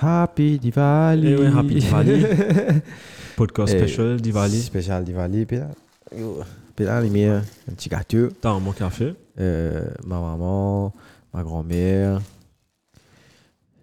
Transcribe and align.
Happy 0.00 0.58
Diwali. 0.58 1.32
Eh 1.32 1.36
ouais, 1.36 1.46
Happy 1.46 1.74
Diwali. 1.76 2.24
Podcast 3.36 3.74
Eh, 3.74 3.78
special 3.78 4.20
Diwali. 4.20 4.62
Spécial 4.62 5.04
Diwali. 5.04 5.46
Puis 5.46 5.56
là, 5.58 5.68
yo, 6.16 6.40
puis 6.76 6.84
là, 6.84 7.00
les 7.00 7.10
miens, 7.10 7.42
un 7.68 7.72
petit 7.74 7.88
gâteau. 7.88 8.28
T'as 8.40 8.58
mon 8.58 8.72
café. 8.72 9.14
Euh, 9.40 9.84
ma 10.06 10.20
maman, 10.20 10.92
ma 11.32 11.42
grand-mère, 11.42 12.20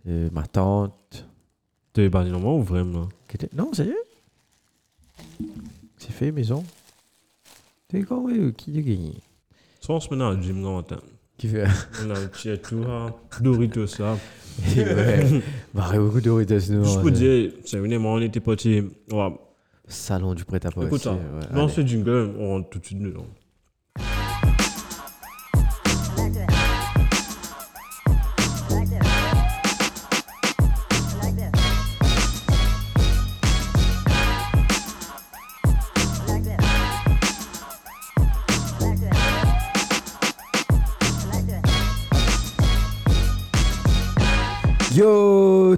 euh, 0.07 0.29
ma 0.31 0.43
tante. 0.47 1.25
T'es 1.93 2.09
banni 2.09 2.31
normalement 2.31 2.57
ou 2.57 2.63
vraiment? 2.63 3.09
Non, 3.53 3.73
sérieux? 3.73 3.95
C'est 5.97 6.11
fait 6.11 6.31
maison. 6.31 6.63
Quoi, 8.07 8.17
ouais, 8.19 8.51
qui 8.57 8.77
a 8.77 8.81
gagné? 8.81 9.13
Ça, 9.79 9.93
on 9.93 9.99
se 10.01 10.09
met 10.09 10.17
dans 10.17 10.31
le 10.31 10.41
gym 10.41 10.57
le 10.61 10.81
temps. 10.83 10.95
Qui 11.37 11.47
fait 11.49 11.63
un 11.63 12.27
petit 12.31 12.49
tout, 12.57 12.83
hein. 12.87 13.13
Doritos 13.41 13.85
là. 13.99 14.17
Ouais, 14.77 15.41
bah, 15.73 15.91
beaucoup 15.97 16.21
de 16.21 16.25
Doritos, 16.25 16.71
nous. 16.71 16.87
Hein, 16.87 17.01
pour 17.01 17.05
c'est- 17.09 17.11
dire, 17.11 17.51
c'est 17.65 17.77
une 17.77 17.93
on 18.13 18.21
était 18.21 18.39
parti. 18.39 18.81
Ouais. 19.11 19.29
Salon 19.87 20.33
du 20.33 20.45
prêt-à-porter. 20.45 20.87
Écoute 20.87 21.01
ça. 21.01 21.11
ouais, 21.13 21.19
Dans 21.53 21.65
allez. 21.65 21.73
ce 21.73 21.81
jingle, 21.85 22.31
on 22.39 22.49
rentre 22.51 22.69
tout 22.69 22.79
de 22.79 22.85
suite 22.85 22.99
dedans. 22.99 23.25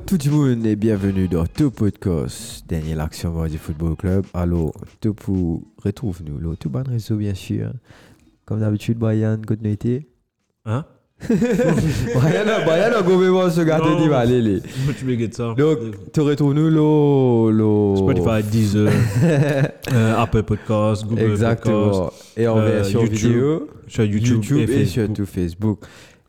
Tout 0.07 0.17
le 0.23 0.31
monde 0.31 0.65
et 0.65 0.77
bienvenue 0.77 1.27
dans 1.27 1.45
tout 1.45 1.69
podcast 1.69 2.63
Dernière 2.65 3.01
action 3.01 3.45
du 3.45 3.57
football 3.57 3.97
club. 3.97 4.25
Alors, 4.33 4.71
tout 5.01 5.13
pour 5.13 5.63
retrouve-nous 5.83 6.39
là, 6.39 6.55
tout 6.57 6.69
bon 6.69 6.83
réseau 6.87 7.17
bien 7.17 7.33
sûr. 7.33 7.73
Comme 8.45 8.61
d'habitude, 8.61 8.97
Brian, 8.97 9.37
continuité. 9.45 10.07
Hein? 10.63 10.85
Brian, 11.27 12.45
Brian 12.65 12.93
a 12.97 13.03
complètement 13.03 13.49
ce 13.49 13.59
gâteau 13.59 13.89
Non. 13.89 14.01
dit 14.01 14.07
va 14.07 14.19
aller. 14.19 14.41
les. 14.41 14.61
Tu 14.97 15.19
get 15.19 15.31
ça 15.33 15.53
Donc, 15.57 15.79
tu 16.13 16.21
retrouves-nous 16.21 16.69
là, 16.69 17.51
là. 17.51 17.95
Spotify, 17.97 18.49
Deezer, 18.49 18.89
euh, 19.91 20.15
Apple 20.15 20.43
Podcast, 20.43 21.05
Google 21.05 21.31
Exactement. 21.31 22.05
Podcast, 22.05 22.33
Et 22.37 22.47
en 22.47 22.57
euh, 22.59 22.65
version 22.65 23.01
YouTube, 23.01 23.17
vidéo, 23.17 23.69
sur 23.87 24.03
YouTube, 24.05 24.35
YouTube, 24.35 24.57
et, 24.59 24.63
et, 24.63 24.67
Facebook. 24.67 24.89
surtout 24.89 25.25
Facebook. 25.25 25.79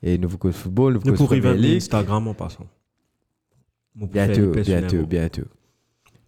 Et 0.02 0.18
nouveau 0.18 0.36
code 0.36 0.52
football, 0.52 0.98
nouveau 1.04 1.26
Rival 1.26 1.56
League. 1.56 1.76
Instagram 1.76 2.26
en 2.26 2.34
passant. 2.34 2.66
Mon 3.98 4.06
Bientôt, 4.06 4.52
bientôt, 4.52 5.06
bientôt. 5.06 5.42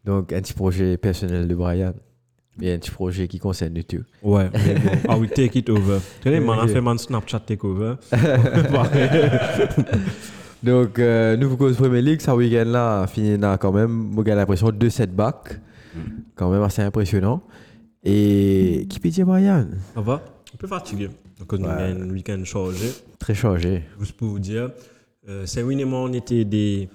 Donc, 0.04 0.32
un 0.32 0.40
petit 0.40 0.54
projet 0.54 0.96
personnel 0.96 1.46
de 1.46 1.54
Brian. 1.54 1.92
Et 2.60 2.72
un 2.74 2.78
petit 2.78 2.90
projet 2.90 3.27
qui 3.28 3.38
concerne 3.38 3.72
nous 3.74 3.82
tous. 3.84 4.04
Ouais, 4.22 4.50
mais 4.52 4.74
bon. 4.74 5.14
I 5.14 5.18
will 5.20 5.30
take 5.30 5.58
it 5.58 5.70
over. 5.70 5.98
Tu 6.22 6.28
sais, 6.30 6.40
on 6.40 6.48
Ok. 6.58 6.68
fait 6.68 6.80
man 6.80 6.98
Snapchat 6.98 7.40
takeover. 7.40 7.94
Donc, 10.62 10.98
euh, 10.98 11.36
nouveau 11.38 11.56
cause 11.56 11.77
Premier 11.77 12.02
League, 12.02 12.20
ce 12.20 12.30
week-end-là, 12.32 13.06
fini 13.06 13.38
là 13.38 13.56
quand 13.56 13.72
même. 13.72 13.90
Moi, 13.90 14.24
j'ai 14.27 14.34
l'impression 14.34 14.70
de 14.70 14.88
7 14.88 15.14
bacs. 15.14 15.58
Quand 16.34 16.50
même 16.50 16.62
assez 16.62 16.82
impressionnant. 16.82 17.42
Et 18.05 18.86
qui 18.88 19.00
peut 19.00 19.08
dire 19.08 19.27
Brian? 19.27 19.66
Ça 19.94 20.00
va? 20.00 20.22
Un 20.52 20.56
peu 20.58 20.66
fatigué. 20.66 21.08
Donc, 21.38 21.52
on 21.52 21.64
a 21.64 21.84
un 21.84 22.10
week-end 22.10 22.42
chargé. 22.44 22.88
Très 23.18 23.34
chargé. 23.34 23.84
Juste 23.98 24.12
pour 24.16 24.28
vous 24.28 24.38
dire, 24.38 24.70
euh, 25.28 25.46
Saint-Win 25.46 25.80
et 25.80 25.84
moi, 25.84 26.00
on 26.00 26.12
était 26.12 26.44
des 26.44 26.88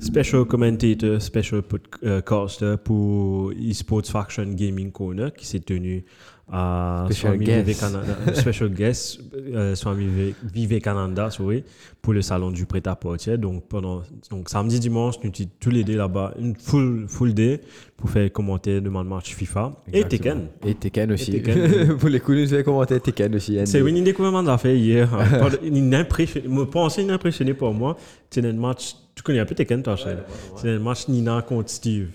special 0.00 0.44
commentators, 0.44 1.20
special 1.22 1.62
podcasters 1.62 2.78
pour 2.78 3.52
eSports 3.52 4.06
Faction 4.06 4.44
Gaming 4.54 4.90
Corner 4.92 5.32
qui 5.32 5.46
s'est 5.46 5.60
tenu 5.60 6.04
à 6.52 7.06
Special 7.10 7.32
Swami. 7.38 7.44
Vivekananda, 7.62 8.34
special 8.34 8.68
guest, 8.68 9.18
euh, 9.34 9.74
Swami 9.74 10.04
Vive- 10.06 10.34
Vivekananda, 10.52 11.30
sorry, 11.30 11.64
pour 12.02 12.12
le 12.12 12.20
salon 12.20 12.50
du 12.50 12.66
prêt-à-porter. 12.66 13.38
Donc, 13.38 13.66
pendant, 13.66 14.02
donc, 14.30 14.50
samedi, 14.50 14.78
dimanche, 14.78 15.14
nous 15.24 15.30
étions 15.30 15.46
tous 15.58 15.70
les 15.70 15.84
deux 15.84 15.96
là-bas, 15.96 16.34
une 16.38 16.54
full, 16.54 17.06
full 17.08 17.32
day 17.32 17.62
pour 17.96 18.10
faire 18.10 18.30
commenter 18.30 18.78
mon 18.82 19.04
match 19.04 19.34
FIFA 19.34 19.74
et. 19.90 20.04
Tekken. 20.04 20.48
Et 20.66 20.74
Tekken 20.74 21.12
aussi. 21.12 21.30
Tekken. 21.32 21.96
Pour 21.98 22.10
les 22.10 22.20
coups, 22.20 22.36
nous 22.36 22.52
avons 22.52 22.62
commenté 22.62 23.00
Tekken 23.00 23.34
aussi. 23.36 23.58
C'est 23.64 23.80
une 23.80 24.04
découverte 24.04 24.34
qu'on 24.34 24.46
a 24.46 24.58
fait 24.58 24.78
hier. 24.78 25.08
Pendant- 25.40 25.56
Il 25.64 25.94
impressionné, 25.94 26.46
me 26.46 26.64
pensais 26.66 27.10
impressionné 27.10 27.54
pour 27.54 27.72
moi. 27.72 27.96
C'est 28.28 28.44
un 28.44 28.52
match, 28.52 28.96
tu 29.14 29.22
connais 29.22 29.40
un 29.40 29.44
peu 29.46 29.54
Tekken, 29.54 29.82
toi, 29.82 29.96
Shane. 29.96 30.22
C'est 30.56 30.70
un 30.70 30.78
match 30.78 31.08
Nina 31.08 31.42
contre 31.42 31.70
Steve. 31.70 32.10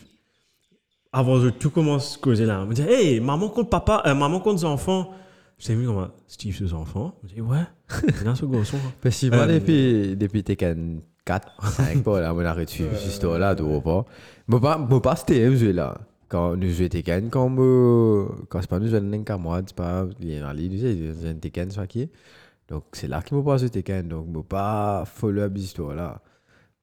Avant 1.11 1.39
de 1.39 1.49
tout 1.49 1.71
commence 1.71 2.17
à 2.17 2.19
causer 2.21 2.45
là, 2.45 2.61
on 2.61 2.67
me 2.67 2.73
dit 2.73 2.83
Hey, 2.83 3.19
maman 3.19 3.49
contre 3.49 3.69
papa, 3.69 4.03
euh, 4.05 4.13
maman 4.13 4.39
contre 4.39 4.57
les 4.59 4.65
enfants. 4.65 5.11
J'ai 5.57 5.75
mis 5.75 5.85
comment 5.85 6.09
Steve, 6.27 6.55
ses 6.55 6.73
enfants. 6.73 7.15
Je 7.23 7.29
me 7.29 7.33
dis 7.35 7.41
Ouais, 7.41 7.65
Nina, 8.19 8.35
ce 8.35 8.45
garçon. 8.45 8.77
Parce 9.01 9.19
que 9.19 9.27
moi, 9.27 9.39
Euh, 9.39 9.59
depuis, 9.59 10.15
depuis 10.15 10.43
Tekken 10.43 11.01
4, 11.25 11.71
5, 11.71 12.03
pas 12.03 12.21
là, 12.21 12.33
on 12.33 12.39
a 12.39 12.53
reçu 12.53 12.83
cette 12.93 13.07
histoire-là, 13.07 13.55
tu 13.55 13.63
vois 13.63 13.81
pas. 13.81 14.05
Moi, 14.47 14.61
pas, 14.61 14.99
pas 14.99 15.15
c'était 15.15 15.55
jeu 15.55 15.71
là. 15.71 15.97
Quand 16.27 16.55
nous 16.55 16.69
jouons 16.69 16.87
Tekken, 16.87 17.29
quand, 17.31 17.49
quand 18.49 18.61
c'est 18.61 18.69
pas 18.69 18.77
nous 18.79 18.87
jouons 18.87 19.23
qu'à 19.23 19.37
moi, 19.37 19.61
c'est 19.65 19.75
pas, 19.75 20.05
il 20.19 20.29
y 20.31 20.39
a 20.39 20.47
une 20.51 20.55
ligne, 20.57 21.13
c'est 21.19 21.27
un 21.27 21.33
Tekken, 21.33 21.71
ça 21.71 21.87
qui. 21.87 22.07
Donc, 22.67 22.83
c'est 22.93 23.07
là 23.07 23.23
qu'il 23.23 23.35
m'a 23.35 23.43
pas 23.43 23.57
joué 23.57 23.69
Tekken. 23.71 24.07
Donc, 24.07 24.27
moi, 24.27 24.43
pas 24.47 25.03
follow-up 25.05 25.53
cette 25.55 25.63
histoire-là. 25.65 26.21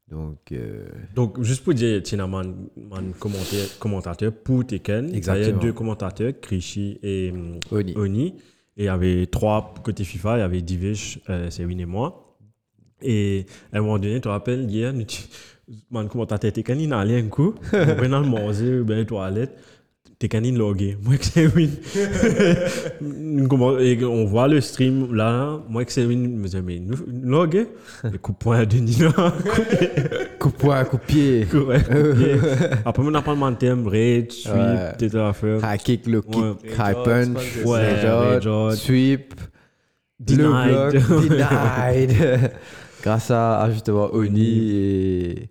Donc, 0.08 0.52
euh, 0.52 0.86
Donc, 1.14 1.42
juste 1.42 1.64
pour 1.64 1.74
dire, 1.74 2.02
tu 2.02 2.18
as 2.18 2.22
un 2.22 3.12
commentateur, 3.18 3.78
commentateur 3.80 4.32
pour 4.32 4.64
Tekken. 4.64 5.10
Il 5.12 5.24
y 5.24 5.28
a 5.28 5.52
deux 5.52 5.72
commentateurs, 5.72 6.32
Krishi 6.40 6.98
et 7.02 7.32
hum, 7.32 7.58
Oni. 7.72 7.94
Oni. 7.96 8.26
Et 8.76 8.82
il 8.82 8.84
y 8.84 8.88
avait 8.88 9.26
trois 9.26 9.74
côté 9.82 10.04
FIFA. 10.04 10.36
Il 10.36 10.40
y 10.40 10.42
avait 10.42 10.62
Divish, 10.62 11.18
euh, 11.28 11.50
c'est 11.50 11.64
Win 11.64 11.80
et 11.80 11.86
moi. 11.86 12.36
Et 13.02 13.46
à 13.72 13.78
un 13.78 13.80
moment 13.80 13.98
donné, 13.98 14.14
tu 14.14 14.20
te 14.22 14.28
rappelles, 14.28 14.70
hier, 14.70 14.94
mon 15.90 16.06
commentateur 16.06 16.52
Tekken, 16.52 16.80
il 16.80 16.92
a 16.92 17.00
allé 17.00 17.18
un 17.18 17.28
coup. 17.28 17.54
On 17.72 18.08
dans 18.08 18.20
le 18.20 18.28
manger, 18.28 18.82
ben, 18.82 18.98
les 18.98 19.46
Tekken, 20.18 20.46
il 20.46 20.56
logué. 20.56 20.96
Moi, 21.02 21.16
que 21.18 21.24
c'est 21.26 21.46
Win. 21.46 21.70
On 23.02 24.24
voit 24.24 24.48
le 24.48 24.60
stream 24.62 25.14
là. 25.14 25.60
Moi, 25.68 25.84
que 25.84 25.92
c'est 25.92 26.06
Win, 26.06 26.38
disais, 26.46 26.62
mais 26.62 26.78
nous, 26.78 26.96
logué. 27.22 27.66
Le 28.02 28.16
coup 28.18 28.32
de 28.32 28.36
Nina. 28.80 29.12
Coup 30.38 30.50
de 30.50 30.56
poing, 30.56 30.84
coup 30.84 30.96
de 30.98 31.02
pied. 31.02 31.46
Après, 32.84 33.02
on 33.04 33.12
a 33.14 33.22
pas 33.22 33.34
de 33.52 33.56
thème, 33.56 33.86
raid, 33.88 34.30
sweep, 34.30 34.54
Ouais. 34.54 34.92
t'es 34.98 35.16
à 35.16 35.32
faire. 35.32 35.60
High 35.64 35.80
kick, 35.82 36.06
low 36.06 36.20
kick, 36.22 36.36
Ouais. 36.36 36.52
high 36.78 37.02
punch, 37.02 37.64
Ouais, 37.64 38.76
sweep, 38.76 39.34
Denied. 40.20 40.92
denied. 40.92 42.50
Grâce 43.02 43.30
à, 43.30 43.62
à 43.62 43.70
justement 43.70 44.08
Oni 44.14 44.70
et, 44.70 45.50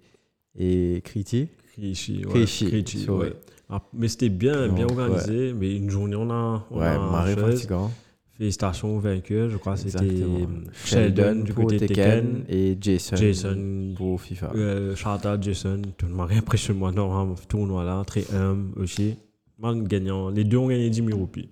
et 0.57 1.01
Kriti. 1.03 1.49
Krichi, 1.73 2.23
ouais. 2.25 2.45
Sorry. 2.45 3.19
ouais. 3.29 3.33
Ah, 3.69 3.81
mais 3.93 4.07
c'était 4.07 4.29
bien, 4.29 4.67
bien 4.69 4.85
organisé. 4.85 5.53
Mais 5.53 5.75
une 5.75 5.89
journée, 5.89 6.15
on 6.15 6.29
a. 6.29 6.65
On 6.69 6.79
Ouais, 6.79 6.85
a 6.87 6.97
marée 6.99 7.35
fatigant. 7.35 7.91
Félicitations 8.37 8.97
aux 8.97 8.99
vainqueurs. 8.99 9.49
Je 9.49 9.55
crois 9.57 9.77
c'était 9.77 10.03
euh, 10.03 10.45
Sheldon 10.73 11.35
du 11.43 11.53
côté 11.53 11.77
Tekken 11.79 11.95
Tekken. 11.95 12.43
et 12.49 12.77
Jason, 12.79 13.15
Jason. 13.15 13.93
pour 13.95 14.19
FIFA. 14.21 14.51
Euh, 14.55 14.93
Jason. 15.41 15.81
Tout 15.97 16.07
le 16.07 16.13
monde 16.13 16.29
moi 16.73 16.91
dans 16.91 17.31
un 17.31 17.33
tournoi 17.47 17.85
là. 17.85 18.03
Très 18.05 18.25
humble 18.33 18.77
aussi. 18.81 19.15
Gagnant. 19.87 20.29
Les 20.29 20.43
deux 20.43 20.57
ont 20.57 20.67
gagné 20.67 20.89
10 20.89 21.05
000 21.05 21.17
roupies. 21.17 21.49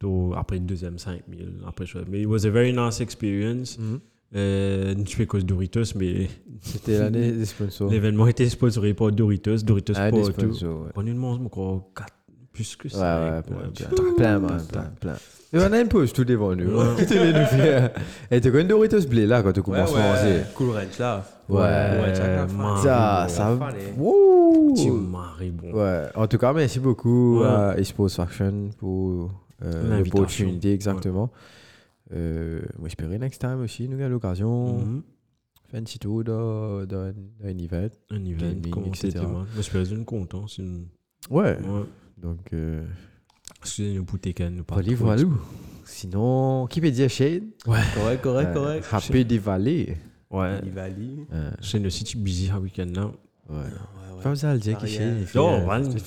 Donc, 0.00 0.34
après 0.36 0.56
le 0.58 0.64
deuxième, 0.64 0.98
5 0.98 1.22
000. 1.28 1.50
Après, 1.66 1.84
mais 2.08 2.20
it 2.20 2.26
was 2.26 2.46
a 2.46 2.50
very 2.50 2.72
nice 2.72 3.00
experience. 3.00 3.76
Mhm. 3.78 4.00
Euh, 4.36 4.94
je 5.06 5.14
fais 5.14 5.26
cause 5.26 5.44
Doritos, 5.44 5.94
mais 5.96 6.28
C'était 6.60 6.98
l'année 6.98 7.30
des 7.32 7.44
sponsors. 7.44 7.90
l'événement 7.90 8.26
était 8.26 8.48
sponsorisé 8.48 8.94
par 8.94 9.12
Doritos. 9.12 9.58
Doritos 9.58 9.92
Ah, 9.96 10.10
pour 10.10 10.32
tout. 10.32 10.46
ouais. 10.64 10.90
On 10.96 11.02
nous 11.02 11.12
demande 11.14 11.46
encore 11.46 11.90
4, 11.96 12.08
plus 12.52 12.74
que 12.76 12.88
Ouais, 12.88 12.94
ça. 12.94 13.20
ouais, 13.36 13.42
plein, 13.42 13.70
plein, 14.16 14.40
plein, 14.40 14.58
plein, 14.58 14.90
plein. 15.00 15.14
Et 15.52 15.58
on 15.58 15.72
a 15.72 15.80
une 15.80 15.86
pause 15.86 16.12
tout 16.12 16.24
nous. 16.56 16.76
Ouais. 16.76 17.06
Te 17.06 17.14
les 17.14 17.32
nous 17.32 17.88
Et 18.32 18.40
tu 18.40 18.50
connais 18.50 18.64
Doritos 18.64 19.06
blé 19.08 19.24
là 19.24 19.40
quand 19.42 19.52
tu 19.52 19.62
commences 19.62 19.94
à 19.94 19.98
manger. 19.98 20.40
Cool 20.56 20.70
Ranch 20.70 20.98
là. 20.98 21.24
Ouais, 21.48 21.60
ouais, 21.60 22.14
ça. 22.14 22.46
Ça, 22.82 23.26
ça. 23.28 23.58
Wouh. 23.96 24.74
Tu 24.76 24.90
maries 24.90 25.50
bon. 25.52 25.72
Ouais, 25.78 26.06
en 26.16 26.26
tout 26.26 26.38
cas, 26.38 26.52
merci 26.52 26.80
beaucoup 26.80 27.40
Ouais. 27.40 27.46
à 27.46 27.78
eSports 27.78 28.10
Faction 28.10 28.70
pour 28.78 29.30
euh, 29.62 29.98
l'opportunité, 30.02 30.72
exactement. 30.72 31.30
Euh, 31.32 31.38
moi, 32.78 32.88
j'espérais 32.88 33.18
next 33.18 33.40
time 33.40 33.60
aussi, 33.60 33.88
nous 33.88 33.98
avons 34.00 34.08
l'occasion 34.10 34.78
Mhm. 34.78 35.02
faire 35.68 35.80
un 35.80 35.84
petit 35.84 35.98
tour 35.98 36.22
dans, 36.24 36.84
dans, 36.86 37.12
dans 37.12 37.46
un 37.48 37.58
event. 37.58 37.88
Un 38.10 38.24
event, 38.24 38.38
Gaming, 38.38 38.70
comment 38.70 38.86
etc. 38.86 39.10
c'était, 39.12 39.26
man. 39.26 39.46
Je 39.56 39.62
suis 39.62 39.70
une 39.92 40.04
content. 40.04 40.46
C'est 40.46 40.62
une. 40.62 40.86
Ouais, 41.30 41.58
Ouais. 41.58 41.84
donc, 42.18 42.38
euh, 42.52 42.84
Excusez-nous 43.60 44.04
pour 44.04 44.18
pas 44.64 44.76
Olive 44.76 44.98
trop 44.98 45.08
Walou. 45.08 45.38
Sinon, 45.84 46.66
qui 46.68 46.80
peut 46.80 46.90
dire 46.90 47.08
Shane? 47.10 47.48
Correct, 47.64 48.22
correct, 48.22 48.48
Euh, 48.50 48.54
correct. 48.54 48.86
Happy 48.92 49.24
Diwali. 49.24 49.88
Ouais. 50.30 50.60
Nivali. 50.62 51.26
Euh, 51.32 51.50
C'est 51.60 51.78
le 51.78 51.90
site 51.90 52.16
busy 52.16 52.50
à 52.50 52.58
week-end 52.58 52.86
là. 52.94 53.06
Ouais. 53.48 53.56
Ouais, 53.56 53.62
ouais. 54.16 54.22
Comme 54.22 54.36
ça, 54.36 54.52
le 54.54 54.58
dire 54.60 54.78
qu'il 54.78 54.88
Non, 55.34 55.70
euh, 55.70 55.82
tu 55.84 55.98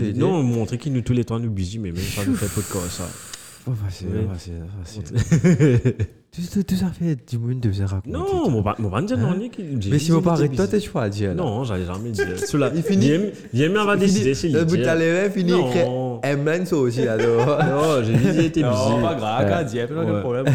dire 0.00 0.16
non, 0.16 0.42
montrer 0.42 0.76
qu'il 0.78 0.92
nous 0.92 1.00
tous 1.02 1.12
les 1.12 1.24
temps 1.24 1.38
nous 1.38 1.50
busy, 1.50 1.78
mais 1.78 1.92
même 1.92 2.00
ça 2.02 2.24
nous 2.26 2.34
fait 2.34 2.46
pas 2.52 2.66
de 2.66 2.72
quoi 2.72 2.88
ça. 2.88 3.08
Oh, 3.66 3.72
facile, 3.84 4.08
Ouais. 4.08 4.26
facile, 4.32 4.54
facile. 4.82 5.94
Tout, 6.32 6.42
tout, 6.52 6.62
tout 6.62 6.76
ça 6.76 6.86
fait 6.96 7.16
du 7.28 7.38
monde 7.38 7.58
de 7.60 7.72
se 7.72 7.82
raconter. 7.82 8.10
Non, 8.10 8.48
mon 8.48 8.62
ban- 8.62 8.76
mon 8.78 8.88
ban 8.88 9.02
dire 9.02 9.18
non, 9.18 9.36
Mais 9.90 9.98
si 9.98 10.12
vous 10.12 10.20
parlez 10.22 10.48
toi, 10.48 10.66
busy. 10.66 10.78
t'es 10.78 10.80
choix 10.86 11.02
à 11.02 11.08
dire. 11.08 11.30
là. 11.30 11.34
Non, 11.34 11.64
j'allais 11.64 11.84
jamais 11.84 12.10
dire. 12.10 12.26
Cela, 12.46 12.70
Il 12.74 12.82
finit- 12.82 13.32
Viens, 13.52 13.70
on 13.76 13.84
va 13.84 13.96
Il 13.96 14.02
finit- 14.02 14.12
décider, 14.12 14.34
c'est 14.34 14.48
Le 14.48 14.64
bout 14.64 14.72
de 14.72 14.76
lui. 14.78 14.84
ta 14.84 14.94
lèvre, 14.94 15.32
fini 15.34 15.52
écrit 15.52 15.80
ça 16.66 16.76
aussi, 16.76 17.06
alors. 17.06 17.58
non, 17.64 18.02
j'ai 18.04 18.12
dit 18.12 18.30
qu'il 18.30 18.44
était 18.44 18.62
Non, 18.62 18.70
busy. 18.70 19.02
pas 19.02 19.14
grave, 19.44 19.66
Dieu, 19.70 19.86
pas 19.88 20.04
de 20.04 20.20
problème. 20.20 20.46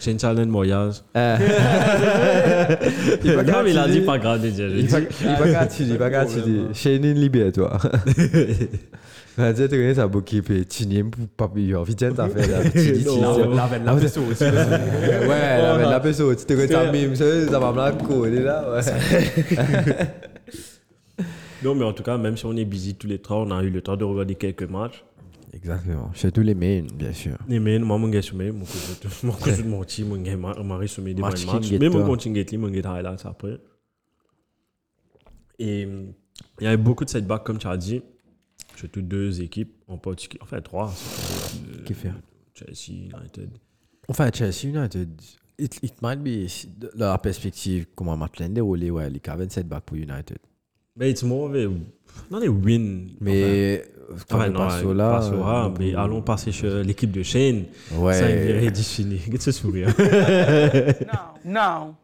J'ai 0.00 0.10
une 0.10 0.18
challenge 0.18 0.46
moyage. 0.46 0.94
Euh. 1.16 1.36
Il 3.24 3.32
va 3.32 3.42
Non, 3.42 3.62
mais 3.64 3.70
il 3.70 3.78
a 3.78 3.88
dit 3.88 4.00
pas 4.00 4.18
grave 4.18 4.42
de 4.42 4.50
j'ai 4.50 4.68
Il 4.68 4.88
va 4.88 5.00
dit- 5.00 5.06
il 5.22 5.26
va 5.96 6.08
il 6.08 6.42
de 6.42 6.60
hein. 6.60 6.68
Chez 6.74 6.96
une 6.96 7.14
libère, 7.14 7.50
toi. 7.52 7.78
Dire, 9.38 9.68
tu 9.68 9.70
connais 9.76 9.94
ça, 9.94 10.06
beaucoup, 10.06 10.40
puis 10.42 10.64
tu 10.64 10.86
n'aimes 10.86 11.10
pas, 11.36 11.46
puis 11.48 11.74
en 11.74 11.82
vite, 11.82 12.00
ça 12.00 12.28
fait 12.28 12.46
là. 12.46 12.62
Tu 12.62 12.70
dis, 12.70 12.86
tu 12.86 12.92
dis. 12.92 13.04
Non. 13.04 13.54
La 13.54 13.66
veine, 13.66 13.84
la 13.84 14.08
c'est 14.08 14.18
aussi. 14.18 14.44
Ouais, 14.44 15.82
la, 15.82 16.00
personne, 16.00 16.34
tu 16.34 16.46
te 16.46 16.54
connais 16.54 16.68
ça, 16.68 16.90
mime, 16.90 17.14
ça, 17.14 17.46
ça 17.46 17.58
va 17.58 17.70
me 17.70 17.76
la 17.76 17.92
coller 17.92 18.42
là, 18.42 18.64
ouais. 18.72 18.80
Non, 21.62 21.74
mais 21.74 21.84
en 21.84 21.92
tout 21.92 22.02
cas, 22.02 22.16
même 22.16 22.36
si 22.36 22.46
on 22.46 22.56
est 22.56 22.64
busy 22.64 22.94
tous 22.94 23.06
les 23.06 23.18
trois, 23.18 23.38
on 23.38 23.50
a 23.50 23.62
eu 23.62 23.68
le 23.70 23.82
temps 23.82 23.96
de 23.96 24.04
regarder 24.04 24.36
quelques 24.36 24.68
matchs. 24.70 25.04
Exactement. 25.52 26.10
Tous 26.34 26.40
les 26.42 26.54
mains, 26.54 26.82
bien 26.94 27.12
sûr. 27.12 27.36
Mais 27.48 27.58
mais 27.60 27.78
moi, 27.78 27.98
mon 27.98 28.08
gars, 28.08 28.22
sommeil, 28.22 28.50
mon 28.52 28.64
cousin, 28.64 29.08
mon 29.22 29.32
cousin 29.32 29.62
mon 29.64 29.84
team, 29.84 30.08
mon 30.08 30.16
gars, 30.20 30.36
ma- 30.36 30.62
Marie 30.62 30.88
sommeil 30.88 31.14
des 31.14 31.22
Match 31.22 31.46
matchs. 31.46 31.70
Mais 31.72 31.88
mon 31.88 32.18
get 32.18 32.56
mon 32.58 32.68
gars 32.70 32.92
highlights 32.94 33.24
après. 33.26 33.58
Et 35.58 35.82
il 36.60 36.64
y 36.64 36.66
avait 36.66 36.76
beaucoup 36.76 37.04
de 37.04 37.10
setbacks, 37.10 37.44
comme 37.44 37.58
tu 37.58 37.66
as 37.66 37.76
dit. 37.76 38.02
Surtout 38.76 39.00
deux 39.00 39.40
équipes, 39.40 39.74
en 39.88 39.96
particulier, 39.96 40.40
enfin 40.42 40.60
trois. 40.60 40.92
euh, 40.92 41.82
Qui 41.84 41.94
fait? 41.94 42.10
Chelsea, 42.54 43.08
United. 43.18 43.50
Enfin, 44.08 44.30
Chelsea 44.32 44.64
United, 44.68 45.08
it, 45.58 45.78
it 45.82 45.94
might 46.02 46.18
be, 46.22 46.46
de 46.78 46.90
la 46.94 47.16
perspective, 47.16 47.86
comment 47.94 48.16
match 48.18 48.38
l'année 48.38 48.54
déroulé, 48.56 48.90
ouais, 48.90 49.08
il 49.08 49.16
y 49.16 49.30
a 49.30 49.36
27 49.36 49.66
back 49.66 49.84
pour 49.84 49.96
United. 49.96 50.38
Mais 50.94 51.10
it's 51.10 51.22
more 51.22 51.48
of 51.50 51.54
a- 51.56 51.68
non, 52.30 52.38
les 52.38 52.48
win. 52.48 53.08
Mais, 53.20 53.82
Enfin, 53.82 53.95
on 54.30 54.36
non, 54.50 54.52
passe 54.58 54.82
pas 54.82 54.86
au 54.88 54.92
là. 54.94 55.22
sur 55.22 55.48
euh, 55.48 55.68
mais 55.78 55.94
allons 55.94 56.22
passer 56.22 56.52
sur 56.52 56.72
l'équipe 56.82 57.10
de 57.10 57.22
Shane. 57.22 57.64
5 57.90 57.98
Ouais. 58.00 58.36
virées 58.46 58.70
définies. 58.70 59.20
Regarde 59.24 59.42
ce 59.42 59.52
sourire. 59.52 59.88
Now, 61.44 61.44
now, 61.44 61.94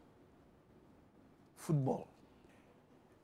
football. 1.56 2.00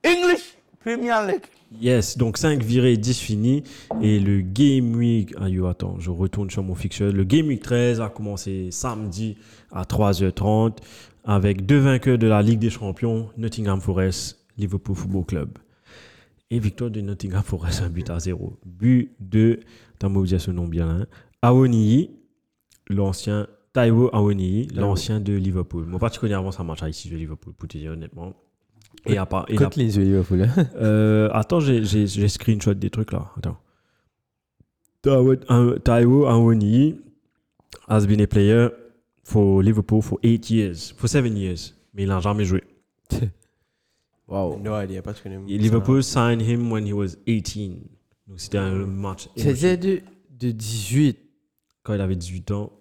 English 0.04 0.56
Premier 0.80 1.26
League. 1.26 1.42
Yes, 1.80 2.16
donc 2.16 2.38
5 2.38 2.62
virées, 2.62 2.96
10 2.96 3.18
finis. 3.20 3.62
Et 4.00 4.18
le 4.20 4.40
Game 4.40 4.94
Week. 4.94 5.34
Ah, 5.38 5.48
yo, 5.48 5.66
attends, 5.66 5.96
je 5.98 6.10
retourne 6.10 6.48
sur 6.50 6.62
mon 6.62 6.74
fixture. 6.74 7.12
Le 7.12 7.24
Game 7.24 7.48
Week 7.48 7.60
13 7.62 8.00
a 8.00 8.08
commencé 8.08 8.68
samedi 8.70 9.36
à 9.72 9.82
3h30 9.82 10.76
avec 11.24 11.66
deux 11.66 11.78
vainqueurs 11.78 12.16
de 12.16 12.26
la 12.26 12.40
Ligue 12.40 12.58
des 12.60 12.70
Champions, 12.70 13.28
Nottingham 13.36 13.80
Forest, 13.82 14.38
Liverpool 14.56 14.96
Football 14.96 15.24
Club. 15.26 15.50
Et 16.50 16.58
victoire 16.58 16.90
de 16.90 17.00
Nottingham 17.00 17.42
Forest, 17.42 17.82
un 17.82 17.90
but 17.90 18.08
à 18.08 18.18
0. 18.18 18.58
But 18.64 19.10
de, 19.20 19.60
dire 20.24 20.40
ce 20.40 20.50
nom 20.50 20.66
bien 20.66 20.86
là, 20.86 20.94
hein, 21.02 21.06
Awoniyi, 21.42 22.10
l'ancien. 22.88 23.46
Taiwo 23.74 24.08
Awoniyi, 24.14 24.68
l'ancien 24.74 25.20
de 25.20 25.34
Liverpool. 25.34 25.84
Moi, 25.84 26.00
avant 26.34 26.50
sa 26.50 26.64
match 26.64 26.82
à 26.82 26.88
ici 26.88 27.10
de 27.10 27.16
Liverpool, 27.16 27.52
pour 27.52 27.68
te 27.68 27.76
dire 27.76 27.92
honnêtement. 27.92 28.34
Et 29.04 29.18
à 29.18 29.26
part. 29.26 29.46
Côte 29.56 29.76
les 29.76 29.96
yeux, 29.96 30.04
Liverpool. 30.04 30.42
hein. 30.42 30.66
euh, 30.76 31.28
attends, 31.32 31.60
j'ai- 31.60 32.28
screenshot 32.28 32.74
des 32.74 32.90
trucs 32.90 33.12
là. 33.12 33.30
Attends. 33.36 33.58
Taiwo 35.02 36.26
Awoniyi 36.26 36.96
has 37.88 38.06
been 38.06 38.20
a 38.22 38.26
player 38.26 38.70
for 39.22 39.62
Liverpool 39.62 40.02
for 40.02 40.18
8 40.22 40.50
years, 40.50 40.94
for 40.96 41.08
7 41.08 41.36
years, 41.36 41.74
mais 41.94 42.02
il 42.02 42.08
n'a 42.08 42.20
jamais 42.20 42.44
joué. 42.44 42.64
Wow. 44.28 44.58
No 44.58 44.78
idea, 44.80 45.00
pas. 45.02 45.14
Et 45.48 45.56
Liverpool 45.58 46.02
signed 46.02 46.42
him 46.42 46.70
when 46.70 46.86
he 46.86 46.92
was 46.92 47.16
18. 47.26 47.82
Donc 48.26 48.40
c'était 48.40 48.58
un 48.58 48.86
match. 48.86 49.28
C'était 49.36 49.76
de, 49.78 50.02
de 50.38 50.50
18 50.50 51.18
Quand 51.82 51.94
il 51.94 52.00
avait 52.00 52.16
18 52.16 52.50
ans. 52.50 52.72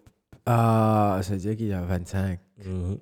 à. 0.45 1.21
Ça 1.23 1.33
veut 1.33 1.39
dire 1.39 1.55
qu'il 1.55 1.71
a 1.71 1.81
25. 1.83 2.39
Mhm. 2.65 2.97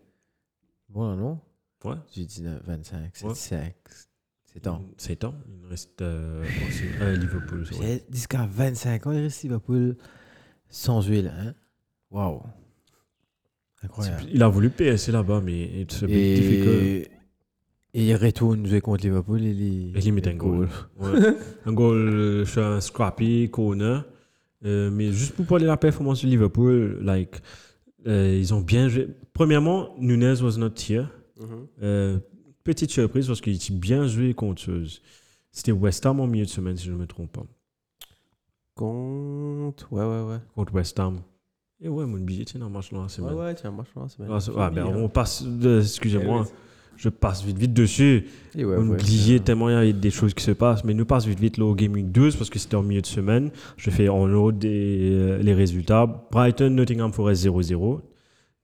Bon, 0.90 1.10
là, 1.10 1.16
non? 1.16 1.40
Ouais. 1.84 1.96
19, 2.16 2.62
25, 2.66 3.12
c'est 3.14 3.26
Ouais. 3.26 3.34
5. 3.36 3.74
C'est 4.46 4.68
ans. 4.68 4.82
7 4.98 5.24
ans. 5.26 5.36
Il 5.64 5.68
reste 5.70 6.02
euh, 6.02 6.44
aussi 6.68 6.84
un 7.02 7.14
Liverpool. 7.14 7.66
C'est 7.72 8.06
jusqu'à 8.12 8.46
25 8.46 9.08
ans, 9.08 9.12
il 9.12 9.22
reste 9.22 9.44
Liverpool 9.44 9.98
sans 10.70 11.08
là. 11.10 11.32
Hein? 11.38 11.54
Wow. 12.12 12.44
Incroyable. 13.84 14.24
Il 14.32 14.42
a 14.42 14.48
voulu 14.48 14.70
PSC 14.70 15.12
là-bas, 15.12 15.42
mais 15.42 15.82
it's 15.82 16.02
a 16.02 16.08
bit 16.08 16.36
difficult. 16.40 17.15
Et, 17.98 18.06
il 18.08 18.16
retourne 18.16 18.66
jouer 18.66 18.82
contre 18.82 19.06
Liverpool 19.06 19.42
et 19.44 19.52
il, 19.52 19.98
Et 19.98 20.02
il 20.06 20.14
met 20.14 20.28
un 20.28 20.36
goal. 20.36 20.68
Ouais. 21.00 21.10
un 21.66 21.74
goal 21.74 21.98
euh, 21.98 22.46
sur 22.46 22.64
un 22.66 22.82
scrappy 22.82 23.50
corner. 23.50 24.04
Euh, 24.66 24.90
mais 24.92 25.12
juste 25.12 25.36
pour 25.36 25.46
parler 25.46 25.64
de 25.64 25.70
la 25.70 25.78
performance 25.78 26.22
de 26.24 26.28
Liverpool, 26.28 27.00
like, 27.02 27.42
euh, 28.08 28.36
ils 28.38 28.54
ont 28.54 28.62
bien 28.62 28.90
joué. 28.90 29.08
Premièrement, 29.34 29.96
Nunez 29.98 30.42
was 30.42 30.58
not 30.58 30.72
here. 30.90 31.08
Mhm. 31.40 31.68
Euh, 31.84 32.20
petite 32.64 32.92
surprise 32.92 33.28
parce 33.28 33.42
qu'il 33.42 33.56
a 33.56 33.74
bien 33.80 34.08
joué 34.08 34.34
contre 34.34 34.72
eux. 34.72 34.86
C'était 35.52 35.72
West 35.72 36.06
Ham 36.06 36.20
en 36.20 36.28
milieu 36.28 36.46
de 36.46 36.50
semaine, 36.50 36.76
si 36.76 36.86
je 36.88 36.92
ne 36.92 36.98
me 36.98 37.08
trompe 37.08 37.32
pas. 37.32 37.46
Contre. 38.76 39.92
Ouais, 39.92 40.04
ouais, 40.04 40.22
ouais. 40.34 40.40
Contre 40.54 40.74
West 40.74 41.00
Ham. 41.00 41.22
Et 41.80 41.88
ouais, 41.88 42.06
mon 42.06 42.18
billet, 42.18 42.46
tiens, 42.46 42.60
le 42.60 42.70
match 42.70 42.92
là, 42.92 43.06
c'est 43.08 43.22
Ouais, 43.22 43.34
ouais, 43.34 43.54
tiens, 43.56 43.72
moi, 43.72 43.86
je 43.88 43.94
pense. 43.94 44.18
Ah, 44.30 44.40
c'est- 44.40 44.52
ah, 44.58 44.70
ben, 44.70 44.86
on 44.86 45.08
passe, 45.10 45.44
de- 45.44 45.80
excusez-moi, 45.82 46.46
Eh. 46.46 46.65
Je 46.98 47.10
passe 47.10 47.44
vite 47.44 47.58
vite 47.58 47.74
dessus. 47.74 48.26
Et 48.58 48.66
ouais, 48.66 49.40
tellement 49.40 49.70
il 49.70 49.88
y 49.88 49.90
a 49.90 49.94
des 49.94 50.10
choses 50.10 50.34
qui 50.34 50.44
se 50.44 50.52
passent, 50.52 50.84
mais 50.84 50.94
nous 50.94 51.06
passe 51.06 51.26
vite 51.26 51.40
vite 51.40 51.58
là, 51.58 51.66
au 51.66 51.76
Game 51.76 51.94
Week 51.94 52.12
12 52.12 52.36
parce 52.36 52.50
que 52.50 52.60
c'était 52.60 52.76
en 52.76 52.84
milieu 52.84 53.02
de 53.02 53.06
semaine. 53.06 53.52
Je 53.78 53.90
fais 53.90 54.10
en 54.10 54.32
haut 54.34 54.52
des, 54.52 55.10
euh, 55.12 55.38
les 55.42 55.54
résultats. 55.54 56.06
Brighton, 56.32 56.70
Nottingham 56.70 57.12
Forest 57.12 57.46
0-0. 57.46 58.02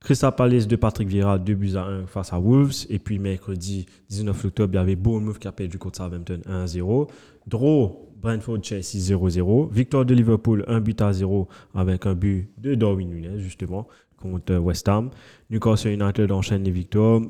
Crystal 0.00 0.34
Palace 0.34 0.66
de 0.66 0.74
Patrick 0.74 1.08
Vieira 1.08 1.38
2 1.38 1.54
buts 1.54 1.76
à 1.76 1.84
1 1.84 2.06
face 2.06 2.32
à 2.32 2.38
Wolves. 2.38 2.86
Et 2.88 2.98
puis 2.98 3.18
mercredi 3.18 3.86
19 4.08 4.44
octobre, 4.46 4.74
il 4.74 4.76
y 4.76 4.80
avait 4.80 4.96
Bournemouth 4.96 5.38
qui 5.38 5.46
a 5.46 5.52
perdu 5.52 5.78
contre 5.78 5.98
Southampton 5.98 6.40
1-0. 6.48 7.08
Draw, 7.46 8.08
Brentford 8.20 8.58
Chelsea 8.62 8.98
0-0. 8.98 9.70
Victoire 9.70 10.04
de 10.04 10.14
Liverpool 10.14 10.64
1 10.66 10.80
but 10.80 11.00
à 11.02 11.12
0 11.12 11.48
avec 11.74 12.06
un 12.06 12.14
but 12.14 12.48
de 12.58 12.74
Darwin 12.74 13.10
Nunes 13.10 13.38
justement 13.38 13.86
contre 14.16 14.56
West 14.56 14.88
Ham. 14.88 15.10
Newcastle 15.50 15.90
United 15.90 16.30
enchaîne 16.32 16.64
les 16.64 16.70
victoires. 16.70 17.20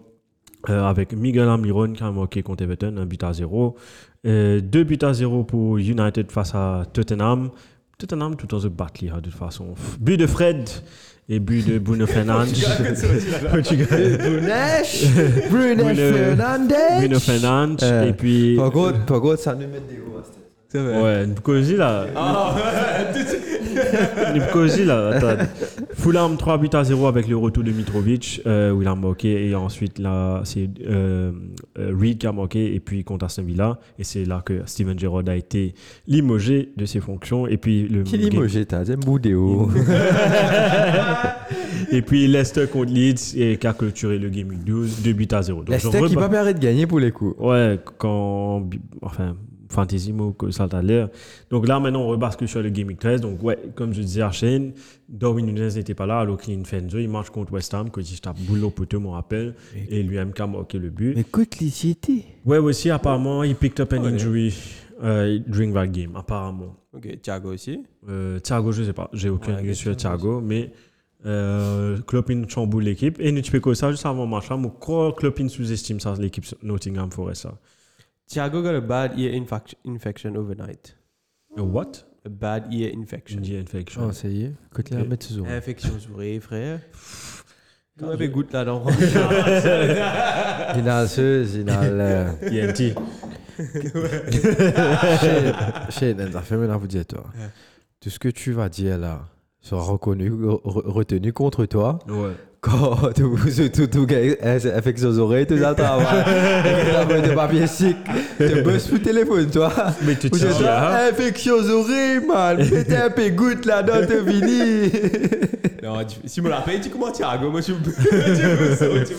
Euh, 0.71 0.85
avec 0.85 1.13
Miguel 1.15 1.49
Almiron 1.49 1.93
qui 1.93 2.03
a 2.03 2.11
marqué 2.11 2.43
contre 2.43 2.63
Everton, 2.65 2.95
un 2.99 3.07
but 3.07 3.23
à 3.25 3.33
0. 3.33 3.77
Euh, 4.27 4.61
deux 4.61 4.85
buts 4.85 4.99
à 5.03 5.13
0 5.13 5.45
pour 5.45 5.79
United 5.79 6.31
face 6.31 6.55
à 6.55 6.85
Tottenham. 6.93 7.51
Tottenham 7.99 8.37
tout 8.37 8.53
en 8.55 8.61
se 8.61 8.69
battre 8.69 9.05
de 9.05 9.21
toute 9.21 9.35
façon. 9.35 9.75
But 10.01 10.17
de 10.19 10.27
Fred 10.27 10.69
et 11.29 11.39
but 11.41 11.67
de 11.69 11.79
Bruno 11.79 12.07
Fernandes. 12.09 12.49
Portugal. 13.51 14.19
Brunesh 14.19 15.05
Brunesh 15.51 15.51
Bruno- 15.51 15.95
Fernandez 15.95 16.75
Bruno 16.99 17.19
Fernandes. 17.21 17.83
Euh, 17.83 18.09
et 18.09 18.13
puis. 18.13 18.57
Contre, 18.73 19.05
par 19.07 19.21
contre, 19.21 19.39
ça 19.41 19.55
nous 19.55 19.61
met 19.69 19.81
des 19.89 19.99
hauts. 19.99 20.21
Ouais, 20.75 21.27
Nkosi 21.27 21.77
là. 21.77 22.07
Nkosi 24.35 24.85
là, 24.85 25.09
attends. 25.09 25.45
Fulham 25.95 26.37
3 26.37 26.59
buts 26.59 26.69
à 26.73 26.85
0 26.85 27.07
avec 27.07 27.29
le 27.29 27.37
retour 27.37 27.63
de 27.63 27.71
Mitrovic, 27.71 28.41
euh, 28.47 28.73
où 28.73 28.83
il 28.83 28.89
a 28.89 28.95
marqué. 28.95 29.49
Et 29.49 29.55
ensuite, 29.55 29.99
là, 29.99 30.41
c'est 30.45 30.69
euh, 30.87 31.33
euh, 31.79 31.95
Reed 31.99 32.19
qui 32.19 32.27
a 32.27 32.33
marqué. 32.33 32.75
Et 32.75 32.81
puis 32.81 33.05
contre 33.05 33.27
Aston 33.27 33.43
Villa. 33.43 33.79
Et 33.99 34.05
c'est 34.05 34.25
là 34.25 34.43
que 34.45 34.63
Steven 34.67 34.99
Gerrard 34.99 35.29
a 35.29 35.37
été 35.37 35.75
limogé 36.07 36.73
de 36.77 36.87
ses 36.87 37.01
fonctions. 37.01 37.47
Et 37.47 37.57
puis 37.57 37.89
le. 37.89 38.03
Qui 38.03 38.19
limogé, 38.19 38.65
t'as 38.67 38.85
J'aime 38.85 39.01
Boudéo. 39.01 39.71
et 41.93 42.03
puis 42.03 42.27
Leicester 42.27 42.67
contre 42.67 42.93
Leeds 42.93 43.37
et 43.37 43.57
qui 43.59 43.67
a 43.67 43.73
clôturé 43.73 44.19
le 44.19 44.29
Game 44.29 44.49
Week 44.49 44.65
12, 44.65 45.03
2 45.03 45.13
buts 45.13 45.29
à 45.33 45.43
0. 45.43 45.61
Donc, 45.61 45.69
je 45.69 45.73
Leicester 45.73 46.09
qui 46.09 46.15
pas 46.15 46.29
permettre 46.29 46.59
de 46.59 46.65
gagner 46.65 46.87
pour 46.87 46.99
les 46.99 47.13
coups. 47.13 47.37
Ouais, 47.39 47.79
quand. 47.99 48.69
Enfin, 49.03 49.37
Fantasimo, 49.73 50.33
que 50.33 50.51
ça 50.51 50.69
t'a 50.69 50.83
l'air. 50.83 51.09
Donc 51.51 51.67
là, 51.67 51.81
maintenant, 51.81 52.03
on 52.03 52.09
rebascule 52.09 52.49
sur 52.49 52.63
le 52.63 52.71
Game 52.71 52.89
Week 52.89 52.99
13. 52.99 53.21
Donc, 53.21 53.43
ouais, 53.43 53.59
comme 53.75 53.93
je 53.93 54.03
disais 54.03 54.23
à 54.23 54.31
Shane, 54.31 54.73
Darwin 55.09 55.47
Nunes 55.47 55.69
n'était 55.75 55.95
pas 55.95 56.07
là, 56.07 56.21
alors 56.21 56.39
qu'il 56.39 56.65
fait 56.65 56.81
il 56.81 57.09
marche 57.09 57.31
contre 57.31 57.53
West 57.53 57.75
Ham, 57.75 57.91
que 57.91 58.03
je 58.03 58.21
tape 58.21 58.39
boulot 58.41 58.71
poteau, 58.71 59.01
mon 59.01 59.13
rappel, 59.13 59.55
et 59.89 60.03
lui-même 60.03 60.33
qui 60.33 60.43
a 60.43 60.47
marqué 60.47 60.79
le 60.79 60.91
but. 60.91 61.15
Mais 61.15 61.23
écoute, 61.23 61.59
l'ICT. 61.59 62.11
Ouais, 62.45 62.59
aussi, 62.59 62.91
apparemment, 62.91 63.43
il 63.43 63.55
picked 63.55 63.81
up 63.81 63.93
an 63.93 64.05
injury 64.05 64.55
euh, 65.03 65.39
during 65.47 65.73
that 65.75 65.89
game, 65.89 66.15
apparemment. 66.17 66.77
Ok, 66.95 67.21
Thiago 67.21 67.53
aussi. 67.53 67.83
Euh, 68.09 68.39
Thiago, 68.39 68.73
je 68.73 68.85
sais 68.85 68.93
pas, 68.93 69.09
j'ai 69.13 69.31
aucune 69.31 69.59
idée 69.59 69.75
sur 69.75 69.97
Thiago, 69.97 70.41
mais 70.41 70.71
euh, 71.25 71.99
Klopp 72.07 72.31
chamboule 72.49 72.85
l'équipe. 72.85 73.19
Et 73.21 73.33
nous, 73.33 73.41
tu 73.41 73.51
peux 73.51 73.61
que 73.61 73.75
ça, 73.75 73.91
juste 73.91 74.07
avant 74.07 74.25
le 74.25 74.31
match, 74.31 74.51
là, 74.51 74.59
Klopp 75.17 75.41
sous-estime 75.49 76.01
ça, 76.01 76.15
l'équipe 76.19 76.45
Nottingham 76.63 77.11
Forest. 77.11 77.43
Ça. 77.43 77.59
Thiago 78.31 78.63
got 78.63 78.75
a 78.75 78.81
bad 78.81 79.19
ear 79.19 79.33
infac- 79.33 79.75
infection 79.85 80.37
overnight. 80.37 80.97
A 81.57 81.63
what? 81.63 82.05
A 82.25 82.29
bad 82.29 82.73
ear 82.73 82.91
infection. 82.95 83.43
Une 83.43 83.57
infection. 83.61 84.07
Oh, 84.09 84.13
ça 84.13 84.29
y 84.29 84.45
est. 84.45 84.53
Côté 84.75 84.95
la 84.95 85.05
mettre 85.05 85.27
sous 85.27 85.45
Infection 85.45 85.99
frère. 86.41 86.81
Quand 87.99 88.17
même 88.17 88.31
goutte 88.31 88.53
là-dedans. 88.53 88.85
Il 90.77 90.89
a 90.89 91.07
ce, 91.07 91.45
il 91.61 91.69
a 91.69 91.91
le. 91.91 92.71
ENT. 92.71 92.95
Chez 95.91 96.15
ça 96.33 96.41
fait 96.41 96.57
maintenant 96.57 96.79
vous 96.79 96.87
dire 96.87 97.05
toi. 97.05 97.25
Tout 98.01 98.09
ce 98.11 98.19
que 98.19 98.29
tu 98.29 98.53
vas 98.53 98.69
dire 98.69 98.99
là 98.99 99.27
sera 99.63 99.83
reconnu, 99.83 100.31
re- 100.31 100.61
retenu 100.65 101.33
contre 101.33 101.65
toi 101.67 101.99
Ouais. 102.09 102.33
quand 102.61 102.97
tout, 103.15 103.37
tout, 103.73 103.87
tout, 103.87 104.07
gars 104.07 104.19
affecte 104.43 105.03
aux 105.05 105.19
oreilles, 105.19 105.47
tout 105.47 105.57
ça 105.59 105.75
travaille. 105.75 106.25
de 107.23 107.35
papier 107.35 107.67
chic, 107.67 107.97
te 108.39 108.61
bosses 108.63 108.87
pour 108.89 108.99
le 108.99 109.03
téléphone, 109.03 109.51
toi. 109.51 109.73
Mais 110.05 110.17
tu 110.17 110.29
dis, 110.31 110.41
là, 110.63 111.09
infection 111.09 111.55
aux 111.55 111.71
oreilles, 111.71 112.21
man. 112.27 112.59
Mettez 112.59 112.97
un 112.97 113.11
peu 113.11 113.29
goutte 113.31 113.65
là-dedans, 113.67 114.07
te 114.07 114.31
fini. 114.31 114.93
Non, 115.83 115.97
tu- 116.05 116.29
si 116.29 116.41
me 116.41 116.49
l'appelles, 116.49 116.81
tu 116.81 116.91
comment 116.91 117.11
Thiago 117.11 117.51
Moi, 117.51 117.61
je 117.61 117.73
suis. 117.73 117.75
Tu 117.83 119.15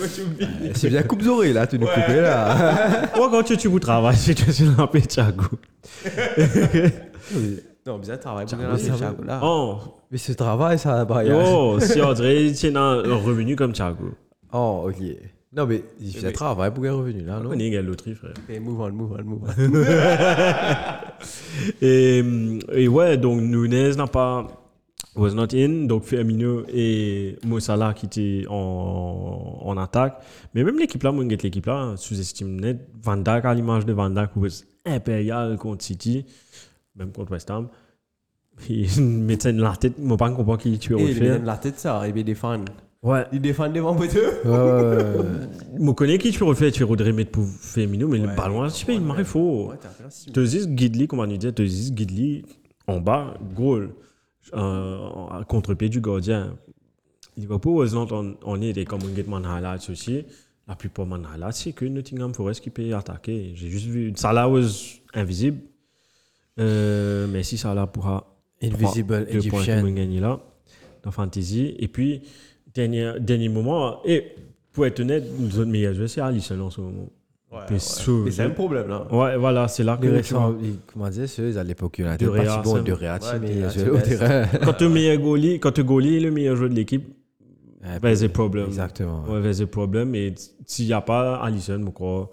tu 0.71 0.71
C'est 0.75 0.88
bien 0.88 1.03
coupe 1.03 1.27
oreilles 1.27 1.51
là, 1.51 1.67
tu 1.67 1.77
nous 1.77 1.88
coupes 1.88 2.07
là. 2.07 3.09
Moi, 3.17 3.27
quand 3.29 3.43
tu, 3.43 3.57
tu 3.57 3.67
vous 3.67 3.81
travailles, 3.81 4.15
si 4.15 4.33
tu 4.33 4.50
es 4.50 4.79
un 4.79 4.88
peu 4.88 5.01
Thiago. 5.01 5.43
Non, 7.85 7.97
bien 8.00 8.15
travail 8.15 8.45
pour 8.45 8.57
Thiago, 8.57 8.75
gagner 8.75 8.83
ça 8.88 8.91
va. 8.93 8.97
Thiago 8.97 9.23
là. 9.25 9.39
Oh, 9.43 9.77
Mais 10.13 10.20
ce 10.20 10.32
travail, 10.32 10.77
ça 10.77 11.03
va 11.05 11.24
oh, 11.25 11.79
si 11.79 11.93
tu 11.93 12.01
as 12.77 12.79
un 12.79 13.15
revenu 13.15 13.55
comme 13.55 13.74
Thiago. 13.74 14.12
Oh, 14.51 14.88
ok. 14.88 15.03
Non, 15.51 15.65
mais 15.65 15.84
il 16.00 16.15
fait 16.15 16.32
travail 16.32 16.72
pour 16.72 16.86
un 16.86 16.93
revenu 16.93 17.24
là, 17.24 17.39
non? 17.39 17.50
On 17.50 17.58
est 17.58 17.82
l'autre, 17.82 18.05
frère. 18.13 18.34
Okay, 18.48 18.60
move 18.60 18.79
on, 18.79 18.91
move 18.91 19.17
on, 19.20 19.24
move 19.24 19.41
on. 19.43 19.84
Et, 21.82 22.24
et 22.74 22.88
ouais, 22.88 23.17
donc 23.17 23.41
Nunez 23.41 23.96
n'a 23.96 24.05
pas. 24.05 24.46
was 25.15 25.34
not 25.34 25.48
in, 25.51 25.88
donc 25.88 26.03
Firmino 26.03 26.62
et 26.72 27.39
Mossala 27.43 27.96
qui 27.96 28.05
étaient 28.05 28.46
en, 28.48 29.62
en 29.63 29.77
attaque. 29.77 30.22
Mais 30.53 30.63
même 30.63 30.77
l'équipe 30.77 31.01
là, 31.01 31.12
moi, 31.12 31.24
je 31.27 31.36
l'équipe 31.38 31.65
là, 31.65 31.96
sous-estime 31.98 32.62
net. 32.62 32.88
Van 33.01 33.17
Dijk, 33.17 33.46
à 33.46 33.53
l'image 33.55 33.88
de 33.88 33.93
Van 33.93 34.12
Dijk, 34.12 34.29
was 34.36 34.63
impérial 34.86 35.58
contre 35.58 35.84
City, 35.84 36.24
même 36.96 37.12
contre 37.12 37.32
West 37.32 37.50
Ham. 37.50 37.70
Il 38.69 39.01
mettait 39.03 39.51
dans 39.53 39.63
la 39.63 39.75
tête, 39.75 39.98
moi, 40.00 40.15
pas 40.17 40.29
comprendre 40.29 40.60
qui 40.62 40.77
tu 40.79 40.93
Et 40.93 40.95
veux 40.95 41.10
il 41.10 41.15
faire. 41.15 41.39
met 41.39 41.45
la 41.45 41.57
tête 41.57 41.79
ça, 41.79 42.01
il 42.07 42.24
défend. 42.24 42.63
Ouais, 43.01 43.25
Il 43.33 43.41
défend 43.41 43.69
devant 43.69 43.98
ouais. 43.98 44.07
je 44.10 45.91
connais 45.91 46.17
qui 46.19 46.31
tu 46.31 46.43
refais, 46.43 46.72
tu 46.72 46.83
voudrais 46.86 47.12
mettre 47.12 47.31
pour 47.31 47.45
Firmino, 47.45 48.07
mais 48.07 48.19
le 48.19 48.27
ballon, 48.27 48.65
tu 48.69 48.86
sais, 48.86 48.95
il 48.95 49.01
m'arrive 49.01 49.25
faux. 49.25 49.72
Un. 49.72 50.31
Tu 50.33 50.43
dis 50.45 50.67
Guidli, 50.67 51.07
comment 51.07 51.24
on 51.24 51.27
dit, 51.27 51.53
tu 51.53 51.65
dis 51.65 51.91
Guidli 51.91 52.45
en 52.88 53.01
bas, 53.01 53.33
goal, 53.55 53.89
euh, 54.53 54.98
à 55.31 55.43
contre-pied 55.48 55.89
du 55.89 56.00
gardien. 56.00 56.55
Liverpool, 57.36 57.89
not 57.91 58.07
on, 58.12 58.36
on 58.45 58.62
est 58.62 58.72
des 58.74 58.86
comme 58.86 59.01
man 59.27 59.45
highlights 59.45 59.89
aussi. 59.89 60.24
La 60.67 60.75
plupart 60.75 61.05
highlights, 61.25 61.55
c'est 61.55 61.72
que 61.74 61.83
Nottingham 61.83 62.33
Forest 62.33 62.62
qui 62.62 62.69
peut 62.69 62.95
attaquer. 62.95 63.51
J'ai 63.55 63.69
juste 63.69 63.88
vu, 63.88 64.13
Salah 64.15 64.48
was 64.48 65.00
invisible. 65.13 65.57
Euh, 66.60 67.27
mais 67.29 67.43
si 67.43 67.57
Salah 67.57 67.88
pourra 67.88 68.33
Invisible 68.72 69.25
deux 69.32 69.39
points 69.50 69.60
Egyptian. 69.60 69.75
que 69.82 69.86
vous 69.88 69.93
gagnez 69.93 70.20
là, 70.20 70.39
dans 71.03 71.12
Fantasy. 71.12 71.75
Et 71.79 71.88
puis, 71.88 72.22
dernier, 72.74 73.13
dernier 73.20 73.50
moment, 73.50 74.00
et 74.05 74.25
pour 74.72 74.86
être 74.86 75.00
honnête, 75.00 75.24
nous 75.39 75.60
autres 75.60 75.70
meilleurs 75.70 75.93
joueurs, 75.93 76.10
c'est 76.10 76.22
Alisson 76.22 76.60
en 76.60 76.70
ce 76.70 76.82
moment. 76.82 77.10
Ouais, 77.51 77.60
ouais. 77.60 77.65
Mais 77.72 77.77
c'est 77.79 78.32
je- 78.32 78.41
un 78.41 78.50
problème 78.50 78.88
là. 78.88 79.05
Ouais, 79.13 79.38
voilà, 79.38 79.67
c'est 79.67 79.84
là 79.84 79.96
que 79.98 80.08
Les 80.08 80.22
tu 80.24 80.34
vois. 80.34 80.55
comment 80.88 81.10
dire, 81.10 81.29
ceux 81.29 81.55
à 81.55 81.63
l'époque 81.63 82.01
De 82.01 82.25
pas 82.27 82.32
Réa, 82.32 82.51
si 82.51 82.60
bon 82.70 82.75
ça- 82.77 82.82
de 82.82 82.91
Réa, 82.93 83.20
Ouais, 83.22 83.39
mais 83.39 83.53
de 83.55 83.65
Réa, 83.67 83.91
au 83.91 83.93
best. 83.98 84.05
terrain. 84.20 84.46
Quand 84.63 84.74
tu 84.74 84.88
meilleur 84.88 85.17
goalie, 85.22 85.60
quand 85.60 85.72
tu 85.72 85.84
goalie 85.84 86.15
est 86.17 86.20
le 86.22 86.32
meilleur 86.32 86.55
joueur 86.55 86.70
de 86.70 86.75
l'équipe, 86.75 87.03
Ouais, 87.84 88.00
there's 88.00 88.24
a 88.24 88.29
problem. 88.29 88.65
Exactement. 88.67 89.24
Ouais, 89.27 89.41
there's 89.41 89.60
a 89.62 89.67
problem. 89.67 90.15
Et 90.15 90.34
s'il 90.65 90.86
n'y 90.86 90.93
a 90.93 91.01
pas 91.01 91.36
Alisson, 91.43 91.82
je 91.86 91.91
crois, 91.91 92.32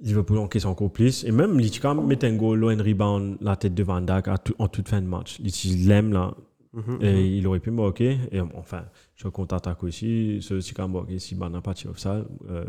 Liverpool 0.00 0.38
encaisse 0.38 0.64
encore 0.66 0.92
plus. 0.92 1.24
Et 1.24 1.32
même, 1.32 1.58
il 1.58 1.70
même 1.94 2.06
mettre 2.06 2.26
un 2.26 2.34
goal, 2.36 2.64
un 2.64 2.82
rebound, 2.82 3.38
la 3.40 3.56
tête 3.56 3.74
de 3.74 3.82
Van 3.82 4.00
Dijk 4.00 4.28
tout- 4.38 4.54
en 4.58 4.68
toute 4.68 4.88
fin 4.88 5.00
de 5.00 5.06
match. 5.06 5.38
Il 5.40 5.50
il 5.64 5.88
l'aime 5.88 6.12
là. 6.12 6.34
Mhm, 6.74 6.98
Et 7.00 7.12
mhm. 7.12 7.18
il 7.38 7.46
aurait 7.46 7.60
pu 7.60 7.70
marquer. 7.70 8.18
Et 8.30 8.40
enfin, 8.40 8.84
je 9.14 9.20
suis 9.22 9.30
contre-attaque 9.30 9.82
aussi. 9.84 10.40
C'est 10.42 10.52
aussi 10.52 10.74
quand 10.74 10.82
même 10.86 10.92
marqué 10.92 11.18
si 11.18 11.34
Ben 11.34 11.48
n'a 11.48 11.62
pas 11.62 11.72
tiré 11.72 11.94
ça. 11.96 12.22
Euh, 12.50 12.64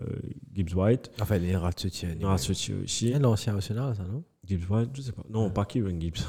Gibbs 0.53 0.73
White. 0.73 1.11
Enfin, 1.21 1.37
les 1.39 1.55
rats 1.57 1.71
de 1.71 1.79
soutien. 1.81 2.09
Il 2.17 2.25
a 2.25 2.37
sorti 2.37 2.73
aussi. 2.73 3.11
C'est 3.11 3.19
l'ancien 3.19 3.55
Arsenal, 3.55 3.93
ça, 3.97 4.03
non? 4.03 4.23
Gibbs 4.45 4.69
White, 4.69 4.91
je 4.93 5.01
sais 5.01 5.11
pas. 5.11 5.23
Non, 5.29 5.49
pas 5.49 5.65
Kieran 5.65 5.99
Gibbs. 5.99 6.23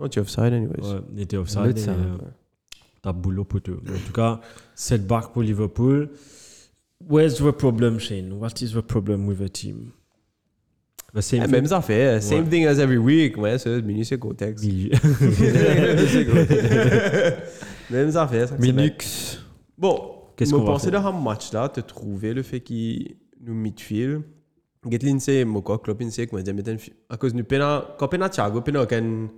Oh, 0.00 0.08
tu 0.08 0.18
es 0.18 0.22
offside 0.22 0.52
anyways. 0.54 0.80
Ouais, 0.80 1.00
il 1.14 1.20
était 1.20 1.36
offside. 1.36 1.78
et, 1.78 1.88
euh, 1.88 2.16
T'as 3.02 3.12
boulot 3.12 3.44
pour 3.44 3.60
eux. 3.68 3.80
En 3.88 4.06
tout 4.06 4.12
cas, 4.12 4.40
setback 4.74 5.32
pour 5.32 5.42
Liverpool. 5.42 6.10
Where's 7.08 7.36
the 7.36 7.50
problem, 7.52 7.98
Shane? 8.00 8.32
What 8.32 8.54
is 8.62 8.72
the 8.72 8.80
problem 8.80 9.28
with 9.28 9.38
the 9.38 9.50
team? 9.52 9.90
The 11.14 11.20
same 11.20 11.42
thing- 11.42 11.50
Même 11.50 11.72
affaire, 11.72 12.22
same 12.22 12.44
Ouais. 12.44 12.48
thing 12.50 12.66
as 12.66 12.78
every 12.78 12.96
week. 12.96 13.36
Ouais, 13.36 13.58
c'est 13.58 13.82
mini 13.82 14.04
c'est. 14.04 14.62
Milieu. 14.62 14.90
Même 17.90 18.16
affaire. 18.16 18.48
ça 18.48 18.56
Minux. 18.58 19.44
Bon, 19.76 20.14
Qu'est-ce 20.36 20.52
qu'on 20.52 20.60
va 20.64 20.72
pensais 20.72 20.90
faire? 20.90 21.02
dans 21.02 21.08
un 21.08 21.20
match 21.20 21.52
là, 21.52 21.68
te 21.68 21.80
trouver 21.80 22.32
le 22.32 22.42
fait 22.42 22.60
qu'il 22.60 23.16
nous 23.40 23.54
midfield. 23.54 24.22
Get 24.90 24.98
c'est 25.20 25.44
mon 25.44 25.60
quoi, 25.60 25.78
Klopp 25.78 26.02
c'est 26.10 26.26
comment 26.26 26.42
dire, 26.42 26.54
à 27.08 27.16
cause 27.16 27.32
du 27.34 27.44
pena, 27.44 27.94
quand 27.98 28.08
pena 28.08 28.28
Thiago, 28.28 28.62
pena 28.62 28.82
aucune, 28.82 29.28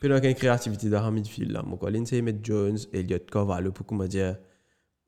pena 0.00 0.16
aucune 0.16 0.34
créativité 0.34 0.88
dans 0.88 1.02
un 1.02 1.10
midfield 1.10 1.50
là. 1.52 1.62
Mon 1.62 1.76
quoi, 1.76 1.90
c'est 2.06 2.22
mettre 2.22 2.38
Jones, 2.42 2.78
Elliott, 2.94 3.28
Carvalho 3.30 3.70
pour 3.72 3.84
comment 3.84 4.06
dire, 4.06 4.36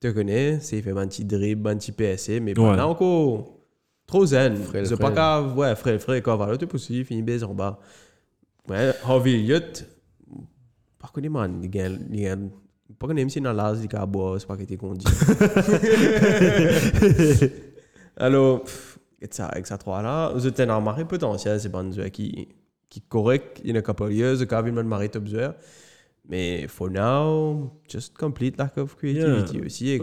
te 0.00 0.08
connais, 0.08 0.58
c'est 0.60 0.82
fait 0.82 0.90
un 0.90 1.06
petit 1.06 1.24
dribble, 1.24 1.68
un 1.70 1.76
petit 1.76 1.92
PSC, 1.92 2.40
mais 2.40 2.52
pas 2.52 2.84
encore 2.86 3.59
trop 4.10 4.26
zen. 4.26 4.58
C'est 4.84 4.98
pas 4.98 5.12
qu'à, 5.12 5.42
ouais, 5.42 5.74
frère, 5.76 6.00
frère, 6.00 6.22
Carvalho, 6.22 6.56
tu 6.56 6.66
possible, 6.66 7.04
fini 7.04 7.22
baiser 7.22 7.44
en 7.44 7.54
bas. 7.54 7.78
Ouais, 8.68 8.92
Harvey 9.04 9.34
Elliott, 9.34 9.86
par 10.98 11.12
contre, 11.12 11.30
man, 11.30 11.60
il 11.62 11.66
il 11.66 11.70
gagne, 11.70 12.50
pas 12.98 13.06
qu'on 13.06 13.16
aime 13.16 13.30
si 13.30 13.40
dans 13.40 13.52
l'as, 13.52 13.76
il 13.82 13.96
a 13.96 14.06
boire, 14.06 14.40
c'est 14.40 14.46
pas 14.46 14.56
qu'il 14.56 14.64
était 14.64 14.76
conduit. 14.76 15.06
Alors, 18.16 18.64
avec 19.38 19.66
ça 19.66 19.78
trois 19.78 20.02
là, 20.02 20.32
vous 20.34 20.46
êtes 20.46 20.60
un 20.60 20.80
maré 20.80 21.04
potentiel, 21.04 21.60
c'est 21.60 21.70
pas 21.70 21.84
qui, 22.12 22.48
qui 22.88 22.98
est 22.98 23.08
correct, 23.08 23.60
il 23.64 23.72
y 23.72 23.76
a 23.76 23.78
a 23.78 23.82
couple 23.82 24.02
of 24.02 24.12
years, 24.12 24.44
quand 24.46 24.64
il 24.66 24.72
m'a 24.72 24.82
maré 24.82 25.08
top. 25.08 25.24
Mais 26.28 26.66
for 26.68 26.90
now, 26.90 27.70
just 27.88 28.16
complete 28.16 28.58
lack 28.58 28.76
of 28.76 28.96
creativity 28.96 29.60
aussi, 29.64 30.00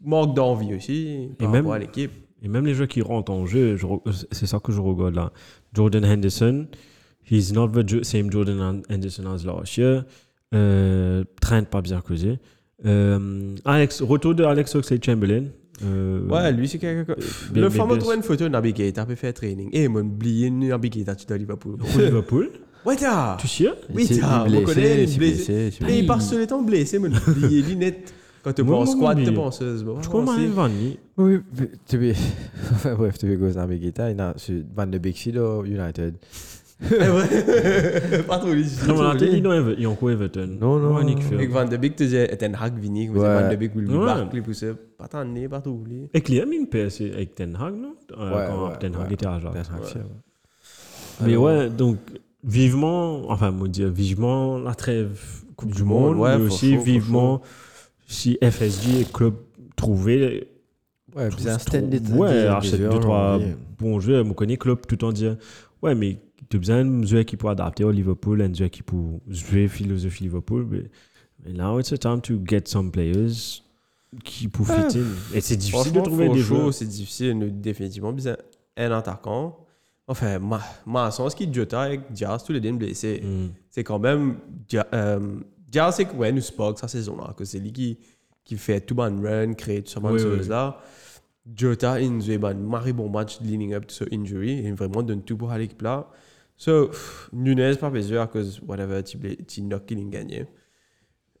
manque 0.00 0.34
d'envie 0.34 0.74
aussi, 0.74 1.30
par 1.38 1.52
rapport 1.52 1.72
à 1.72 1.78
l'équipe. 1.78 2.25
Et 2.42 2.48
même 2.48 2.66
les 2.66 2.74
joueurs 2.74 2.88
qui 2.88 3.02
rentrent 3.02 3.32
en 3.32 3.46
jeu, 3.46 3.76
je 3.76 3.86
re- 3.86 4.00
c'est 4.30 4.46
ça 4.46 4.58
que 4.60 4.72
je 4.72 4.80
regarde 4.80 5.14
là. 5.14 5.32
Jordan 5.74 6.04
Henderson, 6.04 6.66
he's 7.30 7.52
not 7.52 7.68
the 7.68 8.02
same 8.04 8.30
Jordan 8.30 8.82
Henderson 8.90 9.24
as 9.26 9.44
last 9.44 9.76
year. 9.76 10.04
Euh, 10.54 11.24
Trent 11.40 11.64
pas 11.64 11.80
bien 11.82 12.00
causé. 12.00 12.38
Euh, 12.84 13.54
Alex, 13.64 14.02
retour 14.02 14.34
de 14.34 14.44
Alex 14.44 14.74
Oxlade-Chamberlain. 14.74 15.44
Euh, 15.84 16.26
Ouais, 16.28 16.52
lui, 16.52 16.68
c'est 16.68 16.78
quelqu'un. 16.78 17.14
bien- 17.52 17.62
Le 17.62 17.68
bien- 17.68 17.96
trouvé 17.98 18.16
une 18.16 18.22
photo 18.22 18.44
de 18.44 18.48
Naby 18.50 18.72
Keita, 18.74 19.04
peut 19.06 19.14
faire 19.14 19.34
training. 19.34 19.68
Eh, 19.72 19.88
mon 19.88 20.00
oublié 20.00 20.50
Naby 20.50 20.90
Keita, 20.90 21.14
tu 21.16 21.26
dois 21.26 21.36
Liverpool. 21.38 21.76
Au 21.82 21.98
Liverpool. 21.98 22.50
Ouais, 22.86 22.94
t'as! 22.94 23.36
Tu 23.40 23.48
sais 23.48 23.66
Oui, 23.92 24.06
t'as, 24.06 24.46
il 24.46 24.54
est 24.54 24.58
on 24.58 24.62
connaît, 24.62 24.94
blessé, 24.94 25.02
il 25.02 25.14
est 25.14 25.18
blessé, 25.18 25.70
Mais 25.80 25.98
il 25.98 26.06
part 26.06 26.22
sur 26.22 26.38
les 26.38 26.46
temps 26.46 26.62
blessé, 26.62 27.00
mon 27.00 27.08
oublié 27.08 27.60
lunettes. 27.62 28.14
Quand 28.46 28.52
tu 28.52 28.62
Moi, 28.62 28.76
penses 28.76 28.94
oublié. 28.94 29.26
tu 29.28 29.34
penses. 29.34 29.60
bon, 29.82 30.00
Je 30.00 30.08
crois 30.08 30.20
on 30.22 30.24
que 30.26 30.36
sait. 30.36 30.46
Vanny. 30.46 30.98
Oui, 31.16 31.40
mais 31.58 31.68
tu 31.84 31.98
veux. 31.98 32.12
Enfin, 32.70 32.94
bref, 32.98 33.18
tu 33.18 33.26
veux 33.26 33.36
causer 33.36 33.58
avec 33.58 33.80
Guetta, 33.80 34.08
il 34.12 34.20
a 34.20 34.34
sur 34.36 34.62
Van 34.72 34.86
de 34.86 34.98
Beek 34.98 35.30
au 35.36 35.64
United. 35.64 36.14
Ouais. 36.90 38.22
Pas 38.28 38.38
trop 38.38 38.52
lui. 38.52 38.66
Non, 38.86 38.94
mais 38.94 39.00
on 39.00 39.04
a 39.08 39.14
dans 39.40 39.52
Ever- 39.52 39.74
il 39.78 39.82
y 39.82 39.86
a 39.86 39.90
encore 39.90 40.10
Everton. 40.10 40.58
Non, 40.60 40.78
non. 40.78 40.94
Avec 40.96 41.50
Van 41.50 41.64
de 41.64 41.76
Beek, 41.76 41.96
tu 41.96 42.04
disais, 42.04 42.28
Ten 42.36 42.54
Hag 42.54 42.78
Vini, 42.78 43.08
Ouais. 43.08 43.18
Van 43.18 43.50
de 43.50 43.56
Beek, 43.56 43.74
Will 43.74 43.90
Ouais. 43.90 44.04
Barkley, 44.04 44.42
poussé. 44.42 44.72
Pas 44.96 45.08
tant 45.08 45.24
né, 45.24 45.48
pas 45.48 45.60
trop 45.60 45.70
oublié. 45.72 46.08
Et 46.14 46.20
Clem, 46.20 46.52
il 46.52 46.66
PS 46.68 47.00
avec 47.00 47.34
Ten 47.34 47.56
Hag, 47.60 47.74
non? 47.74 47.94
Euh, 48.16 48.46
Quand 48.70 48.78
Ten 48.78 48.94
Hag 48.94 49.10
était 49.12 49.26
à 49.26 49.34
Ajax. 49.36 49.68
Mais 51.24 51.36
ouais, 51.36 51.68
donc 51.70 51.96
vivement, 52.44 53.22
enfin, 53.30 53.50
moi 53.50 53.66
dire 53.68 53.88
vivement 53.90 54.58
la 54.58 54.74
trêve 54.74 55.18
Coupe 55.56 55.74
du 55.74 55.82
Monde, 55.82 56.18
ouais, 56.18 56.36
mais 56.38 56.44
aussi 56.44 56.76
vivement 56.76 57.40
si 58.06 58.38
FSG 58.42 59.00
et 59.00 59.04
club 59.04 59.34
trouvaient 59.76 60.48
Ouais, 61.14 61.28
bien 61.30 61.54
un 61.54 61.58
stand 61.58 61.90
trouve- 62.02 62.18
ouais, 62.18 62.46
achète 62.46 62.80
deux, 62.80 62.98
trois 63.00 63.38
bons 63.78 64.00
joueurs, 64.00 64.24
on 64.26 64.32
connaît 64.34 64.56
club 64.56 64.80
tout 64.86 65.02
en 65.04 65.12
disant 65.12 65.36
ouais, 65.82 65.94
mais 65.94 66.18
tu 66.50 66.56
as 66.56 66.60
besoin 66.60 66.84
d'un 66.84 67.06
joueur 67.06 67.24
qui 67.24 67.36
peut 67.36 67.48
adapter 67.48 67.84
au 67.84 67.90
Liverpool, 67.90 68.42
un 68.42 68.52
joueur 68.52 68.70
qui 68.70 68.82
peut 68.82 68.96
jouer 69.28 69.66
philosophie 69.68 70.24
Liverpool. 70.24 70.66
Mais, 71.44 71.52
now 71.52 71.78
it's 71.80 71.92
a 71.92 71.96
time 71.98 72.20
to 72.20 72.38
get 72.46 72.62
some 72.66 72.90
players 72.90 73.62
qui 74.24 74.48
peuvent 74.48 74.66
fit 74.66 74.98
in. 74.98 75.04
Et 75.34 75.40
c'est 75.40 75.56
difficile 75.56 75.92
de 75.92 76.00
trouver 76.00 76.28
des 76.28 76.38
joueurs. 76.38 76.72
c'est 76.74 76.86
difficile. 76.86 77.36
Nous, 77.38 77.50
définitivement, 77.50 78.12
besoin 78.12 78.36
un 78.76 78.90
attaquant. 78.92 79.58
Enfin, 80.08 80.38
ma, 80.38 80.60
ma 80.86 81.10
sens 81.10 81.34
qui 81.34 81.52
Jota 81.52 81.80
avec 81.82 82.12
Diaz, 82.12 82.44
tous 82.44 82.52
les 82.52 82.60
deux 82.60 82.72
blessés. 82.72 83.22
Mm. 83.24 83.46
C'est 83.70 83.82
quand 83.84 83.98
même. 83.98 84.36
Dia- 84.68 84.86
euh, 84.94 85.18
Giles, 85.70 85.90
c'est 85.92 86.12
ouais, 86.12 86.32
nous 86.32 86.40
Spock, 86.40 86.78
sa 86.78 86.88
saison-là. 86.88 87.34
que 87.36 87.44
C'est 87.44 87.58
lui 87.58 87.72
qui, 87.72 87.98
qui 88.44 88.56
fait 88.56 88.80
tout 88.80 88.94
bon 88.94 89.22
run, 89.22 89.54
crée 89.54 89.82
tout 89.82 89.90
ce 89.90 89.98
bon 89.98 90.14
là 90.48 90.80
Jota, 91.54 92.00
il 92.00 92.12
nous 92.12 92.30
a 92.30 92.50
un 92.50 92.54
marré 92.54 92.92
bon 92.92 93.08
match 93.08 93.40
leading 93.40 93.74
up 93.74 93.86
to 93.86 93.94
ce 93.94 94.04
injury. 94.12 94.62
Il 94.64 94.74
vraiment 94.74 95.02
donne 95.02 95.22
tout 95.22 95.36
pour 95.36 95.52
aller 95.52 95.68
plat. 95.68 96.08
So, 96.56 96.90
Nunez, 97.32 97.76
pas 97.76 97.90
besoin 97.90 98.22
à 98.22 98.26
cause, 98.26 98.60
whatever, 98.66 99.02
petit 99.02 99.62
knock 99.62 99.92
a 99.92 99.94
gagné. 99.94 100.46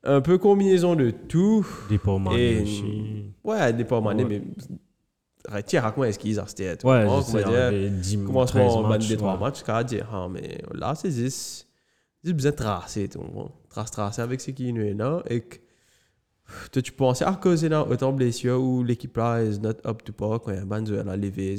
Un 0.04 0.20
peu 0.20 0.38
combinaison 0.38 0.94
de 0.94 1.10
tout. 1.10 1.66
Déport 1.88 2.20
mané 2.20 2.62
aussi. 2.62 3.32
Ouais, 3.42 3.72
déport 3.72 4.02
mané, 4.02 4.24
mais. 4.24 4.42
Tiens, 5.64 5.80
raconte 5.80 6.06
est-ce 6.06 6.18
qu'ils 6.18 6.38
ont 6.38 6.44
resté. 6.44 6.74
Ouais, 6.84 7.06
je 7.08 7.22
sais, 7.22 7.44
dire? 8.02 8.24
Commencement, 8.24 8.82
23 8.82 9.38
matchs, 9.38 9.62
qu'à 9.62 9.82
dire. 9.82 10.12
Hein, 10.14 10.28
mais 10.32 10.62
là, 10.72 10.94
c'est 10.94 11.08
10. 11.08 11.66
بزاف 12.32 12.54
تراحسيت 12.54 13.14
تراس 13.70 13.90
تراس 13.90 14.20
افيك 14.20 14.40
سي 14.40 14.52
كينو 14.52 14.82
هنا 14.82 15.22
اك 15.26 15.60
تو 16.72 16.80
tu 16.80 16.92
pensais 16.92 17.24
à 17.24 17.34
cause 17.44 17.64
là 17.64 17.80
autant 17.92 18.12
blessure 18.12 18.60
ou 18.60 18.84
l'équipe 18.84 19.16
là 19.16 19.42
is 19.42 19.58
not 19.58 19.78
up 19.90 20.04
to 20.04 20.12
par 20.12 20.40
quand 20.40 20.52
y 20.52 20.56
a 20.56 20.62
un 20.62 20.66
banzo 20.66 20.94
à 20.94 21.16
lever 21.16 21.56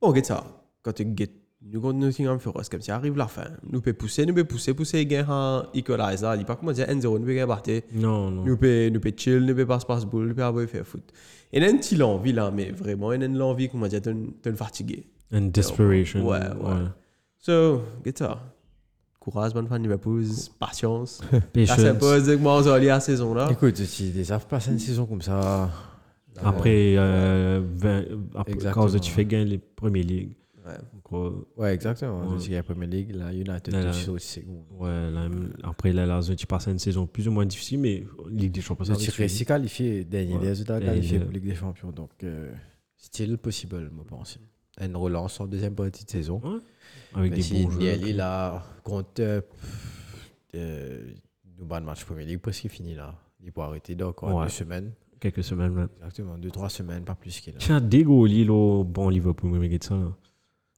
bon 0.00 0.14
get 0.14 0.24
ça. 0.24 0.38
Quand 0.82 0.94
tu 0.94 1.04
get 1.18 1.32
nous 1.70 1.80
quand 1.82 1.92
nous 1.92 2.10
signons 2.10 2.38
pour 2.38 2.54
comme 2.72 2.84
ça 2.86 2.96
arrive 2.96 3.16
la 3.24 3.28
fin. 3.36 3.50
Nous 3.72 3.82
peut 3.86 3.96
pousser 4.00 4.22
nous 4.26 4.34
peut 4.38 4.48
pousser 4.52 4.72
pousser 4.78 5.06
gain 5.12 5.26
un 5.28 5.68
equalize 5.78 6.22
là 6.22 6.30
il 6.36 6.44
pas 6.44 6.56
comment 6.56 6.72
dire 6.72 6.86
1-0 6.86 7.18
nous 7.20 7.26
peut 7.30 7.34
gain 7.38 7.46
partir 7.46 7.82
non 8.04 8.30
non. 8.34 8.42
Nous 8.48 8.56
peut 8.62 8.88
nous 8.94 9.02
peut 9.04 9.14
chill 9.20 9.42
nous 9.48 9.56
peut 9.58 9.68
passe 9.72 9.84
passe 9.90 10.04
boule 10.10 10.26
nous 10.28 10.36
peut 10.38 10.48
avoir 10.50 10.66
faire 10.74 10.86
foot. 10.90 11.06
Et 11.52 11.58
un 11.64 11.76
petit 11.80 11.96
l'envie 12.02 12.34
là 12.38 12.46
mais 12.56 12.68
vraiment 12.82 13.10
un 13.10 13.28
l'envie 13.40 13.68
comment 13.70 13.88
dire 13.92 14.02
t'es 14.42 14.52
fatigué 14.64 14.98
une 15.38 15.50
desperation. 15.58 16.18
Ouais 16.30 16.48
ouais. 16.64 16.86
So 17.44 17.54
get 18.04 18.16
ça. 18.22 18.30
Courage, 19.20 19.52
bonne 19.52 19.68
fan 19.68 19.78
de 19.78 19.82
Liverpool, 19.82 20.24
patience. 20.58 21.20
Ça 21.30 21.40
Patience. 21.52 21.78
s'impose 21.78 22.26
que 22.26 22.36
moi, 22.36 22.62
on 22.64 22.66
à 22.70 22.78
la 22.78 23.00
saison 23.00 23.34
là. 23.34 23.48
Écoute, 23.52 23.76
si 23.76 24.10
les 24.12 24.24
savent 24.24 24.46
passer 24.46 24.70
une 24.70 24.78
saison 24.78 25.04
comme 25.06 25.20
ça. 25.22 25.70
Après, 26.42 26.94
euh, 26.96 27.60
20 27.76 28.04
après 28.34 28.54
quand 28.72 28.88
tu 28.98 29.10
fais 29.10 29.26
gagner 29.26 29.44
les 29.44 29.58
premières 29.58 30.04
ligues. 30.04 30.36
Ouais. 30.66 30.72
Donc, 30.92 31.02
euh, 31.12 31.46
Ouais, 31.56 31.74
exactement. 31.74 32.20
Ouais. 32.20 32.38
Je 32.38 32.44
dis 32.44 32.50
la 32.50 32.62
Premier 32.62 32.86
League, 32.86 33.14
la 33.14 33.32
United, 33.32 33.72
Là, 33.74 33.92
ça 33.92 34.10
aussi. 34.12 34.40
bon. 34.46 34.64
ouais, 34.84 35.10
là, 35.10 35.28
après, 35.64 35.92
là, 35.92 36.20
tu 36.36 36.46
passes 36.46 36.66
une 36.68 36.78
saison 36.78 37.06
plus 37.06 37.28
ou 37.28 37.32
moins 37.32 37.44
difficile, 37.46 37.80
mais 37.80 38.06
Ligue 38.30 38.52
des 38.52 38.60
Champions, 38.60 38.84
ça 38.84 38.94
Tu 38.96 39.10
si 39.28 39.44
qualifié, 39.44 40.04
dernier 40.04 40.34
Ouais. 40.34 40.40
des 40.40 40.48
résultats 40.48 40.78
Et 40.80 40.84
qualifiés 40.84 41.18
le- 41.18 41.24
pour 41.24 41.34
Ligue 41.34 41.46
des 41.46 41.54
Champions. 41.54 41.90
Donc, 41.90 42.10
euh, 42.24 42.50
still 42.96 43.36
possible, 43.38 43.90
je 43.94 44.02
pense. 44.04 44.38
Une 44.80 44.96
relance 44.96 45.40
en 45.40 45.46
deuxième 45.46 45.74
partie 45.74 46.04
de 46.04 46.10
saison. 46.10 46.40
Avec 47.14 47.30
Mais 47.30 47.36
des 47.36 47.42
si 47.42 47.62
bons 47.64 47.70
joueurs. 47.70 47.82
Niali, 47.82 48.12
là, 48.12 48.62
contre. 48.84 49.08
euh, 49.20 49.40
euh, 50.54 51.00
nous, 51.58 51.64
ban 51.64 51.80
match 51.80 52.04
Premier 52.04 52.24
League, 52.24 52.40
presque 52.40 52.68
fini 52.68 52.94
là. 52.94 53.14
Il 53.42 53.52
peut 53.52 53.60
arrêter 53.62 53.94
encore 54.08 54.34
Ouais. 54.34 54.44
deux 54.44 54.50
semaines. 54.50 54.92
Quelques 55.18 55.44
semaines. 55.44 55.74
là. 55.76 55.88
Exactement, 55.98 56.38
deux, 56.38 56.50
trois 56.50 56.68
semaines, 56.70 57.04
pas 57.04 57.14
plus 57.14 57.40
qu'il 57.40 57.54
a. 57.54 57.58
Tiens, 57.58 57.80
dégouli, 57.80 58.44
le 58.44 58.82
bon 58.84 59.08
Liverpool, 59.08 59.50
mais 59.50 59.58
ça. 59.84 59.94
là. 59.94 60.12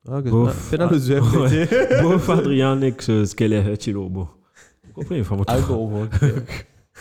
Ah, 0.09 0.21
que 0.23 0.28
Bof. 0.31 0.69
c'est 0.71 0.78
dans 0.78 0.90
le. 0.90 0.99
Bon, 2.02 2.33
Adrien, 2.33 2.73
avec 2.73 3.02
ce 3.02 3.35
qu'elle 3.37 3.52
est, 3.52 3.81
Chilo, 3.83 4.09
bon. 4.09 4.26
Vous 4.85 4.92
comprenez, 4.95 5.21
enfin, 5.21 5.37
moi, 5.37 5.45
Ah, 5.49 5.59
tout- 5.61 5.66
bon, 5.69 5.88
bon. 5.88 6.09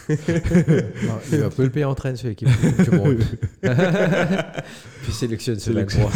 Non, 0.08 1.18
Liverpool 1.32 1.66
le 1.66 1.72
payer 1.72 1.86
en 1.86 1.96
train 1.96 2.14
de 2.14 2.22
l'équipe 2.28 2.48
du 2.48 2.92
monde. 2.92 3.18
Puis 5.04 5.12
sélectionne 5.12 5.60
ce. 5.60 5.72
23. 5.72 6.12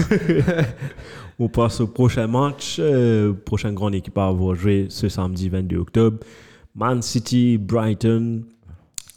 On 1.39 1.49
passe 1.49 1.81
au 1.81 1.87
prochain 1.87 2.27
match. 2.27 2.77
Euh, 2.79 3.33
prochaine 3.33 3.73
grande 3.73 3.95
équipe 3.95 4.17
à 4.17 4.27
avoir 4.27 4.55
joué 4.55 4.87
ce 4.89 5.09
samedi 5.09 5.49
22 5.49 5.77
octobre. 5.77 6.19
Man 6.75 7.01
City, 7.01 7.57
Brighton. 7.57 8.43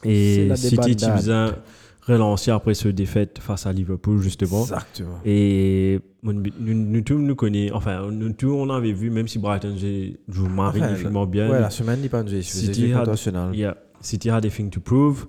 Et 0.05 0.49
City, 0.57 0.97
faisais 0.99 1.49
relancer 2.03 2.51
après 2.51 2.75
ce 2.75 2.89
défaite 2.89 3.39
face 3.41 3.67
à 3.67 3.73
Liverpool, 3.73 4.21
justement. 4.21 4.63
Exactement. 4.63 5.21
Et 5.25 6.01
nous, 6.23 6.43
nous 6.61 7.01
tous 7.03 7.19
nous 7.19 7.35
connaissons, 7.35 7.75
enfin, 7.75 8.11
nous 8.11 8.33
tous 8.33 8.51
on 8.53 8.71
avait 8.71 8.93
vu, 8.93 9.11
même 9.11 9.29
si 9.29 9.39
Brighton 9.39 9.77
joue 10.29 10.49
magnifiquement 10.49 11.27
bien. 11.27 11.51
Ouais, 11.51 11.61
la 11.61 11.71
semaine, 11.71 12.01
il 12.03 12.11
pas. 12.11 12.25
City 12.27 12.93
had-. 12.93 13.55
Yeah, 13.55 13.75
City 14.01 14.31
had 14.31 14.47
a 14.47 14.51
thing 14.51 14.71
to 14.71 14.81
prove. 14.81 15.27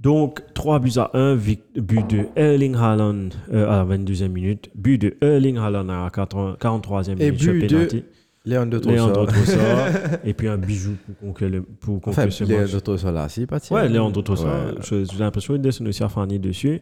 Donc, 0.00 0.42
3 0.54 0.78
buts 0.78 0.92
à 0.96 1.10
1, 1.14 1.34
vic- 1.36 1.60
but 1.76 2.08
de 2.08 2.24
Erling 2.34 2.74
Haaland 2.74 3.28
euh, 3.52 3.68
à 3.68 3.84
la 3.84 3.96
22e 3.96 4.28
minute, 4.28 4.70
but 4.74 4.96
de 4.98 5.14
Erling 5.20 5.58
Haaland 5.58 5.88
à 5.90 6.04
la 6.04 6.10
80 6.10 6.56
43e 6.58 7.12
Et 7.12 7.14
minute 7.26 7.40
sur 7.40 7.52
but 7.52 7.66
de 7.68 8.02
Leandro 8.46 9.26
Trossard. 9.26 9.88
Et 10.24 10.32
puis 10.32 10.48
un 10.48 10.56
bijou 10.56 10.92
pour 11.04 11.16
conclure, 11.18 11.62
pour 11.80 12.00
conclure 12.00 12.12
Enfin, 12.24 12.30
ce 12.30 12.44
match. 12.44 12.52
Léandre 12.52 12.80
Trossard 12.82 13.12
là, 13.12 13.28
c'est 13.28 13.46
pas 13.46 13.58
Ouais, 13.70 13.88
Leandro 13.90 14.22
Trossard, 14.22 14.74
Ouais. 14.76 15.04
j'ai 15.12 15.18
l'impression 15.18 15.52
qu'il 15.52 15.62
descend 15.62 15.86
aussi 15.88 16.02
à 16.02 16.08
Fanny 16.08 16.38
dessus. 16.38 16.80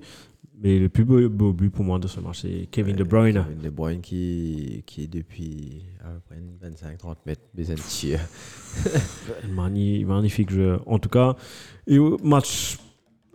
Mais 0.60 0.78
le 0.78 0.88
plus 0.88 1.04
beau, 1.04 1.28
beau 1.28 1.52
but 1.52 1.70
pour 1.70 1.84
moi 1.84 1.98
de 2.00 2.06
ce 2.08 2.18
match, 2.20 2.40
c'est 2.42 2.66
Kevin 2.70 2.94
De 2.96 3.04
Bruyne. 3.04 3.44
Kevin 3.48 3.62
De 3.62 3.70
Bruyne 3.70 4.00
qui, 4.00 4.82
qui 4.86 5.04
est 5.04 5.06
depuis 5.08 5.82
à 6.04 6.08
peu 6.10 6.20
près 6.60 6.68
25-30 6.70 7.16
mètres 7.26 7.42
besoin 7.54 7.74
de 7.76 7.80
tir. 7.80 8.20
Magnifique 9.50 10.50
jeu. 10.50 10.78
En 10.86 10.98
tout 10.98 11.08
cas, 11.08 11.34
et 11.86 11.98
match, 12.22 12.78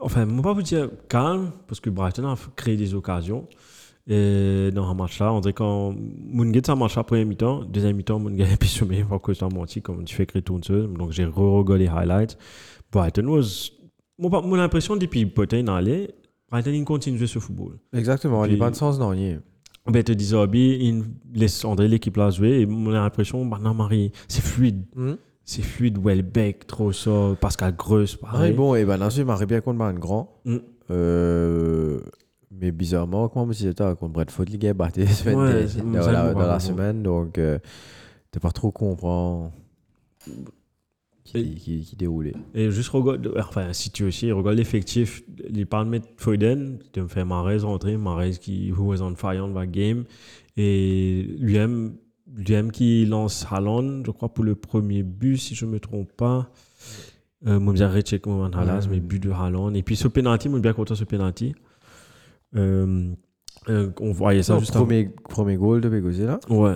enfin, 0.04 0.26
je 0.28 0.34
ne 0.34 0.42
pas 0.42 0.54
vous 0.54 0.62
dire 0.62 0.90
calme, 1.10 1.52
parce 1.68 1.80
que 1.80 1.90
Brighton 1.90 2.26
a 2.28 2.36
créé 2.56 2.76
des 2.78 2.94
occasions. 2.94 3.48
Et 4.06 4.70
dans 4.74 4.90
un 4.90 4.94
match 4.94 5.20
là, 5.20 5.32
on 5.32 5.40
dirait 5.40 5.54
quand 5.54 5.96
Mounget 5.98 6.62
ça 6.66 6.76
marche 6.76 6.98
après 6.98 7.24
mi-temps, 7.24 7.64
deuxième 7.64 7.96
mi-temps, 7.96 8.20
Mounget 8.20 8.58
plus 8.60 8.68
sommet, 8.68 9.06
parce 9.08 9.22
que 9.22 9.34
ça 9.34 9.48
menti, 9.48 9.82
comme 9.82 10.04
tu 10.04 10.16
fais 10.16 10.26
créer 10.26 10.42
tout 10.42 10.60
seul. 10.62 10.92
Donc 10.94 11.12
j'ai 11.12 11.26
re-regardé 11.26 11.86
les 11.86 11.90
highlights. 11.90 12.38
Brighton 12.92 13.28
was. 13.28 13.70
Mon, 14.20 14.30
mon 14.30 14.60
impression 14.60 14.96
depuis 14.96 15.26
Potin 15.26 15.68
allait, 15.68 16.14
Brighton 16.52 16.72
il 16.72 16.84
continue 16.84 17.16
de 17.16 17.20
jouer 17.20 17.28
ce 17.28 17.40
football. 17.40 17.80
Exactement, 17.94 18.46
il 18.46 18.52
n'y 18.52 18.56
a 18.58 18.60
pas 18.60 18.72
de 18.72 18.76
sens 18.76 19.00
dans 19.00 19.12
lui. 19.12 19.38
Ben, 19.86 20.02
te 20.02 20.14
disais, 20.14 20.38
Obi, 20.38 20.78
il 20.80 21.04
laisse 21.34 21.66
André 21.66 21.90
l'équipe 21.90 22.16
là 22.16 22.30
jouer, 22.30 22.62
et 22.62 22.66
mon 22.66 22.94
impression, 22.94 23.44
maintenant, 23.44 23.74
Marie, 23.74 24.12
c'est 24.30 24.42
fluide. 24.42 24.86
C'est 25.46 25.62
fluide, 25.62 25.98
Welbeck, 26.02 26.66
Trossard, 26.68 27.36
Pascal 27.38 27.76
Gross, 27.76 28.18
Ah, 28.24 28.32
pareil. 28.32 28.54
bon, 28.54 28.76
et 28.76 28.86
ben 28.86 28.98
dans 28.98 29.10
ce 29.10 29.20
il 29.22 29.26
m'aurait 29.26 29.46
bien 29.46 29.60
contre 29.62 29.82
un 29.82 29.94
grand. 29.94 30.40
Mm. 30.46 30.58
Euh, 30.92 32.00
mais 32.52 32.72
bizarrement, 32.72 33.28
comment 33.30 33.52
je 33.52 33.58
disais, 33.58 33.74
contre 33.96 34.14
Bradford, 34.14 34.46
il 34.50 34.66
a 34.68 34.74
battu 34.74 35.02
Ouais, 35.02 35.06
dans, 35.66 36.02
ça, 36.02 36.12
la, 36.12 36.34
dans 36.34 36.40
me 36.40 36.46
la 36.48 36.60
semaine, 36.60 37.04
donc 37.04 37.38
euh, 37.38 37.60
t'es 38.32 38.40
pas 38.40 38.52
trop 38.52 38.72
comprendre 38.72 39.52
qui, 41.26 41.38
Et- 41.38 41.56
qui, 41.56 41.82
qui 41.82 41.96
déroulait. 41.96 42.36
Et 42.54 42.70
juste 42.72 42.90
regarde, 42.90 43.34
enfin, 43.38 43.74
si 43.74 43.90
tu 43.92 44.04
aussi, 44.06 44.32
regarde 44.32 44.58
l'effectif, 44.58 45.24
il 45.50 45.66
parle 45.66 45.86
de 45.86 45.92
mettre 45.92 46.08
Foden, 46.18 46.80
tu 46.94 47.02
me 47.02 47.08
fais 47.08 47.26
Marez 47.26 47.58
rentrer, 47.60 47.98
Marez 47.98 48.32
qui 48.40 48.72
who 48.72 48.84
was 48.94 49.02
on 49.02 49.16
fire 49.16 49.44
on 49.46 49.66
game, 49.66 50.04
et 50.58 51.26
lui-même, 51.40 51.96
lui-même 52.36 52.72
qui 52.72 53.06
lance 53.06 53.46
Haaland, 53.50 54.04
je 54.06 54.12
crois, 54.12 54.34
pour 54.34 54.44
le 54.44 54.56
premier 54.56 55.04
but, 55.04 55.38
si 55.38 55.56
je 55.56 55.66
ne 55.66 55.72
me 55.72 55.80
trompe 55.80 56.12
pas. 56.14 56.50
Euh, 57.46 57.60
moi, 57.60 57.74
j'ai 57.76 57.86
recheck 57.86 58.26
mon 58.26 58.50
mais 58.90 59.00
but 59.00 59.22
de 59.22 59.30
Haaland. 59.32 59.74
Et 59.74 59.84
puis 59.84 59.96
ce 59.96 60.08
penalty, 60.08 60.50
moi, 60.50 60.60
bien 60.60 60.74
content 60.74 60.96
ce 60.96 61.04
penalty. 61.04 61.54
Euh, 62.56 63.12
euh, 63.70 63.90
on 64.00 64.12
voyait 64.12 64.44
ça 64.44 64.54
Non, 64.54 64.60
juste 64.60 64.76
avant. 64.76 64.86
premier, 64.86 65.10
premier 65.30 65.56
goal 65.58 65.82
de 65.82 65.90
Begozé 65.90 66.26
là 66.26 66.40
Ouais. 66.50 66.76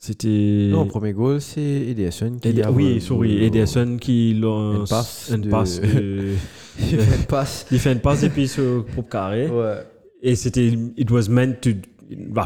C'était. 0.00 0.68
Non, 0.70 0.86
premier 0.86 1.12
goal, 1.12 1.40
c'est 1.40 1.60
Ederson 1.60 2.38
qui 2.40 2.48
Ed- 2.50 2.60
a 2.62 2.70
oui, 2.70 3.00
sorry, 3.00 3.42
Ederson 3.44 3.96
qui 4.00 4.34
lance 4.34 4.78
Une 4.80 4.86
passe 4.96 5.30
une 5.34 5.40
de- 5.40 5.50
passe 5.50 5.80
de- 5.80 6.34
Il 6.80 6.84
fait 6.86 7.16
une 7.16 7.24
passe. 7.26 7.66
il 7.72 7.78
fait 7.80 7.92
une 7.92 7.98
passe 8.00 8.22
et 8.22 8.28
puis 8.30 8.46
sur 8.46 8.84
pour 8.86 9.08
carré 9.08 9.48
Ouais. 9.50 9.78
et 10.22 10.36
c'était 10.36 10.68
it 10.96 11.10
was 11.10 11.28
meant 11.28 11.54
to 11.60 11.70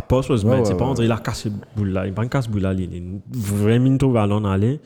passe 0.08 0.28
was 0.28 0.44
Ouais, 0.44 0.50
meant 0.50 0.58
ouais, 0.58 0.64
c'est 0.64 0.76
pas 0.76 0.84
ouais. 0.84 0.90
on 0.90 0.94
dirait 0.94 1.06
il 1.08 1.12
a 1.12 1.18
cassé 1.18 1.50
boule 1.76 1.90
là 1.90 2.06
il 2.06 2.12
pas 2.12 2.26
casse 2.26 2.48
boule 2.48 2.62
là 2.62 2.72
il 2.72 2.82
est 2.82 3.02
vraiment 3.30 3.96
à 4.20 4.26
l'en 4.26 4.44
aller 4.44 4.80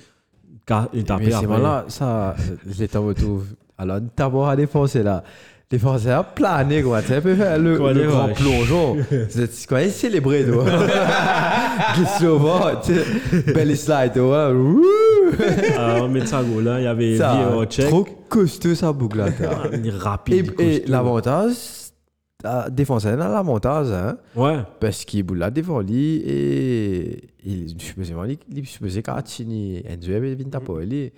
il 0.93 1.05
tapé 1.05 1.31
là, 1.31 1.85
ça, 1.89 2.35
je 2.69 2.79
l'ai 2.81 2.89
retrouve. 2.89 3.45
Alors, 3.79 3.99
d'abord 4.17 4.49
à 4.49 4.57
défoncer 4.57 5.03
là. 5.03 5.23
Défoncer 5.71 6.11
à 6.11 6.23
planer, 6.23 6.83
quoi. 6.83 7.03
Tu 7.03 7.09
sais, 7.09 7.17
un 7.17 7.21
peu 7.21 7.35
faire 7.35 7.59
le, 7.59 7.77
Quoi, 7.77 7.93
le 7.93 8.07
grand 8.07 8.27
ouais. 8.27 8.35
plongeon. 8.35 8.97
C'est 9.29 9.67
quoi, 9.67 9.83
célébrer, 9.89 10.45
toi. 10.45 10.65
Glisse 11.95 12.23
au 12.23 12.39
vent, 12.39 12.71
tu. 12.85 12.95
Belly 13.53 13.77
slide, 13.77 14.13
toi. 14.15 14.53
Wouh! 14.53 14.83
alors 15.77 16.09
mettre 16.09 16.29
ça 16.29 16.43
goal 16.43 16.65
là 16.65 16.81
il 16.81 16.85
y 16.85 16.87
avait 16.87 17.17
Ça, 17.17 17.51
check 17.69 17.89
trop 17.89 18.07
costaud, 18.29 18.75
ça 18.75 18.93
boucle 18.93 19.19
là. 19.19 19.27
Ah, 19.43 19.67
Et, 19.73 19.91
rapide 19.91 20.53
et 20.59 20.79
costaud. 20.79 20.91
l'avantage, 20.93 21.55
la 21.55 21.55
défense, 22.71 23.05
elle 23.05 23.21
a 23.21 23.29
l'avantage, 23.29 23.91
hein. 23.91 24.19
ouais 24.35 24.59
Parce 24.81 25.05
qu'il 25.05 25.23
boule 25.23 25.39
là 25.39 25.51
devant 25.51 25.81
lui 25.81 26.17
et 26.25 27.31
il 27.45 27.81
supposément 27.81 28.25
il 28.25 28.67
supposé 28.67 29.03
qu'Artini 29.03 29.83
Enzo 29.87 30.13
avait 30.13 30.35
vint 30.35 30.61
pour 30.61 30.79
lui 30.79 31.13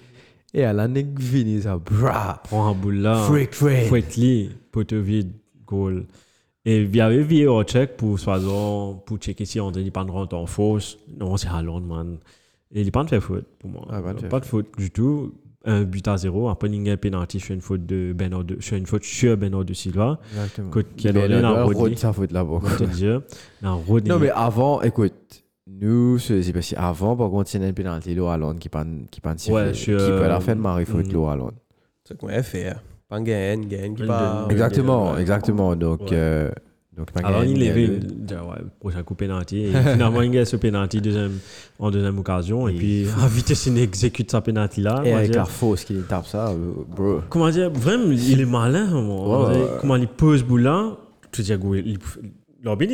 et 0.54 0.64
à 0.64 0.72
la 0.72 0.88
nec 0.88 1.18
vini 1.18 1.62
ça 1.62 1.76
bra 1.76 2.40
prend 2.44 2.68
un 2.68 2.74
boule 2.74 3.00
là 3.00 3.16
freak 3.16 3.54
freak 3.54 3.88
Fouetli, 3.88 4.50
poteau 4.72 5.00
vide, 5.00 5.32
goal. 5.66 6.06
Et 6.64 6.82
il 6.82 6.94
y 6.94 7.00
avait 7.00 7.22
VAR 7.22 7.62
check 7.64 7.96
pour, 7.96 8.18
soi-disant, 8.18 8.94
pour 9.06 9.16
checker 9.18 9.46
si 9.46 9.58
André 9.58 9.82
n'est 9.84 9.90
pas 9.90 10.04
de 10.04 10.10
rentre 10.10 10.36
en 10.36 10.44
fausse. 10.44 10.98
Non, 11.18 11.38
c'est 11.38 11.48
Haaland, 11.48 11.80
man. 11.80 12.18
Et 12.74 12.82
il 12.82 12.92
pas 12.92 13.04
de 13.04 13.08
fait 13.08 13.20
faute 13.20 13.46
pour 13.58 13.70
moi. 13.70 13.86
Ah, 13.88 14.02
pas 14.02 14.12
de 14.12 14.20
de 14.20 14.44
faute 14.44 14.66
du 14.76 14.90
tout. 14.90 15.32
Un 15.68 15.82
but 15.82 16.08
à 16.08 16.16
zéro. 16.16 16.48
Après, 16.48 16.68
il 16.68 16.86
y 16.86 16.90
a 16.90 16.94
un 16.94 16.96
penalty 16.96 17.40
sur 17.40 17.54
une 17.54 17.60
faute 17.60 17.84
de 17.84 18.12
Bernardo, 18.14 18.54
sur 18.60 18.76
une 18.76 18.86
faute 18.86 19.04
sur 19.04 19.36
Bernardo 19.36 19.74
Silva. 19.74 20.18
Exactement. 20.32 20.70
Côte 20.70 20.86
qui 20.96 21.08
a 21.08 21.12
donné 21.12 21.40
ça 21.98 22.12
faute 22.12 22.32
là-bas. 22.32 22.60
Te 22.78 22.84
dire. 22.84 23.20
Non, 23.62 23.82
mais 24.18 24.30
avant, 24.30 24.80
écoute, 24.82 25.12
nous, 25.66 26.18
c'est 26.18 26.42
c'est 26.42 26.52
parce 26.54 26.70
qu'avant, 26.70 27.14
par 27.16 27.28
contre, 27.30 27.54
il 27.54 27.60
y 27.60 27.64
a 27.64 27.68
une 27.68 27.74
pénalité 27.74 28.14
de 28.14 28.20
Hollande 28.22 28.58
qui 28.58 28.68
pas 28.70 28.84
qui 29.10 29.20
Ouais, 29.52 29.72
qui 29.72 29.86
peut 29.86 29.96
la 30.22 30.36
euh, 30.36 30.40
faire 30.40 30.56
de 30.56 30.60
Marie 30.60 30.86
faute 30.86 31.06
de 31.08 31.16
Hollande. 31.16 31.52
C'est 32.04 32.16
qu'on 32.16 32.28
va 32.28 32.42
faire. 32.42 32.82
Pas 33.08 33.20
gagne, 33.20 33.66
gagne, 33.66 33.94
qui 33.94 34.02
de- 34.02 34.50
Exactement, 34.52 35.16
exactement. 35.18 35.76
Donc, 35.76 36.00
Ouais. 36.00 36.08
euh, 36.12 36.50
donc 36.98 37.08
Alors, 37.22 37.44
il 37.44 37.58
levait, 37.58 37.86
gagné. 37.86 38.00
il 38.02 38.24
dit, 38.26 38.34
ouais, 38.34 38.58
prochain 38.80 39.02
coup 39.04 39.14
penalty. 39.14 39.58
Et 39.66 39.70
finalement, 39.70 40.20
il 40.20 40.30
gagne 40.30 40.44
ce 40.44 40.56
penalty 40.56 41.00
deuxième, 41.00 41.38
en 41.78 41.90
deuxième 41.90 42.18
occasion. 42.18 42.68
Et 42.68 42.74
Et- 42.74 42.76
puis, 42.76 43.06
à 43.22 43.28
vitesse, 43.28 43.66
il 43.66 43.78
exécute 43.78 44.30
sa 44.30 44.40
penalty 44.40 44.80
là. 44.82 45.00
Et 45.04 45.12
avec 45.12 45.30
dire- 45.30 45.40
la 45.40 45.46
fausse 45.46 45.84
qui 45.84 45.94
tape 46.08 46.26
ça, 46.26 46.48
euh, 46.48 46.72
bro. 46.88 47.20
Comment 47.30 47.48
dire, 47.50 47.70
vraiment, 47.70 48.10
il 48.10 48.40
est 48.40 48.44
malin. 48.44 48.92
Ouais, 48.92 49.46
ouais. 49.56 49.66
Comment 49.80 49.96
il 49.96 50.08
pose 50.08 50.42
boule 50.42 50.62
là, 50.62 50.96
tu 51.32 51.42
dis, 51.42 51.52
il- 51.52 51.98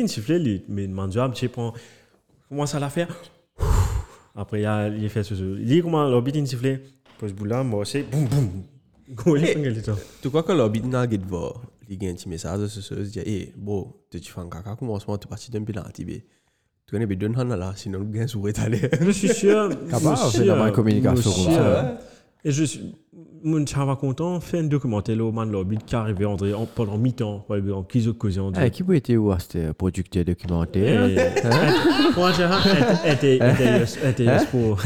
siffle, 0.07 0.33
il 0.33 0.61
mais 0.69 0.87
Mandua, 0.87 1.27
tu 1.33 1.49
prends, 1.49 1.73
commence 2.47 2.75
à 2.75 2.79
la 2.79 2.89
faire. 2.89 3.07
Après, 4.35 4.61
il, 4.61 4.65
a, 4.65 4.87
il 4.89 5.09
fait 5.09 5.23
ce. 5.23 5.33
ce- 5.35 5.57
Il 5.59 5.65
dit 5.65 5.81
comment 5.81 6.03
l'arbitre 6.07 6.37
il 6.37 6.47
siffle, 6.47 6.79
pose 7.17 7.33
boule 7.33 7.47
là, 7.47 7.63
moi 7.63 7.85
c'est 7.85 8.03
boum 8.03 8.25
boum. 8.25 8.49
Eh. 9.37 9.45
fait 9.45 9.91
Tu 10.21 10.29
crois 10.29 10.43
que 10.43 10.51
l'orbite 10.51 10.85
n'a 10.85 11.07
pas 11.07 11.17
de 11.17 11.23
voir 11.87 11.97
Il 12.01 12.03
y 12.03 12.07
a 12.07 12.11
un 12.11 12.15
petit 12.15 12.29
message 12.29 12.67
sur 12.67 12.83
ce, 12.83 12.93
il 12.95 13.09
dit, 13.09 13.19
eh, 13.25 13.53
bon, 13.55 13.93
tu 14.09 14.19
fais 14.19 14.41
un 14.41 14.49
caca, 14.49 14.75
commencement, 14.75 15.17
tu 15.17 15.27
es 15.27 15.29
parti 15.29 15.51
d'un 15.51 15.63
penalty, 15.63 16.05
mais 16.05 16.25
tu 16.85 16.91
connais, 16.91 17.05
mais 17.05 17.15
donne 17.15 17.33
là, 17.33 17.73
sinon 17.75 17.99
le 17.99 18.05
gain 18.05 18.27
sourit 18.27 18.53
aller. 18.57 18.89
Je 19.01 19.11
suis 19.11 19.29
sûr. 19.29 19.69
Capable, 19.89 20.17
je 20.17 20.37
suis 20.37 20.47
c'est 20.47 20.71
communication 20.73 21.31
comme 21.31 21.53
ça. 21.53 21.99
Et 22.43 22.51
je 22.51 22.63
suis. 22.63 22.95
Mon 23.47 23.63
chava 23.63 23.95
content, 23.95 24.39
fait 24.39 24.57
un 24.57 24.63
documentaire 24.63 25.15
là, 25.15 25.23
au 25.23 25.31
man 25.31 25.51
l'arbitre 25.51 25.85
qui 25.85 25.93
est 25.93 25.97
arrivé 25.99 26.25
André, 26.25 26.51
en- 26.55 26.65
pendant 26.65 26.97
mi-temps, 26.97 27.45
par 27.47 27.57
exemple, 27.57 27.87
qui 27.91 28.09
on 28.39 28.49
dit. 28.49 28.59
Eh, 28.63 28.71
qui 28.71 28.81
peut 28.81 28.95
être 28.95 29.15
où 29.15 29.31
c'était 29.37 29.71
producteur 29.71 30.25
documentaire 30.25 31.07
Moi, 32.17 32.31
j'ai 32.35 33.11
était 33.11 33.35
était 33.35 34.27
Hein? 34.27 34.37
pour. 34.49 34.79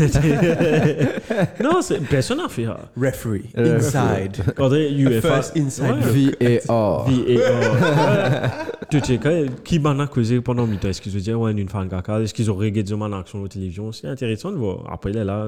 Non, 1.63 1.82
c'est- 1.82 2.02
personne 2.02 2.39
n'a 2.39 2.50
fait 2.50 2.65
ça. 2.65 2.80
Referee, 2.98 3.45
Euh, 3.58 3.78
inside. 3.78 4.43
André, 4.60 4.91
UFA. 4.91 5.22
First 5.41 5.56
inside. 5.58 5.95
VAR. 6.67 7.06
VAR. 7.08 8.52
Tu 8.89 9.00
sais, 9.02 9.19
qui 9.63 9.78
m'en 9.80 9.98
a 10.00 10.08
causé 10.08 10.41
pendant 10.41 10.65
mi-temps 10.65 10.88
Est-ce 10.89 11.00
qu'ils 11.00 11.15
ont 11.15 11.19
dit, 11.19 11.34
ouais, 11.34 11.52
une 11.54 11.69
fan 11.69 11.88
caca 11.88 12.19
Est-ce 12.19 12.34
qu'ils 12.34 12.50
ont 12.52 12.56
regardé 12.56 12.93
mon 12.95 13.13
action 13.13 13.41
la 13.43 13.48
télévision 13.48 13.91
C'est 13.93 14.08
intéressant 14.08 14.52
de 14.52 14.58
voir. 14.58 14.80
Après, 14.91 15.12
il 15.12 15.17
est 15.17 15.24
là. 15.24 15.48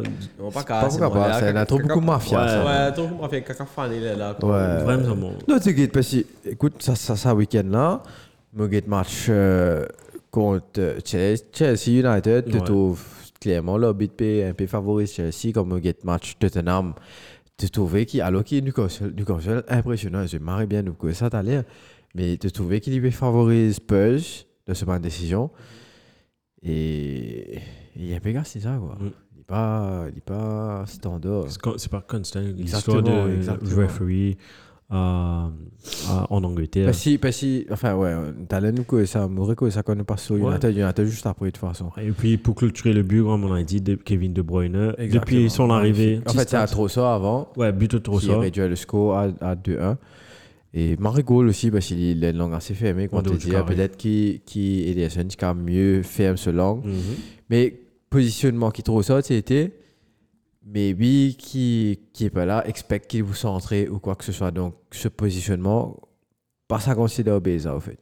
Pas 0.53 0.63
pourquoi 0.87 1.11
pas, 1.11 1.33
c'est 1.39 1.49
un 1.57 1.65
trop 1.65 1.79
beaucoup 1.79 1.99
mafia, 1.99 3.00
Trop 3.05 3.15
beaucoup 3.15 3.29
fait 3.29 3.43
caca 3.43 3.65
fan, 3.65 3.91
il 3.93 4.03
est 4.03 4.15
là. 4.15 4.37
Ouais. 4.41 4.83
Vraiment. 4.83 5.33
Non, 5.47 5.59
tu 5.59 5.75
sais, 5.75 5.87
parce 5.87 6.11
que, 6.11 6.49
écoute, 6.49 6.81
ça, 6.81 6.95
ça, 6.95 7.15
ça 7.15 7.35
week-end-là, 7.35 8.03
me 8.53 8.69
get 8.69 8.83
match 8.87 9.27
euh, 9.29 9.85
contre 10.29 10.79
euh, 10.79 10.99
Chelsea, 11.03 11.43
Chelsea 11.53 11.99
United, 11.99 12.49
tu 12.51 12.61
trouves 12.61 13.03
clairement 13.39 13.77
le 13.77 13.91
bit 13.93 14.11
P 14.11 14.45
un 14.45 14.53
peu 14.53 14.67
favorise 14.67 15.13
Chelsea, 15.13 15.51
comme 15.53 15.73
me 15.73 15.81
get 15.81 15.97
match 16.03 16.37
Tottenham. 16.39 16.93
Tu 17.57 17.69
trouvais 17.69 18.05
qu'il, 18.05 18.21
alors 18.21 18.43
qu'il 18.43 18.63
Newcastle, 18.63 19.13
Newcastle 19.15 19.63
impressionnant, 19.67 20.25
je 20.25 20.37
marre 20.37 20.65
bien, 20.65 20.83
que 20.83 21.13
ça 21.13 21.29
l'air, 21.43 21.63
mais 22.15 22.37
tu 22.37 22.51
trouvais 22.51 22.79
qu'il 22.79 23.11
favorise 23.11 23.75
Spurs 23.75 24.45
de 24.67 24.73
ce 24.73 24.85
point 24.85 24.97
de 24.97 25.03
décision. 25.03 25.51
Et 26.63 27.59
il 27.95 28.07
y 28.07 28.13
a 28.13 28.19
Pégas, 28.19 28.43
c'est 28.45 28.61
ça, 28.61 28.77
quoi. 28.79 28.97
Mm. 28.99 29.11
Pas, 29.51 30.05
il 30.11 30.17
est 30.17 30.21
pas 30.21 30.83
standard. 30.87 31.43
C'est 31.77 31.91
pas 31.91 32.01
constant. 32.07 32.39
L'histoire 32.39 33.03
de 33.03 33.35
exactement. 33.35 33.81
referee 33.81 34.37
euh, 34.93 35.47
en 36.29 36.43
Angleterre. 36.43 36.85
Parce 36.85 37.03
que, 37.03 37.17
parce 37.17 37.39
que, 37.41 37.71
enfin, 37.73 37.95
ouais, 37.95 38.13
t'as 38.47 38.59
l'air 38.59 38.73
nous 38.73 38.83
que 38.83 39.05
ça, 39.05 39.27
m'aurait 39.27 39.55
que 39.55 39.69
ça 39.69 39.83
connaît 39.83 40.03
pas 40.03 40.17
sur 40.17 40.35
Ouais. 40.35 40.51
United, 40.51 40.75
United 40.77 41.05
juste 41.05 41.25
après, 41.25 41.47
de 41.47 41.51
toute 41.51 41.61
façon. 41.67 41.89
Et 42.01 42.11
puis, 42.11 42.37
pour 42.37 42.55
clôturer 42.55 42.93
le 42.93 43.03
but, 43.03 43.23
comme 43.23 43.43
on 43.43 43.53
a 43.53 43.63
dit, 43.63 43.81
de 43.81 43.95
Kevin 43.95 44.33
De 44.33 44.41
Bruyne, 44.41 44.93
Exactement. 44.97 45.19
depuis 45.21 45.49
son 45.49 45.69
arrivée. 45.69 46.21
En 46.27 46.31
fait, 46.33 46.49
c'est 46.49 46.57
à 46.57 46.67
Trossard 46.67 47.11
avant, 47.13 47.49
Ouais, 47.57 47.71
but 47.71 47.91
de 47.91 47.97
trop 47.99 48.19
qui 48.19 48.31
réduit 48.31 48.67
le 48.67 48.75
score 48.75 49.17
à, 49.17 49.23
à 49.41 49.55
2-1. 49.55 49.97
Et 50.73 50.95
Marigold 50.97 51.49
aussi, 51.49 51.69
parce 51.69 51.85
qu'il 51.87 52.23
a 52.23 52.29
une 52.29 52.37
langue 52.37 52.53
assez 52.53 52.73
fermée, 52.73 53.09
quand 53.09 53.21
tu 53.23 53.31
du 53.31 53.37
dis, 53.37 53.49
carré. 53.51 53.75
peut-être 53.75 53.97
qu'il 53.97 54.39
qui 54.45 54.87
Ederson 54.89 55.25
qui 55.27 55.43
a 55.43 55.53
mieux 55.53 56.01
ferme 56.03 56.37
ce 56.37 56.49
langue. 56.49 56.85
Mhm. 56.85 56.93
Mais 57.49 57.79
positionnement 58.11 58.69
qui 58.69 58.83
trop 58.83 59.01
ça, 59.01 59.21
c'était, 59.23 59.73
mais 60.63 60.93
oui, 60.93 61.35
qui, 61.39 61.99
qui 62.13 62.25
est 62.25 62.29
pas 62.29 62.45
là, 62.45 62.63
expect 62.67 63.07
qu'il 63.07 63.23
vous 63.23 63.33
centrer 63.33 63.89
ou 63.89 63.97
quoi 63.97 64.15
que 64.15 64.23
ce 64.23 64.31
soit. 64.31 64.51
Donc, 64.51 64.75
ce 64.91 65.07
positionnement, 65.07 65.97
pas 66.67 66.79
ça 66.79 66.93
considère 66.93 67.41
Beza, 67.41 67.75
en 67.75 67.79
fait. 67.79 67.97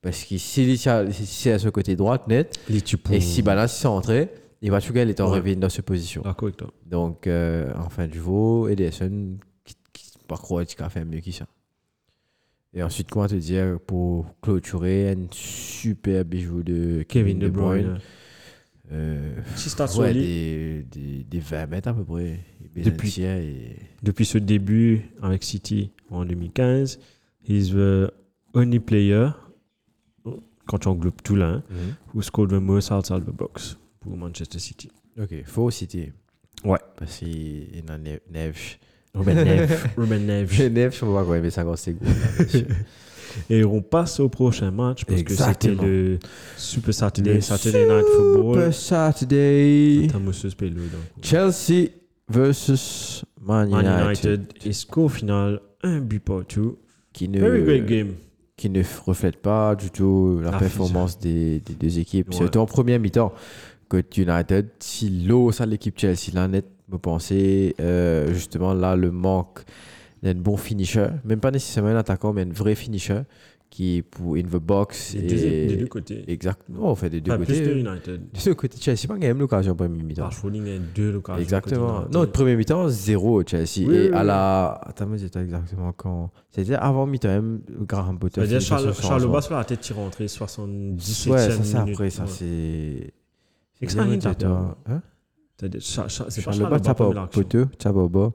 Parce 0.00 0.24
que 0.24 0.34
est 0.36 0.38
si 0.38 1.26
c'est 1.26 1.52
à 1.52 1.58
ce 1.58 1.68
côté 1.68 1.96
droite, 1.96 2.26
net, 2.28 2.58
et 3.10 3.20
si 3.20 3.42
Balance 3.42 3.74
est 3.76 3.82
centré, 3.82 4.30
il 4.62 4.70
va 4.70 4.80
tout 4.80 4.92
étant 5.10 5.30
Ouais. 5.30 5.38
revenu 5.38 5.56
dans 5.56 5.68
cette 5.68 5.84
position. 5.84 6.22
D'accord 6.22 6.46
avec 6.48 6.56
toi. 6.56 6.70
Donc, 6.86 7.26
euh, 7.26 7.72
en 7.76 7.88
fin 7.90 8.06
du 8.06 8.18
jour, 8.18 8.68
Ederson, 8.70 9.36
qui, 9.64 9.74
qui, 9.92 10.10
par 10.28 10.40
croire 10.40 10.64
qu'il 10.64 10.82
a 10.82 10.88
fait 10.88 11.04
mieux 11.04 11.20
que 11.20 11.30
ça. 11.32 11.46
Et 12.72 12.82
ensuite, 12.82 13.10
comment 13.10 13.26
te 13.26 13.34
dire, 13.34 13.78
pour 13.86 14.26
clôturer, 14.42 15.10
un 15.10 15.26
super 15.30 16.24
bijou 16.24 16.62
de 16.62 17.02
Kevin 17.08 17.38
De 17.38 17.48
Bruyne. 17.48 17.86
Euh, 17.86 17.98
Si 17.98 18.23
stats 19.68 19.94
ouais, 19.98 20.12
des, 20.12 20.82
des, 20.90 21.24
des 21.24 21.38
20 21.40 21.66
mètres 21.66 21.88
à 21.88 21.94
peu 21.94 22.04
près. 22.04 22.40
Et 22.76 22.82
Depuis- 22.82 23.20
Et... 23.22 23.76
Depuis 24.02 24.24
ce 24.24 24.38
début 24.38 25.02
avec 25.22 25.42
City 25.44 25.90
en 26.10 26.24
2015, 26.24 26.98
he's 27.48 27.70
the 27.70 28.10
only 28.54 28.80
player, 28.80 29.30
quand 30.66 30.78
tu 30.78 30.88
englobes 30.88 31.20
tout 31.22 31.36
là, 31.36 31.46
hein, 31.48 31.62
who 32.14 32.22
scored 32.22 32.50
the 32.50 32.54
most 32.60 32.90
outside 32.90 33.24
the 33.24 33.30
box 33.34 33.76
pour 34.00 34.16
Manchester 34.16 34.58
City. 34.58 34.90
Ok, 35.20 35.34
faut 35.44 35.70
citer. 35.70 36.12
Ouais. 36.64 36.78
Parce 36.96 37.18
qu'il 37.18 37.76
y 37.76 37.82
a 37.88 37.98
neuf. 37.98 38.20
neuf. 38.30 38.78
Ruben 39.14 39.34
Neves. 39.44 39.84
Ruben 39.96 40.26
Neves. 40.26 40.52
Je 40.52 40.62
sais 40.64 41.06
pas 41.06 41.24
quoi, 41.24 41.40
mais 41.40 41.50
50 41.50 41.78
secondes. 41.78 42.08
Et 43.50 43.64
on 43.64 43.82
passe 43.82 44.20
au 44.20 44.28
prochain 44.28 44.70
match 44.70 45.04
parce 45.04 45.22
que 45.22 45.34
c'était 45.34 45.74
le 45.74 46.18
Super 46.56 46.94
Saturday, 46.94 47.40
Saturday 47.40 47.86
Night 47.86 48.06
Football. 48.16 48.54
Super 48.54 48.74
Saturday. 48.74 50.06
Donc. 50.06 50.34
Chelsea 51.22 51.88
versus 52.28 53.24
Man 53.40 53.70
United. 53.70 53.84
Man 53.84 54.06
United 54.06 54.46
et 54.64 54.72
score 54.72 55.10
final, 55.10 55.60
un 55.82 55.98
but 56.00 56.20
partout. 56.20 56.78
Qui 57.12 57.28
ne, 57.28 57.38
Very 57.40 57.62
great 57.62 57.86
game. 57.86 58.14
qui 58.56 58.70
ne 58.70 58.82
reflète 59.06 59.36
pas 59.36 59.76
du 59.76 59.90
tout 59.90 60.40
la 60.42 60.50
La 60.52 60.58
performance 60.58 61.18
des, 61.18 61.60
des 61.60 61.74
deux 61.74 61.98
équipes. 61.98 62.30
Ouais. 62.30 62.36
Surtout 62.36 62.58
en 62.58 62.66
première 62.66 62.98
mi-temps. 62.98 63.32
Côté 63.88 64.22
United, 64.22 64.70
si 64.80 65.10
l'eau, 65.10 65.52
ça 65.52 65.66
l'équipe 65.66 65.98
Chelsea, 65.98 66.32
là, 66.32 66.48
net, 66.48 66.66
me 66.88 66.98
pensez 66.98 67.74
euh, 67.80 68.32
justement 68.32 68.74
là 68.74 68.96
le 68.96 69.10
manque 69.10 69.60
d'un 70.22 70.34
bon 70.34 70.56
finisher, 70.56 71.06
même 71.24 71.40
pas 71.40 71.50
nécessairement 71.50 71.90
un 71.90 71.96
attaquant, 71.96 72.32
mais 72.32 72.42
un 72.42 72.52
vrai 72.52 72.74
finisher 72.74 73.20
qui 73.70 74.02
pour 74.08 74.36
in 74.36 74.42
the 74.42 74.56
box. 74.56 75.14
Des 75.16 75.18
et- 75.44 75.66
deux, 75.66 75.74
des 75.74 75.76
deux 75.82 75.86
côtés. 75.88 76.24
Exactement, 76.28 76.92
on 76.92 76.94
fait 76.94 77.10
des 77.10 77.20
deux 77.20 77.36
plus 77.36 77.46
côtés. 77.46 77.66
de 77.66 77.72
United. 77.74 78.20
Des 78.32 78.40
deux 78.44 78.54
côtés, 78.54 78.78
Chelsea, 78.80 79.08
pas 79.08 79.18
gagné 79.18 79.38
l'occasion 79.38 79.72
en 79.72 79.74
première 79.74 80.04
mi-temps. 80.04 80.30
Y 80.30 80.76
a 80.76 80.78
deux 80.94 81.16
occasions. 81.16 81.42
Exactement. 81.42 82.02
côté 82.02 82.08
Non, 82.12 82.20
United. 82.20 82.32
premier 82.32 82.56
mi-temps, 82.56 82.88
zéro 82.88 83.42
Chelsea. 83.44 83.66
Oui, 83.78 83.94
et 83.96 84.08
oui, 84.10 84.14
à 84.14 84.20
oui. 84.20 84.26
la. 84.28 84.80
Attends, 84.86 85.06
mais 85.06 85.18
c'était 85.18 85.40
exactement 85.40 85.92
quand 85.92 86.30
C'était 86.52 86.74
avant 86.74 87.04
mi-temps, 87.06 87.28
même 87.28 87.60
Graham 87.80 88.18
Potter. 88.18 88.40
C'est-à-dire 88.42 88.60
Charles, 88.60 88.86
le 88.86 88.92
Charles. 88.92 89.32
Bas 89.32 89.42
sur 89.42 89.56
la 89.56 89.64
tête 89.64 89.80
tirée 89.80 90.00
rentrée 90.00 90.28
77 90.28 91.32
Ouais, 91.32 91.38
ça 91.38 91.62
c'est 91.64 91.76
après, 91.76 92.10
ça 92.10 92.22
Ouais. 92.22 92.28
c'est. 92.30 93.12
C'est 93.80 93.86
que 93.86 93.92
ça, 93.92 94.02
hein? 94.88 95.02
C'est 95.80 96.44
pas 96.44 96.52
Charles 96.52 96.70
Bas, 96.70 96.80
tape 96.80 97.00
au 97.00 97.12
poteau, 97.26 97.64
tape 97.78 97.96
au 97.96 98.08
bas. 98.08 98.32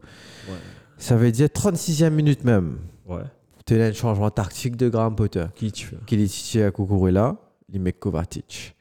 Ça 0.97 1.15
veut 1.15 1.31
dire 1.31 1.47
36e 1.47 2.09
minute 2.09 2.43
même. 2.43 2.77
Ouais. 3.07 3.23
Tu 3.65 3.79
as 3.79 3.85
un 3.85 3.93
changement 3.93 4.29
tactique 4.29 4.75
de 4.75 4.89
Graham 4.89 5.15
Potter. 5.15 5.45
Qui 5.55 5.71
tu 5.71 5.91
Qui 6.05 6.15
est 6.15 6.27
titulaire 6.27 6.69
à 6.69 6.71
Kukurela, 6.71 7.37
il 7.71 7.79
met 7.79 7.93
Kovacic. 7.93 8.75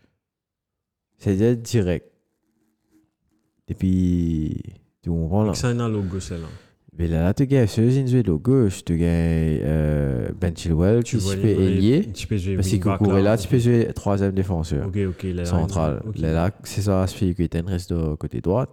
C'est-à-dire 1.19 1.57
direct. 1.57 2.11
Et 3.69 3.75
puis. 3.75 4.63
Tu 5.03 5.11
comprends 5.11 5.45
là 5.45 5.55
C'est 5.55 5.67
un 5.67 5.89
logo, 5.89 6.19
celle-là. 6.19 6.47
Mais 6.99 7.07
là, 7.07 7.33
tu 7.33 7.47
gagnes 7.47 7.69
ce 7.69 7.89
Zinzuelo 7.89 8.41
gauche, 8.41 8.85
tu 8.85 8.97
gagnes 8.97 9.61
euh, 9.63 10.31
Ben 10.41 10.55
Chilwell, 10.57 11.05
Tu 11.05 11.19
qui 11.19 11.31
ailier. 11.47 12.11
Peux 12.29 12.37
jouer 12.37 12.57
Parce 12.57 12.69
que 12.69 12.77
Kukurela, 12.77 13.23
là. 13.23 13.39
tu 13.39 13.47
peux 13.47 13.59
jouer 13.59 13.89
troisième 13.95 14.33
défenseur. 14.33 14.91
Central. 15.45 16.03
Là, 16.17 16.51
c'est 16.65 16.83
ça, 16.83 17.07
suffit 17.07 17.37
que 17.37 17.45
tu 17.45 17.61
reste 17.61 17.93
de 17.93 18.17
côté 18.17 18.41
droite. 18.41 18.71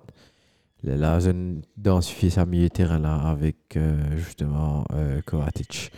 Là, 0.83 1.19
je 1.19 1.31
densifier 1.77 2.31
sa 2.31 2.45
milieu 2.45 2.67
de 2.67 2.73
terrain 2.73 2.99
là 2.99 3.15
avec 3.15 3.57
euh, 3.75 3.95
justement 4.17 4.85
euh, 4.93 5.21
Kovacic. 5.25 5.91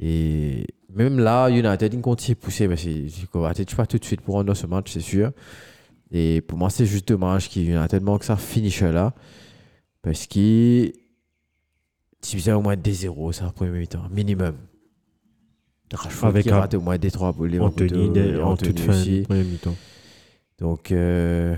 Et 0.00 0.66
même 0.94 1.18
là, 1.18 1.48
United, 1.50 1.92
ils 1.92 2.00
continuent 2.00 2.34
de 2.34 2.40
pousser, 2.40 2.66
mais 2.68 2.76
c'est 2.76 3.06
peut-être 3.30 3.76
pas 3.76 3.86
tout 3.86 3.98
de 3.98 4.04
suite 4.04 4.20
pour 4.22 4.34
rendre 4.34 4.52
ce 4.54 4.66
match, 4.66 4.90
c'est 4.90 5.00
sûr. 5.00 5.32
Et 6.12 6.40
pour 6.40 6.58
moi, 6.58 6.70
c'est 6.70 6.86
juste 6.86 7.08
dommage 7.08 7.48
qu'il 7.48 7.70
United 7.70 8.02
manque 8.02 8.24
ça 8.24 8.36
finisher 8.36 8.90
là. 8.90 9.14
Parce 10.02 10.26
qu'il. 10.26 10.92
Tu 12.28 12.38
faisais 12.38 12.52
au 12.52 12.60
moins 12.60 12.76
des 12.76 12.92
0 12.92 13.32
ça, 13.32 13.52
premier 13.54 13.78
mi-temps, 13.78 14.08
minimum. 14.10 14.54
Rashford 15.92 16.28
Avec 16.30 16.42
qui 16.44 16.50
un- 16.50 16.58
rate 16.58 16.74
au 16.74 16.80
moins 16.80 16.98
des 16.98 17.10
3 17.10 17.32
pour 17.32 17.46
les 17.46 17.60
Anthony, 17.60 18.10
dès- 18.10 18.40
en 18.40 18.56
toute 18.56 18.80
fin 18.80 18.92
aussi. 18.92 19.20
de 19.20 19.26
premier 19.26 19.44
mi-temps. 19.44 19.76
Donc, 20.58 20.90
euh, 20.90 21.54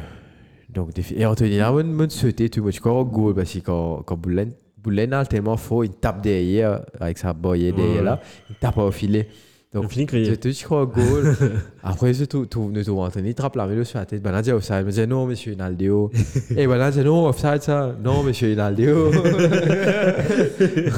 donc 0.69 0.93
des- 0.93 1.15
et 1.17 1.25
Anthony 1.25 1.57
là, 1.57 1.73
on 1.73 1.83
me 1.83 2.09
souhaitait 2.09 2.49
tout, 2.51 2.61
moi, 2.63 2.71
je 2.71 2.81
crois 2.81 2.93
au 2.93 3.05
goal 3.07 3.35
parce 3.35 3.53
que 3.55 3.61
quand, 3.61 4.03
quand 4.05 4.17
Boulen, 4.19 4.53
Boulen 4.77 5.13
a 5.15 5.25
tellement 5.25 5.57
fort, 5.57 5.85
il 5.85 5.91
tape 5.93 6.21
derrière 6.21 6.83
avec 7.01 7.17
sa 7.17 7.33
boye 7.33 7.73
derrière 7.73 8.03
là, 8.03 8.21
il 8.51 8.57
tape 8.57 8.77
au 8.77 8.91
filet. 8.91 9.29
On 9.75 9.83
Donc, 9.83 9.91
crier. 9.91 10.35
te 10.39 10.65
crois 10.65 10.83
au 10.83 10.87
goal. 10.87 11.37
Après, 11.83 12.13
trouve, 12.27 12.47
trouve, 12.47 12.73
nous 12.73 12.83
trouve 12.83 13.01
Anthony, 13.01 13.31
il 13.31 13.35
trappe 13.35 13.55
la 13.55 13.67
vélo 13.67 13.85
sur 13.85 13.99
la 13.99 14.07
tête. 14.07 14.23
Ben, 14.23 14.33
là, 14.33 14.41
dit 14.41 14.51
offside. 14.51 14.79
Me 14.85 14.91
disait 14.91 15.07
non, 15.07 15.27
monsieur 15.27 15.53
Inaldo. 15.53 16.11
Et 16.57 16.67
ben 16.67 16.79
là, 16.79 16.91
dit 16.91 17.01
non, 17.01 17.27
offside 17.27 17.61
ça. 17.61 17.95
Non, 18.03 18.23
monsieur 18.23 18.51
Inaldo. 18.51 19.11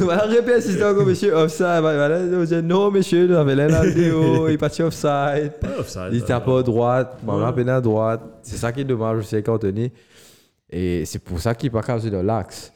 Voilà, 0.01 0.23
répète, 0.27 0.63
c'est 0.63 0.83
encore 0.85 1.05
monsieur 1.05 1.35
offside. 1.35 1.83
Ben, 1.83 2.31
me 2.31 2.43
disait 2.45 2.63
non, 2.63 2.93
monsieur, 2.93 3.27
nous 3.27 3.35
avons 3.35 3.49
l'Inaldo. 3.51 4.47
Il 4.47 4.55
est 4.55 4.59
parti 4.59 4.83
offside. 4.83 5.53
Il 6.13 6.23
tape 6.23 6.47
à 6.47 6.63
droite, 6.63 7.19
ouais. 7.27 7.45
à 7.45 7.53
peine 7.53 7.69
à 7.71 7.81
droite. 7.81 8.21
C'est 8.43 8.57
ça 8.57 8.71
qui 8.71 8.83
est 8.83 8.85
dommage 8.85 9.19
aussi 9.19 9.35
avec 9.35 9.49
Anthony. 9.49 9.91
Et 10.71 11.05
c'est 11.07 11.19
pour 11.19 11.41
ça 11.41 11.57
qu'il 11.57 11.67
n'est 11.67 11.73
pas 11.73 11.83
capable 11.83 12.09
de 12.09 12.17
l'axe. 12.19 12.73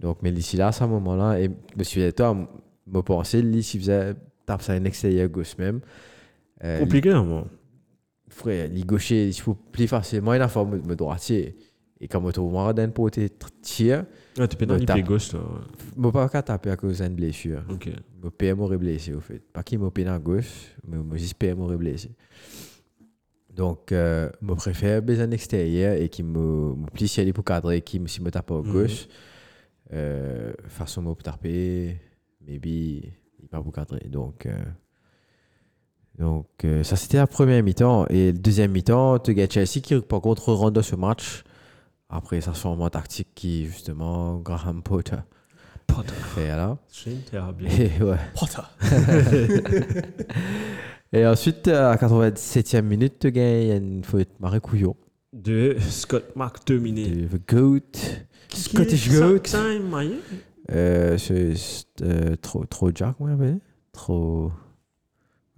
Donc, 0.00 0.18
mais 0.22 0.32
ici 0.32 0.56
là, 0.56 0.68
à 0.68 0.72
ce 0.72 0.82
moment-là, 0.82 1.38
et 1.38 1.48
monsieur 1.76 2.04
Eto 2.04 2.34
me 2.34 3.00
pensé, 3.00 3.40
lui, 3.42 3.62
s'il 3.62 3.80
faisait 3.80 4.14
tape 4.46 4.62
ça 4.62 4.72
un 4.72 4.84
extérieur 4.84 5.28
gauche 5.28 5.56
même. 5.58 5.80
Euh, 6.64 6.78
Compliqué, 6.80 7.10
hein, 7.10 7.24
moi. 7.24 7.46
frère, 8.28 8.68
les 8.72 8.82
gauchers, 8.82 9.28
il 9.28 9.34
faut 9.40 9.54
plus 9.54 9.86
facilement, 9.86 10.32
il 10.34 10.40
a 10.40 10.48
fait 10.48 10.64
me 10.64 10.94
droitier. 10.96 11.56
Et 12.00 12.08
quand 12.08 12.24
je 12.26 12.30
trouve 12.32 12.52
moi 12.52 12.72
d'un 12.74 12.90
côté 12.90 13.28
tir, 13.62 14.04
Ah, 14.38 14.46
tu 14.46 14.56
peux 14.56 14.66
dans 14.66 14.74
Le 14.74 14.80
les 14.80 14.86
gauche, 15.02 15.32
là. 15.32 15.40
je 15.94 15.98
ne 15.98 16.02
pas 16.12 16.28
qu'à 16.28 16.42
taper 16.42 16.70
à 16.70 16.76
cause 16.76 17.00
d'une 17.00 17.14
blessure. 17.14 17.62
Ok. 17.70 17.88
Mon 18.22 18.30
père 18.30 18.54
m'aurait 18.56 18.76
blessé, 18.76 19.14
au 19.14 19.20
fait. 19.20 19.38
Pas 19.52 19.62
qu'il 19.62 19.78
m'a 19.78 19.90
à 20.08 20.18
gauche, 20.18 20.74
mais 20.86 20.96
mon 20.98 21.14
père 21.38 21.56
m'aurait 21.56 21.76
blessé. 21.78 22.10
Donc, 23.54 23.92
euh, 23.92 24.28
je 24.42 24.52
préfère 24.54 25.00
besoin 25.00 25.30
extérieur 25.30 25.94
et 25.94 26.10
qui 26.10 26.22
me, 26.22 26.74
me 26.74 26.86
elle 27.18 27.28
est 27.28 27.32
pour 27.32 27.44
cadrer, 27.44 27.80
qui 27.80 27.98
me, 27.98 28.06
si 28.06 28.20
me 28.22 28.30
tape 28.30 28.50
à 28.50 28.54
Mhm. 28.60 28.72
gauche. 28.72 29.08
Euh, 29.92 30.52
façon 30.68 31.02
pour 31.02 31.16
taper, 31.22 31.96
maybe, 32.46 33.04
pas 33.46 33.60
pour 33.60 33.72
cadrer. 33.72 34.06
Donc, 34.08 34.46
euh, 34.46 34.56
donc 36.18 36.46
euh, 36.64 36.82
ça 36.82 36.96
c'était 36.96 37.18
la 37.18 37.26
première 37.26 37.62
mi-temps. 37.62 38.06
Et 38.08 38.32
le 38.32 38.38
deuxième 38.38 38.72
mi-temps, 38.72 39.18
tu 39.18 39.40
as 39.40 39.48
Chelsea 39.48 39.80
qui, 39.82 40.00
par 40.00 40.20
contre, 40.20 40.52
rentre 40.52 40.82
ce 40.82 40.96
match. 40.96 41.44
Après, 42.08 42.40
ça 42.40 42.52
changement 42.52 42.88
tactique 42.88 43.28
qui, 43.34 43.66
justement, 43.66 44.36
Graham 44.38 44.82
Potter 44.82 45.16
Potter. 45.86 46.12
fait 46.34 46.48
là. 46.48 46.78
Et 47.78 48.02
ouais. 48.02 48.16
Potter. 48.34 48.62
Et 51.12 51.24
ensuite, 51.24 51.68
à 51.68 51.90
la 51.90 51.96
87e 51.96 52.82
minute, 52.82 53.20
tu 53.20 53.30
gagnes 53.30 53.76
une 53.76 54.04
faute 54.04 54.28
Marie 54.40 54.60
Couillon. 54.60 54.96
De 55.32 55.76
Scott 55.78 56.34
McTominay. 56.34 57.28
The 57.28 57.54
GOAT. 57.54 57.80
Scottish 58.52 59.10
Goat. 59.10 59.42
C'est. 60.68 60.74
Euh, 60.76 61.16
c'est 61.18 61.54
euh, 62.02 62.36
trop, 62.36 62.64
trop 62.66 62.90
Jack, 62.94 63.18
moi, 63.20 63.30
avait. 63.30 63.56
Trop. 63.92 64.50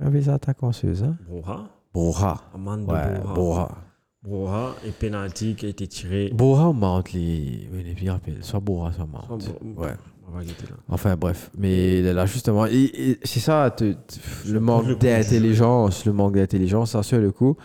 On 0.00 0.06
avait 0.06 0.22
ça 0.22 0.34
attaquant, 0.34 0.72
c'est 0.72 0.94
ça 0.94 1.14
Broha. 1.28 1.68
Broha. 1.92 2.40
Amande 2.54 2.80
Ouais, 2.90 3.18
Broha. 3.20 3.34
Broha. 3.34 3.78
Broha 4.22 4.74
et 4.86 4.90
penalty 4.90 5.54
qui 5.54 5.66
a 5.66 5.68
été 5.70 5.86
tiré. 5.86 6.30
Broha 6.34 6.68
ou 6.68 6.72
Mount, 6.72 7.02
les. 7.12 7.68
Les. 7.72 8.42
Soit 8.42 8.60
Broha, 8.60 8.92
soit 8.92 9.06
Mount. 9.06 9.40
Soit 9.40 9.54
Bro- 9.62 9.84
Ouais. 9.84 9.94
On 10.30 10.36
va 10.36 10.44
guetter 10.44 10.66
là. 10.68 10.76
Enfin 10.90 11.16
bref, 11.16 11.50
mais 11.56 12.02
là 12.02 12.26
justement, 12.26 12.66
c'est 12.66 13.40
ça, 13.40 13.70
te- 13.70 13.92
te- 13.94 14.48
le 14.52 14.60
manque 14.60 14.98
d'intelligence, 14.98 16.04
le 16.04 16.12
manque 16.12 16.34
d'intelligence, 16.34 16.90
ça 16.90 17.02
sur 17.02 17.18
le 17.18 17.32
coup. 17.32 17.56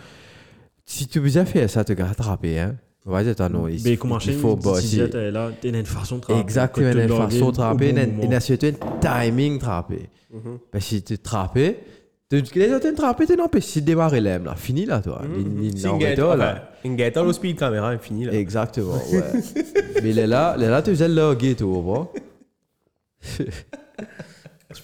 Si 0.86 1.06
tu 1.06 1.20
bien 1.20 1.44
fait 1.44 1.68
ça, 1.68 1.84
te 1.84 1.92
rattraper, 2.00 2.58
hein. 2.60 2.76
On 3.06 3.10
va 3.12 3.22
dire, 3.22 3.32
attends, 3.32 3.50
non, 3.50 3.68
il, 3.68 3.82
Mais 3.84 3.96
comment 3.98 4.18
il 4.18 4.32
faut 4.32 4.56
Si 4.56 4.62
bosser. 4.62 5.10
tu 5.10 5.16
es 5.18 5.30
là, 5.30 5.50
tu 5.60 5.68
as 5.68 5.78
une 5.78 5.84
façon 5.84 6.16
de 6.16 6.20
travailler. 6.22 6.42
Exactement, 6.42 6.86
Quand 6.86 6.98
une 6.98 7.06
tu 7.06 7.08
façon 7.08 7.34
de 7.34 7.38
dois 7.40 7.52
trapper, 7.52 7.90
au 7.90 7.92
bon 7.94 8.00
une 8.02 8.16
moment. 8.16 8.32
une 8.32 8.40
surtout 8.40 8.66
un 8.66 8.98
timing 9.00 9.58
trapper. 9.58 10.08
Mhm. 10.32 10.58
Parce 10.72 10.84
que 10.84 10.88
si 10.90 11.02
tu 11.02 11.18
trappes, 11.18 11.58
tu 12.30 12.42
les 12.54 12.72
autres 12.72 12.90
trapper, 12.94 13.26
tu 13.26 13.36
n'empêches 13.36 13.64
si 13.64 13.82
démarrer 13.82 14.20
l'aime 14.20 14.44
là, 14.44 14.54
fini 14.56 14.86
là, 14.86 15.00
toi. 15.02 15.20
Métaux, 15.98 16.28
enfin, 16.28 16.36
là. 16.36 16.72
une 16.82 16.96
guette 16.96 17.16
au 17.18 17.32
speed 17.32 17.58
caméra 17.58 17.94
est 17.94 17.98
fini 17.98 18.24
là. 18.24 18.32
Exactement, 18.32 18.94
ouais. 19.12 19.42
Mais 20.02 20.12
les 20.12 20.26
là, 20.26 20.56
les 20.58 20.68
là, 20.68 20.80
tu 20.80 20.90
faisais 20.90 21.08
le 21.08 21.36
tu 21.54 21.64
vois. 21.64 22.10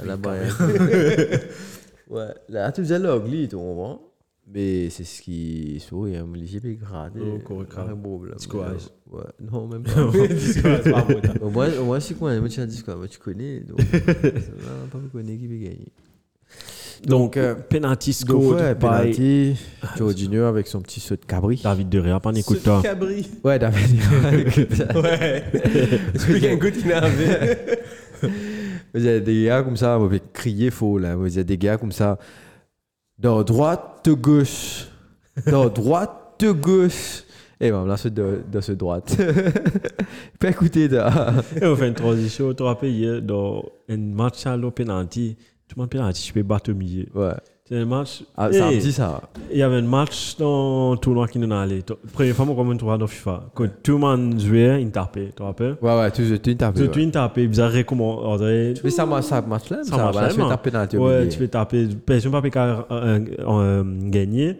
La 0.05 0.17
moyenne. 0.17 0.53
ouais, 2.11 2.27
là, 2.49 2.71
tu 2.73 2.83
faisais 2.83 2.99
le 2.99 3.07
logly, 3.09 3.49
tu 3.49 3.57
vois. 3.57 3.99
Mais 4.53 4.91
c'est 4.91 5.05
ce 5.05 5.23
qui 5.23 5.79
sourit, 5.79 6.17
hein, 6.17 6.27
mais 6.29 6.45
j'ai 6.45 6.61
gradé. 6.75 7.21
Oh, 7.23 7.39
correct, 7.39 7.73
un 7.79 7.95
problème. 7.97 8.39
Squash. 8.39 8.89
Ouais, 9.09 9.23
non, 9.41 9.69
même 9.69 9.83
pas. 9.85 11.07
Au 11.41 11.51
moins, 11.51 11.69
au 11.79 11.85
moins, 11.85 12.01
si 12.01 12.15
quoi, 12.15 12.37
moi, 12.41 12.49
tu 12.49 12.61
as 12.61 12.67
dit 12.67 12.83
quoi, 12.83 12.97
moi, 12.97 13.07
tu 13.07 13.21
connais. 13.21 13.61
Donc, 13.61 13.81
ça 13.93 13.99
va, 13.99 14.87
pas 14.91 14.99
me 14.99 15.09
connaître 15.09 15.39
qui 15.39 15.47
peut 15.47 15.55
gagner. 15.55 15.93
Donc, 17.05 17.21
Donc, 17.21 17.37
euh, 17.37 17.55
penalty 17.55 18.11
Donc, 18.11 18.43
scored 18.43 18.61
ouais, 18.61 18.75
penalty. 18.75 19.57
Jorginho 19.97 20.43
avec 20.43 20.67
son 20.67 20.81
petit 20.81 20.99
saut 20.99 21.15
de 21.15 21.25
cabri. 21.25 21.61
David 21.63 21.89
De 21.89 22.01
Rea. 22.01 22.19
Pas 22.19 22.33
écoute 22.35 22.63
toi. 22.65 22.81
Cabri. 22.83 23.29
Ouais, 23.45 23.59
David. 23.59 24.01
Ouais. 24.97 25.45
Explique 26.13 26.45
un 26.45 26.59
coup 26.59 26.71
d'énervé. 26.71 27.57
Il 28.95 29.03
y 29.03 29.09
a 29.09 29.21
des 29.21 29.45
gars 29.45 29.63
comme 29.63 29.77
ça, 29.77 29.97
va 29.97 30.19
crier 30.33 30.71
faux 30.71 30.99
là. 30.99 31.17
Il 31.25 31.33
y 31.33 31.39
a 31.39 31.45
des 31.45 31.57
gars 31.57 31.77
comme 31.77 31.93
ça. 31.93 32.19
Dans 33.21 33.43
droite, 33.43 34.01
de 34.05 34.15
gauche. 34.15 34.87
Dans 35.47 35.69
droite, 35.69 36.37
de 36.39 36.53
gauche. 36.53 37.25
Et 37.61 37.71
ben 37.71 37.85
là, 37.85 37.99
c'est 37.99 38.15
de, 38.15 38.43
de 38.51 38.61
ce 38.63 38.73
droite. 38.73 39.15
Pas 40.41 40.49
écouter 40.49 40.89
là. 40.89 41.35
Et 41.61 41.67
on 41.67 41.77
fait 41.77 41.89
une 41.89 41.95
transition. 41.95 42.49
Tu 42.49 42.57
te 42.57 42.63
rappelles 42.63 42.93
hier, 42.93 43.21
dans 43.21 43.63
un 43.91 43.99
match 43.99 44.47
à 44.47 44.57
l'eau 44.57 44.71
penalty, 44.71 45.37
tout 45.69 45.77
le 45.77 45.83
monde 45.83 45.91
penalty, 45.91 46.29
je 46.29 46.33
peux 46.33 46.43
battre 46.43 46.71
au 46.71 46.75
milieu. 46.75 47.07
Ouais. 47.15 47.35
C'est 47.71 47.79
un 47.79 47.85
match. 47.85 48.25
Ah, 48.37 48.53
ça 48.53 48.67
me 48.67 48.73
Hey, 48.73 48.79
dit 48.79 48.93
ça. 48.93 49.21
Il 49.53 49.59
y 49.59 49.63
avait 49.63 49.77
un 49.77 49.83
match 49.83 50.37
dans 50.37 50.91
le 50.93 50.99
tournoi 50.99 51.29
qui 51.29 51.39
nous 51.39 51.55
allait. 51.55 51.83
Première 52.13 52.35
fois, 52.35 52.45
moi, 52.45 52.57
comme 52.57 52.71
on 52.71 52.77
trouve 52.77 52.99
dans 52.99 53.07
FIFA. 53.07 53.45
Quand 53.55 53.67
tout 53.81 53.93
le 53.93 53.99
monde 53.99 54.41
jouait, 54.41 54.83
il 54.83 54.91
tapait. 54.91 55.27
Tu 55.27 55.33
te 55.35 55.43
rappelles 55.45 55.77
Ouais, 55.81 55.97
ouais, 55.97 56.11
tu 56.11 56.41
tu 56.41 56.57
tapes. 56.57 56.75
Tout 56.75 56.91
le 56.93 57.03
monde 57.03 57.13
tapait. 57.13 57.47
Bizarre, 57.47 57.71
comment 57.87 58.25
André. 58.25 58.75
Mais 58.83 58.91
ça 58.91 59.07
ça 59.23 59.41
marche 59.43 59.71
là. 59.71 59.85
Ça 59.85 59.97
va, 59.97 60.21
là, 60.21 60.29
tu 60.33 60.39
man. 60.41 60.49
tapes 60.49 60.63
penalty 60.65 60.97
au 60.97 61.07
Ouais, 61.07 61.19
milieu. 61.21 61.29
tu 61.31 61.39
peux 61.39 61.47
taper. 61.49 61.87
Personne 62.05 62.33
ne 62.33 62.41
peut 62.41 62.51
pas 62.51 62.87
euh, 62.91 63.21
euh, 63.47 63.85
gagner. 64.11 64.57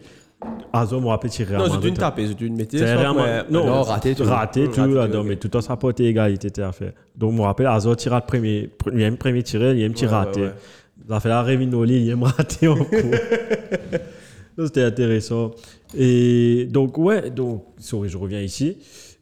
Azo 0.73 0.99
m'a 1.01 1.09
rappelé 1.09 1.29
tirer 1.29 1.55
Non, 1.57 1.65
c'est 1.69 1.87
une 1.87 1.93
tapée, 1.93 2.25
c'est 2.27 2.41
une 2.41 2.55
métier. 2.55 2.79
C'est 2.79 2.95
vraiment. 2.95 3.25
Non, 3.49 3.81
raté 3.83 4.15
tout. 4.15 4.23
Raté 4.23 4.69
tout. 4.69 4.79
raté 4.81 4.93
là, 4.93 5.07
tout, 5.07 5.13
non, 5.13 5.19
ok. 5.19 5.25
mais 5.27 5.35
tout 5.35 5.61
ça 5.61 5.75
porté 5.75 6.05
égalité 6.05 6.47
était 6.47 6.61
à 6.63 6.71
faire. 6.71 6.93
Donc, 7.15 7.33
je 7.33 7.37
me 7.37 7.41
rappelle, 7.43 7.67
Azo 7.67 7.93
tira 7.95 8.19
le 8.19 8.25
premier. 8.25 8.69
Il 8.93 8.99
y 9.01 9.03
a 9.03 9.07
un 9.07 9.15
premier 9.15 9.43
tiré, 9.43 9.71
il 9.73 9.79
y 9.79 9.83
a 9.83 9.87
un 9.87 9.91
petit 9.91 10.05
Ouais, 10.05 10.11
raté. 10.11 10.47
Fait 11.19 11.29
la 11.29 11.43
Revinoli, 11.43 11.95
il 11.97 12.05
y 12.05 12.11
a 12.11 12.15
un 12.15 12.23
raté 12.23 12.67
en 12.67 12.77
cours. 12.77 13.15
C'était 14.57 14.83
intéressant. 14.83 15.51
Et 15.95 16.67
donc, 16.69 16.97
ouais, 16.97 17.29
donc, 17.31 17.65
sorry, 17.77 18.09
je 18.09 18.17
reviens 18.17 18.41
ici. 18.41 18.77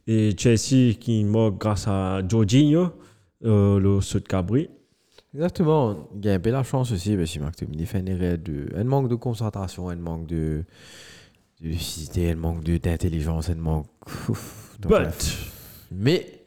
Et 0.08 0.36
Chelsea 0.38 0.95
qui 0.99 1.23
mort 1.23 1.52
grâce 1.52 1.88
à 1.88 2.21
Jorginho, 2.28 2.89
euh, 3.45 3.80
le 3.80 4.02
saut 4.02 4.19
de 4.19 4.28
Cabri. 4.28 4.69
Exactement. 5.34 6.10
Il 6.15 6.25
y 6.25 6.30
a 6.30 6.34
un 6.34 6.39
peu 6.39 6.49
la 6.49 6.63
chance 6.63 6.91
aussi, 6.91 7.15
parce 7.15 7.32
que 7.32 7.39
McTominay 7.39 7.86
fait 7.86 8.04
erreur 8.08 8.38
de. 8.38 8.69
Un 8.75 8.84
manque 8.84 9.10
de 9.10 9.15
concentration, 9.15 9.89
un 9.89 9.95
manque 9.95 10.25
de. 10.28 10.63
lucidité, 11.62 12.32
un 12.32 12.36
manque 12.36 12.63
d'intelligence, 12.63 13.49
un 13.49 13.56
manque. 13.56 13.88
Donc, 14.80 14.91
But. 14.91 15.38
Mais. 15.91 16.41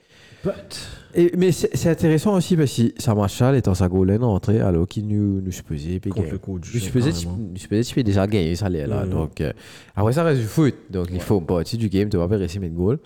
but, 0.45 0.89
Et, 1.15 1.33
mais 1.37 1.53
c'est 1.53 1.91
intéressant 1.91 2.35
aussi 2.35 2.57
parce 2.57 2.75
que 2.77 2.83
ça 2.99 3.15
marche 3.15 3.41
là, 3.41 3.57
étant 3.57 3.75
sa 3.75 3.89
goal 3.89 4.11
en 4.13 4.35
entrée, 4.35 4.61
alors 4.61 4.87
qu'il 4.87 5.07
nous, 5.07 5.41
nous 5.41 5.53
supposait 5.53 6.01
contre 6.01 6.31
le 6.31 6.39
coach. 6.39 6.73
Nous 6.73 6.81
supposait 6.81 7.13
nous 7.27 7.57
supposait 7.57 8.03
déjà 8.03 8.27
gagner 8.27 8.55
ça 8.57 8.67
allait 8.67 8.87
là. 8.87 9.07
Donc, 9.07 9.41
euh, 9.41 9.53
après, 9.95 10.13
ça 10.13 10.25
reste 10.25 10.41
du 10.41 10.47
foot. 10.47 10.75
Donc, 10.91 11.09
il 11.13 11.21
faut 11.21 11.41
partie 11.41 11.77
du 11.77 11.89
game, 11.89 12.09
tu 12.09 12.17
vas 12.17 12.29
pas 12.29 12.37
réussir 12.37 12.61
à 12.61 12.63
mettre 12.63 12.75
goal. 12.75 12.99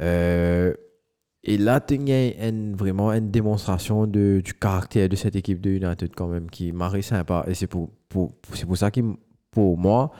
Euh, 0.00 0.72
et 1.42 1.56
là, 1.56 1.80
tu 1.80 1.94
as 1.94 2.48
une, 2.48 2.76
vraiment 2.76 3.12
une 3.12 3.30
démonstration 3.30 4.06
de, 4.06 4.42
du 4.44 4.52
caractère 4.54 5.08
de 5.08 5.16
cette 5.16 5.36
équipe 5.36 5.60
de 5.60 5.70
United 5.70 6.10
quand 6.14 6.28
même 6.28 6.50
qui 6.50 6.70
m'a 6.72 6.90
sympa. 7.02 7.44
Et 7.48 7.54
c'est 7.54 7.66
pour, 7.66 7.90
pour, 8.08 8.32
c'est 8.52 8.66
pour 8.66 8.76
ça 8.76 8.90
que 8.90 9.00
pour 9.50 9.78
moi, 9.78 10.12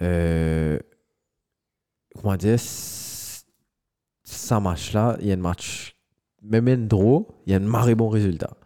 euh, 0.00 0.78
comment 2.14 2.36
dire, 2.36 2.56
ça 4.22 4.60
match 4.60 4.92
là, 4.92 5.16
il 5.20 5.26
y 5.26 5.30
a 5.32 5.34
un 5.34 5.38
match, 5.38 5.96
même 6.42 6.68
un 6.68 6.76
draw, 6.78 7.28
il 7.46 7.52
y 7.52 7.54
a 7.54 7.58
un 7.58 7.60
marré 7.60 7.94
bon 7.94 8.08
résultat. 8.08 8.56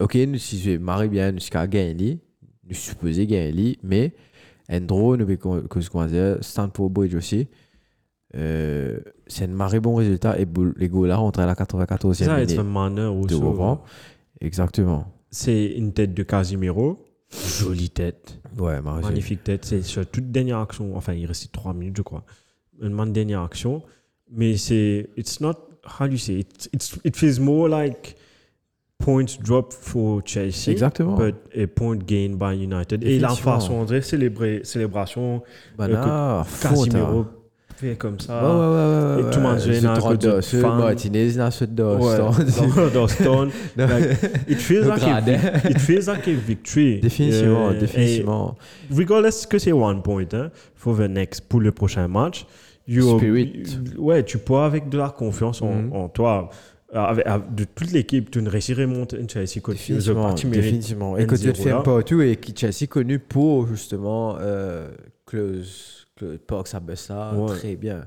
Ok, 0.00 0.14
nous 0.14 0.38
si 0.38 0.58
je 0.60 0.76
marie 0.76 1.08
bien, 1.08 1.32
nous 1.32 1.40
sommes 1.40 1.66
gagner, 1.66 2.20
nous 2.64 2.74
supposons 2.74 3.24
gagner, 3.24 3.78
mais 3.82 4.14
Endro, 4.70 5.16
nous 5.16 5.36
pouvons 5.36 5.62
que 5.62 5.80
ce 5.80 5.88
qu'on 5.90 6.04
dire, 6.06 6.38
Stanford 6.40 6.90
Bridge 6.90 7.14
aussi. 7.14 7.48
Euh, 8.36 9.00
c'est 9.26 9.44
un 9.44 9.48
marée 9.48 9.80
bon 9.80 9.94
résultat 9.94 10.38
et 10.38 10.46
les 10.76 10.88
goals 10.88 11.08
là 11.08 11.16
rentrent 11.16 11.40
à 11.40 11.46
la 11.46 11.54
94e 11.54 12.12
Ça, 12.12 12.34
minute. 12.34 12.50
c'est 12.50 12.58
un 12.58 12.62
manœuvre 12.62 13.16
aussi. 13.16 13.80
Exactement. 14.40 15.06
C'est 15.30 15.66
une 15.72 15.92
tête 15.92 16.14
de 16.14 16.22
Casimiro. 16.22 16.98
Jolie 17.30 17.90
tête. 17.90 18.40
Ouais. 18.58 18.80
Magnifique 18.80 19.44
tête. 19.44 19.64
C'est 19.64 19.82
sur 19.82 20.06
toute 20.06 20.30
dernière 20.30 20.58
action. 20.58 20.96
Enfin, 20.96 21.14
il 21.14 21.26
restait 21.26 21.48
3 21.52 21.74
minutes, 21.74 21.96
je 21.96 22.02
crois. 22.02 22.24
Une 22.80 23.12
dernière 23.12 23.42
action. 23.42 23.82
Mais 24.30 24.56
c'est. 24.56 25.08
It's 25.16 25.40
not. 25.40 25.54
How 25.98 26.06
do 26.06 26.12
you 26.12 26.18
say? 26.18 26.40
It, 26.40 26.68
it's, 26.72 26.98
it 27.04 27.16
feels 27.16 27.38
more 27.40 27.68
like 27.68 28.16
points 28.98 29.36
drop 29.36 29.72
for 29.72 30.22
Chelsea. 30.22 30.70
Exactement. 30.72 31.16
But 31.16 31.34
a 31.54 31.66
point 31.66 32.06
gain 32.06 32.36
by 32.36 32.52
United. 32.54 33.04
Et 33.04 33.18
la 33.18 33.30
façon 33.30 33.84
de 33.84 34.00
célébrer, 34.00 34.60
célébration, 34.64 35.42
Bana, 35.76 36.44
Casimiro 36.60 37.26
fait 37.78 37.96
comme 37.96 38.18
ça. 38.18 38.42
Ouais, 38.42 38.50
ouais, 38.50 38.66
ouais, 38.66 39.22
ouais. 39.22 39.28
Et 39.28 39.30
tout 39.32 39.38
le 39.38 40.66
monde. 40.66 40.78
Martinez, 40.80 41.30
ce 41.50 41.64
dos. 41.64 41.98
Dans 42.94 43.06
Stone. 43.08 43.50
Like, 43.76 44.18
it 44.48 44.58
feels 44.58 44.86
like 44.86 45.02
a, 45.02 45.20
vic- 45.20 45.70
it 45.70 45.78
feels 45.78 46.08
like 46.08 46.26
a 46.26 46.34
victory. 46.34 46.98
Définitivement, 47.00 47.68
Euh, 47.70 47.78
définitivement. 47.80 48.56
regardless 48.90 49.46
que 49.46 49.58
c'est 49.58 49.72
one 49.72 50.02
point 50.02 50.24
hein, 50.32 50.50
for 50.74 50.96
the 50.96 51.08
next 51.08 51.42
pour 51.48 51.60
le 51.60 51.70
prochain 51.70 52.08
match 52.08 52.46
you 52.88 53.18
Spirit. 53.18 53.62
ouais 53.98 54.24
tu 54.24 54.38
peux 54.38 54.56
avec 54.56 54.88
de 54.88 54.98
la 54.98 55.10
confiance 55.10 55.60
en, 55.62 55.72
Mhm. 55.72 55.92
en 55.92 56.08
toi 56.08 56.50
euh, 56.94 56.98
avec, 56.98 57.26
avec- 57.26 57.54
de 57.54 57.64
toute 57.64 57.92
l'équipe 57.92 58.30
tu 58.30 58.40
ne 58.42 58.48
réussirais 58.48 58.86
monter 58.86 59.18
une 59.18 59.28
Chelsea 59.28 59.60
côté 59.62 59.78
Définitivement, 59.78 60.32
définitivement. 60.34 61.16
Et 61.18 61.22
un 61.22 61.26
que 61.26 61.34
tu 61.36 61.46
le 61.46 61.54
zéro 61.54 61.62
fais 61.64 61.70
là. 61.74 61.80
partout 61.82 62.22
et 62.22 62.36
qui 62.36 62.54
Chelsea 62.56 62.86
connu 62.88 63.18
pour 63.18 63.66
justement 63.68 64.36
euh, 64.40 64.88
close, 65.26 66.06
close 66.16 66.38
box 66.48 66.74
à 66.74 66.80
ça 66.96 67.32
Ouais. 67.34 67.46
très 67.56 67.76
bien. 67.76 68.06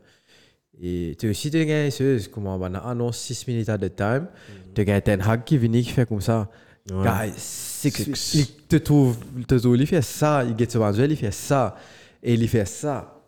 Et 0.84 1.16
tu 1.20 1.30
aussi 1.30 1.52
des 1.52 1.64
gars, 1.68 1.92
c'est 1.92 2.18
comment 2.32 2.56
on 2.56 2.74
a 2.74 2.80
annoncé 2.80 3.36
6 3.36 3.48
minutes 3.48 3.70
à 3.70 3.78
the 3.78 3.96
time. 3.96 4.26
Tu 4.74 4.90
as 4.90 5.02
Ten 5.02 5.22
Hag 5.22 5.44
qui 5.44 5.58
vient 5.60 5.70
qui 5.70 5.84
fait 5.92 6.08
comme 6.08 6.22
ça. 6.22 6.50
Ouais. 6.92 7.04
Guys, 7.06 7.34
six, 7.38 7.92
Six. 8.16 8.40
il 8.40 8.48
te 8.68 8.78
trouve, 8.78 9.16
te 9.46 9.54
trouve, 9.56 9.78
il 9.78 9.86
fait 9.86 10.02
ça, 10.02 10.44
il 10.44 10.58
get 10.58 10.76
Manuel, 10.80 11.12
il 11.12 11.18
fait 11.18 11.32
ça, 11.32 11.76
et 12.24 12.34
il 12.34 12.48
fait 12.48 12.66
ça. 12.68 13.21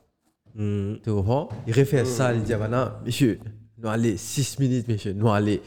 Mhm. 0.55 0.99
Tu 1.03 1.09
comprends? 1.11 1.49
Il 1.67 1.73
refait 1.73 2.05
ça, 2.05 2.33
il 2.33 2.43
dit, 2.43 2.53
maintenant, 2.55 2.89
monsieur, 3.05 3.39
nous 3.81 3.89
allons 3.89 4.13
6 4.15 4.59
minutes, 4.59 4.87
monsieur, 4.87 5.13
nous 5.13 5.29
allons. 5.29 5.57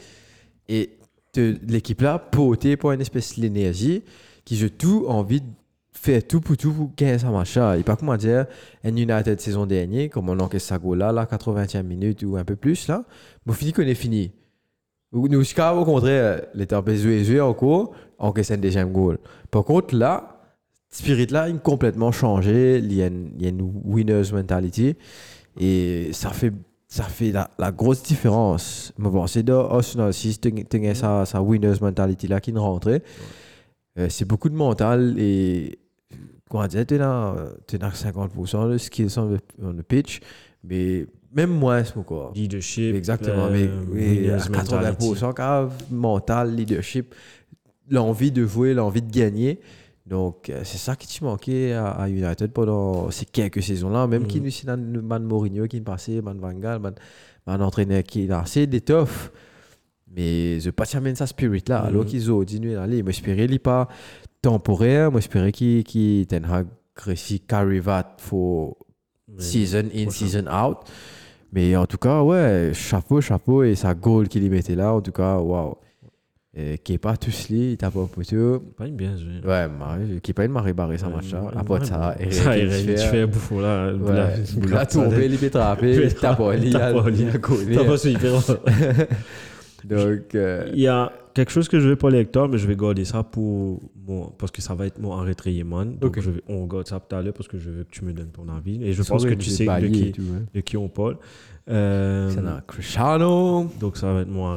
Et 0.69 0.89
l'équipe 1.35 2.01
là, 2.01 2.17
portée 2.19 2.77
pour 2.77 2.91
une 2.91 3.01
espèce 3.01 3.37
d'énergie 3.39 4.03
qui 4.43 4.55
j'ai 4.55 4.69
tout 4.69 5.05
envie 5.07 5.41
de 5.41 5.45
faire 5.93 6.25
tout 6.25 6.39
pour 6.41 6.55
tout 6.57 6.71
pour 6.73 6.91
gagner 6.95 7.19
ça 7.19 7.29
machin. 7.29 7.75
Et 7.75 7.83
pas 7.83 7.95
comment 7.95 8.15
dire, 8.17 8.45
un 8.83 8.95
United 8.95 9.39
saison 9.39 9.65
dernière, 9.65 10.09
comme 10.09 10.29
on 10.29 10.39
encaisse 10.39 10.63
ça 10.65 10.77
goal 10.77 10.99
là, 10.99 11.11
la 11.11 11.25
80e 11.25 11.83
minute 11.83 12.23
ou 12.23 12.37
un 12.37 12.43
peu 12.45 12.55
plus 12.55 12.87
là, 12.87 13.03
mais 13.45 13.53
fini 13.53 13.73
qu'on 13.73 13.81
est 13.83 13.93
fini. 13.95 14.31
Ou- 15.11 15.27
Nous, 15.27 15.39
jusqu'à 15.39 15.73
au 15.75 15.83
contraire, 15.85 16.41
les 16.53 16.65
temps 16.67 16.83
jouer 16.85 17.23
jouer 17.23 17.41
encore, 17.41 17.93
encaisse 18.19 18.51
un 18.51 18.57
deuxième 18.57 18.91
goal. 18.91 19.17
Par 19.51 19.63
contre 19.63 19.95
là, 19.95 20.36
Spirit 20.89 21.27
là, 21.27 21.49
il 21.49 21.55
a 21.55 21.59
complètement 21.59 22.11
changé. 22.11 22.77
Il 22.77 22.93
y 22.93 23.01
a 23.01 23.07
une, 23.07 23.31
il 23.37 23.43
y 23.43 23.45
a 23.45 23.49
une 23.49 23.71
winner's 23.83 24.31
mentality. 24.31 24.95
Et 25.59 26.09
ça 26.13 26.29
fait, 26.29 26.53
ça 26.87 27.03
fait 27.03 27.31
la, 27.31 27.49
la 27.59 27.71
grosse 27.71 28.03
différence. 28.03 28.93
Mais 28.97 29.09
bon, 29.09 29.27
c'est 29.27 29.43
de 29.43 29.53
Arsenal, 29.53 30.13
si 30.13 30.37
tu 30.39 30.87
as 30.87 30.95
sa, 30.95 31.25
sa 31.25 31.41
winner's 31.41 31.81
mentality 31.81 32.27
là 32.27 32.39
qui 32.39 32.51
est 32.51 32.57
rentrée, 32.57 33.03
euh, 33.99 34.07
c'est 34.09 34.25
beaucoup 34.25 34.49
de 34.49 34.55
mental 34.55 35.15
et 35.17 35.79
comment 36.49 36.67
dire, 36.67 36.85
tu 36.85 36.95
es 36.95 36.97
dans, 36.97 37.35
t'es 37.65 37.77
dans 37.77 37.89
50% 37.89 38.71
de 38.71 38.77
skills 38.77 39.17
on 39.17 39.35
the, 39.35 39.39
on 39.61 39.73
the 39.73 39.81
pitch, 39.81 40.21
mais 40.63 41.05
même 41.33 41.51
moins, 41.51 41.83
c'est 41.83 42.01
quoi. 42.05 42.31
leadership 42.35 42.95
Exactement, 42.95 43.47
euh, 43.47 43.51
mais 43.51 43.67
à 43.67 44.37
winner's 44.37 44.49
mentality. 44.49 45.05
80%, 45.13 45.33
quand 45.33 45.69
mental, 45.91 46.55
leadership, 46.55 47.13
l'envie 47.89 48.31
de 48.31 48.45
jouer, 48.45 48.73
l'envie 48.73 49.01
de 49.01 49.11
gagner. 49.11 49.59
Donc, 50.09 50.49
euh, 50.49 50.61
c'est 50.63 50.77
ça 50.77 50.95
qui 50.95 51.07
te 51.07 51.23
manquait 51.23 51.73
à, 51.73 52.07
United 52.07 52.51
pendant 52.51 53.11
ces 53.11 53.25
quelques 53.25 53.61
saisons-là. 53.61 54.07
Même 54.07 54.21
Mhm. 54.23 54.27
qui 54.27 54.41
nous 54.41 55.01
man 55.01 55.23
Mourinho 55.23 55.67
qui 55.67 55.77
est 55.77 55.81
passé, 55.81 56.21
man 56.21 56.39
Van 56.39 56.53
Gaal, 56.53 56.79
man, 56.79 56.93
man 57.45 57.61
entraîneur 57.61 58.03
qui 58.03 58.23
est 58.23 58.27
là. 58.27 58.43
C'est 58.45 58.67
des 58.67 58.81
toughs. 58.81 59.31
Mais 60.15 60.59
je 60.61 60.69
pas 60.69 60.85
terminer 60.85 61.15
ça 61.15 61.27
spirit 61.27 61.63
là. 61.67 61.81
Mhm. 61.81 61.87
Alors 61.87 62.05
qu'ils 62.05 62.31
ont 62.31 62.39
continué 62.39 62.73
d'aller. 62.75 63.03
Moi, 63.03 63.11
j'espérais 63.11 63.47
qu'il 63.47 63.59
pas 63.59 63.89
temporaire. 64.41 65.11
Moi, 65.11 65.19
j'espérais 65.19 65.51
qu'il 65.51 65.83
qu'il 65.83 66.25
Ten 66.27 66.45
Hag 66.45 66.67
réussit 66.95 67.45
carry 67.45 67.81
that 67.81 68.15
for 68.19 68.77
Mais- 69.27 69.41
season 69.43 69.89
in, 69.93 70.09
season 70.09 70.47
out. 70.47 70.77
Mais 71.51 71.75
en 71.75 71.85
tout 71.85 71.97
cas, 71.97 72.21
ouais, 72.23 72.71
chapeau, 72.73 73.19
chapeau. 73.19 73.63
Et 73.63 73.75
sa 73.75 73.93
goal 73.93 74.27
qu'il 74.29 74.43
y 74.43 74.49
mettait 74.49 74.75
là, 74.75 74.93
en 74.93 75.01
tout 75.01 75.11
cas, 75.11 75.37
waouh. 75.37 75.75
Qui 76.83 76.93
est 76.93 76.97
pas 76.97 77.15
tous 77.17 77.49
li, 77.49 77.71
il 77.73 77.77
t'a 77.77 77.91
pas 77.91 78.05
poteau. 78.11 78.59
pas 78.75 78.87
une 78.87 78.95
bien 78.95 79.15
joué 79.15 79.47
Ouais, 79.47 79.67
Marie, 79.67 80.19
qui 80.21 80.31
est 80.31 80.33
pas 80.33 80.45
une 80.45 80.51
marée 80.51 80.73
barrée, 80.73 80.97
ça 80.97 81.07
marche. 81.07 81.31
Ouais, 81.31 81.39
Après 81.55 81.85
ça, 81.85 82.15
ça 82.31 82.57
il 82.57 82.69
fait- 82.69 82.97
fais 82.97 83.25
bouffon 83.27 83.59
là 83.59 83.93
Ouais, 83.93 84.33
il 84.65 84.73
a 84.73 84.85
tombé, 84.85 85.25
il 85.27 85.33
est 85.35 85.55
attrapé, 85.55 85.95
il 86.05 86.15
t'a 86.15 86.33
pas 86.35 86.55
il 86.55 86.75
a. 86.75 86.93
T'as 86.93 87.85
pas 87.85 87.97
su 87.97 88.09
hyper 88.09 88.31
Donc, 89.85 90.35
euh, 90.35 90.69
Il 90.73 90.79
y 90.81 90.87
a 90.87 91.11
quelque 91.33 91.51
chose 91.51 91.69
que 91.69 91.79
je 91.79 91.89
vais 91.89 92.05
avec 92.05 92.31
toi, 92.31 92.47
mais 92.47 92.57
je 92.57 92.67
vais 92.67 92.75
garder 92.75 93.05
ça 93.05 93.23
pour 93.23 93.81
mon, 94.07 94.25
parce 94.37 94.51
que 94.51 94.61
ça 94.61 94.73
va 94.73 94.87
être 94.87 94.99
mon 94.99 95.11
enregistré 95.11 95.63
man. 95.63 95.95
Donc 95.97 96.19
je 96.19 96.31
vais, 96.31 96.41
on 96.47 96.65
garde 96.65 96.87
ça 96.87 96.99
tout 96.99 97.15
à 97.15 97.21
l'heure 97.21 97.33
parce 97.33 97.47
que 97.47 97.57
je 97.57 97.69
veux 97.69 97.83
que 97.83 97.91
tu 97.91 98.03
me 98.03 98.11
donnes 98.13 98.31
ton 98.31 98.47
avis. 98.49 98.83
Et 98.83 98.93
je 98.93 99.03
pense 99.03 99.25
que 99.25 99.33
tu 99.33 99.49
sais 99.49 99.65
de 99.65 99.87
qui, 99.87 100.13
hein. 100.19 100.45
de 100.53 100.59
qui 100.61 100.75
on 100.77 100.89
parle. 100.89 101.17
Euh, 101.69 102.29
C'est 102.33 102.41
dans 102.43 102.61
Cristiano. 102.65 103.69
donc 103.79 103.97
ça 103.97 104.13
va 104.13 104.21
être 104.21 104.29
mon 104.29 104.47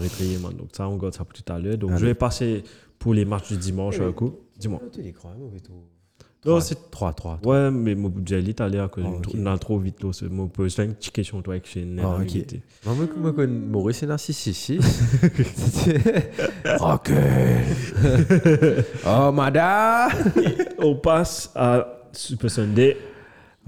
man. 0.41 0.53
Donc 0.57 0.69
ça, 0.73 0.89
on 0.89 0.97
garde 0.97 1.15
ça 1.15 1.25
pour 1.25 1.33
tout 1.33 1.53
à 1.53 1.59
l'heure. 1.59 1.77
Donc 1.79 1.91
Allez. 1.91 2.01
je 2.01 2.07
vais 2.07 2.15
passer 2.15 2.63
pour 2.99 3.15
les 3.15 3.25
matchs 3.25 3.49
du 3.49 3.57
dimanche 3.57 3.99
Oui. 3.99 4.05
un 4.07 4.13
coup. 4.13 4.35
Dis-moi. 4.59 4.81
Tu 4.93 5.03
les 5.03 5.13
crois. 5.13 5.33
Non, 5.39 6.53
3, 6.53 6.61
c'est 6.63 6.91
3, 6.91 7.13
3. 7.13 7.39
Ouais, 7.45 7.71
mais 7.71 7.95
mon 7.95 8.09
budget 8.09 8.43
est 8.43 8.61
allé 8.63 8.79
à 8.79 8.89
cause 8.89 9.05
ok. 9.05 9.35
on 9.37 9.45
a 9.45 9.59
trop 9.59 9.79
vite. 9.79 10.03
Là, 10.03 10.11
mon 10.31 10.49
pose 10.49 10.79
une 10.79 10.95
petite 10.95 11.13
question 11.13 11.43
toi 11.43 11.53
avec 11.55 11.67
chez 11.67 11.87
Ah, 12.03 12.15
ok. 12.15 12.21
invité. 12.21 12.63
Moi, 12.87 12.95
moi, 13.17 13.33
moi, 13.33 13.47
Maurice 13.47 13.99
c'est 13.99 14.07
666. 14.17 14.79
Ok. 16.81 17.11
oh, 19.07 19.33
madame. 19.35 20.11
On 20.79 20.95
passe 20.97 21.51
à 21.55 21.87
Super 22.13 22.51
Sunday. 22.51 22.97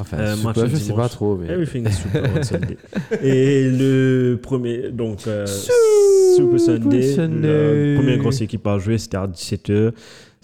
Enfin, 0.01 0.19
Euh, 0.19 0.35
super, 0.37 0.55
je 0.55 0.61
le 0.63 0.69
sais 0.77 0.83
dimanche. 0.85 0.97
pas 1.01 1.09
trop, 1.09 1.37
mais. 1.37 1.49
Everything 1.49 1.87
is 1.89 1.93
super 1.93 2.25
on 2.37 2.43
Sunday. 2.43 2.77
Et 3.23 3.69
le 3.71 4.39
premier, 4.43 4.91
donc, 4.91 5.27
euh, 5.27 5.47
Super 5.47 6.59
Sunday, 6.59 7.03
Sunday. 7.15 7.95
la 7.95 8.01
première 8.01 8.19
grosse 8.19 8.41
équipe 8.41 8.67
à 8.67 8.79
jouer, 8.79 8.99
c'était 8.99 9.19
à 9.19 9.27
17h. 9.27 9.93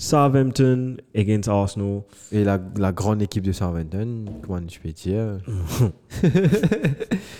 Southampton 0.00 0.96
against 1.16 1.48
Arsenal. 1.48 2.02
Et 2.30 2.44
la, 2.44 2.60
la 2.76 2.92
grande 2.92 3.20
équipe 3.22 3.42
de 3.42 3.50
Southampton, 3.50 4.26
comment 4.42 4.60
tu 4.64 4.78
peux 4.78 4.90
dire 4.92 5.38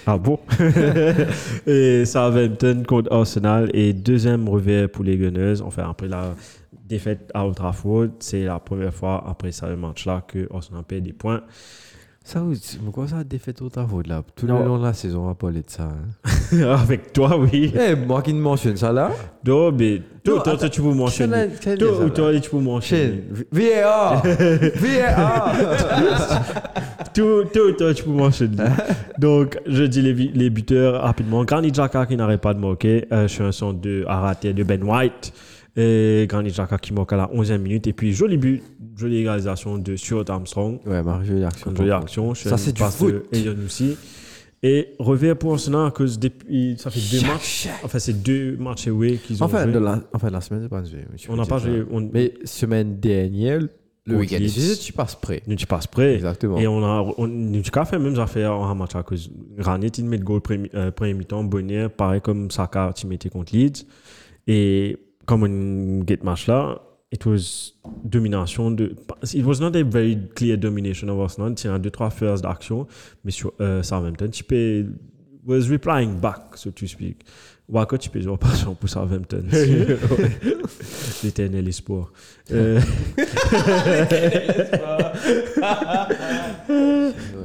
Ah 0.06 0.18
bon 0.18 0.40
Et 1.66 2.04
Southampton 2.04 2.82
contre 2.86 3.12
Arsenal. 3.12 3.70
Et 3.74 3.92
deuxième 3.92 4.48
revers 4.48 4.88
pour 4.90 5.04
les 5.04 5.16
Gunners. 5.16 5.60
Enfin, 5.62 5.88
après 5.88 6.08
la 6.08 6.34
défaite 6.88 7.30
à 7.34 7.46
Old 7.46 7.54
Trafford, 7.54 8.08
c'est 8.18 8.44
la 8.44 8.58
première 8.58 8.94
fois 8.94 9.22
après 9.28 9.52
ce 9.52 9.66
match-là 9.66 10.24
que 10.26 10.48
Arsenal 10.52 10.82
perd 10.84 11.04
des 11.04 11.12
points. 11.12 11.42
Ça, 12.30 12.42
c'est- 12.60 12.78
mais 12.84 12.90
quoi 12.92 13.08
ça, 13.08 13.24
défaite 13.24 13.62
au 13.62 13.70
travail 13.70 14.02
là 14.06 14.22
Tout 14.36 14.46
le 14.46 14.52
long 14.52 14.76
de 14.76 14.82
la 14.82 14.92
saison, 14.92 15.20
on 15.22 15.26
va 15.28 15.34
parler 15.34 15.60
de 15.60 15.70
ça. 15.70 15.84
hein. 16.52 16.58
Avec 16.82 17.10
toi, 17.14 17.38
oui. 17.38 17.72
Eh, 17.74 17.94
moi 17.94 18.20
qui 18.20 18.34
ne 18.34 18.40
mentionne 18.40 18.76
ça 18.76 18.92
là. 18.92 19.10
Non, 19.46 19.72
mais 19.72 20.02
toi, 20.22 20.34
Non, 20.36 20.42
toi, 20.42 20.52
attends, 20.52 20.58
toi, 20.60 20.68
tu 20.68 20.82
peux 20.82 20.92
mentionner. 20.92 21.48
Toi, 21.78 21.88
ça, 21.98 22.04
ou 22.04 22.10
toi, 22.10 22.38
tu 22.38 22.50
peux 22.50 22.58
mentionner. 22.58 23.02
Chaîne. 23.02 23.44
VAR 23.50 24.22
VAR 24.76 25.54
Tout, 27.14 27.44
tout, 27.52 27.72
toi, 27.72 27.94
tu 27.94 28.02
peux 28.04 28.10
mentionner. 28.10 28.64
Donc, 29.18 29.58
je 29.66 29.84
dis 29.84 30.02
les, 30.02 30.12
vi- 30.12 30.30
les 30.34 30.50
buteurs 30.50 31.00
rapidement. 31.02 31.44
Granit 31.44 31.72
Xhaka 31.72 32.04
qui 32.04 32.16
n'arrête 32.16 32.42
pas 32.42 32.52
de 32.52 32.58
marquer. 32.60 33.06
Euh, 33.10 33.26
chanson 33.26 33.72
de 33.72 34.04
à 34.06 34.20
rater 34.20 34.52
de 34.52 34.62
Ben 34.64 34.82
White. 34.84 35.32
Et 35.80 36.26
Granit 36.28 36.50
Xhaka 36.50 36.76
qui 36.76 36.92
marque 36.92 37.12
à 37.12 37.16
la 37.16 37.26
11e 37.28 37.58
minute. 37.58 37.86
Et 37.86 37.92
puis, 37.92 38.12
joli 38.12 38.36
but, 38.36 38.62
jolie 38.96 39.18
égalisation 39.18 39.78
de 39.78 39.94
Stuart 39.94 40.24
Armstrong. 40.28 40.80
Ouais, 40.84 41.04
Marie, 41.04 41.24
jolie 41.26 41.44
action. 41.44 41.72
Jolie 41.74 41.92
action. 41.92 42.34
Ça, 42.34 42.58
c'est 42.58 42.72
du 42.72 42.82
foot. 42.82 43.26
Elion 43.32 43.54
aussi. 43.64 43.96
Et 44.60 44.88
revers 44.98 45.38
pour 45.38 45.52
Arsenal 45.52 45.86
à 45.86 45.90
cause 45.92 46.18
depuis. 46.18 46.76
Ça 46.78 46.90
fait 46.90 47.16
deux 47.16 47.24
matchs. 47.24 47.68
Enfin, 47.84 48.00
c'est 48.00 48.20
deux 48.24 48.56
matchs 48.56 48.88
away 48.88 49.18
qu'ils 49.18 49.40
ont 49.40 49.46
Enfin, 49.46 49.62
joué. 49.62 49.72
de 49.72 49.78
la, 49.78 50.02
enfin, 50.12 50.30
la 50.30 50.40
semaine, 50.40 50.62
c'est 50.64 50.68
pas 50.68 50.82
joué. 50.82 51.04
On 51.28 51.36
n'a 51.36 51.46
pas 51.46 51.58
joué. 51.58 51.84
On, 51.92 52.00
Mais 52.12 52.34
semaine 52.42 52.98
dernière, 52.98 53.60
le 54.04 54.16
week-end, 54.16 54.38
tu 54.82 54.92
passes 54.92 55.16
nous, 55.46 55.54
tu 55.54 55.66
passes 55.68 55.86
près. 55.86 56.14
Exactement. 56.16 56.58
Et 56.58 56.66
on 56.66 56.82
a, 56.82 57.06
on, 57.18 57.28
nous 57.28 57.62
avons 57.72 57.84
fait 57.84 57.98
même 58.00 58.18
affaire 58.18 58.52
en 58.52 58.74
match 58.74 58.96
à 58.96 59.04
cause 59.04 59.30
Granit, 59.56 59.92
il 59.96 60.06
met 60.06 60.16
le 60.16 60.24
goal 60.24 60.40
premier, 60.40 60.70
euh, 60.74 60.90
premier 60.90 61.14
mi-temps, 61.14 61.44
Bonnier, 61.44 61.88
pareil 61.88 62.20
comme 62.20 62.50
Saka, 62.50 62.92
tu 62.96 63.06
mettais 63.06 63.28
contre 63.28 63.54
Leeds. 63.54 63.84
Et 64.48 64.98
comme 65.28 65.44
un 65.44 66.06
get 66.06 66.24
match 66.24 66.46
là, 66.46 66.80
it 67.12 67.26
was 67.26 67.74
domination 68.02 68.70
de. 68.70 68.96
It 69.34 69.44
was 69.44 69.60
not 69.60 69.76
a 69.76 69.84
very 69.84 70.18
clear 70.34 70.56
domination 70.56 71.10
of 71.10 71.20
Arsenal. 71.20 71.54
A 71.66 71.78
deux, 71.78 71.90
trois 71.90 72.10
phases 72.10 72.40
d'action, 72.40 72.86
mais 73.24 73.30
sur 73.30 73.52
euh, 73.60 73.82
Southampton, 73.82 74.30
tu 74.30 74.42
peux. 74.42 74.86
was 75.48 75.70
replying 75.70 76.20
back, 76.20 76.56
so 76.56 76.70
to 76.70 76.86
speak. 76.86 77.24
Walker, 77.68 77.98
tu 77.98 78.08
peux 78.08 78.20
jouer 78.20 78.38
pas 78.38 78.54
sur 78.54 78.74
pour 78.76 78.88
Southampton. 78.88 79.44
L'éternel 81.22 81.68
espoir. 81.68 82.12
Euh, 82.50 82.80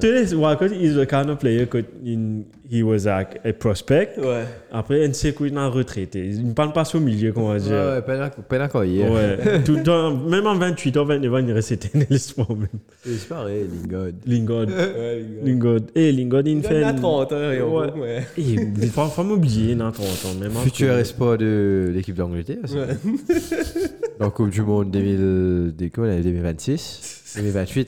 Tennis, 0.04 0.34
Walker 0.34 0.66
is 0.74 0.96
the 0.96 1.06
kind 1.08 1.30
of 1.30 1.40
player 1.40 1.66
que 1.66 1.78
in- 2.06 2.44
he 2.70 2.84
was 2.84 3.06
like 3.06 3.40
a 3.46 3.54
prospect. 3.54 4.18
Ouais. 4.18 4.44
Après, 4.72 5.06
il 5.06 5.16
sait 5.16 5.34
qu'il 5.34 5.54
est 5.54 5.68
retraité. 5.70 6.26
Il 6.28 6.48
ne 6.50 6.54
parle 6.54 6.74
pas 6.74 6.84
au 6.94 7.00
milieu, 7.00 7.32
comment 7.32 7.48
on 7.48 7.50
va 7.50 7.56
Ouais, 7.56 7.62
dire. 7.62 7.72
ouais, 7.74 8.02
peine 8.02 8.22
quoi 8.68 8.86
hier. 8.86 9.10
Ouais. 9.10 9.64
Tout 9.66 9.78
temps, 9.84 10.14
même 10.18 10.46
en 10.46 10.56
28 10.56 10.98
ans, 10.98 11.06
29 11.06 11.34
ans, 11.34 11.38
il 11.38 11.52
reste 11.54 11.72
éternel 11.72 12.08
espoir 12.10 12.50
même. 12.54 12.68
C'est 13.06 13.30
pareil, 13.30 13.66
Lingard. 13.82 14.08
Lingard. 14.28 14.68
Ouais, 14.68 15.26
Lingard. 15.44 15.80
Eh, 15.96 16.12
Lingard, 16.12 16.42
il 16.46 16.58
Il 16.58 16.64
fait. 16.64 16.84
a 16.84 16.90
une- 16.90 16.96
30 16.98 17.32
ans, 17.32 17.52
et 17.52 17.62
Ouais. 17.62 17.92
ouais. 18.02 18.24
Eh, 18.38 18.42
il 18.82 18.90
faut 18.90 19.06
faut 19.06 19.24
m'oublier, 19.24 19.72
il 19.72 19.82
a 19.82 19.90
30 19.92 20.06
ans. 20.26 20.40
Même 20.40 20.52
Futur 20.52 20.98
espoir 20.98 21.38
de 21.38 21.92
l'équipe 21.94 22.16
d'Angleterre. 22.16 22.58
ça. 22.66 22.88
Dans 24.20 24.26
la 24.26 24.32
Coupe 24.32 24.50
du 24.50 24.62
Monde 24.62 24.92
2000, 24.92 25.74
des 25.78 25.90
quoi, 25.90 26.08
l'année 26.08 26.22
2026, 26.24 27.34
2028. 27.38 27.88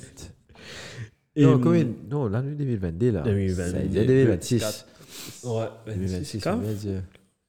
Non, 1.38 1.60
combien 1.60 1.86
Non, 2.10 2.28
l'année 2.28 2.56
2022 2.58 3.12
là. 3.12 3.22
2022. 3.22 3.72
Ça 3.72 3.78
a 3.78 3.82
été 3.82 4.06
2026. 4.06 4.86
Ouais, 5.44 5.66
2026, 5.88 6.40
grave. 6.42 6.60
on 6.64 6.68
va 6.68 6.74
dire. 6.74 7.02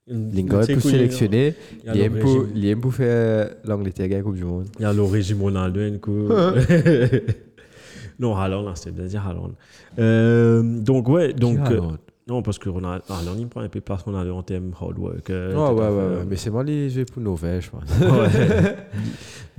Une- 0.08 0.32
Lingard 0.32 0.64
c'est 0.64 0.74
pour 0.74 0.82
cool, 0.82 0.90
sélectionner. 0.92 1.54
Il 1.84 1.90
a 1.90 1.96
aime 1.96 2.18
pour, 2.20 2.46
il 2.54 2.66
aime 2.68 2.80
pour 2.80 2.94
faire 2.94 3.50
l'Angleterre 3.64 4.08
la 4.08 4.22
Coupe 4.22 4.36
du 4.36 4.44
Monde. 4.44 4.66
il 4.78 4.82
y 4.82 4.84
a 4.84 4.92
le 4.92 5.02
régime 5.02 5.42
Ronaldo, 5.42 5.80
un 5.80 5.98
coup. 5.98 6.28
non, 8.18 8.34
Haaland, 8.36 8.74
c'était 8.76 8.92
bien 8.92 9.06
dire 9.06 9.26
Haaland. 9.26 9.52
Euh, 9.98 10.62
donc, 10.62 11.08
ouais, 11.08 11.32
donc. 11.32 11.58
Euh, 11.70 11.80
non, 12.28 12.42
parce 12.42 12.58
que 12.58 12.68
Ronaldo, 12.68 13.04
Haaland, 13.08 13.36
il 13.38 13.46
prend 13.48 13.60
un 13.60 13.68
peu 13.68 13.80
place 13.80 14.02
Ronaldo 14.02 14.34
en 14.34 14.42
termes 14.42 14.72
hard 14.80 14.98
work. 14.98 15.30
euh, 15.30 15.54
Oh, 15.56 15.68
tout 15.70 15.80
ouais, 15.80 15.88
ouais. 15.88 16.24
Mais 16.28 16.36
c'est 16.36 16.50
moi 16.50 16.64
les 16.64 16.88
jouer 16.90 17.04
pour 17.04 17.22
Norvège, 17.22 17.64
je 17.64 17.70
pense. 17.70 17.90
Ouais. 18.00 18.76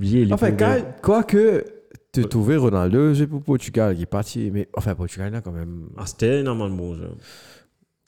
Est 0.28 0.32
Enfin, 0.32 0.50
bien. 0.50 0.82
quoique, 1.02 1.64
tu 2.12 2.24
trouvé 2.26 2.56
Ronaldo, 2.56 3.14
j'ai 3.14 3.26
pour 3.26 3.42
Portugal 3.42 3.94
qui 3.96 4.02
est 4.02 4.06
parti. 4.06 4.50
Mais 4.52 4.68
enfin, 4.76 4.94
Portugal, 4.94 5.32
là, 5.32 5.40
quand 5.40 5.52
même. 5.52 5.88
Ah, 5.96 6.06
c'était 6.06 6.42
normalement 6.42 6.76
bon 6.76 6.94
jeu. 6.96 7.08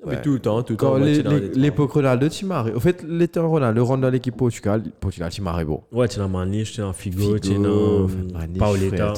Mais 0.07 0.13
Ouais. 0.13 0.23
tout 0.23 0.33
le 0.33 0.39
temps, 0.39 0.63
tout 0.63 0.73
le 0.73 0.77
temps. 0.79 0.93
Quand 0.95 1.01
ouais, 1.01 1.17
tu 1.17 1.23
trois. 1.23 1.39
l'époque 1.57 1.93
Ronaldo, 1.93 2.29
tu 2.31 2.47
marrais. 2.47 2.73
Au 2.73 2.81
fait, 2.81 3.05
l'été 3.07 3.39
Ronaldo 3.39 3.85
rentre 3.85 4.01
dans 4.01 4.09
l'équipe 4.09 4.35
Portugal, 4.35 4.83
Portugal, 4.99 5.31
tu 5.31 5.43
marrais 5.43 5.67
beau. 5.67 5.83
Ouais, 5.93 6.09
tu 6.09 6.17
es 6.17 6.23
dans 6.23 6.29
Maniche, 6.31 6.73
tu 6.73 6.81
es 6.81 6.85
dans 6.85 6.95
Figo, 6.95 7.39
tu 7.39 7.51
es 7.53 7.59
dans 7.59 8.09
Maniche, 8.33 8.59
Paoletta. 8.59 9.13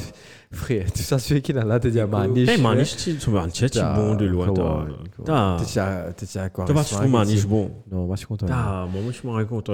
frère. 0.51 0.93
Tout 0.93 0.99
ça, 1.03 1.21
celui 1.21 1.41
qui 1.41 1.53
est 1.53 1.55
là, 1.65 1.79
tu 1.79 1.89
dis 1.89 2.01
à 2.01 2.09
Maniche. 2.09 2.49
Eh, 2.53 2.61
Maniche, 2.61 2.97
tu 2.97 3.15
tu 3.15 3.31
tu 3.71 3.79
es 3.79 3.83
bon 3.95 4.17
de 4.17 4.25
loin. 4.25 4.53
t'as- 4.53 4.87
T'as 5.25 5.57
Tu 6.15 6.27
sais 6.27 6.39
à 6.41 6.49
quoi 6.49 6.65
t'as 6.65 6.75
pas 6.75 6.83
trouvé 6.83 7.07
Maniche? 7.09 7.47
Bon? 7.47 7.71
Non, 7.91 8.07
moi, 8.07 8.17
je 8.17 8.19
suis 8.19 8.27
content. 8.27 8.47
T'as, 8.47 8.85
moi, 8.87 9.01
je 9.13 9.13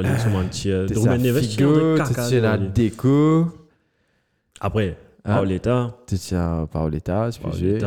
il 0.02 0.20
sur 0.20 0.30
Mantier. 0.30 0.84
Tu 0.88 0.98
Ruben 0.98 1.22
Neves, 1.22 1.40
sais 1.40 1.56
tu 1.56 1.62
es 1.62 1.66
en 1.66 1.72
de 1.72 1.74
Figo, 1.96 2.04
tu 2.06 2.14
sais 2.20 2.40
à. 2.40 2.68
Deco, 2.68 3.46
Après, 4.60 4.96
Hein? 5.24 5.34
Paoletta, 5.34 5.94
tu 6.06 6.16
à 6.36 6.66
Paoletta, 6.72 7.28
tu 7.30 7.40
tu. 7.40 7.78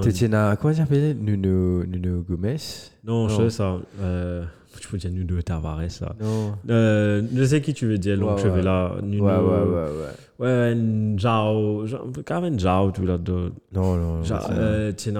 Tu 0.00 0.10
sais 0.12 0.28
à, 0.28 0.56
comment 0.56 0.72
j'appelle 0.72 1.16
Nuno, 1.18 1.84
Nuno 1.84 2.22
Gomes? 2.22 2.56
Non, 3.04 3.28
je 3.28 3.34
sais 3.36 3.50
ça. 3.50 3.76
Euh, 4.00 4.44
je 4.80 4.88
peux 4.88 4.96
dire 4.96 5.10
Nuno 5.10 5.42
Tavares, 5.42 5.90
ça. 5.90 6.14
Non. 6.20 6.54
Euh, 6.70 7.22
je 7.34 7.44
sais 7.44 7.60
qui 7.60 7.74
tu 7.74 7.86
veux 7.86 7.98
dire, 7.98 8.18
Ouais, 8.18 8.24
donc 8.24 8.38
je 8.38 8.48
ouais. 8.48 8.54
vais 8.54 8.62
là. 8.62 8.92
Nuno. 9.02 9.24
Ouais, 9.26 9.36
ouais, 9.36 9.68
ouais, 9.68 9.90
ouais. 9.90 10.46
Ouais, 10.70 10.74
Njao. 10.74 11.84
Quand 12.24 12.40
même, 12.40 12.54
Njao, 12.54 12.90
tout 12.92 13.04
là-dedans. 13.04 13.50
Non, 13.72 13.96
non, 13.96 14.16
non. 14.18 14.24
C'est- 14.24 14.34
euh, 14.50 14.92
tu 14.96 15.12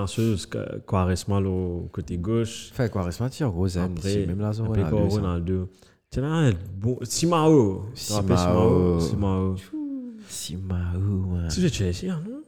Quaresma 0.87 1.41
au 1.41 1.89
côté 1.93 2.17
gauche. 2.17 2.71
Enfin, 2.73 2.89
tu 3.29 3.45
en 3.45 3.51
gros, 3.51 3.69
Après, 3.77 4.27
même 4.27 4.41
là, 4.41 4.53
ça, 4.55 4.63
après, 4.63 4.83
Ronaldo. 5.09 5.69
Tu 6.11 6.21
là, 6.21 6.51
bon. 6.79 6.99
Simao. 7.03 7.87
Tu 7.95 8.13
rappelles 8.13 8.39
Simao. 8.39 9.01
Simao? 9.01 9.55
Simao, 10.43 11.35
ouais. 11.35 11.49
Tu 11.49 11.61
sais, 11.61 11.71
tu 11.71 11.83
es 11.85 11.91
ici, 11.91 12.09
hein, 12.09 12.21
non 12.29 12.39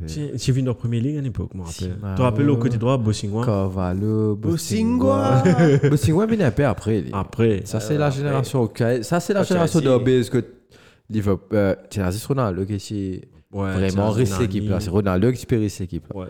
ouais. 0.00 0.34
Es 0.34 0.52
venu 0.52 0.68
en 0.70 0.74
première 0.74 1.02
ligue 1.02 1.18
à 1.18 1.20
l'époque, 1.20 1.50
je 1.52 1.58
me 1.58 1.62
rappelle. 1.64 1.92
Simao. 1.94 2.10
Tu 2.10 2.16
te 2.16 2.22
rappelles 2.22 2.50
au 2.50 2.56
côté 2.56 2.78
droit, 2.78 2.96
Bossingwa 2.98 3.44
Cavallo, 3.44 4.36
Bossingwa. 4.36 5.42
Bossingwa. 5.90 6.26
Mais 6.28 6.34
il 6.36 6.40
est 6.40 6.44
un 6.44 6.50
peu 6.50 6.64
après. 6.66 7.04
Après. 7.12 7.62
Ça, 7.64 7.80
c'est 7.80 7.98
la 7.98 8.10
génération. 8.10 8.70
Ça, 9.02 9.20
c'est 9.20 9.32
la 9.34 9.42
génération 9.42 9.80
Chelsea. 9.80 9.92
d'Obez 9.98 10.22
que 10.30 10.44
Liverpool. 11.10 11.56
euh, 11.56 11.74
C'est 11.90 12.00
Nazis 12.00 12.24
Ronaldo 12.26 12.64
qui 12.64 12.74
est 12.74 13.28
Ouais, 13.52 13.72
vraiment 13.72 14.12
Nani. 14.14 14.28
l'équipe 14.40 14.68
là. 14.68 14.80
C'est 14.80 14.90
Ronaldo 14.90 15.30
qui 15.32 15.46
périt 15.46 15.70
cette 15.70 15.82
équipe 15.84 16.12
là. 16.12 16.20
Ouais. 16.20 16.26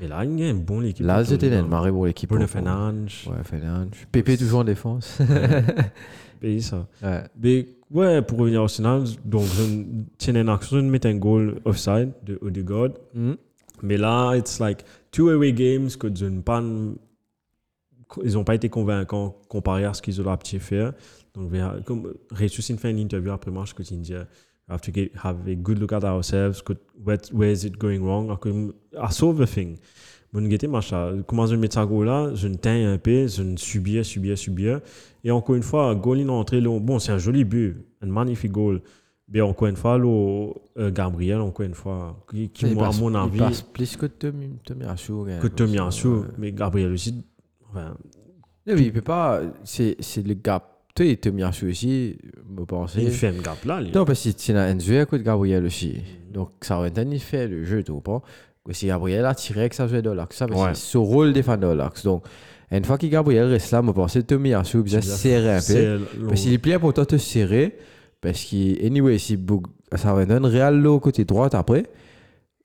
Mais 0.00 0.08
là, 0.08 0.24
il 0.24 0.38
y 0.40 0.42
a 0.44 0.48
une 0.48 0.60
bonne 0.64 0.86
équipe. 0.86 1.04
Là, 1.04 1.22
c'était 1.24 1.50
net, 1.50 1.60
nous. 1.62 1.68
marré 1.68 1.90
pour 1.90 2.06
l'équipe. 2.06 2.28
Bruno 2.30 2.44
Ouais, 2.44 2.48
Fernandes. 2.50 3.10
Fernandes. 3.44 3.90
Pépé 4.10 4.38
toujours 4.38 4.60
en 4.60 4.64
défense. 4.64 5.18
Et 6.40 6.60
ça. 6.60 6.86
Ouais. 7.02 7.22
Mais 7.42 7.66
ouais, 7.90 8.22
pour 8.22 8.38
revenir 8.38 8.60
au 8.60 8.64
Arsenal, 8.64 9.04
donc, 9.24 9.44
tiens 10.18 10.34
action, 10.48 10.78
je 10.78 10.82
mets 10.84 11.04
un 11.06 11.16
goal 11.16 11.60
offside 11.64 12.12
de 12.24 12.38
Odegaard. 12.42 12.90
Mhm. 13.14 13.36
Mais 13.82 13.96
là, 13.96 14.34
it's 14.36 14.58
like 14.60 14.84
two 15.10 15.28
away 15.30 15.52
games 15.52 15.88
que 15.98 16.06
pas. 16.40 16.62
Ils 18.24 18.32
n'ont 18.34 18.44
pas 18.44 18.56
été 18.56 18.68
convaincants 18.68 19.36
comparé 19.48 19.84
à 19.84 19.94
ce 19.94 20.02
qu'ils 20.02 20.20
auraient 20.20 20.36
pu 20.36 20.58
faire. 20.58 20.92
Donc, 21.34 21.52
comme 21.84 22.12
il 22.72 22.78
fait 22.78 22.90
une 22.90 22.98
interview 22.98 23.30
après 23.30 23.52
match 23.52 23.72
que 23.72 23.84
tu 23.84 23.94
dis, 23.94 24.12
we 24.14 24.26
have 24.68 24.80
to 24.80 24.92
get, 24.92 25.12
have 25.22 25.36
a 25.46 25.54
good 25.54 25.78
look 25.78 25.92
at 25.92 26.02
ourselves. 26.04 26.60
que- 26.62 26.72
Where, 27.04 27.18
where 27.32 27.52
is 27.52 27.64
it 27.64 27.78
going 27.78 28.00
wrong? 28.00 28.36
I 28.94 29.12
saw 29.12 29.32
the 29.32 29.46
thing. 29.46 29.76
Bon, 30.32 30.42
guetter, 30.42 30.66
machin. 30.68 31.22
Comment 31.26 31.46
je 31.46 31.54
mets 31.56 31.70
ça 31.72 31.86
goal 31.86 32.06
là? 32.06 32.34
Je 32.34 32.48
ne 32.48 32.56
teins 32.56 32.92
un 32.92 32.98
peu, 32.98 33.26
je 33.28 33.42
ne 33.42 33.56
subis, 33.56 34.04
subis, 34.04 34.36
subis. 34.36 34.74
Et 35.24 35.30
encore 35.30 35.54
une 35.56 35.62
fois, 35.62 35.94
goal 35.94 36.20
in 36.20 36.28
entrée, 36.28 36.60
bon, 36.60 36.98
c'est 36.98 37.12
un 37.12 37.18
joli 37.18 37.44
but, 37.44 37.76
un 38.02 38.06
magnifique 38.06 38.52
goal. 38.52 38.80
Mais 39.32 39.40
encore 39.40 39.68
une 39.68 39.76
fois, 39.76 39.96
là, 39.96 40.48
euh, 40.78 40.90
Gabriel, 40.90 41.40
encore 41.40 41.64
une 41.64 41.74
fois, 41.74 42.24
qui, 42.30 42.48
qui 42.48 42.66
Il 42.66 42.74
moi, 42.74 42.84
à 42.84 42.86
passe- 42.88 43.00
mon 43.00 43.10
il 43.10 43.16
avis, 43.16 43.38
passe 43.38 43.62
plus 43.62 43.96
que 43.96 44.06
Tomiyasu. 44.06 45.12
même. 45.24 45.40
que 45.40 45.46
Tomiyasu, 45.46 46.08
Ouais. 46.08 46.26
mais 46.38 46.52
Gabriel 46.52 46.92
aussi, 46.92 47.24
enfin, 47.70 47.94
Non, 48.66 48.74
mais 48.74 48.82
il 48.82 48.92
peut 48.92 49.00
pas. 49.02 49.40
C'est 49.64 49.96
c'est 50.00 50.26
le 50.26 50.34
gap. 50.34 50.64
Tu 50.96 51.08
sais, 51.08 51.16
Tomiyasu 51.16 51.70
aussi, 51.70 52.18
me 52.48 52.64
penser. 52.64 53.02
il 53.02 53.10
fait 53.10 53.28
un 53.28 53.40
gap 53.40 53.64
là. 53.64 53.80
Non, 53.94 54.04
parce 54.04 54.24
que 54.24 54.30
tu 54.30 54.52
as 54.52 54.68
Enzo 54.68 54.94
à 54.98 55.04
côté 55.06 55.18
de 55.22 55.26
Gabriel 55.26 55.64
aussi. 55.64 55.98
Donc, 56.32 56.50
ça 56.62 56.76
aurait 56.78 56.88
été 56.88 57.18
fait 57.18 57.46
le 57.46 57.64
jeu, 57.64 57.82
tu 57.84 57.92
comprends 57.92 58.22
Si 58.72 58.86
Gabriel 58.86 59.24
a 59.26 59.34
tiré 59.34 59.68
que 59.68 59.74
ça 59.76 59.86
jouait 59.88 60.02
dans 60.02 60.14
l'axe, 60.14 60.36
ça, 60.36 60.46
c'est 60.74 60.74
son 60.76 61.04
rôle 61.04 61.32
défendre 61.32 61.60
dans 61.62 61.74
l'axe. 61.74 62.04
Donc, 62.04 62.24
une 62.78 62.84
fois 62.84 62.98
que 62.98 63.06
Gabriel 63.06 63.46
reste 63.48 63.72
là, 63.72 63.82
je 63.84 63.90
pense 63.90 64.14
que 64.14 64.18
Tomiyasu 64.20 64.82
bien 64.82 65.00
C'est 65.00 65.08
bien. 65.08 65.60
serrer 65.60 65.96
un 65.96 65.98
peu. 65.98 66.26
Parce 66.28 66.40
qu'il 66.42 66.52
est 66.52 66.58
plus 66.58 66.72
important 66.72 67.02
de 67.02 67.06
te 67.06 67.16
serrer. 67.16 67.76
Parce 68.20 68.44
que, 68.44 68.86
anyway, 68.86 69.18
si 69.18 69.38
ça 69.96 70.12
va 70.14 70.24
donner 70.26 70.48
Real 70.48 70.80
là, 70.80 70.98
côté 71.00 71.24
droite 71.24 71.54
après, 71.54 71.84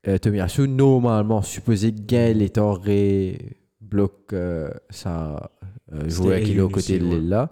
euh, 0.07 0.17
Tomiyasu, 0.17 0.67
normalement, 0.67 1.41
supposé 1.41 1.91
gagner 1.93 2.33
les 2.33 2.49
temps 2.49 2.79
et 2.85 3.37
bloque 3.81 4.33
euh, 4.33 4.69
ça 4.89 5.51
euh, 5.93 6.09
joueur 6.09 6.41
qui 6.41 6.57
est 6.57 6.59
au 6.59 6.69
côté 6.69 6.99
de 6.99 7.29
là. 7.29 7.49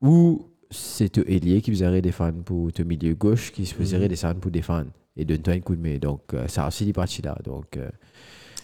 Ou 0.00 0.46
c'est 0.70 1.16
Elie 1.18 1.62
qui 1.62 1.70
faisait 1.70 2.00
défendre 2.02 2.42
pour 2.44 2.72
te 2.72 2.82
milieu 2.82 3.14
gauche, 3.14 3.50
qui 3.52 3.66
se 3.66 3.74
faisait 3.74 3.98
Mhm. 3.98 4.08
descendre 4.08 4.40
pour 4.40 4.50
défendre 4.50 4.90
et 5.16 5.24
donne-toi 5.24 5.54
un 5.54 5.60
coup 5.60 5.74
de 5.76 5.80
main. 5.80 5.98
Donc, 5.98 6.34
euh, 6.34 6.46
ça 6.48 6.66
aussi, 6.68 6.84
il 6.86 6.92
parti 6.92 7.22
là. 7.22 7.36
Donc, 7.44 7.76
euh, 7.76 7.88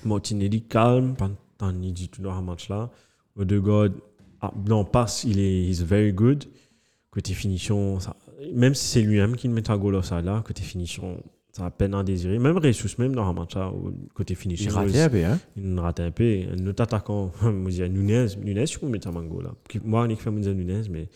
Martinelli 0.05 0.63
calme 0.63 1.15
pendant 1.17 1.73
il 1.83 1.93
dit 1.93 2.09
tout 2.09 2.23
dans 2.23 2.35
le 2.37 2.43
match 2.45 2.69
là. 2.69 2.91
Odegaard, 3.39 3.91
ah, 4.41 4.53
non, 4.67 4.85
passe, 4.85 5.25
il 5.25 5.39
est 5.39 5.69
he's 5.69 5.83
very 5.83 6.13
good. 6.13 6.45
Côté 7.11 7.33
finition, 7.33 7.99
ça, 8.01 8.17
même 8.53 8.75
si 8.75 8.87
c'est 8.87 9.01
lui-même 9.01 9.37
qui 9.37 9.49
met 9.49 9.69
un 9.71 9.77
goal 9.77 10.03
ça 10.05 10.21
là, 10.21 10.43
côté 10.47 10.63
finition, 10.63 11.23
ça 11.53 11.67
a 11.67 11.71
peine 11.71 11.95
à 11.95 12.03
désirer. 12.03 12.39
Même 12.39 12.63
Jesus, 12.63 12.97
même 12.99 13.15
dans 13.15 13.27
le 13.27 13.35
match 13.35 13.55
côté 14.15 14.35
finition, 14.35 14.71
il 14.71 14.75
ratait 14.75 15.01
un 15.01 15.09
peu, 15.09 15.25
hein. 15.25 15.39
il 15.57 15.79
rate 15.79 16.01
un 16.01 16.11
peu. 16.11 16.41
Un 16.57 16.67
autre 16.67 16.83
attaquant, 16.83 17.33
Nunez, 17.43 18.27
Nunez, 18.43 18.67
je 18.67 18.79
peux 18.79 18.87
mettre 18.87 19.09
un 19.09 19.25
goal 19.25 19.45
là. 19.45 19.55
Moi, 19.85 20.03
on 20.03 20.09
est 20.09 20.17
fait 20.17 20.31
Nunez, 20.31 20.83
mais 20.91 21.09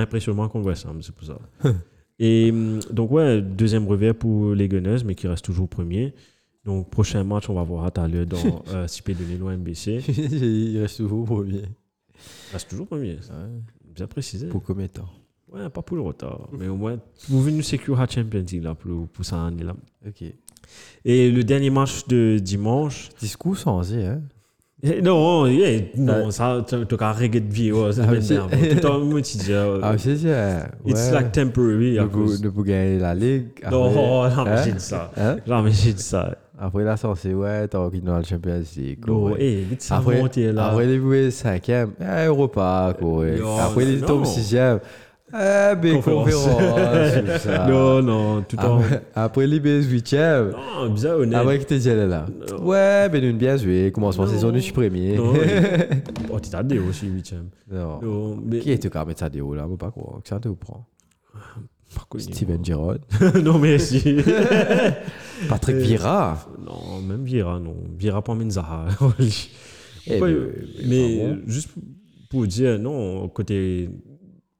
impressionnement 0.00 0.48
qu'on 0.48 0.60
voit 0.60 0.74
ça, 0.74 0.90
c'est 1.00 1.14
pour 1.14 1.26
ça. 1.26 1.38
Et 2.18 2.50
hum, 2.50 2.80
donc, 2.90 3.10
ouais, 3.10 3.40
deuxième 3.40 3.86
revers 3.86 4.14
pour 4.14 4.54
les 4.54 4.68
Gunners, 4.68 5.02
mais 5.04 5.14
qui 5.14 5.26
reste 5.26 5.44
toujours 5.44 5.68
premier. 5.68 6.14
Donc, 6.64 6.90
prochain 6.90 7.24
match, 7.24 7.48
on 7.50 7.54
va 7.54 7.62
voir 7.64 7.90
tout 7.92 8.00
à 8.00 8.08
l'heure 8.08 8.26
dans 8.26 8.36
euh, 8.74 8.86
CP 8.86 9.14
de 9.14 9.24
l'Elo 9.24 9.48
MBC. 9.50 10.00
il 10.08 10.80
reste 10.80 10.98
toujours 10.98 11.24
premier. 11.24 11.62
Il 11.64 12.52
reste 12.52 12.68
toujours 12.70 12.86
premier, 12.86 13.18
ça. 13.20 13.32
bien 13.94 14.06
précisé. 14.06 14.46
Pour 14.46 14.62
combien 14.62 14.86
de 14.86 14.92
temps 14.92 15.08
Ouais, 15.52 15.68
pas 15.68 15.82
pour 15.82 15.96
le 15.98 16.02
retard, 16.02 16.48
mais 16.58 16.66
au 16.68 16.76
moins, 16.76 16.98
vous 17.28 17.42
venez 17.42 17.58
nous 17.58 17.62
sécuriser 17.62 18.00
la 18.00 18.08
Champions 18.08 18.44
League 18.50 18.62
là, 18.62 18.74
pour, 18.74 19.06
pour 19.08 19.24
ça 19.24 19.44
année 19.44 19.64
là. 19.64 19.74
Ok. 20.06 20.22
Et 21.04 21.30
le 21.30 21.44
dernier 21.44 21.68
match 21.68 22.06
de 22.06 22.38
dimanche, 22.40 23.10
Discours 23.20 23.58
sans 23.58 23.92
hein. 23.92 24.22
Eh, 24.84 25.00
Non, 25.02 25.46
eh, 25.46 25.90
non, 25.96 26.30
ça, 26.30 26.64
tu 26.66 26.74
as 26.98 27.12
reggae 27.12 27.46
de 27.46 27.52
vie, 27.52 27.70
ouais, 27.70 27.92
ça 27.92 28.04
Ah, 28.08 28.10
m'énerve. 28.12 28.50
c'est- 28.50 28.80
Tout 28.80 28.88
le 28.98 29.20
dis, 29.20 29.46
euh, 29.50 29.78
Ah, 29.82 29.96
c'est 29.98 30.16
ça. 30.16 30.68
it's 30.86 30.98
ouais. 31.08 31.12
like 31.12 31.32
temporary. 31.32 31.98
à 31.98 32.04
Ne 32.04 32.48
pour 32.48 32.64
gagner 32.64 32.98
la 32.98 33.14
ligue. 33.14 33.48
Non, 33.70 34.24
après- 34.24 34.34
jamais 34.34 34.50
Hein? 34.50 34.62
j'ai 34.64 34.72
dit 34.72 34.80
ça. 34.80 35.12
Hein? 35.18 35.36
Jamais 35.46 35.70
j'ai 35.72 35.92
dit 35.92 36.02
ça. 36.02 36.34
Après 36.64 36.84
la 36.84 36.96
censée, 36.96 37.34
ouais, 37.34 37.66
t'as 37.66 37.78
envie 37.78 38.00
dans 38.00 38.16
le 38.18 38.22
Champions 38.22 38.62
League. 38.76 39.04
Ouais. 39.08 39.34
eh, 39.40 39.62
vite 39.62 39.82
ça 39.82 39.96
Après, 39.96 40.20
monter 40.20 40.52
là. 40.52 40.66
après 40.68 40.86
les 40.86 40.98
jouer 40.98 41.28
5e, 41.30 41.88
eh, 42.00 42.26
Europa, 42.26 42.94
quoi. 42.96 43.26
Non, 43.26 43.58
Après 43.58 43.84
les 43.84 44.00
tombes 44.00 44.24
6e, 44.24 44.78
eh, 45.34 45.74
ben, 45.74 45.96
Conférence. 45.96 46.32
conférence. 46.32 47.14
tout 47.24 47.38
ça. 47.40 47.66
Non, 47.66 48.00
non, 48.00 48.42
tout 48.42 48.54
le 48.56 48.62
temps. 48.62 48.78
Après, 48.78 49.02
après 49.16 49.46
les 49.48 49.58
BS 49.58 49.88
8e, 49.88 50.52
Non, 50.52 50.90
bizarre, 50.90 51.18
honnête. 51.18 51.34
après 51.34 51.58
que 51.58 51.64
t'es 51.64 51.74
déjà 51.78 51.96
là? 51.96 52.26
Non. 52.30 52.64
Ouais, 52.64 53.08
ben, 53.08 53.24
une 53.24 53.38
bien 53.38 53.56
joué. 53.56 53.90
Commencement 53.92 54.28
saison 54.28 54.52
du 54.52 54.72
premier. 54.72 55.16
Non, 55.16 55.32
oh, 56.30 56.38
tu 56.38 56.48
t'as 56.48 56.62
des 56.62 56.78
aussi, 56.78 57.06
8ème. 57.06 57.46
Non. 57.72 58.00
Non, 58.00 58.38
mais. 58.40 58.60
Qui 58.60 58.70
est-ce 58.70 58.86
qui 58.86 58.96
a 58.96 59.04
ça 59.16 59.28
hauts 59.42 59.54
là? 59.56 59.66
Moi, 59.66 59.76
pas 59.76 59.90
quoi. 59.90 60.20
Que 60.22 60.28
ça 60.28 60.38
te 60.38 60.48
prend? 60.50 60.86
Steven 62.18 62.64
Gerrard. 62.64 62.98
non, 63.42 63.58
mais 63.58 63.80
si. 63.80 64.18
Patrick 65.48 65.76
Euh, 65.76 65.80
Vieira. 65.80 66.48
non, 66.64 67.00
même 67.02 67.24
Vieira, 67.24 67.58
non. 67.58 67.76
Vieira 67.98 68.22
pas 68.22 68.34
Menzaha. 68.34 68.88
Eh, 70.04 70.18
ben, 70.18 70.48
mais 70.88 71.18
bon. 71.28 71.42
juste 71.46 71.70
pour 72.28 72.44
dire, 72.48 72.76
non, 72.78 73.28
côté. 73.28 73.88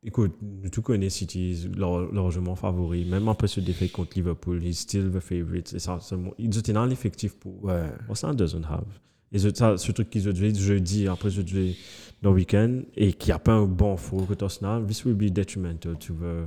Écoute, 0.04 0.36
nous 0.40 0.68
tous 0.68 0.82
connaissons 0.82 1.16
City, 1.16 1.68
largement 2.12 2.54
favori. 2.54 3.04
Même 3.04 3.26
après 3.26 3.48
ce 3.48 3.58
défait 3.58 3.88
contre 3.88 4.12
Liverpool, 4.14 4.62
he's 4.64 4.78
still 4.78 5.10
the 5.10 5.18
favorite. 5.18 5.72
Et 5.74 5.80
ça, 5.80 5.98
ils 6.38 6.56
étaient 6.58 6.72
dans 6.72 6.86
l'effectif 6.86 7.34
pour. 7.34 7.64
Ouais. 7.64 7.86
Arsenal 8.08 8.36
doesn't 8.36 8.64
have. 8.68 8.84
Et 9.32 9.38
ce, 9.40 9.52
ça, 9.52 9.76
ce 9.76 9.90
truc 9.90 10.10
qu'ils 10.10 10.28
ont 10.28 10.34
joué 10.34 10.54
jeudi, 10.54 11.08
après 11.08 11.30
ce 11.30 11.44
joué 11.44 11.74
dans 12.22 12.30
le 12.30 12.36
week-end, 12.36 12.80
et 12.96 13.12
qui 13.12 13.32
a 13.32 13.40
pas 13.40 13.54
un 13.54 13.66
bon 13.66 13.96
four 13.96 14.26
contre 14.28 14.44
Arsenal, 14.44 14.86
this 14.86 15.04
will 15.04 15.14
be 15.14 15.30
detrimental 15.32 15.96
to, 15.98 16.14
the, 16.14 16.46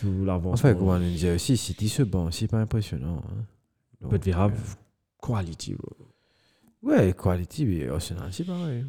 to 0.00 0.24
l'avancement. 0.24 0.70
Enfin, 0.70 0.74
on 0.80 0.98
dit 1.00 1.28
aussi, 1.28 1.56
City 1.56 1.88
se 1.88 2.02
bat, 2.02 2.28
c'est 2.30 2.48
pas 2.48 2.58
impressionnant. 2.58 3.22
Hein. 3.28 3.44
Euh, 4.02 4.08
quality, 5.22 5.74
bro. 5.74 5.96
Ouais, 6.82 7.14
quality, 7.14 7.66
mais 7.66 7.88
Arsenal, 7.88 8.32
c'est 8.32 8.44
pareil. 8.44 8.86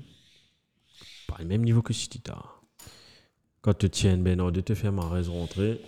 Pas 1.28 1.36
le 1.39 1.45
même 1.45 1.63
niveau 1.63 1.82
que 1.82 1.93
City, 1.93 2.22
t'as. 2.22 2.41
Quand 3.61 3.78
tu 3.78 3.89
tiens 3.89 4.17
Ben 4.17 4.38
de 4.51 4.61
te 4.61 4.74
faire 4.74 4.91
ma 4.91 5.07
raison 5.07 5.34
rentrer, 5.34 5.82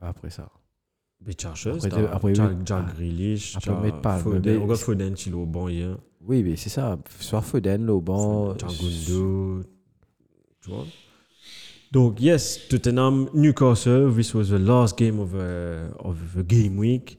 Après 0.00 0.30
ça. 0.30 0.50
mais 1.26 1.34
chose, 1.54 1.84
Après, 1.84 2.32
Ah. 2.40 2.92
Grealish, 2.94 3.58
Foden, 3.58 4.62
Foden, 4.76 5.14
il 5.26 5.32
est 5.32 5.34
au 5.34 5.44
banc 5.46 5.68
hier. 5.68 5.98
Oui, 6.22 6.42
mais 6.42 6.56
c'est 6.56 6.70
ça. 6.70 6.98
Soit 7.18 7.42
Foden, 7.42 7.84
le 7.84 7.98
banc. 8.00 8.54
Gundo, 8.54 9.62
tu 10.62 10.70
vois. 10.70 10.86
Donc, 11.92 12.20
yes, 12.20 12.60
Tottenham, 12.68 13.28
Newcastle, 13.34 14.12
this 14.14 14.32
was 14.34 14.44
the 14.50 14.58
last 14.58 14.96
game 14.96 15.18
of, 15.18 15.34
uh, 15.34 15.90
of 15.98 16.16
the 16.36 16.46
game 16.46 16.78
week. 16.78 17.18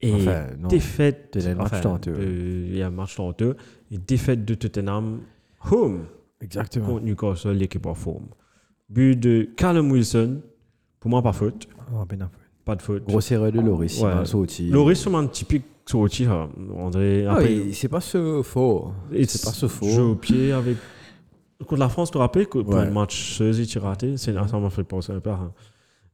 Et 0.00 0.12
Enfin, 0.14 0.46
non. 0.60 0.68
défaite. 0.68 1.36
Match 1.56 1.72
enfin, 1.82 1.98
Il 2.16 2.76
y 2.76 2.82
a 2.82 2.86
un 2.86 2.90
match 2.90 3.16
tenteux. 3.16 3.56
Et 3.90 3.98
défaite 3.98 4.44
de 4.44 4.54
Tottenham, 4.54 5.22
home, 5.70 6.04
Exactement. 6.40 6.86
contre 6.86 7.04
Newcastle, 7.04 7.52
l'équipe 7.56 7.84
en 7.86 7.94
forme. 7.94 8.26
But 8.88 9.16
de 9.18 9.48
Callum 9.56 9.90
Wilson, 9.90 10.42
pour 11.00 11.10
moi, 11.10 11.20
pas 11.20 11.32
faute. 11.32 11.66
Oh, 11.92 12.04
ben. 12.08 12.30
Pas 12.64 12.76
de 12.76 12.82
faute. 12.82 13.04
Grosse 13.06 13.32
erreur 13.32 13.50
de 13.50 13.60
Loris. 13.60 14.00
Ouais. 14.00 14.10
il 14.12 14.14
m'a 14.16 14.24
sorti. 14.24 14.68
Loris, 14.68 15.00
c'est 15.02 15.12
un 15.14 15.26
typique 15.26 15.64
sorti, 15.86 16.24
hein. 16.26 16.50
André. 16.76 17.24
Ah, 17.26 17.32
Après, 17.32 17.46
oui, 17.48 17.74
c'est 17.74 17.88
pas 17.88 18.00
ce 18.00 18.42
faux. 18.42 18.92
It's 19.12 19.32
C'est 19.32 19.44
pas 19.46 19.52
ce 19.52 19.66
faux. 19.66 19.88
Jeu 19.88 20.02
au 20.02 20.14
pied 20.14 20.52
avec. 20.52 20.76
Contre 21.66 21.76
la 21.80 21.88
France, 21.88 22.10
tu 22.10 22.14
te 22.14 22.18
rappelles 22.18 22.46
que 22.48 22.58
pour 22.58 22.74
Ouais. 22.74 22.84
le 22.86 22.90
match 22.92 23.34
Seuzy, 23.36 23.66
tu 23.66 23.78
raté 23.78 24.16
C'est 24.16 24.32
ça 24.32 24.58
m'a 24.58 24.70
fait 24.70 24.84
penser 24.84 25.12
un 25.12 25.20
peu. 25.20 25.30
hein. 25.30 25.52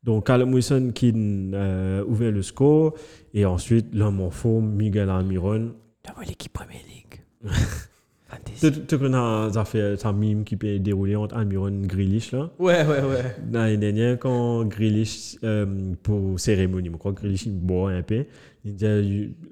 Donc, 0.02 0.26
Callum 0.26 0.52
Wilson 0.52 0.92
qui 0.94 1.12
euh, 1.16 2.04
ouvert 2.06 2.30
le 2.32 2.42
score. 2.42 2.94
Et 3.32 3.44
ensuite, 3.44 3.86
l'homme 3.94 4.20
en 4.20 4.30
forme, 4.30 4.70
Miguel 4.70 5.08
Almiron. 5.10 5.72
D'avoir 6.04 6.26
l'équipe 6.26 6.52
Premier 6.52 6.80
League. 6.88 7.20
Tu 8.60 8.72
tu 8.86 8.98
connais 8.98 9.52
ça 9.52 9.64
fait 9.64 9.96
ça 9.96 10.12
mime 10.12 10.42
qui 10.44 10.56
peut 10.56 10.78
dérouler 10.80 11.14
entre 11.14 11.36
Almiron 11.36 11.68
et 11.68 11.86
Grealish 11.86 12.32
là. 12.32 12.50
Ouais, 12.58 12.84
ouais, 12.84 13.00
ouais. 13.02 13.36
L'année 13.52 13.76
dernière, 13.76 14.18
quand 14.18 14.64
Grealish, 14.64 15.36
euh, 15.44 15.94
pour 16.02 16.40
cérémonie, 16.40 16.90
je 16.90 16.96
crois 16.96 17.12
que 17.12 17.20
Grealish 17.20 17.46
il 17.46 17.52
boit 17.60 17.92
un 17.92 18.02
peu. 18.02 18.24
Il 18.64 18.74
dit 18.74 18.84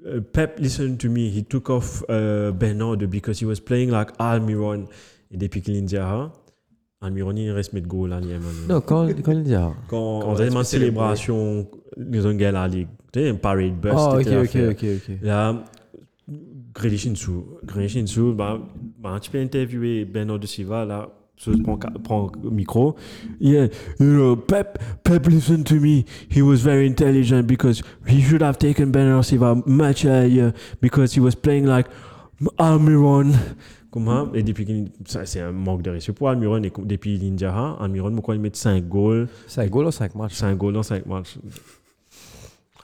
euh, 0.05 0.19
Pep, 0.33 0.59
listen 0.59 0.97
to 0.97 1.07
me. 1.09 1.29
He 1.29 1.45
took 1.47 1.69
off 1.69 2.03
uh, 2.09 2.51
Bernard 2.51 2.97
because 3.07 3.41
he 3.41 3.45
was 3.45 3.59
playing 3.61 3.89
like 3.89 4.09
Almiron. 4.19 4.85
Et 5.33 5.37
depuis 5.37 5.61
qu'il 5.61 5.83
dit 5.83 5.97
ah, 5.97 6.31
Almiron, 7.01 7.35
il 7.35 7.51
reste 7.51 7.73
mettre 7.73 7.87
goal 7.87 8.13
un 8.13 8.21
moment. 8.21 8.39
Non, 8.69 8.81
quand, 8.81 9.07
quand 9.21 9.43
ah. 9.51 9.73
Quand 9.89 10.19
Quand 10.21 10.27
on 10.27 10.35
a 10.35 10.45
une 10.45 10.63
célébration, 10.63 11.67
ils 11.97 12.27
ont 12.27 12.33
gagné 12.33 12.51
la 12.51 12.67
ligue. 12.67 12.87
Tu 13.11 13.19
sais, 13.19 13.29
un 13.29 13.35
parade 13.35 13.73
bus. 13.73 13.91
Oh, 13.93 14.19
ok, 14.19 14.27
ok, 14.27 14.55
ok, 14.71 14.85
ok. 14.95 15.15
Là, 15.21 15.65
Grealish 16.73 17.07
dessous. 17.07 17.45
Grealish 17.65 17.95
dessous, 17.95 18.33
bah, 18.33 18.59
bah, 18.99 19.19
tu 19.21 19.29
peux 19.29 19.39
interviewer 19.39 20.05
Bernard 20.05 20.39
de 20.39 20.47
Silva, 20.47 20.85
là, 20.85 21.09
se 21.37 21.51
prend, 21.51 21.77
prend 21.77 22.31
le 22.41 22.49
micro. 22.49 22.95
Yeah, 23.39 23.67
you 23.99 24.05
know, 24.05 24.35
Pep, 24.35 24.79
Pep, 25.03 25.27
listen 25.27 25.63
to 25.65 25.75
me. 25.75 26.05
He 26.29 26.41
was 26.41 26.61
very 26.61 26.87
intelligent 26.87 27.47
because 27.47 27.83
he 28.07 28.21
should 28.21 28.41
have 28.41 28.57
taken 28.57 28.91
Bernard 28.91 29.25
Silva 29.25 29.55
much 29.65 30.05
earlier 30.05 30.53
because 30.79 31.13
he 31.13 31.19
was 31.19 31.35
playing 31.35 31.65
like 31.65 31.87
Almiron. 32.59 33.35
Comment 33.93 34.33
Et 34.33 34.41
depuis 34.41 34.65
qu'il. 34.65 34.89
ça, 35.05 35.23
C'est 35.27 35.39
un 35.39 35.51
manque 35.51 35.83
de 35.83 35.91
respect 35.91 36.13
pour 36.13 36.27
Almiron. 36.27 36.63
Et 36.63 36.71
depuis 36.83 37.15
l'India, 37.19 37.53
Almiron, 37.79 38.11
pourquoi 38.15 38.33
il 38.33 38.41
met 38.41 38.49
5 38.51 38.87
goals? 38.89 39.27
5 39.45 39.69
goals 39.69 39.85
en 39.85 39.91
5 39.91 40.15
matchs. 40.15 40.33
5 40.33 40.57
goals 40.57 40.73
dans 40.73 40.81
5 40.81 41.05
matchs. 41.05 41.37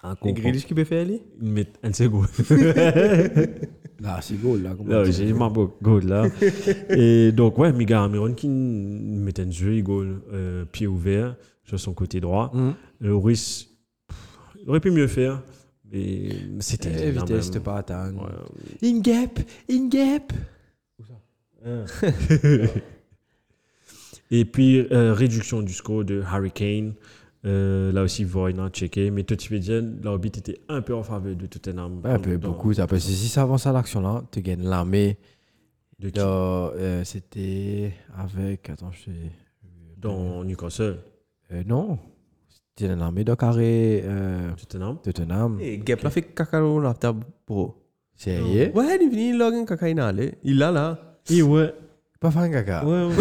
Un 0.03 0.15
Et. 0.23 0.33
Grealish 0.33 0.67
qui 0.67 0.75
peut 0.75 0.83
faire, 0.83 1.05
lui 1.07 1.19
Il 1.41 1.51
met 1.51 1.65
un 1.81 1.89
de 1.89 1.95
ses 1.95 2.07
goals. 2.07 2.27
Là, 3.99 4.21
6 4.21 4.35
goals, 4.37 4.61
là. 4.61 4.75
comment 4.77 4.89
Là, 4.89 5.03
j'ai 5.11 5.33
ma 5.33 5.49
beau 5.49 5.75
goal 5.81 6.05
là. 6.05 6.27
Et 6.91 7.31
donc, 7.33 7.57
ouais, 7.57 7.73
Miguel 7.73 7.97
Almiron 7.97 8.33
qui 8.33 8.47
mettait 8.47 9.41
un 9.41 9.51
jeu, 9.51 9.81
goal, 9.81 10.21
euh, 10.31 10.63
pied 10.71 10.85
ouvert 10.87 11.35
sur 11.65 11.79
son 11.79 11.93
côté 11.93 12.21
droit. 12.21 12.51
Mhm. 12.53 12.75
Le 13.01 13.15
Russe, 13.15 13.67
il 14.61 14.69
aurait 14.69 14.79
pu 14.79 14.91
mieux 14.91 15.07
faire, 15.07 15.41
mais 15.91 16.29
c'était. 16.59 16.91
Eh, 16.93 17.11
la 17.11 17.21
vitesse, 17.23 17.47
même- 17.47 17.55
de 17.55 17.59
gap. 21.65 21.85
Et 24.31 24.45
puis, 24.45 24.87
euh, 24.91 25.13
réduction 25.13 25.61
du 25.61 25.73
score 25.73 26.03
de 26.05 26.21
Harry 26.21 26.51
Kane. 26.51 26.93
Euh, 27.45 27.91
là 27.91 28.03
aussi, 28.03 28.23
Voyna 28.23 28.65
a 28.65 28.69
checké. 28.69 29.09
Mais 29.11 29.23
suite, 29.41 29.63
l'arbitre 30.03 30.39
était 30.39 30.59
un 30.67 30.81
peu 30.81 30.93
en 30.93 31.03
faveur 31.03 31.35
de 31.35 31.45
Tottenham. 31.47 32.01
Un 32.03 32.19
peu, 32.19 32.37
Dans- 32.37 32.49
beaucoup. 32.49 32.73
Ça, 32.73 32.85
parce 32.85 33.05
que 33.05 33.11
si 33.11 33.27
ça 33.27 33.41
avance 33.43 33.65
à 33.65 33.71
l'action 33.71 34.01
là, 34.01 34.23
tu 34.31 34.41
gagnes 34.41 34.63
l'armée. 34.63 35.17
De 35.99 36.09
qui 36.09 36.19
euh, 36.77 37.03
C'était 37.03 37.91
avec. 38.17 38.69
Attends, 38.69 38.91
je 38.91 39.05
sais. 39.05 39.31
Dans 39.97 40.43
Newcastle. 40.45 40.99
Euh, 41.51 41.63
non. 41.65 41.97
C'était 42.47 42.95
l'armée 42.95 43.23
de 43.23 43.33
carré. 43.33 44.03
Euh, 44.05 44.51
Tottenham. 44.55 44.97
Tottenham. 45.03 45.57
Et 45.59 45.77
Gap 45.79 46.01
l'a 46.03 46.09
fait 46.09 46.21
caca 46.21 46.59
dans 46.61 46.79
la 46.79 46.93
table, 46.93 47.25
bro. 47.47 47.75
Sérieux? 48.15 48.71
Ouais, 48.75 48.97
il 48.99 49.07
est 49.07 49.09
venu, 49.09 49.29
il 49.33 49.41
a 49.41 49.49
inhalé. 49.89 50.35
Il 50.43 50.57
l'a 50.57 50.71
là. 50.71 51.08
Et 51.29 51.41
ouais. 51.41 51.73
Pas 52.19 52.31
faire 52.31 52.41
un 52.41 52.49
caca. 52.49 52.83
Ouais, 52.85 53.05
ouais. 53.05 53.13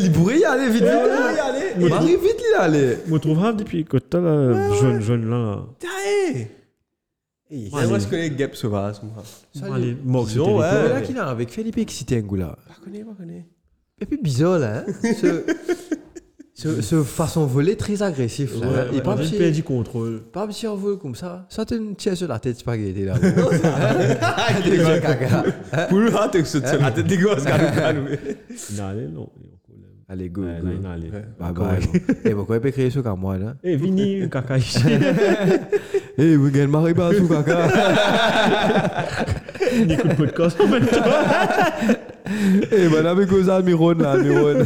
Il 0.00 0.10
pourrait 0.12 0.38
y 0.40 0.44
aller 0.44 0.66
vite, 0.68 0.82
vite. 0.82 0.82
là. 0.82 1.32
Il 1.78 1.92
arrive 1.92 2.20
vite, 2.20 2.36
il 2.40 2.52
y 2.52 2.54
aller. 2.58 2.98
Je 3.06 3.12
me 3.12 3.18
trouve 3.18 3.38
grave 3.38 3.56
depuis 3.56 3.84
que 3.84 3.98
t'as 3.98 4.20
la 4.20 4.72
jeune, 4.74 5.00
jeune 5.00 5.30
là. 5.30 5.60
Tiens 5.78 5.90
Eh, 7.50 7.68
Moi, 7.70 7.86
moi, 7.86 7.98
je 8.00 8.06
connais 8.06 8.30
Gap 8.30 8.56
Sauvage, 8.56 8.96
moi. 9.02 9.22
Salut. 9.54 9.72
Allez, 9.72 9.96
sur 10.04 10.24
Disons, 10.26 10.58
ouais. 10.58 10.66
C'est 10.72 10.88
là 10.88 11.00
qu'il 11.02 11.18
a 11.18 11.26
avec 11.28 11.50
Felipe 11.50 11.76
Xitengu 11.86 12.36
là. 12.38 12.56
Pas 12.66 12.74
connais, 12.84 13.04
pas 13.04 13.12
connais. 13.16 13.46
Et 14.00 14.06
puis 14.06 14.18
bizarre 14.20 14.58
là. 14.58 14.78
Hein? 14.78 14.84
ce, 16.58 16.76
ce, 16.76 16.80
ce 16.82 17.02
façon 17.02 17.44
volée 17.44 17.76
très 17.76 18.02
agressif 18.02 18.58
là. 18.58 18.66
Ouais, 18.66 18.74
Et 18.92 18.94
ouais, 18.96 19.00
pas 19.02 19.14
de 19.14 19.20
petit, 19.20 19.36
perdre 19.36 19.54
du 19.54 19.62
contrôle. 19.62 20.22
pas 20.32 20.46
petit 20.46 20.66
en 20.66 20.74
vol 20.74 20.98
comme 20.98 21.14
ça. 21.14 21.44
Ça 21.50 21.66
te 21.66 21.74
tire 21.94 22.16
sur 22.16 22.28
la 22.28 22.38
tête 22.38 22.56
spaghetti 22.58 23.04
là. 23.04 23.14
Pour 25.88 25.98
le 25.98 26.14
hâte, 26.16 26.36
c'est 26.44 26.80
la 26.80 26.90
tête 26.90 27.06
des 27.06 27.18
gosses, 27.18 27.44
allé, 28.80 29.06
non. 29.12 29.28
Allez, 30.08 30.28
go, 30.28 30.42
go. 30.42 30.46
là, 30.46 30.54
il 30.78 30.86
a 30.86 30.90
allé. 30.92 31.10
Bye 31.40 31.52
bye. 31.52 32.02
Et 32.24 32.30
pourquoi 32.30 32.56
il 32.56 32.62
peut 32.62 32.70
créer 32.70 32.90
ce 32.90 33.00
comme 33.00 33.18
moi 33.18 33.38
là 33.38 33.54
Eh, 33.64 33.74
Vini, 33.74 34.28
caca 34.30 34.56
ici. 34.56 34.78
Eh, 36.16 36.36
vous 36.36 36.48
gagnez 36.50 36.68
Marie 36.68 36.94
sous 37.16 37.26
caca. 37.28 37.68
Il 39.74 39.90
écoute 39.90 40.14
podcast 40.14 40.60
en 40.60 40.68
même 40.68 40.86
temps. 40.86 41.02
Eh, 42.70 42.88
madame 42.88 43.20
est 43.22 43.26
cause 43.26 43.50
Almiron 43.50 43.94
là, 43.98 44.12
Almiron. 44.12 44.64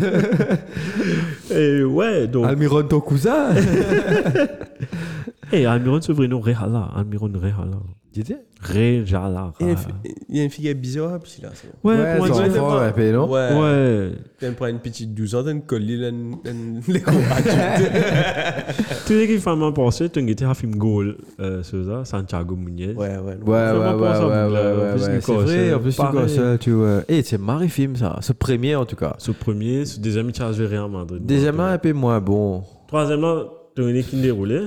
Et 1.51 1.83
ouais, 1.85 2.27
donc. 2.27 2.47
Almiron 2.47 2.83
ton 2.83 3.01
cousin. 3.01 3.49
Eh, 5.53 5.67
Almiron, 5.67 6.01
c'est 6.01 6.13
vrai, 6.13 6.29
non, 6.29 6.41
Rehala. 6.41 6.91
Almiron, 6.97 7.31
Rehala. 7.35 7.79
Tu 8.13 8.23
sais 8.25 8.39
Rejala. 8.61 9.53
Il 9.61 9.67
y 9.67 9.69
a 9.69 9.73
une 9.73 9.77
fi- 9.79 9.87
il 10.29 10.37
y 10.37 10.41
a 10.41 10.45
une 10.45 10.51
fille 10.51 10.65
qui 10.65 10.69
est 10.69 10.75
bizarre, 10.75 11.19
puis 11.21 11.41
là. 11.43 11.51
c'est. 11.55 11.69
Ouais, 11.85 11.95
Ouais, 11.97 12.15
comment 12.19 12.35
son 12.35 12.43
dire 12.43 12.65
enfant, 12.65 12.77
un 12.79 13.13
non? 13.13 13.31
Ouais. 13.31 14.11
Ouais. 14.43 14.49
Une 14.69 14.79
petite 14.81 15.15
12 15.15 15.35
ans, 15.37 15.45
tu 15.45 15.51
une 15.53 15.63
colline, 15.63 16.03
une- 16.03 16.37
une- 16.51 16.81
les 16.89 17.01
combattants. 17.01 17.51
Tu 19.07 19.19
sais 19.19 19.27
qu'il 19.27 19.41
faut 19.41 19.55
m'en 19.57 19.73
penser, 19.73 20.09
tu 20.11 20.19
as 20.19 20.23
un 20.51 20.55
film 20.55 20.75
goal, 20.77 21.17
euh, 21.41 21.63
c'est 21.63 21.85
ça, 21.85 22.05
Santiago 22.05 22.57
Muñez. 22.57 22.95
Ouais, 22.95 23.17
ouais. 23.17 23.19
Ouais, 23.19 23.37
ouais, 23.37 23.37
ouais, 23.37 23.39
ouais, 23.41 23.53
ouais, 23.53 23.93
Bougla, 23.93 24.21
ouais, 24.21 24.91
en 24.91 24.93
plus, 24.95 25.03
ouais, 25.05 25.17
Nicolas, 25.17 25.47
C'est 25.47 25.57
vrai, 25.69 25.75
en 25.75 25.79
plus, 25.81 25.97
pareil. 25.97 26.23
Nicolas, 26.27 26.53
ça, 26.53 26.59
tu 26.59 26.71
vois. 26.73 27.01
Eh, 27.09 27.23
c'est 27.23 27.39
Marie 27.39 27.69
film, 27.69 27.97
ça. 27.97 28.19
Ce 28.21 28.33
premier, 28.33 28.75
en 28.77 28.85
tout 28.85 28.97
cas. 28.97 29.15
Ce 29.19 29.31
premier, 29.31 29.85
ce 29.85 29.99
deuxième, 30.01 30.31
tu 30.33 30.43
as 30.43 30.53
joué 30.53 30.67
Madrid. 30.89 31.25
Deuxièmement, 31.25 31.67
un 31.67 31.79
peu 31.79 31.93
moins 31.93 32.21
bon. 32.21 32.63
Troisièmement, 32.89 33.45
tu 33.75 33.83
as 33.85 33.89
une 33.89 33.97
équipe 33.97 34.21
déroulée. 34.21 34.67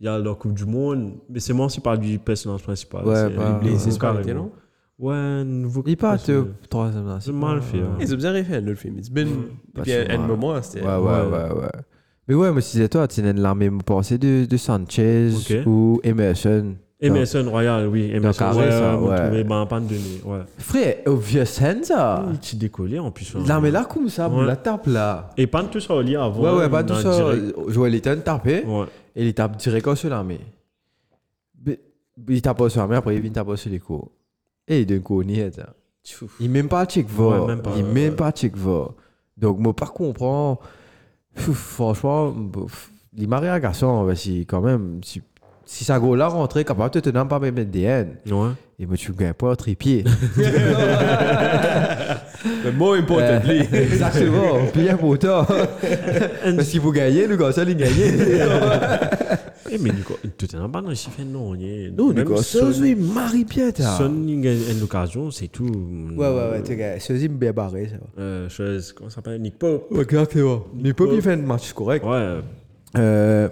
Il 0.00 0.06
y 0.06 0.08
a 0.08 0.18
la 0.18 0.34
Coupe 0.34 0.54
du 0.54 0.64
Monde, 0.64 1.14
mais 1.28 1.40
c'est 1.40 1.52
moi 1.52 1.66
aussi 1.66 1.80
par 1.80 1.98
du 1.98 2.18
personnage 2.18 2.62
principal. 2.62 3.04
Ouais, 3.04 3.14
c'est 3.16 3.36
bah, 3.36 3.58
Blessé, 3.60 3.90
C'est 3.90 3.98
pas 3.98 4.12
carrément. 4.12 4.18
arrêté, 4.18 4.34
non 4.34 4.52
Ouais, 4.98 5.44
nouveau. 5.44 5.82
Il 5.86 5.96
part 5.96 6.18
c'est- 6.18 6.34
au 6.34 6.48
troisième, 6.68 7.06
là. 7.06 7.18
C'est 7.20 7.32
mal 7.32 7.60
fait, 7.62 7.78
hein. 7.78 7.96
Ils 8.00 8.12
ont 8.14 8.16
bien 8.16 8.44
fait 8.44 8.56
un 8.56 8.66
autre 8.68 8.78
film. 8.80 8.98
It's 8.98 9.10
been. 9.10 9.28
Pas 9.74 9.82
Puis 9.82 9.92
un 9.92 10.06
ouais. 10.06 10.18
moment, 10.18 10.60
c'était. 10.62 10.84
Ouais, 10.84 10.96
ouais, 10.96 11.22
ouais, 11.30 11.52
ouais. 11.62 11.68
Mais 12.26 12.34
ouais, 12.34 12.50
moi, 12.52 12.60
si 12.60 12.76
c'est 12.78 12.88
toi, 12.88 13.06
tu 13.08 13.22
n'as 13.22 13.32
l'armée 13.32 13.70
me 13.70 13.80
penser 13.82 14.18
de, 14.18 14.44
de 14.44 14.56
Sanchez 14.56 15.30
ou 15.66 16.00
Emerson. 16.04 16.74
Emerson 17.00 17.44
Royal, 17.48 17.86
oui. 17.88 18.10
Emerson 18.12 18.38
carré, 18.38 18.54
Royal, 18.54 18.72
ça, 18.72 18.98
on 18.98 19.08
ouais. 19.08 19.44
ben, 19.44 19.66
pas 19.66 19.78
de 19.80 19.86
données. 19.86 20.20
Ouais. 20.24 20.40
Frère, 20.58 20.96
au 21.06 21.14
vieux 21.16 21.44
scène, 21.44 21.84
ça. 21.84 22.26
Il 22.32 22.38
t'y 22.38 22.56
décollé 22.56 22.98
en 22.98 23.10
plus. 23.12 23.34
hein. 23.36 23.44
L'armée 23.46 23.70
là, 23.70 23.84
comme 23.84 24.08
ça, 24.08 24.28
Ouais. 24.28 24.44
la 24.44 24.56
tape 24.56 24.86
là. 24.88 25.30
Et 25.36 25.46
pas 25.46 25.62
tout 25.64 25.78
ça 25.80 25.94
au 25.94 26.02
lit 26.02 26.16
avant. 26.16 26.42
Ouais, 26.42 26.58
ouais, 26.62 26.68
pas 26.68 26.82
tout 26.82 26.94
ça. 26.96 27.32
Joël 27.68 27.94
Eaton 27.94 28.20
tapé. 28.24 28.64
Ouais. 28.64 28.86
Et 29.14 29.26
il 29.26 29.34
tape 29.34 29.56
direct 29.56 29.94
sur 29.94 30.10
l'armée. 30.10 30.40
Mais- 31.64 31.78
Il 32.28 32.42
tape 32.42 32.68
sur 32.68 32.80
l'armée, 32.80 32.96
après 32.96 33.14
il 33.14 33.20
vient 33.22 33.30
taper 33.30 33.56
sur 33.56 33.70
les 33.70 33.78
coups. 33.78 34.08
Et 34.66 34.84
d'un 34.84 34.98
coup, 34.98 35.22
on 35.22 35.28
y 35.28 35.38
est. 35.38 35.60
Il 36.40 36.50
même 36.50 36.68
pas 36.68 36.84
check 36.84 37.08
va. 37.08 37.44
Ouais, 37.46 37.56
Il 37.76 37.84
même 37.84 38.14
pas 38.16 38.32
check 38.32 38.56
va. 38.56 38.88
Donc, 39.36 39.58
moi, 39.60 39.74
par 39.74 39.92
comprends. 39.92 40.58
Pff, 41.34 41.54
Franchement, 41.54 42.30
bof, 42.30 42.90
il 43.16 43.28
m'a 43.28 43.38
rien 43.38 43.54
garçon, 43.60 43.86
quand 44.44 44.60
même, 44.60 45.00
si, 45.04 45.22
si 45.70 45.84
ça 45.84 45.98
go 45.98 46.14
là 46.16 46.28
rentrer, 46.28 46.64
capable 46.64 46.94
de 46.94 47.00
te 47.00 47.10
donner 47.10 47.28
pas 47.28 47.38
même 47.38 47.54
DN. 47.64 48.16
Ouais. 48.30 48.48
Et 48.80 48.86
moi, 48.86 48.96
tu 48.96 49.12
gagnes 49.12 49.34
pas 49.34 49.50
un 49.52 49.54
trépied. 49.54 50.02
Mais 52.64 52.72
more 52.72 52.94
importantly. 52.94 53.60
Euh, 53.72 53.82
Exactement, 53.82 54.60
bien 54.74 54.96
pour 54.96 55.18
toi. 55.18 55.46
Parce 55.46 56.68
qu'il 56.68 56.80
faut 56.80 56.90
gagner, 56.92 57.26
le 57.26 57.36
gars, 57.36 57.52
ça, 57.52 57.64
il 57.64 57.76
gagne. 57.76 57.90
Eh, 59.70 59.76
mais 59.76 59.90
t'es 60.38 60.46
pas 60.56 60.80
dans 60.80 60.88
le 60.88 60.94
chiffre, 60.94 61.20
non. 61.26 61.54
il 61.54 61.92
Non, 61.94 62.08
même 62.08 62.16
le 62.16 62.24
gars, 62.24 62.42
ça, 62.42 62.72
Son- 62.72 62.82
il 62.86 62.96
une 64.46 64.82
occasion, 64.82 65.30
c'est 65.30 65.48
tout. 65.48 65.66
Ouais, 66.16 66.28
ouais, 66.28 66.50
ouais, 66.52 66.62
tu 66.64 66.74
gagnes. 66.76 66.98
Ça, 67.00 67.12
c'est 67.18 67.28
bien 67.28 67.52
barré, 67.52 67.88
ça. 67.88 67.96
Euh, 68.18 68.48
chose, 68.48 68.94
comment 68.96 69.10
ça 69.10 69.16
s'appelle? 69.16 69.42
Nick 69.42 69.58
Pope. 69.58 69.88
Exactement. 70.00 70.64
Il 70.82 70.94
peut 70.94 71.08
bien 71.10 71.20
faire 71.20 71.36
un 71.36 71.42
match 71.42 71.72
correct. 71.74 72.06
Ouais. 72.06 72.36
Euh, 72.96 73.48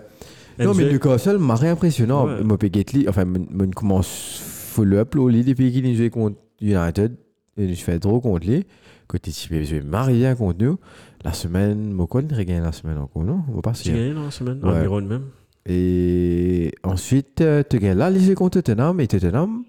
non, 0.59 0.74
mais. 0.74 0.92
Newcastle 0.92 1.38
m'a 1.38 1.54
impressionnant. 1.68 2.26
Ouais. 2.26 2.42
Moi, 2.42 2.57
Gately, 2.57 3.09
enfin, 3.09 3.24
je 3.26 3.64
commence 3.74 4.40
follow-up, 4.72 5.14
là, 5.14 5.42
depuis 5.42 5.72
qu'il 5.72 5.86
a 5.86 5.94
joué 5.94 6.11
contre 6.11 6.36
United. 6.61 7.16
Et 7.59 7.74
je 7.74 7.82
fais 7.82 7.98
trop 7.98 8.20
contre 8.20 8.46
lui. 8.46 8.64
Côté 9.07 9.30
type, 9.30 9.52
je 9.62 9.76
bien 9.78 10.34
contre 10.34 10.62
nous. 10.62 10.78
La 11.24 11.32
semaine, 11.32 11.96
quoi, 12.07 12.22
il 12.22 12.34
regagne 12.34 12.62
la 12.62 12.72
semaine 12.72 12.98
encore, 12.98 13.24
non? 13.24 13.44
On 13.48 13.54
va 13.57 13.62
pas 13.62 13.72
Tu 13.72 13.84
se 13.84 13.90
gagnes 13.90 14.14
dans 14.14 14.24
la 14.24 14.30
semaine. 14.30 14.61
Environ 14.62 15.00
même. 15.00 15.24
Et 15.64 16.72
ensuite, 16.82 17.40
euh, 17.40 17.62
tu 17.68 17.78
gagnes 17.78 17.98
là, 17.98 18.11
il 18.11 18.34
contre 18.34 18.61
Tottenham. 18.61 19.00
Et 19.00 19.07
Tottenham, 19.07 19.64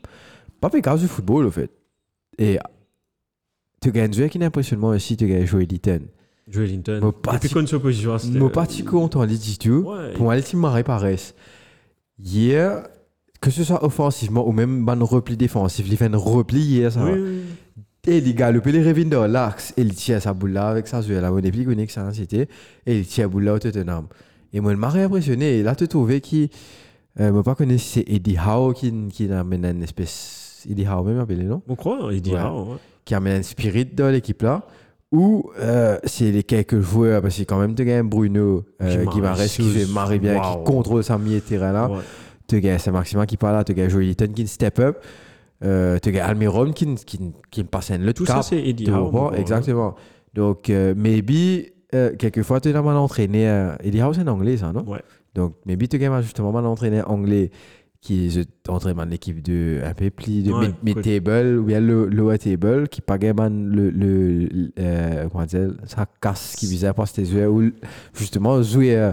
pas 0.59 0.69
fait 0.69 0.81
grave 0.81 0.99
du 0.99 1.07
football, 1.07 1.45
au 1.45 1.51
fait. 1.51 1.71
Et 2.37 2.59
tu 3.81 3.91
gagnes 3.91 4.11
un 4.21 4.27
qui 4.27 4.37
est 4.37 4.43
impressionnant 4.43 4.89
aussi, 4.89 5.15
tu 5.17 5.27
gagnes 5.27 5.45
Joey 5.45 5.65
Litton. 5.65 6.01
Joe 6.47 6.67
Linton. 6.69 6.99
Moi, 7.01 7.21
pas 7.21 7.33
Depuis 7.33 7.49
si- 7.49 7.53
qu'on 7.53 7.67
se 7.67 7.75
position, 7.75 8.17
c'était. 8.17 8.39
Moi, 8.39 8.51
pas 8.51 8.65
si 8.65 8.83
content, 8.83 9.23
les 9.23 9.37
dit 9.37 9.57
tout. 9.57 9.83
Ouais. 9.87 10.13
Pour 10.13 10.31
les. 10.33 10.41
Hier, 12.19 12.87
que 13.41 13.51
ce 13.51 13.63
soit 13.63 13.83
offensivement 13.83 14.47
ou 14.47 14.51
même 14.51 14.85
le 14.85 15.03
repli 15.03 15.37
défensif, 15.37 15.85
il 15.87 15.97
fait 15.97 16.13
un 16.13 16.17
repli 16.17 16.59
hier, 16.59 16.91
ça 16.91 17.03
Oui. 17.05 17.41
Et 18.09 18.19
il 18.19 18.35
galope 18.35 18.65
les 18.67 18.81
revient 18.81 19.05
dans 19.05 19.27
l'axe 19.27 19.73
et 19.75 19.81
il 19.81 19.93
tient 19.93 20.19
sa 20.21 20.33
boule 20.33 20.51
là 20.53 20.69
avec 20.69 20.87
sa. 20.87 21.01
On 21.01 21.37
est 21.39 21.51
plus 21.51 21.65
connu 21.65 21.85
que 21.85 21.91
ça, 21.91 22.09
c'était. 22.13 22.47
Et 22.85 22.99
il 22.99 23.05
tient 23.05 23.25
la 23.25 23.27
boule 23.27 23.43
là 23.43 23.53
au 23.55 23.59
Tottenham. 23.59 24.07
Et 24.53 24.61
moi, 24.61 24.71
il 24.71 24.77
m'a 24.77 24.87
impressionné. 24.87 25.57
Et 25.59 25.63
là, 25.63 25.75
tu 25.75 25.87
trouvais 25.89 26.21
qui. 26.21 26.49
Euh, 27.19 27.33
moi, 27.33 27.43
pas 27.43 27.55
connais 27.55 27.77
si 27.77 27.99
c'est 27.99 28.05
Eddie 28.09 28.37
Howe 28.37 28.73
qui, 28.73 28.93
qui 29.09 29.29
amène 29.31 29.65
une 29.65 29.83
espèce. 29.83 30.65
Eddie 30.69 30.85
Howe, 30.87 31.03
même 31.03 31.19
appelé, 31.19 31.43
non? 31.43 31.61
On 31.67 31.75
croit, 31.75 32.13
dit 32.21 32.31
Ouais. 32.31 32.39
ah, 32.39 32.53
ouais. 32.55 32.77
Qui 33.03 33.13
amène 33.13 33.39
un 33.41 33.43
spirit 33.43 33.85
dans 33.85 34.09
l'équipe 34.09 34.41
là. 34.41 34.63
Ou 35.11 35.49
euh, 35.59 35.97
c'est 36.03 36.31
les 36.31 36.43
quelques 36.43 36.81
joueurs, 36.81 37.21
parce 37.21 37.37
que 37.37 37.43
quand 37.43 37.59
même, 37.59 37.75
tu 37.75 37.85
gagnes 37.85 38.07
Bruno, 38.09 38.65
euh, 38.81 39.05
qui 39.05 39.21
fait 39.63 39.85
marrer 39.93 40.19
bien, 40.19 40.35
Wow. 40.35 40.57
qui 40.57 40.63
contrôle 40.71 41.03
sa 41.03 41.17
milieu 41.17 41.35
de 41.35 41.41
terrain 41.41 41.71
là. 41.71 41.89
Ouais. 41.89 41.99
Tu 42.47 42.59
gagnes 42.59 42.77
Saint-Maximin 42.77 43.25
qui 43.25 43.37
parle 43.37 43.55
là, 43.55 43.63
tu 43.63 43.73
gagnes 43.73 43.89
Joey 43.89 44.05
Litton 44.05 44.27
qui 44.35 44.47
step 44.47 44.79
up. 44.79 44.97
Euh, 45.63 45.97
tu 46.03 46.11
gagnes 46.11 46.29
Almiron 46.29 46.71
qui, 46.71 46.95
qui, 46.95 47.19
qui 47.49 47.63
passe 47.63 47.91
un 47.91 47.99
Tout 48.11 48.25
cap. 48.25 48.37
ça, 48.37 48.41
c'est 48.43 48.59
Eddie 48.61 48.91
Howe. 48.91 49.33
exactement. 49.35 49.95
Donc, 50.33 50.69
euh, 50.69 50.93
maybe, 50.95 51.67
quelquefois, 52.19 52.59
tu 52.59 52.69
es 52.69 52.73
mal 52.73 52.95
entraîné. 52.97 53.45
Eddie 53.83 54.01
Howe, 54.01 54.13
c'est 54.13 54.21
en 54.21 54.27
anglais, 54.27 54.57
ça, 54.57 54.71
non? 54.73 54.83
Ouais. 54.87 55.01
Donc, 55.33 55.53
maybe, 55.65 55.87
tu 55.87 55.95
es 56.01 56.21
justement 56.21 56.51
mal 56.51 56.65
entraîné 56.65 57.01
anglais 57.01 57.49
qui 58.07 58.39
est 58.39 58.69
entraînement 58.69 59.05
de 59.05 59.11
l'équipe 59.11 59.41
de 59.41 59.81
un 59.83 59.93
peu 59.93 60.09
plus 60.09 60.43
de 60.43 60.51
Ouais, 60.53 60.67
mid- 60.67 60.75
mid-table 60.95 61.57
ou 61.59 61.63
bien 61.63 61.79
le 61.81 62.05
lower 62.07 62.37
table 62.37 62.87
qui 62.87 63.01
pas 63.01 63.17
le, 63.49 63.89
le, 63.89 64.45
le 64.45 64.71
euh, 64.79 65.27
comment 65.29 65.45
dire, 65.45 65.71
ça 65.85 66.05
casse 66.21 66.55
qui 66.57 66.67
visait 66.67 66.87
à 66.87 66.93
passer 66.93 67.21
yeux 67.33 67.49
ou 67.49 67.71
justement 68.13 68.61
jouer. 68.61 68.95
euh, 68.95 69.11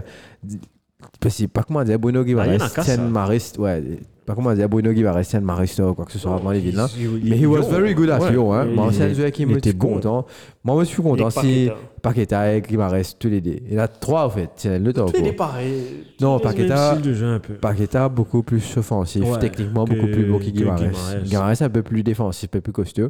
parce 1.19 1.37
que 1.37 1.45
pas 1.47 1.63
comment 1.63 1.83
dire, 1.83 1.99
Bruno 1.99 2.21
Ah, 2.21 2.23
Guimaraes, 2.23 2.69
ça. 2.69 2.83
Tian 2.83 3.09
Marist, 3.09 3.57
ouais, 3.59 3.99
pas 4.25 4.33
comment 4.35 4.53
dire, 4.53 4.67
Bruno 4.67 4.91
Guimaraes, 4.91 5.23
Tian 5.25 5.41
Marist 5.41 5.79
ou 5.79 5.93
quoi 5.93 6.05
que 6.05 6.11
ce 6.11 6.19
soit 6.19 6.33
avant 6.33 6.51
les 6.51 6.59
villes 6.59 6.75
là. 6.75 6.87
Il- 6.97 7.29
Mais 7.29 7.37
he 7.39 7.45
was 7.45 7.61
very 7.69 7.93
good 7.93 8.09
at. 8.09 8.29
Lyon, 8.31 8.53
hein. 8.53 8.65
Il- 8.67 8.73
il- 9.19 9.31
qui 9.31 9.43
il 9.43 9.47
me 9.47 9.57
était 9.57 9.69
suis 9.69 9.77
content. 9.77 10.25
Moi, 10.63 10.83
je 10.83 10.89
suis 10.89 11.01
content 11.03 11.29
si 11.29 11.69
Paqueta. 12.01 12.55
Et 12.55 12.61
Guimaraes, 12.61 13.13
tous 13.19 13.27
les 13.29 13.41
deux. 13.41 13.57
Il 13.67 13.73
y 13.73 13.79
en 13.79 13.83
a 13.83 13.87
trois, 13.87 14.25
en 14.25 14.29
fait. 14.29 14.65
Le 14.65 14.91
top. 14.93 15.13
Tous 15.13 15.21
les 15.21 15.35
quoi. 15.35 15.47
pareils. 15.47 15.83
Non, 16.21 16.39
Paqueta, 16.39 18.09
beaucoup 18.09 18.43
plus 18.43 18.77
offensif, 18.77 19.23
Ouais, 19.23 19.39
techniquement 19.39 19.85
que- 19.85 19.93
beaucoup 19.93 20.07
plus 20.11 20.25
beau 20.25 20.39
que. 20.39 20.45
Guimaraes. 20.45 21.21
Guimaraes, 21.23 21.61
un 21.61 21.69
peu 21.69 21.83
plus 21.83 22.03
défensif, 22.03 22.45
un 22.45 22.51
peu 22.51 22.61
plus 22.61 22.73
costaud. 22.73 23.09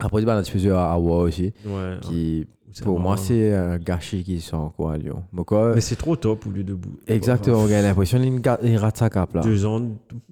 Après, 0.00 0.22
il 0.22 0.26
y 0.26 0.30
a 0.30 0.36
un 0.36 0.42
petit 0.42 0.58
peu 0.66 0.74
à 0.74 0.92
Awa 0.92 1.18
aussi, 1.22 1.52
Ouais. 1.66 1.96
qui, 2.02 2.46
pour 2.82 3.00
moi, 3.00 3.16
c'est 3.16 3.54
un 3.54 3.78
gâchis 3.78 4.22
qui 4.24 4.40
sont 4.40 4.70
quoi 4.70 4.94
à 4.94 4.96
Lyon. 4.98 5.22
Mais 5.74 5.80
c'est 5.80 5.96
trop 5.96 6.16
top 6.16 6.46
au 6.46 6.50
lieu 6.50 6.64
de 6.64 6.74
bout. 6.74 6.98
exactement, 7.06 7.58
on 7.58 7.66
a 7.72 7.82
l'impression 7.82 8.18
qu'il 8.18 8.76
rate 8.76 8.96
sa 8.96 9.10
cape 9.10 9.34
là. 9.34 9.40
Deux 9.42 9.64
ans, 9.66 9.82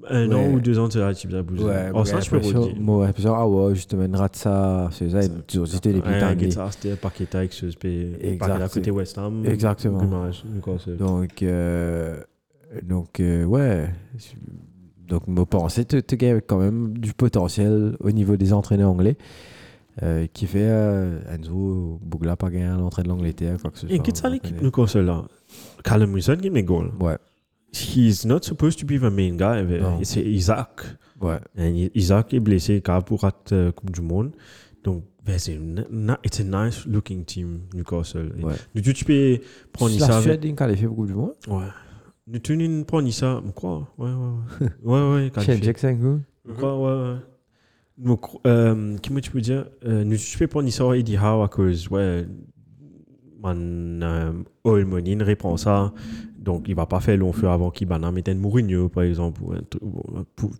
un 0.09 0.33
an 0.33 0.51
ou 0.53 0.61
deux 0.61 0.79
ans, 0.79 0.89
tu 0.89 1.01
as 1.01 1.15
type 1.15 1.35
à 1.35 1.43
bouger. 1.43 1.65
Ouais, 1.65 1.91
Oh, 1.95 2.05
ça, 2.05 2.21
je 2.21 2.31
peux 2.31 2.39
redire. 2.39 2.75
moi, 2.79 3.07
l'impression, 3.07 3.35
ah 3.35 3.47
ouais, 3.47 3.75
justement, 3.75 4.05
il 4.05 4.17
rate 4.17 4.37
ça, 4.37 4.89
c'est 4.93 5.11
ça, 5.11 5.25
une 5.25 5.43
curiosité 5.47 5.93
des 5.93 6.01
Ouais, 6.01 6.71
c'était 6.71 6.97
Paqueta 6.97 7.39
avec 7.39 7.53
ce. 7.53 7.67
Exact. 7.67 8.39
Paqueta 8.39 8.69
côté 8.69 8.91
West 8.91 9.19
Ham. 9.19 9.45
Exactement. 9.47 10.03
Donc, 10.99 11.43
euh, 11.43 12.21
donc 12.83 13.21
euh, 13.21 13.45
ouais. 13.45 13.89
Donc, 15.07 15.29
me 15.29 15.45
penser, 15.45 15.85
tu 15.85 16.03
tu 16.03 16.17
gagnes 16.17 16.41
quand 16.41 16.59
même 16.59 16.99
du 16.99 17.13
potentiel 17.13 17.97
au 18.01 18.11
niveau 18.11 18.37
des 18.37 18.53
entraîneurs 18.53 18.91
anglais. 18.91 19.17
Euh, 20.03 20.27
qui 20.33 20.47
fait 20.47 20.59
euh, 20.69 21.21
Enzo 21.35 21.99
Bougla 22.03 22.37
pas 22.37 22.51
gagné 22.51 22.67
l'entrée 22.67 23.03
de 23.03 23.09
l'Angleterre, 23.09 23.57
quoi 23.61 23.71
que 23.71 23.79
ce 23.79 23.87
soit. 23.87 23.97
Et 23.97 24.01
quitte 24.01 24.17
ça, 24.17 24.29
l'équipe 24.29 24.51
connaît. 24.57 24.65
Newcastle 24.67 25.01
là? 25.05 25.25
Callum 25.85 26.13
Wilson 26.13 26.37
qui 26.41 26.51
met 26.51 26.63
goal. 26.63 26.91
Ouais, 27.01 27.17
He's 27.73 28.25
not 28.25 28.43
supposed 28.43 28.79
to 28.81 28.87
be 28.87 28.99
the 29.01 29.11
main 29.13 29.37
guy. 29.37 29.63
Non. 29.81 29.99
C'est 30.03 30.23
Isaac. 30.23 30.81
ouais. 31.21 31.39
Et 31.59 31.91
Isaac 31.99 32.33
est 32.35 32.41
blessé 32.41 32.81
car 32.81 33.05
pour 33.05 33.21
la 33.25 33.73
Coupe 33.73 33.91
du 33.91 34.01
Monde. 34.01 34.33
Donc, 34.85 35.05
ben, 35.25 35.39
c'est 35.39 35.59
it's 36.25 36.41
a 36.41 36.45
nice 36.45 36.87
looking 36.87 37.25
team, 37.25 37.63
Newcastle. 37.75 38.33
Et 38.39 38.45
Ouais. 38.45 38.55
Du 38.75 38.83
coup, 38.83 38.93
tu 38.93 39.05
peux 39.05 39.41
prendre 39.73 39.99
La 39.99 40.07
ça. 40.07 40.23
Suède, 40.23 40.45
il 40.45 40.55
qualifié 40.55 40.87
beaucoup 40.87 41.07
du 41.07 41.15
monde? 41.15 41.33
Ouais. 41.49 41.65
Nous 42.29 42.39
tu 42.39 42.57
peux 42.57 42.85
prendre 42.85 43.11
ça. 43.11 43.43
Quoi 43.55 43.89
Ouais, 43.99 44.09
ouais, 44.11 44.15
ouais. 44.61 44.69
ouais, 44.85 45.13
ouais. 45.15 45.31
Shane 45.35 45.45
qualifié. 45.45 45.63
Jackson, 45.65 46.21
Ouais, 46.47 46.55
ouais, 46.63 46.73
ouais. 46.73 47.17
Donc, 47.99 48.27
euh, 48.47 48.97
comment 49.07 49.21
tu 49.21 49.31
peux 49.31 49.41
dire 49.41 49.67
euh, 49.85 50.05
Nous 50.05 50.17
tu 50.17 50.39
peux 50.39 50.47
prendre 50.47 50.69
ça 50.71 50.97
Eddie 50.97 51.17
Howe 51.17 51.43
à 51.43 51.49
cause, 51.49 51.89
ouais, 51.89 52.27
man, 53.43 54.01
euh, 54.03 54.33
Oil 54.65 54.85
Money 54.85 55.17
ne 55.17 55.25
répond 55.25 55.57
ça. 55.57 55.93
Donc, 56.39 56.67
il 56.69 56.75
va 56.75 56.87
pas 56.87 57.01
faire 57.01 57.17
long 57.17 57.33
feu 57.33 57.49
avant 57.49 57.71
qu'il 57.71 57.89
banne 57.89 58.09
mettre 58.13 58.31
un 58.31 58.35
Mourinho, 58.35 58.89
par 58.89 59.03
exemple, 59.03 59.41
pour, 60.37 60.51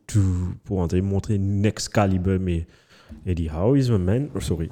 pour 0.65 0.89
montrer 1.03 1.39
next 1.39 1.91
caliber. 1.91 2.39
Mais 2.41 2.67
Eddie 3.25 3.49
Howe 3.49 3.77
is 3.77 3.89
the 3.89 3.91
man. 3.93 4.29
Oh, 4.35 4.41
sorry. 4.41 4.71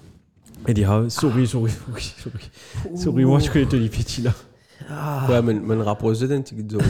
Eddie 0.67 0.85
Howe, 0.85 1.09
sorry, 1.11 1.47
sorry, 1.47 1.71
sorry, 1.87 2.03
sorry. 2.03 2.97
Sorry, 2.97 3.25
moi, 3.25 3.39
je 3.39 3.51
connais 3.51 3.67
Tony 3.67 3.89
Petit 3.89 4.23
là. 4.23 4.33
Ouais, 5.29 5.41
mais 5.43 5.55
mais 5.55 5.83
rapproche 5.83 6.19
d'un 6.21 6.41
petit 6.43 6.57
zone. 6.71 6.83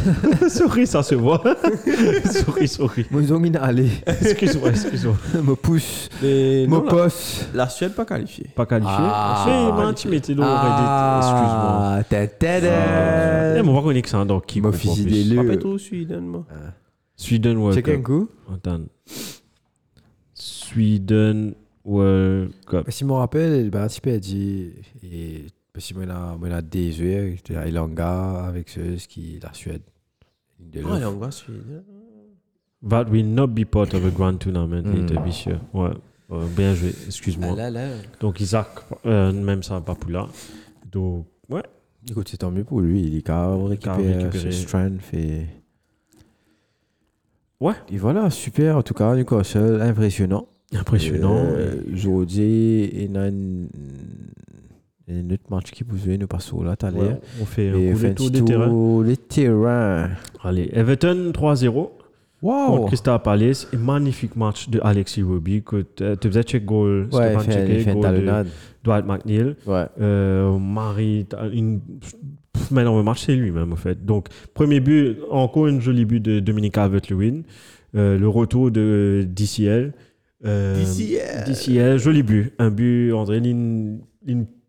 sorry, 0.49 0.87
ça 0.87 1.03
se 1.03 1.15
voit. 1.15 1.43
sorry, 2.25 2.67
sorry. 2.69 3.07
Moi, 3.11 3.23
ils 3.23 3.33
ont 3.33 3.39
mis 3.39 3.55
aller. 3.57 3.89
Excuse-moi, 4.07 4.71
excuse-moi. 4.71 5.17
Me 5.43 5.55
pousse. 5.55 6.09
Mais 6.23 6.67
Me 6.67 6.77
non, 6.77 6.85
la, 7.55 7.69
Suède 7.69 7.95
pas 7.95 8.05
qualifiée. 8.05 8.51
Pas 8.55 8.67
qualifié. 8.67 8.95
Ah. 8.99 9.45
C'est 9.47 9.73
man, 9.73 9.95
tu 9.95 10.09
mettais 10.09 10.35
dans. 10.35 10.43
Excuse-moi. 10.43 11.97
Ah, 11.99 12.01
ta 12.09 12.23
Eh, 12.25 12.29
ta 12.29 12.61
mais 13.63 13.69
on 13.69 13.75
va 13.75 13.83
connaître 13.83 14.09
ça 14.09 14.25
dans 14.25 14.41
qui 14.41 14.61
pour 14.61 14.75
fusillé 14.75 15.25
plus. 15.25 15.43
le- 15.43 15.49
Pas 15.49 15.57
trop 15.57 15.79
Suède, 15.79 16.19
moi. 16.21 16.45
Sweden 17.17 17.57
World 17.59 17.77
Check 17.77 17.89
un 17.89 18.03
coup. 18.03 18.29
Attends. 18.53 18.81
Sweden 20.35 21.55
World 21.85 22.51
Cup. 22.67 22.87
Si 22.89 23.01
je 23.01 23.05
me 23.05 23.13
rappelle, 23.13 23.71
ben, 23.71 23.83
un 23.85 23.87
petit 23.87 24.01
peu, 24.01 24.11
elle 24.11 24.21
dit. 24.21 24.71
Et 25.05 25.47
parce 25.75 25.93
que 25.93 25.99
moi, 25.99 26.39
on 26.41 26.51
a 26.51 26.63
des 26.63 27.01
yeux, 27.01 27.35
c'était 27.37 27.69
Ilanga 27.69 28.45
avec 28.47 28.69
ceux 28.71 28.95
qui 29.09 29.39
la 29.43 29.53
Suède. 29.53 29.83
De 30.59 30.81
Ah, 30.89 31.11
va 31.11 31.31
Suède. 31.31 31.83
That 32.89 33.05
will 33.11 33.27
not 33.35 33.49
be 33.49 33.65
part 33.65 33.93
of 33.95 34.05
a 34.07 34.11
grand 34.11 34.39
tournament 34.39 34.85
Mm. 34.87 34.95
later 35.01 35.23
this 35.25 35.45
year. 35.47 35.61
Ouais. 35.75 35.91
Euh, 36.31 36.47
bien 36.57 36.75
joué, 36.75 36.89
excuse-moi. 37.07 37.57
Ah. 37.59 37.71
Donc 38.21 38.41
Isaac, 38.41 38.69
euh, 39.05 39.33
même 39.33 39.63
ça, 39.63 39.81
pas 39.81 39.95
pour 39.95 40.11
là. 40.11 40.27
Donc, 40.91 41.27
ouais. 41.51 41.63
Écoute, 42.09 42.29
c'est 42.31 42.37
tant 42.39 42.51
mieux 42.51 42.65
pour 42.65 42.81
lui. 42.81 43.03
Il 43.03 43.17
est 43.17 43.23
capable 43.23 43.63
de 43.65 43.69
récupérer 43.69 44.53
strength 44.53 45.13
et. 45.15 45.47
Ouais. 47.61 47.75
Et 47.91 47.97
voilà, 47.99 48.31
super. 48.31 48.77
En 48.77 48.83
tout 48.83 48.95
cas, 48.95 49.15
Newcastle, 49.17 49.81
impressionnant. 49.83 50.47
Impressionnant. 50.75 51.37
Euh, 51.37 51.77
Aujourd'hui, 51.93 52.85
il 52.93 53.11
y 53.13 53.19
une- 55.09 55.31
un 55.31 55.35
autre 55.35 55.43
match 55.51 55.71
qui 55.71 55.85
vous 55.87 55.97
jouez, 55.99 56.17
nous 56.19 56.27
passons 56.27 56.63
là, 56.63 56.77
t'as 56.77 56.91
Ouais, 56.91 57.21
on 57.41 57.45
fait 57.45 57.71
un 57.71 57.75
Et 57.75 57.87
coup 57.89 57.93
de 57.93 57.99
fait 57.99 58.15
tour 58.15 58.31
des 58.31 58.45
terrains. 58.45 59.03
Les 59.05 59.17
terrains. 59.17 60.11
Allez, 60.43 60.71
Everton 60.73 61.31
3-0 61.33 61.73
contre 61.73 61.91
Wow! 62.43 62.87
Crystal 62.87 63.21
Palace. 63.23 63.69
Et 63.73 63.77
magnifique 63.77 64.37
match 64.37 64.69
de 64.69 64.81
Alexis. 64.83 65.23
Que 65.65 65.85
euh, 66.03 66.17
tu 66.21 66.29
faisais 66.29 66.43
check 66.43 66.65
goal, 66.65 67.09
Ouais, 67.13 67.35
Stéphane 67.39 67.69
une 67.69 68.01
goal 68.01 68.45
de. 68.45 68.49
Dwight 68.85 69.07
McNeil. 69.07 69.55
Ouais. 69.67 69.87
Euh, 70.01 70.59
Marie, 70.59 71.27
une. 71.53 71.81
Mais 72.71 72.85
non, 72.85 72.97
le 72.99 73.03
match, 73.03 73.25
c'est 73.25 73.35
lui-même, 73.37 73.73
en 73.73 73.77
fait. 73.77 74.05
Donc, 74.05 74.29
premier 74.55 74.81
but, 74.81 75.17
encore 75.31 75.67
un 75.67 75.81
joli 75.81 76.05
but 76.05 76.21
de 76.21 76.41
Dominique 76.41 76.75
Calvert-Lewin. 76.75 77.43
Euh, 77.97 78.19
le 78.19 78.29
retour 78.29 78.71
de 78.71 79.27
DCL. 79.29 79.93
Euh, 80.45 80.79
DCL. 80.81 81.45
DCL, 81.47 81.99
joli 81.99 82.23
but. 82.23 82.53
Un 82.59 82.71
but, 82.71 83.13
André, 83.13 83.41
ligne- 83.41 84.01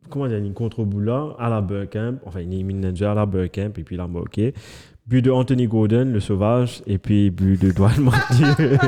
comment 0.09 0.27
dire, 0.27 0.37
une 0.37 0.53
contre-boule 0.53 1.05
là, 1.05 1.35
à 1.39 1.49
la 1.49 1.61
Burkamp. 1.61 2.15
Enfin, 2.25 2.39
une 2.41 2.65
manager 2.65 3.11
à 3.11 3.15
la 3.15 3.25
Burkamp, 3.25 3.71
et 3.77 3.83
puis 3.83 3.95
il 3.95 3.99
a 3.99 4.07
marqué. 4.07 4.53
But 5.07 5.21
de 5.23 5.29
Anthony 5.29 5.67
Gordon, 5.67 6.09
le 6.11 6.19
sauvage, 6.19 6.81
et 6.87 6.97
puis 6.97 7.29
but 7.29 7.61
de 7.61 7.69
Dwight 7.71 7.97
McNeil. 7.99 8.79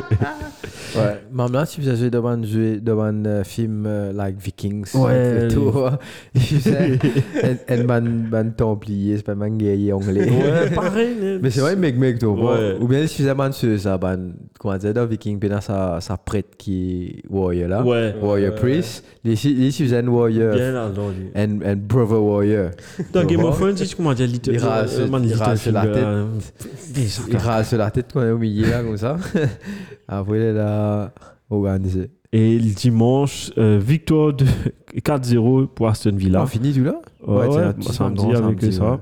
Ouais. 0.95 1.21
Même 1.31 1.51
là, 1.51 1.65
si 1.67 1.79
vous 1.79 1.87
avez 1.89 2.09
devant 2.09 2.29
un 2.29 2.41
jeu, 2.43 2.79
devant 2.81 3.03
un 3.03 3.23
euh, 3.25 3.43
film 3.43 3.85
euh, 3.85 4.11
like 4.13 4.37
Vikings, 4.41 4.95
Ouais. 4.95 5.45
et 5.45 5.53
tout, 5.53 5.71
un- 5.75 7.57
un 7.75 7.83
man, 7.83 8.27
man 8.31 8.53
templier, 8.53 9.17
c'est 9.17 9.23
pas 9.23 9.33
un 9.33 9.49
guerrier 9.57 9.93
anglais. 9.93 10.27
ouais, 10.29 10.69
pareil. 10.73 11.15
mais- 11.41 11.51
c'est 11.51 11.61
vrai, 11.61 11.75
mec, 11.75 11.97
mec. 11.97 12.19
Ouais. 12.23 12.77
Ou 12.79 12.87
bien, 12.87 13.05
si 13.05 13.21
vous 13.21 13.27
avez 13.27 13.51
ce, 13.51 13.77
ça, 13.77 13.97
ban, 13.99 14.17
comment 14.59 14.77
dire, 14.77 14.93
dans 14.93 15.05
Viking, 15.05 15.39
dans 15.39 15.61
sa, 15.61 15.99
sa 16.01 16.17
prête 16.17 16.55
qui 16.57 17.21
est 17.23 17.23
warrior 17.29 17.69
là. 17.69 17.83
Ouais. 17.83 18.15
Warrior 18.21 18.55
priest. 18.55 19.03
Les, 19.23 19.93
un 19.93 20.07
warrior, 20.07 20.53
Bien 20.55 20.85
entendu. 20.89 21.29
un, 21.35 21.61
un 21.61 21.75
brother 21.75 22.23
warrior. 22.23 22.69
Dans 23.13 23.25
Game 23.25 23.43
of 23.43 23.55
Thrones, 23.57 23.75
tu 23.75 23.95
comment 23.95 24.13
dire, 24.13 24.27
Little, 24.27 24.53
Il 24.53 24.59
rase- 24.59 24.99
euh, 24.99 25.07
il 25.11 25.21
Little 25.23 25.37
rase 25.37 25.67
la 25.67 25.85
tête. 25.85 26.05
Il 27.29 27.37
rase 27.37 27.73
la 27.73 27.91
tête 27.91 28.07
quand 28.13 28.21
on 28.21 28.23
est 28.23 28.31
au 28.31 28.37
milieu 28.37 28.69
là, 28.69 28.83
comme 28.83 28.97
ça. 28.97 29.17
Après, 30.07 30.37
il 30.37 30.43
est 30.43 30.53
là, 30.53 31.11
organisé. 31.49 32.09
Et 32.33 32.59
le 32.59 32.73
dimanche, 32.73 33.51
euh, 33.57 33.79
victoire 33.81 34.33
de 34.33 34.45
4-0 34.97 35.67
pour 35.67 35.87
Aston 35.87 36.13
Villa. 36.15 36.41
On 36.43 36.45
finit 36.45 36.73
tout 36.73 36.83
là? 36.83 36.99
Ouais, 37.25 37.47
tiens, 37.49 37.67
ouais, 37.67 37.73
petit 37.73 37.93
samedi 37.93 38.25
pardon, 38.31 38.47
avec 38.47 38.61
samedi, 38.61 38.75
ça. 38.75 38.99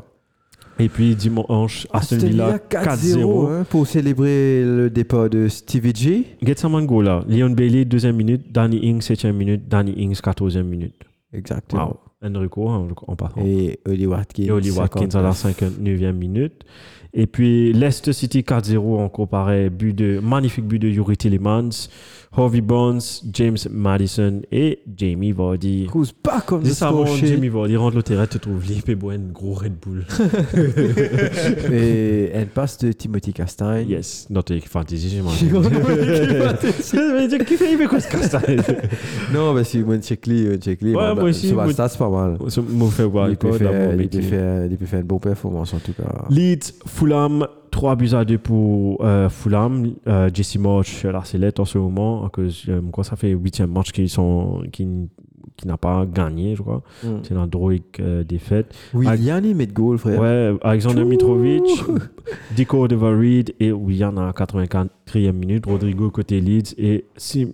Et 0.78 0.90
puis 0.90 1.16
dimanche, 1.16 1.88
Aston 1.94 2.18
Villa 2.18 2.60
Villa 2.70 2.84
4-0. 2.84 3.50
hein, 3.50 3.66
pour 3.70 3.88
célébrer 3.88 4.64
le 4.66 4.90
départ 4.90 5.30
de 5.30 5.48
Stevie 5.48 5.94
G. 5.96 6.26
Getsaman 6.44 6.86
Gola, 6.86 7.24
Leon 7.30 7.52
Bailey, 7.52 7.86
deuxième 7.86 8.18
minute, 8.18 8.52
Danny 8.52 8.80
Ings, 8.86 9.02
septième 9.02 9.38
minute, 9.38 9.68
Danny 9.70 9.94
Ings, 9.98 10.20
quatorzième 10.22 10.68
minute. 10.68 10.96
Exactement. 11.32 11.88
Wow. 11.88 12.00
Enrico 12.28 12.68
en, 12.68 12.88
en 13.08 13.16
passant. 13.16 13.42
Et 13.46 13.80
Oli 13.88 14.06
Watkins. 14.08 14.44
Et 14.44 14.52
Oli 14.52 14.72
Watkins 14.72 15.10
à 15.14 15.22
la 15.22 15.32
59e 15.32 16.12
minute. 16.12 16.64
Et 17.14 17.28
puis 17.28 17.72
Leicester 17.72 18.12
City 18.12 18.42
4-0 18.42 18.78
encore 19.00 19.28
pareil. 19.30 19.70
But 19.70 19.94
de, 19.96 20.20
magnifique 20.20 20.66
but 20.66 20.80
de 20.80 20.90
Yuri 20.90 21.16
Tillemans, 21.16 21.90
Harvey 22.38 22.62
Barnes, 22.62 23.02
James 23.34 23.58
Madison 23.72 24.42
et 24.52 24.80
Jamie 24.98 25.32
Vardy. 25.32 25.88
Cause 25.92 26.12
pas 26.12 26.42
comme 26.42 26.66
ça. 26.66 26.92
Jamie 27.22 27.50
Vardy 27.50 27.78
rentre 27.78 27.96
le 27.96 28.04
terrain, 28.04 28.26
te 28.28 28.38
trouve 28.38 28.66
libre 28.66 28.90
et 28.90 28.96
boit 28.96 29.14
un 29.14 29.20
gros 29.20 29.54
Red 29.54 29.74
Bull. 29.82 30.06
Et 31.72 32.30
elle 32.34 32.48
passe 32.48 32.78
de 32.80 32.92
Timothy 32.92 33.34
Castagne. 33.34 33.88
yes, 33.90 34.28
notre 34.30 34.56
fantasy, 34.68 35.10
j'ai 35.10 35.22
mangé. 35.22 35.48
Ça 36.82 36.98
il 37.22 37.78
fait 37.78 37.88
quoi 37.88 38.00
ce 38.00 38.10
castagne? 38.10 38.62
Non, 39.34 39.54
mais 39.54 39.64
si 39.64 39.80
moi, 39.80 39.98
check-li, 40.00 40.46
euh, 40.48 40.58
check-li. 40.58 40.96
Ouais, 40.96 41.10
mais 41.10 41.22
moi 41.22 41.30
aussi, 41.30 41.48
Sur 41.48 41.56
moi- 41.56 41.66
ma 41.68 41.74
stat, 41.74 41.90
c'est 41.90 41.98
pas 41.98 42.10
mal. 42.10 42.38
Ça 42.50 42.62
il 43.30 43.38
peut 43.38 43.52
faire 44.86 45.00
une 45.00 45.06
bonne 45.06 45.20
performance 45.20 45.74
en 45.74 45.80
tout 45.80 45.94
cas. 45.94 46.26
Leeds, 46.30 46.74
Fulham, 46.86 47.48
3 47.76 47.98
buts 47.98 48.14
à 48.14 48.24
2 48.24 48.38
pour 48.38 49.04
euh, 49.04 49.28
Fulham. 49.28 49.92
Euh, 50.08 50.30
Jesse 50.34 50.58
March, 50.58 51.04
la 51.04 51.26
sellette 51.26 51.60
en 51.60 51.66
ce 51.66 51.78
moment, 51.78 52.32
euh, 52.40 52.82
quoi, 52.90 53.04
ça 53.04 53.18
fait 53.18 53.36
8e 53.36 53.66
match 53.66 53.92
qu'ils 53.92 54.10
sont, 54.10 54.64
qui, 54.72 54.88
qui 55.58 55.68
n'a 55.68 55.76
pas 55.76 56.06
gagné, 56.06 56.56
je 56.56 56.62
crois. 56.62 56.84
C'est 57.24 57.34
une 57.36 57.46
droïque 57.48 58.00
euh, 58.00 58.24
défaite. 58.24 58.74
William, 58.94 59.44
il 59.44 59.56
met 59.58 59.68
de 59.68 59.74
goal, 59.74 59.98
frère. 59.98 60.22
Ouais, 60.22 60.56
Alexander 60.62 61.04
Mitrovic, 61.04 61.64
Dico 62.56 62.88
de 62.88 62.96
Reed 62.96 63.54
et 63.60 63.74
William 63.74 64.18
à 64.20 64.32
84e 64.32 65.34
minute, 65.34 65.66
Rodrigo 65.66 66.10
côté 66.12 66.40
Leeds 66.40 66.76
et 66.78 67.04
Sim- 67.18 67.52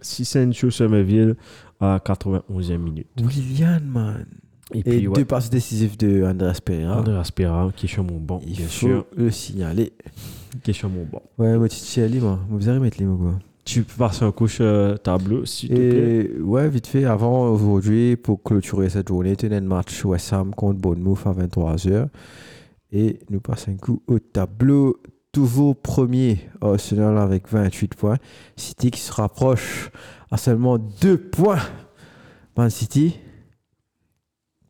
Somerville 0.00 1.36
à 1.80 1.98
91e 1.98 2.78
minute. 2.78 3.08
William, 3.20 3.82
man. 3.84 4.24
Et 4.72 4.78
Et 4.78 4.82
puis, 4.82 5.08
deux 5.12 5.24
passes 5.24 5.50
décisives 5.50 5.96
de 5.96 6.24
Andrés 6.24 6.52
Pereira. 6.64 6.98
André 7.00 7.16
Aspera 7.16 7.70
qui 7.74 7.86
est 7.86 7.88
sur 7.88 8.04
mon 8.04 8.18
banc, 8.18 8.40
Il 8.46 8.56
bien 8.56 8.66
faut 8.66 8.70
sûr. 8.86 9.06
le 9.16 9.30
signaler. 9.30 9.92
Qui 10.62 10.70
est 10.70 10.74
sur 10.74 10.88
mon 10.88 11.04
banc. 11.04 11.22
Ouais, 11.38 11.56
moi, 11.56 11.68
tu 11.68 11.76
sais, 11.76 12.02
Ali, 12.02 12.18
moi. 12.20 12.38
Vous 12.48 12.70
mettre 12.80 12.96
quoi. 12.96 13.38
Tu 13.64 13.82
peux 13.82 13.98
passer 13.98 14.24
un 14.24 14.32
couche 14.32 14.58
euh, 14.60 14.96
tableau, 14.96 15.44
s'il 15.44 15.68
te 15.68 15.74
plaît. 15.74 16.40
Ouais, 16.40 16.68
vite 16.68 16.86
fait, 16.86 17.04
avant 17.04 17.48
aujourd'hui, 17.50 18.16
pour 18.16 18.42
clôturer 18.42 18.88
cette 18.88 19.08
journée, 19.08 19.36
as 19.40 19.46
un 19.54 19.60
match 19.60 20.04
West 20.04 20.32
Ham 20.32 20.54
contre 20.54 20.80
Bournemouth 20.80 21.20
à 21.26 21.32
23h. 21.32 22.08
Et 22.92 23.20
nous 23.30 23.40
passons 23.40 23.70
un 23.70 23.76
coup 23.76 24.02
au 24.06 24.18
tableau. 24.18 24.96
Toujours 25.32 25.76
premier, 25.76 26.40
Arsenal 26.60 27.16
avec 27.18 27.48
28 27.48 27.94
points. 27.94 28.16
City 28.56 28.90
qui 28.90 29.00
se 29.00 29.12
rapproche 29.12 29.90
à 30.32 30.36
seulement 30.36 30.76
2 30.78 31.16
points. 31.16 31.60
Man 32.56 32.68
City 32.70 33.16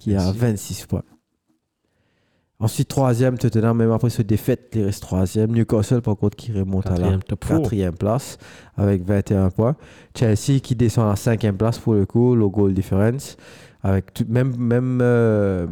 qui 0.01 0.15
a 0.15 0.25
Merci. 0.25 0.39
26 0.39 0.87
points. 0.87 1.05
Ensuite, 2.59 2.89
troisième, 2.89 3.39
Tottenham, 3.39 3.79
même 3.79 3.91
après 3.91 4.11
ce 4.11 4.21
défaite, 4.21 4.73
il 4.75 4.85
reste 4.85 5.03
troisième. 5.03 5.51
Newcastle, 5.53 6.03
par 6.03 6.17
contre, 6.17 6.37
qui 6.37 6.53
remonte 6.53 6.87
à 6.89 6.99
la 6.99 7.19
Quatrième 7.19 7.95
place 7.95 8.37
avec 8.77 9.03
21 9.03 9.49
points. 9.49 9.77
Chelsea 10.15 10.61
qui 10.63 10.75
descend 10.75 11.07
à 11.07 11.11
la 11.11 11.17
cinquième 11.17 11.57
place 11.57 11.79
pour 11.79 11.95
le 11.95 12.05
coup, 12.05 12.35
le 12.35 12.47
goal 12.49 12.75
difference. 12.75 13.39
Avec 13.83 14.13
tout, 14.13 14.27
même, 14.29 14.55
même, 14.59 14.99
euh, 15.01 15.67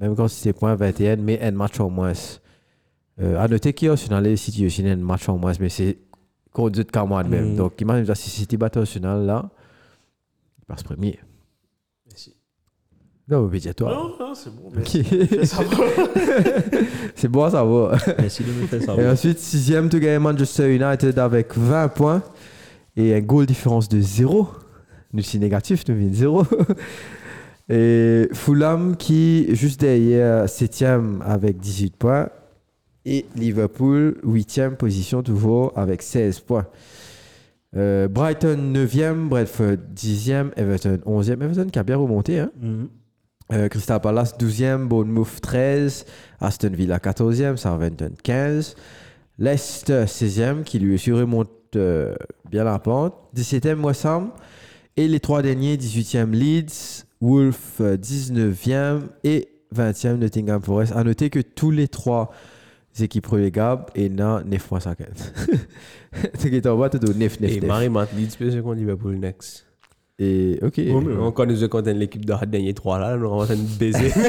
même 0.00 0.16
quand 0.16 0.26
c'est 0.26 0.52
points 0.52 0.74
21, 0.74 1.16
mais 1.16 1.40
un 1.40 1.52
match 1.52 1.78
en 1.78 1.88
moins. 1.88 2.12
Euh, 3.20 3.38
à 3.38 3.46
noter 3.46 3.72
qu'il 3.72 3.86
y 3.86 3.88
a 3.88 3.92
Arsenal 3.92 4.36
City 4.36 4.66
aussi 4.66 4.84
un 4.88 4.96
match 4.96 5.28
en 5.28 5.38
moins, 5.38 5.52
mais 5.60 5.68
c'est 5.68 5.98
contre 6.52 6.82
camarades 6.82 7.28
même. 7.28 7.52
Mm. 7.52 7.56
Donc 7.56 7.80
imagine 7.80 8.12
si 8.16 8.30
City 8.30 8.56
bat 8.56 8.70
Arsenal 8.74 9.24
là, 9.24 9.50
il 10.58 10.64
passe 10.64 10.82
premier. 10.82 11.20
Non, 13.26 13.48
mais 13.50 13.58
dis-toi. 13.58 13.90
Non, 13.90 14.12
non, 14.20 14.34
c'est 14.34 14.54
bon. 14.54 14.70
c'est 17.14 17.28
bon 17.28 17.44
à 17.44 17.50
savoir. 17.50 17.98
Merci 18.18 18.44
de 18.44 18.52
me 18.52 18.66
faire 18.66 19.00
Et 19.00 19.08
ensuite, 19.08 19.38
sixième, 19.38 19.88
tu 19.88 19.98
gagnes 19.98 20.20
Manchester 20.20 20.74
United 20.74 21.18
avec 21.18 21.56
20 21.56 21.88
points 21.88 22.22
et 22.96 23.14
un 23.14 23.20
goal 23.20 23.46
différence 23.46 23.88
de 23.88 23.98
0. 24.00 24.46
Nous, 25.14 25.22
c'est 25.22 25.38
négatif, 25.38 25.84
nous, 25.88 25.96
vient 25.96 26.12
0. 26.12 26.44
Et 27.70 28.28
Fulham 28.34 28.94
qui, 28.94 29.46
juste 29.54 29.80
derrière, 29.80 30.46
7 30.46 30.84
avec 31.24 31.58
18 31.58 31.96
points. 31.96 32.28
Et 33.06 33.24
Liverpool, 33.36 34.18
8 34.22 34.60
position 34.78 35.22
toujours 35.22 35.72
avec 35.76 36.02
16 36.02 36.40
points. 36.40 36.66
Euh, 37.76 38.06
Brighton 38.06 38.72
9e, 38.72 39.28
Bradford 39.28 39.78
10e, 39.96 40.50
Everton 40.56 40.98
11e. 41.06 41.42
Everton 41.42 41.66
qui 41.70 41.78
a 41.78 41.82
bien 41.82 41.96
remonté. 41.96 42.38
Hein? 42.38 42.50
Mhm. 42.60 42.88
Euh, 43.52 43.68
Crystal 43.68 44.00
Palace 44.00 44.34
12e, 44.38 44.86
Bournemouth 44.86 45.40
13, 45.42 46.06
Aston 46.40 46.70
Villa 46.70 46.96
14e, 46.96 47.56
Southampton 47.56 48.12
15, 48.22 48.74
Leicester 49.38 50.04
16e 50.06 50.62
qui 50.62 50.78
lui 50.78 50.94
aussi 50.94 51.12
remonte 51.12 51.50
euh, 51.76 52.14
bien 52.50 52.64
la 52.64 52.78
pente, 52.78 53.14
17e 53.36 53.80
West 53.84 54.06
Ham 54.06 54.30
et 54.96 55.08
les 55.08 55.20
trois 55.20 55.42
derniers 55.42 55.76
18e 55.76 56.30
Leeds, 56.30 57.04
Wolf 57.20 57.80
euh, 57.80 57.98
19e 57.98 59.02
et 59.24 59.48
20e 59.74 60.16
Nottingham 60.16 60.62
Forest. 60.62 60.92
À 60.96 61.04
noter 61.04 61.28
que 61.28 61.40
tous 61.40 61.70
les 61.70 61.88
trois 61.88 62.30
équipes 62.98 63.26
relégables 63.26 63.84
et 63.94 64.08
9.50. 64.08 65.04
Ce 66.38 66.48
qui 66.48 66.56
est 66.56 66.66
en 66.66 66.78
bas, 66.78 66.88
tout 66.88 67.04
au 67.04 67.12
9 67.12 67.40
9 67.40 67.50
Et 67.50 67.60
9. 67.60 67.68
Marie 67.68 67.88
Matt 67.90 68.10
Leeds, 68.16 68.38
Liverpool 68.38 69.16
next. 69.16 69.66
Et 70.18 70.58
ok. 70.62 70.74
Ouais, 70.78 70.92
mais- 71.04 71.16
On 71.16 71.32
connaît 71.32 71.54
nous 71.54 71.68
quand 71.68 71.82
l'équipe 71.98 72.24
de 72.24 72.32
dernier 72.50 72.72
3 72.72 72.98
là, 73.00 73.16
nous 73.16 73.26
on 73.26 73.38
va 73.38 73.46
de 73.56 73.78
baiser. 73.78 74.10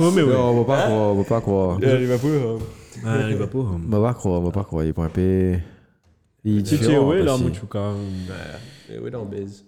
Ouais, 0.00 0.10
mais 0.14 0.22
ouais. 0.22 0.32
Non, 0.32 0.50
on 0.50 0.62
va 0.62 0.64
pas 0.64 0.82
croire, 0.84 1.12
on 1.12 1.14
va 1.14 1.24
pas 1.24 1.40
croire. 1.40 1.78
Liverpool. 1.80 2.58
Ah, 3.04 3.28
Liverpool. 3.28 3.66
On 3.74 3.90
va 4.00 4.08
pas 4.08 4.14
croire, 4.14 4.40
on 4.40 4.44
va 4.44 4.50
pas 4.50 4.64
croire. 4.64 4.84
Il 4.84 4.88
est. 5.18 5.60
Il 6.44 6.58
est 6.58 6.62
tu 6.62 6.74
es 6.76 6.98
ouais, 6.98 7.22
là, 7.22 7.36
Mouchouka. 7.36 7.92
Dans 9.10 9.24
baise. 9.24 9.64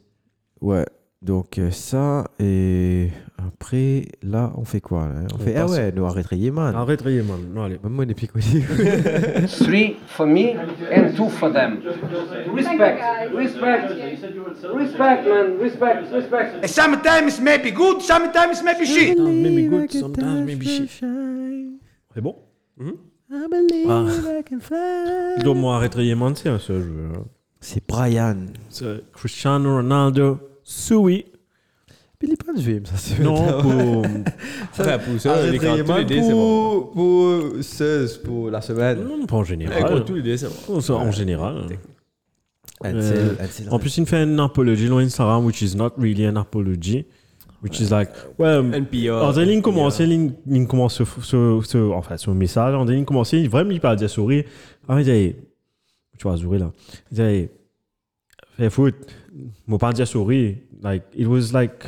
Ouais. 0.60 0.84
Donc 1.26 1.58
euh, 1.58 1.72
ça, 1.72 2.30
et 2.38 3.08
après, 3.36 4.06
là, 4.22 4.52
on 4.56 4.64
fait 4.64 4.80
quoi 4.80 5.08
là? 5.08 5.22
On 5.32 5.34
On 5.34 5.38
fait, 5.38 5.56
ah 5.56 5.66
ouais, 5.66 5.90
nous 5.90 6.04
arrêter 6.06 6.36
Yéman. 6.36 6.72
Arrête, 6.72 7.04
man. 7.04 7.52
Non, 7.52 7.64
allez. 7.64 7.80
Même 7.82 7.92
moi, 7.94 8.04
on 8.06 8.08
est 8.08 8.14
piqué. 8.14 8.32
Three 9.64 9.96
for 10.06 10.24
me 10.24 10.54
and 10.94 11.16
two 11.16 11.28
for 11.28 11.52
them. 11.52 11.80
Respect, 12.54 13.00
respect, 13.34 13.88
respect, 14.72 15.28
man, 15.28 15.58
respect, 15.60 16.12
respect. 16.12 16.68
Sometimes 16.68 17.40
maybe 17.40 17.72
good, 17.72 18.02
sometimes 18.02 18.62
maybe 18.62 18.86
shit. 18.86 19.18
Maybe 19.18 19.66
good, 19.66 19.90
sometimes 19.90 20.44
maybe 20.46 20.64
shit. 20.64 20.90
C'est 22.14 22.20
bon? 22.20 22.36
Ah. 22.80 24.04
Je 25.38 25.42
dois 25.42 25.54
moi 25.54 25.74
arrêter 25.76 26.14
man, 26.14 26.36
c'est 26.36 26.50
un 26.50 26.60
seul 26.60 26.82
jeu. 26.82 27.08
hein. 27.16 27.24
C'est 27.60 27.84
Brian. 27.84 28.46
C'est 28.68 29.10
Cristiano 29.12 29.76
Ronaldo, 29.78 30.38
Sui. 30.68 31.24
Mais 32.20 32.28
il 32.28 32.32
est 32.32 32.44
pas 32.44 32.52
de 32.52 32.60
jouer, 32.60 32.82
ça 32.84 32.96
c'est 32.96 33.22
Non, 33.22 33.60
pour. 33.60 34.04
Après, 34.78 34.98
pour 34.98 35.20
ça, 35.20 35.48
les 35.48 35.58
cartes, 35.58 35.78
les 36.08 36.22
c'est 36.22 36.32
bon. 36.32 36.90
pour, 36.92 37.52
pour 37.52 37.62
16 37.62 38.16
pour 38.18 38.50
la 38.50 38.60
semaine. 38.60 39.04
Non, 39.04 39.26
pas 39.26 39.36
en 39.36 39.44
général. 39.44 40.04
tous 40.04 40.14
les 40.14 40.22
dés, 40.22 40.36
c'est 40.36 40.48
bon. 40.66 40.80
En 40.94 41.10
général. 41.12 41.66
Ansel. 42.82 43.36
En 43.70 43.78
plus, 43.78 43.96
il 43.98 44.06
fait 44.06 44.24
une 44.24 44.40
apology 44.40 44.86
sur 44.86 44.98
Instagram, 44.98 45.44
which 45.44 45.62
is 45.62 45.76
not 45.76 45.92
really 45.98 46.26
an 46.26 46.36
apology. 46.36 47.06
Which 47.62 47.80
is 47.80 47.90
like, 47.90 48.10
ouais, 48.38 48.60
NPR. 48.60 49.22
En 49.22 49.30
ligne 49.30 49.62
commencé, 49.62 50.04
ligne, 50.04 50.66
commence 50.66 51.02
ce, 51.02 51.92
enfin, 51.92 52.16
ce 52.16 52.30
message, 52.30 52.74
en 52.74 52.84
ligne 52.84 53.04
commencé, 53.04 53.46
vraiment, 53.46 53.70
il 53.70 53.80
parle 53.80 53.98
de 53.98 54.06
souris. 54.08 54.44
Ah, 54.88 55.00
il 55.00 55.04
dit, 55.04 55.36
tu 56.18 56.28
vas 56.28 56.36
sourire 56.36 56.60
là. 56.60 56.72
Il 57.12 57.16
dit, 57.16 57.48
fais 58.56 58.70
foot, 58.70 58.94
moi 59.66 59.78
pas 59.78 59.92
dire 59.92 60.06
souris. 60.06 60.58
Like, 60.82 61.04
it 61.14 61.26
was 61.26 61.52
like, 61.52 61.86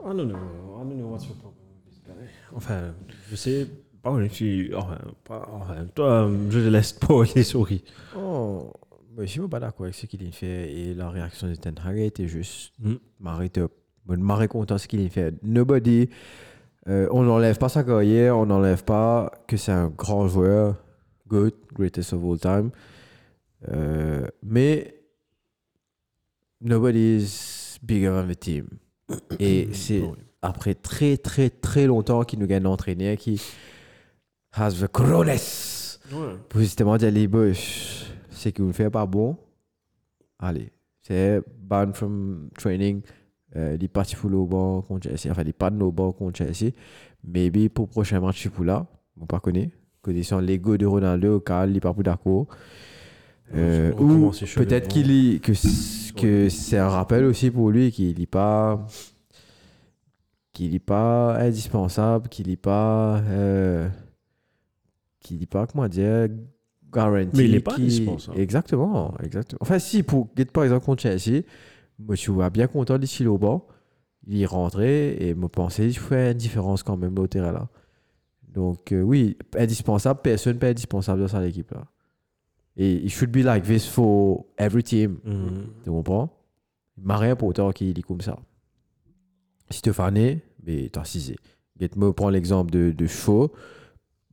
I 0.00 0.12
don't 0.14 0.28
know, 0.28 0.36
I 0.36 0.84
don't 0.84 0.96
know 0.96 1.08
what's 1.08 1.26
your 1.26 1.36
problem 1.36 1.54
with 1.76 1.90
this 1.90 2.00
guy. 2.06 2.28
Enfin, 2.54 2.94
je 3.30 3.36
sais 3.36 3.66
pas, 4.02 4.14
je 4.22 4.28
suis, 4.28 4.74
enfin, 4.74 4.98
pas, 5.24 5.48
enfin, 5.52 5.86
toi, 5.94 6.30
je 6.50 6.58
te 6.60 6.68
laisse 6.68 6.92
pas 6.94 7.22
les 7.34 7.42
souris. 7.44 7.82
Oh, 8.16 8.72
moi, 9.14 9.24
je 9.24 9.30
suis 9.30 9.40
pas 9.48 9.58
d'accord 9.60 9.84
avec 9.84 9.94
ce 9.94 10.06
qu'il 10.06 10.26
a 10.26 10.30
fait 10.30 10.72
et 10.72 10.94
la 10.94 11.10
réaction 11.10 11.48
de 11.48 11.54
Ten 11.56 11.74
Hag 11.84 11.98
était 11.98 12.28
juste 12.28 12.72
Mm. 12.78 13.48
top. 13.52 13.72
Moi, 14.06 14.16
marré 14.16 14.48
content 14.48 14.78
ce 14.78 14.86
qu'il 14.88 15.04
a 15.04 15.08
fait. 15.10 15.34
Nobody, 15.42 16.08
euh, 16.88 17.08
on 17.10 17.22
n'enlève 17.24 17.58
pas 17.58 17.68
sa 17.68 17.84
carrière, 17.84 18.38
on 18.38 18.46
n'enlève 18.46 18.82
pas 18.84 19.30
que 19.46 19.56
c'est 19.56 19.72
un 19.72 19.88
grand 19.88 20.28
joueur, 20.28 20.76
good, 21.26 21.52
greatest 21.74 22.12
of 22.14 22.24
all 22.24 22.38
time. 22.38 22.70
Euh, 23.70 24.26
mais 24.42 24.94
nobody 26.68 27.16
is 27.16 27.78
bigger 27.82 28.12
than 28.12 28.28
the 28.28 28.38
team. 28.38 28.68
Et 29.40 29.68
c'est 29.72 30.00
Oui. 30.00 30.18
après 30.42 30.74
très 30.74 31.16
très 31.16 31.50
très 31.50 31.86
longtemps 31.86 32.22
qu'il 32.24 32.38
nous 32.38 32.46
gagne 32.46 32.62
l'entraîneur 32.62 33.16
qui 33.16 33.40
has 34.52 34.72
the 34.72 34.86
cojones 34.86 35.38
pour 36.48 36.60
justement 36.60 36.96
dire 36.96 37.10
les 37.10 37.28
boys, 37.28 37.52
c'est 38.30 38.52
que 38.52 38.62
vous 38.62 38.68
ne 38.68 38.72
faites 38.72 38.90
pas 38.90 39.06
bon. 39.06 39.36
Allez, 40.38 40.70
c'est 41.02 41.42
ban 41.60 41.92
from 41.92 42.48
training. 42.56 43.02
Euh, 43.56 43.76
il 43.78 43.84
est 43.84 43.88
parti 43.88 44.14
pour 44.14 44.30
le 44.30 44.44
banc 44.44 44.82
contre 44.82 45.08
Chelsea. 45.08 45.30
Enfin, 45.30 45.42
il 45.42 45.48
est 45.48 45.52
pas 45.52 45.70
de 45.70 45.76
nos 45.76 45.90
bancs 45.90 46.16
contre 46.16 46.38
Chelsea. 46.38 46.72
Maybe 47.24 47.68
pour 47.68 47.86
le 47.86 47.90
prochain 47.90 48.20
match, 48.20 48.42
je 48.42 48.48
suis 48.48 48.64
là. 48.64 48.86
On 49.20 49.26
pas 49.26 49.40
connaît. 49.40 49.70
Condition 50.02 50.38
l'ego 50.38 50.76
de 50.76 50.86
Ronaldo 50.86 51.40
cas, 51.40 51.66
il 51.66 51.72
n'est 51.72 51.80
pas 51.80 51.92
pour 51.92 52.02
d'accord. 52.02 52.46
Euh, 53.54 53.92
ou 53.98 54.30
les 54.30 54.46
peut-être 54.54 54.88
qu'il 54.88 55.10
est, 55.10 55.40
que, 55.40 55.52
que 56.20 56.48
c'est 56.48 56.78
un 56.78 56.88
rappel 56.88 57.24
aussi 57.24 57.50
pour 57.50 57.70
lui 57.70 57.90
qu'il 57.90 58.18
n'est 58.18 58.26
pas 58.26 58.84
qu'il 60.52 60.72
n'est 60.72 60.78
pas 60.78 61.36
indispensable, 61.38 62.28
qu'il 62.28 62.48
n'est 62.48 62.56
pas 62.56 63.20
euh, 63.28 63.88
qu'il 65.20 65.38
n'est 65.38 65.46
pas 65.46 65.66
comment 65.66 65.88
dire 65.88 66.28
garanti. 66.92 67.36
Mais 67.36 67.44
il 67.44 67.54
est 67.54 67.60
pas 67.60 67.74
indispensable. 67.74 68.38
Exactement, 68.38 69.14
exactement. 69.22 69.58
Enfin 69.60 69.78
si 69.78 70.02
pour 70.02 70.28
get 70.36 70.46
par 70.46 70.64
exemple 70.64 70.84
contre 70.84 71.02
Chelsea, 71.02 71.42
moi 71.98 72.14
je 72.14 72.20
suis 72.20 72.32
bien 72.52 72.66
content 72.66 72.98
d'ici 72.98 73.26
au 73.26 73.38
banc. 73.38 73.66
Il 74.26 74.42
est 74.42 74.46
rentré 74.46 75.16
et 75.16 75.34
me 75.34 75.48
pensais 75.48 75.88
qu'il 75.88 75.98
fait 75.98 76.32
une 76.32 76.38
différence 76.38 76.82
quand 76.82 76.96
même 76.96 77.18
au 77.18 77.26
terrain 77.26 77.52
là. 77.52 77.68
Donc 78.48 78.92
euh, 78.92 79.00
oui, 79.00 79.36
indispensable, 79.56 80.20
personne 80.22 80.58
pas 80.58 80.68
indispensable 80.68 81.20
dans 81.20 81.28
cette 81.28 81.48
équipe 81.48 81.70
là. 81.70 81.86
Et 82.78 83.04
it 83.04 83.10
should 83.10 83.30
be 83.32 83.42
like 83.42 83.64
this 83.64 83.86
for 83.86 84.46
every 84.56 84.82
team. 84.84 85.18
Mhm. 85.24 85.66
Tu 85.84 85.90
comprends? 85.90 86.30
Il 86.96 87.04
m'a 87.04 87.16
rien 87.16 87.34
pour 87.36 87.48
autant 87.48 87.72
qu'il 87.72 87.98
est 87.98 88.02
comme 88.02 88.20
ça. 88.20 88.38
Si 89.70 89.82
tu 89.82 89.92
fané, 89.92 90.42
mais 90.64 90.88
t'as 90.88 91.04
cisé. 91.04 91.36
Get 91.78 91.90
me 91.96 92.12
prends 92.12 92.30
l'exemple 92.30 92.70
de, 92.70 92.92
de 92.92 93.06
Shaw. 93.06 93.52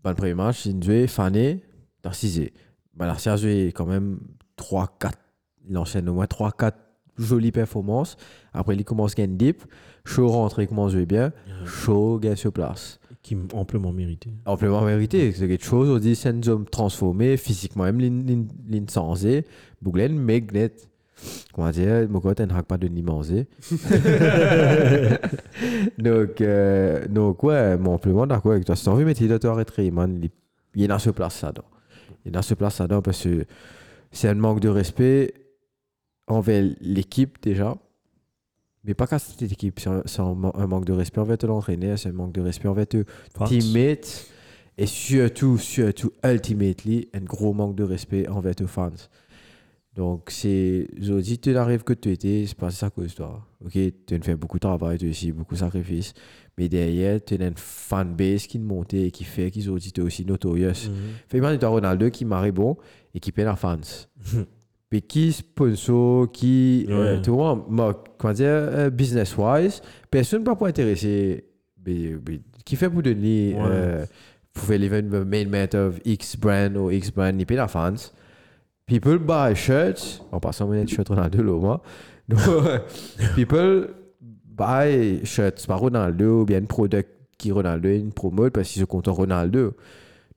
Dans 0.03 0.11
le 0.11 0.15
premier 0.15 0.35
match, 0.35 0.65
il 0.65 0.81
jouait 0.83 1.07
fané, 1.07 1.63
t'as 2.01 2.13
cisé. 2.13 2.53
Ben, 2.95 3.07
L'arcia 3.07 3.33
a 3.33 3.37
joué 3.37 3.71
quand 3.75 3.85
même 3.85 4.19
3-4. 4.57 5.13
Il 5.67 5.77
enchaîne 5.77 6.07
au 6.07 6.13
moins 6.13 6.25
3-4 6.25 6.73
jolies 7.17 7.51
performances. 7.51 8.15
Après, 8.53 8.75
il 8.75 8.85
commence 8.85 9.13
à 9.13 9.15
gagner 9.15 9.35
deep. 9.35 9.63
Shaw 10.05 10.27
rentre, 10.27 10.61
il 10.61 10.67
commence 10.67 10.91
à 10.91 10.93
jouer 10.93 11.05
bien. 11.07 11.33
Shaw 11.65 12.19
gagne 12.19 12.35
sur 12.35 12.53
place. 12.53 12.99
Qui 13.25 13.35
amplement 13.53 13.91
mérité. 13.91 14.29
Amplement 14.45 14.83
mérité. 14.83 15.31
C'est 15.31 15.47
quelque 15.47 15.65
chose, 15.65 15.89
on 15.89 15.97
dit, 15.97 16.15
c'est 16.15 16.29
un 16.29 16.47
homme 16.47 16.65
transformé 16.65 17.37
physiquement, 17.37 17.85
même 17.85 17.99
l'in 18.69 18.83
sensé. 18.87 19.45
Bouglen, 19.81 20.15
Megnet. 20.15 20.73
Comment 21.51 21.71
dire, 21.71 22.07
mon 22.07 22.19
côté, 22.19 22.45
n'a 22.45 22.61
pas 22.61 22.77
de 22.77 22.87
nimansé. 22.87 23.47
donc, 25.97 26.39
euh, 26.39 27.07
donc, 27.07 27.41
ouais, 27.41 27.75
mon 27.77 27.95
amplement 27.95 28.27
d'accord 28.27 28.51
avec 28.51 28.65
toi. 28.65 28.75
Si 28.75 28.83
tu 28.83 28.89
as 28.89 28.91
envie 28.91 29.01
de 29.01 29.07
mettre 29.07 29.23
le 29.23 29.45
arrêter, 29.49 29.89
man, 29.89 30.19
il, 30.21 30.29
il 30.75 30.83
est 30.83 30.87
dans 30.87 30.99
ce 30.99 31.09
place 31.09 31.33
ça 31.33 31.51
dedans. 31.51 31.65
Il 32.25 32.29
est 32.29 32.31
dans 32.31 32.43
ce 32.43 32.53
place 32.53 32.75
ça 32.75 32.83
dedans 32.83 33.01
parce 33.01 33.23
que 33.23 33.43
c'est 34.11 34.27
un 34.27 34.35
manque 34.35 34.59
de 34.59 34.69
respect 34.69 35.33
envers 36.27 36.63
l'équipe 36.79 37.39
déjà. 37.41 37.75
Mais 38.85 38.93
pas 38.93 39.07
qu'à 39.07 39.19
cette 39.19 39.41
équipe, 39.41 39.79
c'est 39.79 40.19
un, 40.19 40.35
manque 40.35 40.85
de 40.85 40.93
respect 40.93 41.19
envers 41.19 41.37
l'entraîneur, 41.43 41.97
c'est 41.97 42.09
un 42.09 42.13
manque 42.13 42.33
de 42.33 42.41
respect 42.41 42.67
envers 42.67 42.87
tes 42.87 43.03
teammates 43.47 44.27
et 44.77 44.85
surtout, 44.85 45.57
surtout, 45.57 46.11
ultimately, 46.23 47.07
un 47.13 47.21
gros 47.21 47.53
manque 47.53 47.75
de 47.75 47.83
respect 47.83 48.27
envers 48.27 48.55
tes 48.55 48.67
fans. 48.67 48.91
Donc, 49.95 50.29
c'est, 50.29 50.87
je 50.99 51.13
dis, 51.13 51.39
tu 51.39 51.51
n'arrives 51.51 51.83
que 51.83 51.93
tu 51.93 52.11
étais, 52.11 52.43
c'est 52.45 52.57
pas 52.57 52.69
ça 52.69 52.89
cause 52.89 53.15
toi. 53.15 53.47
Ok, 53.63 53.71
tu 53.71 54.13
as 54.13 54.19
fait 54.19 54.35
beaucoup 54.35 54.57
de 54.57 54.61
travail, 54.61 54.97
tu 54.97 55.07
as 55.07 55.09
aussi 55.09 55.31
beaucoup 55.31 55.53
de 55.53 55.59
sacrifices, 55.59 56.13
mais 56.57 56.67
derrière, 56.67 57.23
tu 57.23 57.35
as 57.35 57.47
une 57.47 57.53
fanbase 57.55 58.45
qui 58.45 58.59
monte 58.59 58.93
et 58.93 59.09
qui 59.09 59.23
fait 59.23 59.49
qu'ils 59.51 59.71
ont 59.71 59.77
dit, 59.77 59.93
tu 59.93 60.01
es 60.01 60.03
aussi 60.03 60.25
notorious. 60.25 60.91
Fait 61.29 61.39
mal, 61.39 61.57
tu 61.57 61.65
as 61.65 61.69
Ronaldo 61.69 62.09
qui 62.09 62.25
marre 62.25 62.51
bon 62.51 62.75
et 63.13 63.21
qui 63.21 63.31
paie 63.31 63.45
la 63.45 63.55
fans. 63.55 63.79
Mais 64.91 65.01
qui 65.01 65.31
sponsor, 65.33 66.31
qui. 66.31 66.85
euh, 66.89 67.15
Ouais. 67.15 67.21
tu 67.21 67.31
vois, 67.31 67.65
moi, 67.69 68.03
comment 68.17 68.33
dire, 68.33 68.45
euh, 68.47 68.89
business-wise, 68.89 69.81
personne 70.11 70.41
ne 70.41 70.45
peut 70.45 70.55
pas 70.55 70.67
intéresser. 70.67 71.45
Mais, 71.85 72.11
mais 72.27 72.39
qui 72.65 72.75
fait 72.75 72.89
pour 72.89 73.01
donner. 73.01 73.53
Ouais. 73.55 73.61
Euh, 73.65 74.05
pour 74.53 74.63
faire 74.63 74.79
l'event 74.79 75.25
main 75.25 75.41
event 75.41 75.77
of 75.77 75.99
X 76.05 76.37
brand 76.37 76.77
ou 76.77 76.89
X 76.89 77.11
brand, 77.11 77.35
paye 77.45 77.57
la 77.57 77.67
fans. 77.67 77.95
People 78.85 79.17
buy 79.19 79.53
shirts. 79.55 80.21
En 80.31 80.39
passant, 80.39 80.69
on 80.71 80.87
shirt 80.87 81.09
Ronaldo, 81.09 81.43
là, 81.43 81.59
moi. 81.59 81.81
Donc, 82.29 82.39
people 83.35 83.89
buy 84.57 85.19
shirts 85.25 85.65
par 85.67 85.79
Ronaldo 85.79 86.41
ou 86.41 86.45
bien 86.45 86.59
un 86.61 86.65
product 86.65 87.09
qui 87.37 87.51
Ronaldo, 87.51 87.89
une 87.89 88.13
promote 88.13 88.53
parce 88.53 88.69
qu'ils 88.69 88.79
sont 88.81 88.85
contents 88.87 89.13
Ronaldo. 89.13 89.73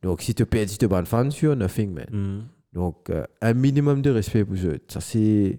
Donc, 0.03 0.20
si 0.22 0.34
tu 0.34 0.44
perds, 0.46 0.68
si 0.68 0.78
tu 0.78 0.88
ban 0.88 1.05
fans, 1.05 1.28
you're 1.40 1.55
nothing, 1.57 1.92
man. 1.94 2.07
Mhm. 2.11 2.42
Donc, 2.73 3.11
euh, 3.11 3.25
un 3.41 3.55
minimum 3.55 4.03
de 4.03 4.11
respect 4.11 4.45
pour 4.45 4.57
eux. 4.57 4.79
Ça, 4.89 5.01
c'est. 5.01 5.59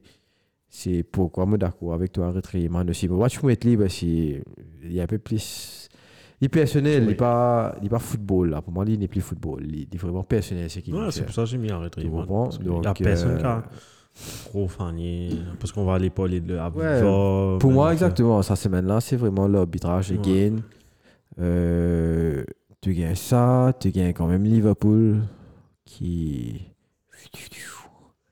c'est 0.70 1.04
pourquoi 1.04 1.46
moi 1.46 1.58
d'accord 1.58 1.94
avec 1.94 2.12
toi, 2.12 2.32
Retrieman 2.32 2.90
aussi. 2.90 3.08
Mais 3.08 3.16
moi, 3.16 3.28
je 3.28 3.40
peux 3.40 3.48
mettre 3.48 3.66
libre 3.68 3.84
parce 3.84 3.96
qu'il 3.96 4.44
y 4.84 5.00
a 5.00 5.04
un 5.04 5.08
peu 5.08 5.18
plus. 5.18 5.90
Il 6.42 6.46
est 6.46 6.50
personnel, 6.50 7.04
il 7.04 7.10
n'est 7.10 7.16
pas, 7.16 7.76
il 7.84 7.90
football. 8.00 8.52
Là. 8.52 8.62
Pour 8.62 8.72
moi, 8.72 8.86
il 8.88 8.98
n'est 8.98 9.10
plus 9.10 9.20
football. 9.20 9.66
Il 9.66 9.88
est 9.94 9.98
vraiment 9.98 10.24
personnel, 10.24 10.70
c'est 10.70 10.88
Ouais, 10.88 11.12
c'est 11.12 11.24
pour 11.24 11.34
ça 11.34 11.44
que 11.44 11.50
j'ai 11.50 11.58
mis 11.58 11.70
un 11.70 11.90
comprends? 11.90 12.50
Il 12.62 12.70
n'y 12.70 12.88
a 12.88 12.94
personne 12.94 13.32
euh, 13.32 13.40
qui 13.40 13.46
a 13.46 13.64
trop 14.46 14.68
fanier. 14.68 15.32
Parce 15.60 15.74
qu'on 15.74 15.84
va 15.84 15.96
aller 15.96 16.10
parler 16.10 16.40
de 16.40 16.56
Ouais, 16.56 17.58
Pour 17.60 17.72
moi, 17.72 17.88
ça. 17.88 17.94
exactement, 17.94 18.42
cette 18.42 18.56
semaine-là, 18.58 19.02
c'est 19.02 19.18
vraiment 19.18 19.48
l'arbitrage. 19.48 20.12
Ouais. 20.12 20.18
Again, 20.18 20.58
euh, 21.42 22.44
tu 22.80 22.94
gagnes 22.94 23.16
ça, 23.16 23.74
tu 23.78 23.92
gagnes 23.92 24.14
quand 24.14 24.28
même 24.28 24.44
Liverpool 24.44 25.22
qui. 25.84 26.62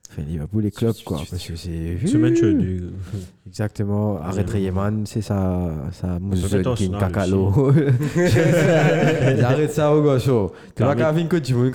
Enfin, 0.10 0.22
Liverpool 0.28 0.66
et 0.66 0.72
club, 0.72 0.96
quoi. 1.06 1.18
Parce 1.30 1.46
que 1.46 1.56
c'est. 1.56 2.08
Semaine 2.08 2.36
chaude. 2.36 2.64
Exactement. 3.46 4.20
Arrête 4.22 4.50
Rayman, 4.50 5.06
c'est 5.06 5.22
ça. 5.22 5.70
Ça 5.92 6.18
qui 6.76 6.86
snap 6.86 7.00
cacalo. 7.00 7.74
Arrête 9.44 9.72
ça 9.72 9.94
au 9.94 10.02
gauche. 10.02 10.30
Tu 10.76 10.84
vas 10.84 10.96
qu'à 10.96 11.12
venir 11.12 11.30
que 11.30 11.38
tu 11.38 11.54
veux. 11.54 11.72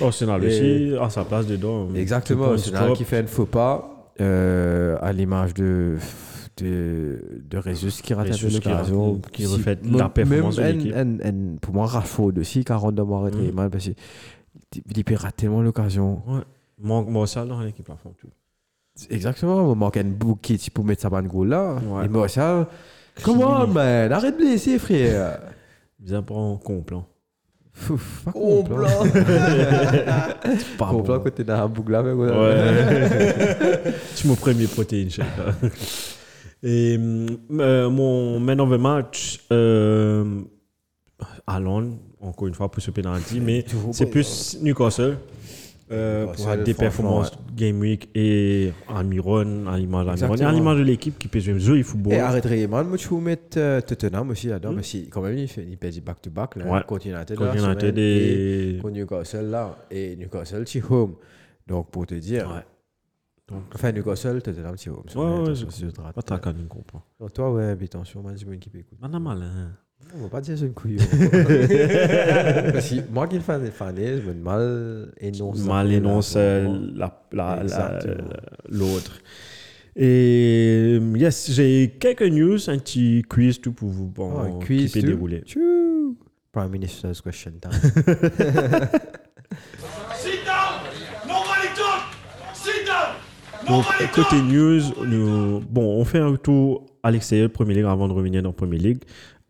Oh, 0.00 0.10
c'est 0.10 0.26
là 0.26 0.38
Et- 0.42 0.46
aussi, 0.46 0.96
à 1.00 1.10
sa 1.10 1.24
place 1.24 1.46
dedans. 1.46 1.88
Exactement, 1.94 2.56
stop. 2.56 2.96
qui 2.96 3.04
fait 3.04 3.18
un 3.18 3.26
faux 3.26 3.46
pas, 3.46 4.12
euh, 4.20 4.96
à 5.00 5.12
l'image 5.12 5.54
de, 5.54 5.96
de, 6.58 7.18
de 7.50 7.58
Rezus 7.58 8.00
qui 8.02 8.14
rate 8.14 8.32
Jesus 8.32 8.60
qui 8.60 8.70
qui 9.32 9.46
refait 9.46 9.78
la 9.90 10.08
performance 10.08 10.56
de 10.56 10.62
même 10.62 11.18
l'équipe. 11.18 11.60
Pour 11.60 11.74
moi, 11.74 11.86
Rashford 11.86 12.32
aussi, 12.38 12.64
40 12.64 12.94
de 12.94 13.02
mois 13.02 13.20
arrêté 13.22 13.50
mal 13.52 13.70
parce 13.70 13.84
qu'il 13.84 13.94
il 14.72 15.16
rater 15.16 15.36
tellement 15.36 15.62
l'occasion. 15.62 16.22
Ouais. 16.26 16.42
Mon 16.78 17.26
sale 17.26 17.48
dans 17.48 17.60
l'équipe, 17.60 17.88
là, 17.88 17.96
font 17.96 18.14
tout. 18.18 18.28
Exactement, 19.10 19.72
il 19.72 19.78
manque 19.78 19.96
un 19.96 20.04
bouquet 20.04 20.56
pour 20.72 20.84
mettre 20.84 21.02
sa 21.02 21.10
bonne 21.10 21.26
goal 21.26 21.48
là. 21.48 21.76
Ouais. 21.84 22.06
Et 22.06 22.08
moi, 22.08 22.28
ça, 22.28 22.68
comment, 23.22 23.66
man, 23.66 24.12
arrête 24.12 24.36
de 24.38 24.44
blesser, 24.44 24.78
frère. 24.78 25.40
Bien 25.98 26.22
pour 26.22 26.38
un 26.38 26.56
complant. 26.56 27.06
Fouf, 27.72 28.22
pas 28.24 28.32
complet. 28.32 28.86
Pas 30.78 30.86
Complet 30.90 31.16
bon. 31.16 31.22
côté 31.24 31.42
dans 31.42 31.56
la 31.56 31.66
boucle 31.66 31.90
là, 31.90 32.02
mais 32.04 32.12
ouais. 32.12 33.92
C'est 34.14 34.28
mon 34.28 34.36
premier 34.36 34.68
protéine 34.68 35.10
shake. 35.10 35.26
Et 36.62 36.96
euh, 36.98 37.90
mon 37.90 38.38
man 38.38 38.60
of 38.60 38.70
the 38.70 38.80
match, 38.80 39.40
euh, 39.50 40.40
Alon, 41.48 41.98
encore 42.24 42.48
une 42.48 42.54
fois 42.54 42.70
pour 42.70 42.82
ce 42.82 42.90
penalty, 42.90 43.40
mais 43.40 43.64
c'est 43.92 44.06
plus 44.06 44.58
Newcastle. 44.62 45.16
Euh, 45.92 46.32
pour 46.32 46.56
des 46.64 46.72
performances 46.72 47.30
Game 47.54 47.78
Week 47.78 48.08
et 48.14 48.72
Almiron, 48.88 49.66
à 49.66 49.76
l'image 49.76 50.06
d'Almiron. 50.06 50.34
Et 50.34 50.52
l'image 50.54 50.78
de 50.78 50.82
l'équipe 50.82 51.18
qui 51.18 51.28
peut 51.28 51.40
jouer 51.40 51.58
jouer 51.60 51.80
au 51.80 51.84
football. 51.84 52.14
Et 52.14 52.18
arrête 52.20 52.46
Rayman, 52.46 52.88
moi, 52.88 52.96
je 52.96 53.06
vais 53.06 53.20
mettre 53.20 53.58
euh, 53.58 53.82
Tottenham 53.82 54.30
aussi 54.30 54.46
là-dedans, 54.46 54.72
Mm. 54.72 54.76
mais 54.76 54.82
si, 54.82 55.08
quand 55.10 55.20
même, 55.20 55.36
il, 55.36 55.46
fait, 55.46 55.62
il 55.62 55.76
du 55.90 56.00
back-to-back, 56.00 56.56
là, 56.56 56.64
Ouais. 56.64 56.80
United, 57.04 57.36
Contre 57.36 57.54
là, 57.54 57.60
semaine, 57.60 57.94
et- 57.98 58.78
contre 58.80 58.94
Newcastle, 58.94 59.44
là, 59.50 59.76
et 59.90 60.16
Newcastle, 60.16 60.64
c'est 60.66 60.82
home. 60.90 61.16
Donc, 61.66 61.90
pour 61.90 62.06
te 62.06 62.14
dire, 62.14 62.48
Ouais. 62.48 62.62
Donc, 63.46 63.64
enfin, 63.74 63.92
Newcastle, 63.92 64.40
Tottenham, 64.40 64.74
c'est 64.78 64.88
home. 64.88 65.02
Ouais, 65.14 65.22
ouais, 65.22 65.42
Attention, 65.50 65.68
je- 65.70 65.86
je 65.94 66.00
rate. 66.00 66.14
pas 66.14 66.22
ta 66.22 66.38
canne, 66.38 66.66
comprend. 66.66 67.02
Donc, 67.20 67.34
toi, 67.34 67.52
ouais, 67.52 67.76
mais 67.78 67.84
attention, 67.84 68.22
moi, 68.22 68.32
je 68.34 68.46
veux 68.46 68.52
une 68.52 68.56
équipe 68.56 68.74
écoute. 68.74 68.98
Pas 68.98 69.06
mal, 69.18 69.42
hein. 69.42 69.72
On 70.16 70.22
va 70.24 70.28
pas 70.28 70.40
dire 70.40 70.56
c'est 70.58 70.66
une 70.66 70.74
couille. 70.74 70.96
Moi 73.12 73.28
qui 73.28 73.36
le 73.36 73.40
fan 73.42 73.64
fané, 73.70 74.20
je 74.20 74.28
me 74.28 74.34
mal 74.34 75.12
énonce. 75.20 75.64
mal 75.64 75.92
énonce 75.92 76.34
euh, 76.36 76.68
la- 76.94 77.22
la- 77.32 77.62
l'autre. 78.68 79.18
Et 79.96 80.98
euh, 81.00 81.16
yes, 81.16 81.50
j'ai 81.52 81.94
quelques 82.00 82.22
news, 82.22 82.58
un 82.68 82.78
petit 82.78 83.22
quiz 83.28 83.60
tout 83.60 83.72
pour 83.72 83.88
vous 83.88 84.06
bon, 84.08 84.32
Oh, 84.34 84.38
un 84.40 84.58
qui 84.58 84.66
quiz 84.66 84.92
peut 84.92 85.00
tout. 85.00 85.06
dérouler. 85.06 85.42
Tchou. 85.46 86.16
Prime 86.52 86.70
Minister's 86.70 87.20
question 87.20 87.52
time. 87.60 87.70
Sit 90.14 90.44
down! 90.44 90.80
Nobody 91.26 91.68
talk! 91.76 92.02
Sit 92.54 92.84
down! 92.86 93.14
Donc, 93.68 93.84
Nobody 93.84 94.08
côté 94.12 94.40
news, 94.42 94.80
nous, 95.06 95.60
bon, 95.60 96.00
on 96.00 96.04
fait 96.04 96.18
un 96.20 96.34
tour 96.36 96.86
à 97.02 97.10
l'extérieur 97.10 97.48
de 97.48 97.52
Premier 97.52 97.74
League 97.74 97.84
avant 97.84 98.06
de 98.08 98.12
revenir 98.12 98.42
dans 98.42 98.52
Premier 98.52 98.78
League. 98.78 99.02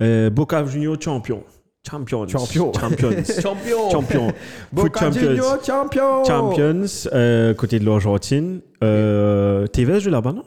Euh, 0.04 0.30
Boca 0.30 0.64
Junior 0.64 0.96
champion. 1.00 1.42
Champions. 1.88 2.26
Champion. 2.28 2.72
Champions. 2.72 3.12
Champion 3.42 3.90
champion. 3.90 4.28
Foot 4.28 4.36
Boca 4.72 5.00
champions. 5.00 5.20
Junior 5.20 5.64
champion! 5.64 6.24
Champions, 6.24 7.08
euh, 7.12 7.52
côté 7.54 7.78
de 7.78 7.84
l'Argentine. 7.84 8.60
Euh, 8.82 9.66
Tevez 9.66 10.00
joue 10.00 10.10
là-bas, 10.10 10.32
non? 10.32 10.44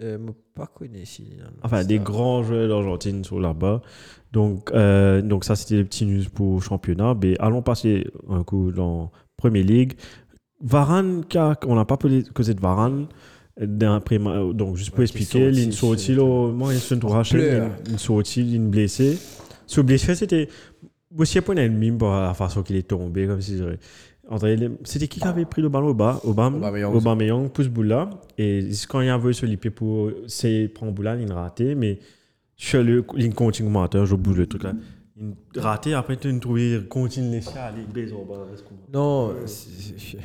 Euh, 0.00 0.16
pas 0.54 0.66
connu 0.66 0.98
ici. 0.98 1.26
non, 1.38 1.44
Enfin, 1.62 1.78
ça. 1.78 1.84
des 1.84 1.98
grands 1.98 2.42
joueurs 2.42 2.68
d'Argentine 2.68 3.22
sont 3.24 3.38
là-bas. 3.38 3.82
Donc, 4.32 4.70
euh, 4.72 5.20
donc 5.22 5.44
ça, 5.44 5.56
c'était 5.56 5.74
les 5.76 5.84
petits 5.84 6.06
news 6.06 6.24
pour 6.32 6.62
championnat. 6.62 7.14
Mais 7.20 7.34
allons 7.38 7.62
passer 7.62 8.06
un 8.30 8.42
coup 8.42 8.72
dans 8.72 9.10
Premier 9.36 9.62
League. 9.62 9.94
Varane, 10.62 11.22
on 11.66 11.74
n'a 11.74 11.84
pas 11.84 11.96
parlé 11.96 12.22
de 12.22 12.60
Varane. 12.60 13.06
D'un 13.60 13.98
pré- 14.00 14.18
donc, 14.54 14.76
juste 14.76 14.90
pour 14.92 15.02
expliquer, 15.02 15.48
il 15.48 15.72
sorti, 15.72 16.14
moi, 16.14 16.72
il 16.72 16.80
racheté, 17.08 17.38
pleure. 17.38 17.70
il 17.88 17.98
sorti, 17.98 18.40
il 18.42 18.60
blessé. 18.60 19.18
Ce 19.66 19.80
blessé, 19.80 20.14
c'était. 20.14 20.48
Aussi, 21.16 21.40
point 21.40 21.56
un 21.56 21.68
mime 21.68 21.98
pour 21.98 22.10
la 22.10 22.34
façon 22.34 22.62
qu'il 22.62 22.76
est 22.76 22.86
tombé, 22.86 23.26
comme 23.26 23.40
si. 23.40 23.60
C'était 24.84 25.08
qui 25.08 25.20
qui 25.20 25.26
avait 25.26 25.46
pris 25.46 25.62
le 25.62 25.70
ballon 25.70 25.88
au 25.88 25.94
bas? 25.94 26.20
Obama, 26.22 26.70
Aubameyang. 26.94 27.48
Pousse 27.48 27.68
Boula. 27.68 28.10
Et 28.36 28.68
quand 28.88 29.00
il 29.00 29.08
a 29.08 29.16
voulu 29.16 29.34
se 29.34 29.46
liper 29.46 29.70
pour. 29.70 30.10
C'est 30.26 30.70
prendre 30.72 30.92
Boula, 30.92 31.16
il 31.16 31.32
a 31.32 31.34
raté, 31.34 31.74
mais 31.74 31.98
sur 32.56 32.82
le 32.82 33.04
il 33.16 33.34
continue 33.34 33.68
commentaire, 33.68 34.04
je 34.04 34.14
bouge 34.14 34.36
le 34.36 34.46
truc 34.46 34.64
là. 34.64 34.74
A 35.56 35.60
raté, 35.60 35.94
après, 35.94 36.16
tu 36.16 36.28
as 36.28 36.38
trouvé, 36.38 36.80
continue 36.88 37.28
de 37.28 37.32
laisser 37.34 37.58
aller, 37.58 37.82
baiser 37.92 38.14
Non, 38.92 39.34
c'est- 39.46 40.16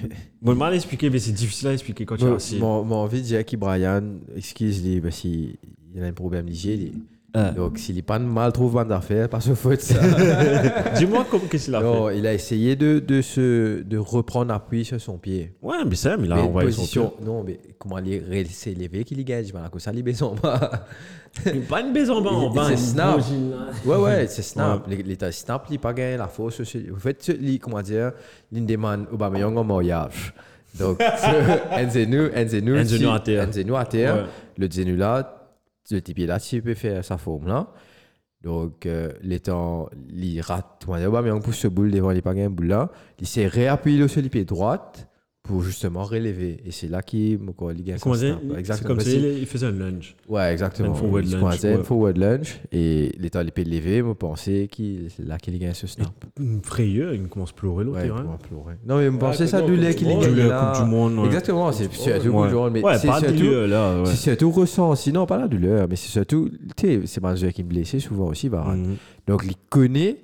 Bon, 0.41 0.55
mal 0.55 0.73
expliqué, 0.75 1.09
mais 1.09 1.19
c'est 1.19 1.31
difficile 1.31 1.69
à 1.69 1.73
expliquer 1.73 2.05
quand 2.05 2.17
tu 2.17 2.25
es 2.25 2.59
Mon- 2.59 2.89
envie 2.91 3.21
de 3.21 3.25
dire 3.25 3.45
que 3.45 3.55
Brian, 3.55 4.03
excuse-lui, 4.35 5.01
parce 5.01 5.19
qu'il 5.19 5.55
il 5.95 6.03
a 6.03 6.05
un 6.07 6.13
problème 6.13 6.47
d'hygiène. 6.47 6.91
Ah. 7.35 7.49
Donc, 7.49 7.79
s'il 7.79 7.95
n'est 7.95 8.03
pas 8.03 8.19
mal 8.19 8.51
trouve 8.53 8.73
bonne 8.73 8.91
affaire, 8.91 9.27
pas 9.27 9.39
sa 9.41 9.55
faute. 9.55 9.81
Ça. 9.81 9.95
Dis-moi 10.97 11.25
comment 11.31 11.45
qu'est-ce 11.49 11.65
qu'il 11.65 11.75
a 11.75 11.81
non, 11.81 12.07
fait. 12.09 12.19
il 12.19 12.27
a 12.27 12.33
essayé 12.33 12.75
de, 12.75 12.99
de, 12.99 13.21
se, 13.23 13.81
de 13.81 13.97
reprendre 13.97 14.53
appui 14.53 14.85
sur 14.85 15.01
son 15.01 15.17
pied. 15.17 15.51
Ouais, 15.61 15.77
mais 15.87 15.95
ça, 15.95 16.15
mais 16.15 16.27
il 16.27 16.31
a 16.31 16.37
envoyé 16.43 16.71
son 16.71 16.81
position, 16.81 17.13
non, 17.25 17.43
mais 17.43 17.59
comment 17.79 17.97
il 17.97 18.13
est 18.13 18.51
s'élever 18.51 19.03
qu'il 19.03 19.19
y 19.19 19.23
gagne, 19.23 19.45
voilà, 19.51 19.69
que 19.69 19.79
ça 19.79 19.91
libère 19.91 20.15
son 20.15 20.35
bas. 20.35 20.85
pied. 21.43 21.53
Pas 21.67 21.81
une 21.81 21.91
baise 21.91 22.11
en 22.11 22.21
bas, 22.21 22.29
en 22.29 22.51
Il- 22.51 22.55
bas. 22.55 22.67
c'est 22.69 22.77
snap. 22.77 23.17
là. 23.17 23.23
Ouais, 23.83 23.97
ouais, 23.97 24.27
c'est 24.27 24.43
snap. 24.43 24.87
L'état 24.87 25.31
snap, 25.31 25.65
il 25.69 25.73
n'a 25.73 25.79
pas 25.79 25.93
gagné 25.93 26.17
la 26.17 26.27
force. 26.27 26.61
En 26.61 26.99
fait, 26.99 27.31
il, 27.41 27.57
comment 27.59 27.81
dire, 27.81 28.11
il 28.51 28.63
demande 28.65 29.07
Aubameyang 29.11 29.57
en 29.57 29.63
mariage. 29.63 30.35
Donc, 30.79 30.99
Enzenu, 31.71 32.29
Enzenu, 32.35 32.79
Enzenu 32.79 33.07
à 33.07 33.19
terre. 33.19 33.47
Enzenu 33.47 33.75
à 33.75 33.85
terre. 33.85 34.15
Ouais. 34.15 34.23
Le 34.57 34.69
Zenu 34.71 34.95
là, 34.95 35.42
le 35.91 36.01
type 36.01 36.17
là, 36.19 36.39
s'il 36.39 36.61
peut 36.61 36.73
faire 36.73 37.03
sa 37.03 37.17
forme 37.17 37.47
là. 37.47 37.67
Donc, 38.41 38.85
euh, 38.85 39.13
l'étant, 39.21 39.89
il 40.09 40.41
rate, 40.41 40.85
dire, 40.85 41.07
Aubameyang 41.07 41.41
pousse 41.41 41.59
ce 41.59 41.67
boule 41.69 41.91
devant, 41.91 42.11
il 42.11 42.15
n'a 42.15 42.21
pas 42.21 42.33
gagné 42.33 42.47
un 42.47 42.49
boule 42.49 42.67
là. 42.67 42.91
Il 43.19 43.27
s'est 43.27 43.47
réappuyé 43.47 44.05
sur 44.09 44.21
le 44.21 44.27
pied 44.27 44.43
droite 44.43 45.07
pour 45.43 45.61
justement 45.61 46.03
relever. 46.03 46.61
Et 46.65 46.71
c'est 46.71 46.87
là 46.87 47.01
qu'il 47.01 47.37
dire 47.83 47.99
snap. 47.99 48.15
C'est 48.49 48.59
Exactement. 48.59 48.87
comme 48.95 48.99
si 49.01 49.17
il 49.17 49.39
il 49.39 49.45
faisait 49.45 49.65
un 49.65 49.71
lunge. 49.71 50.15
Ouais, 50.29 50.53
exactement. 50.53 50.91
Un 50.91 50.95
forward 50.95 51.25
lunge, 51.25 51.39
pointait, 51.41 51.73
un 51.73 51.77
ouais. 51.79 51.83
forward 51.83 52.17
lunge. 52.17 52.59
Et 52.71 53.11
l'état, 53.19 53.43
il 53.43 53.51
peut 53.51 53.63
lever, 53.63 54.01
moi, 54.01 54.15
pensais 54.15 54.69
qu'il, 54.71 55.07
c'est 55.15 55.25
là 55.27 55.37
qu'il 55.37 55.59
gagne 55.59 55.73
ce 55.73 55.85
snap. 55.85 56.07
Une 56.39 56.61
frayeur, 56.63 57.13
il 57.13 57.27
commence 57.27 57.49
à 57.49 57.53
pleurer 57.55 57.83
l'autre 57.83 57.97
Ouais, 57.97 58.03
terrain. 58.05 58.37
pleurer. 58.41 58.75
Non, 58.87 58.97
mais 58.99 59.05
je 59.07 59.09
Ouais, 59.09 59.19
pensais 59.19 59.47
ça 59.47 59.59
Coupe 59.59 59.71
du 59.71 59.75
du 59.75 59.81
lait 59.81 59.87
Monde. 59.87 59.95
qu'il 59.97 60.07
Ouais, 60.07 60.13
gagne 60.21 60.33
Du 60.33 60.47
là. 60.47 60.71
Coupe 60.73 60.85
du 60.85 60.89
Monde. 60.91 61.19
ouais. 61.19 61.25
Exactement, 61.25 61.71
c'est 61.73 61.91
surtout 61.93 62.29
Ouais. 62.29 62.43
le 62.45 62.49
jour, 62.49 62.71
mais 62.71 62.81
Ouais, 62.81 62.97
c'est 62.97 63.07
pas 63.07 63.19
de 63.19 63.27
là. 63.67 63.99
ouais. 63.99 64.05
c'est 64.05 64.15
surtout 64.15 64.49
ressenti. 64.51 65.11
Non, 65.11 65.25
pas 65.25 65.37
la 65.37 65.49
douleur, 65.49 65.87
mais 65.89 65.97
c'est 65.97 66.07
surtout, 66.09 66.49
tu 66.77 66.87
sais, 66.87 67.01
c'est 67.05 67.19
joueur 67.35 67.51
qui 67.51 67.61
est 67.61 67.65
blessé 67.65 67.99
souvent 67.99 68.27
aussi. 68.27 68.47
Mhm. 68.73 68.95
Donc, 69.27 69.43
il 69.45 69.55
connaît, 69.69 70.17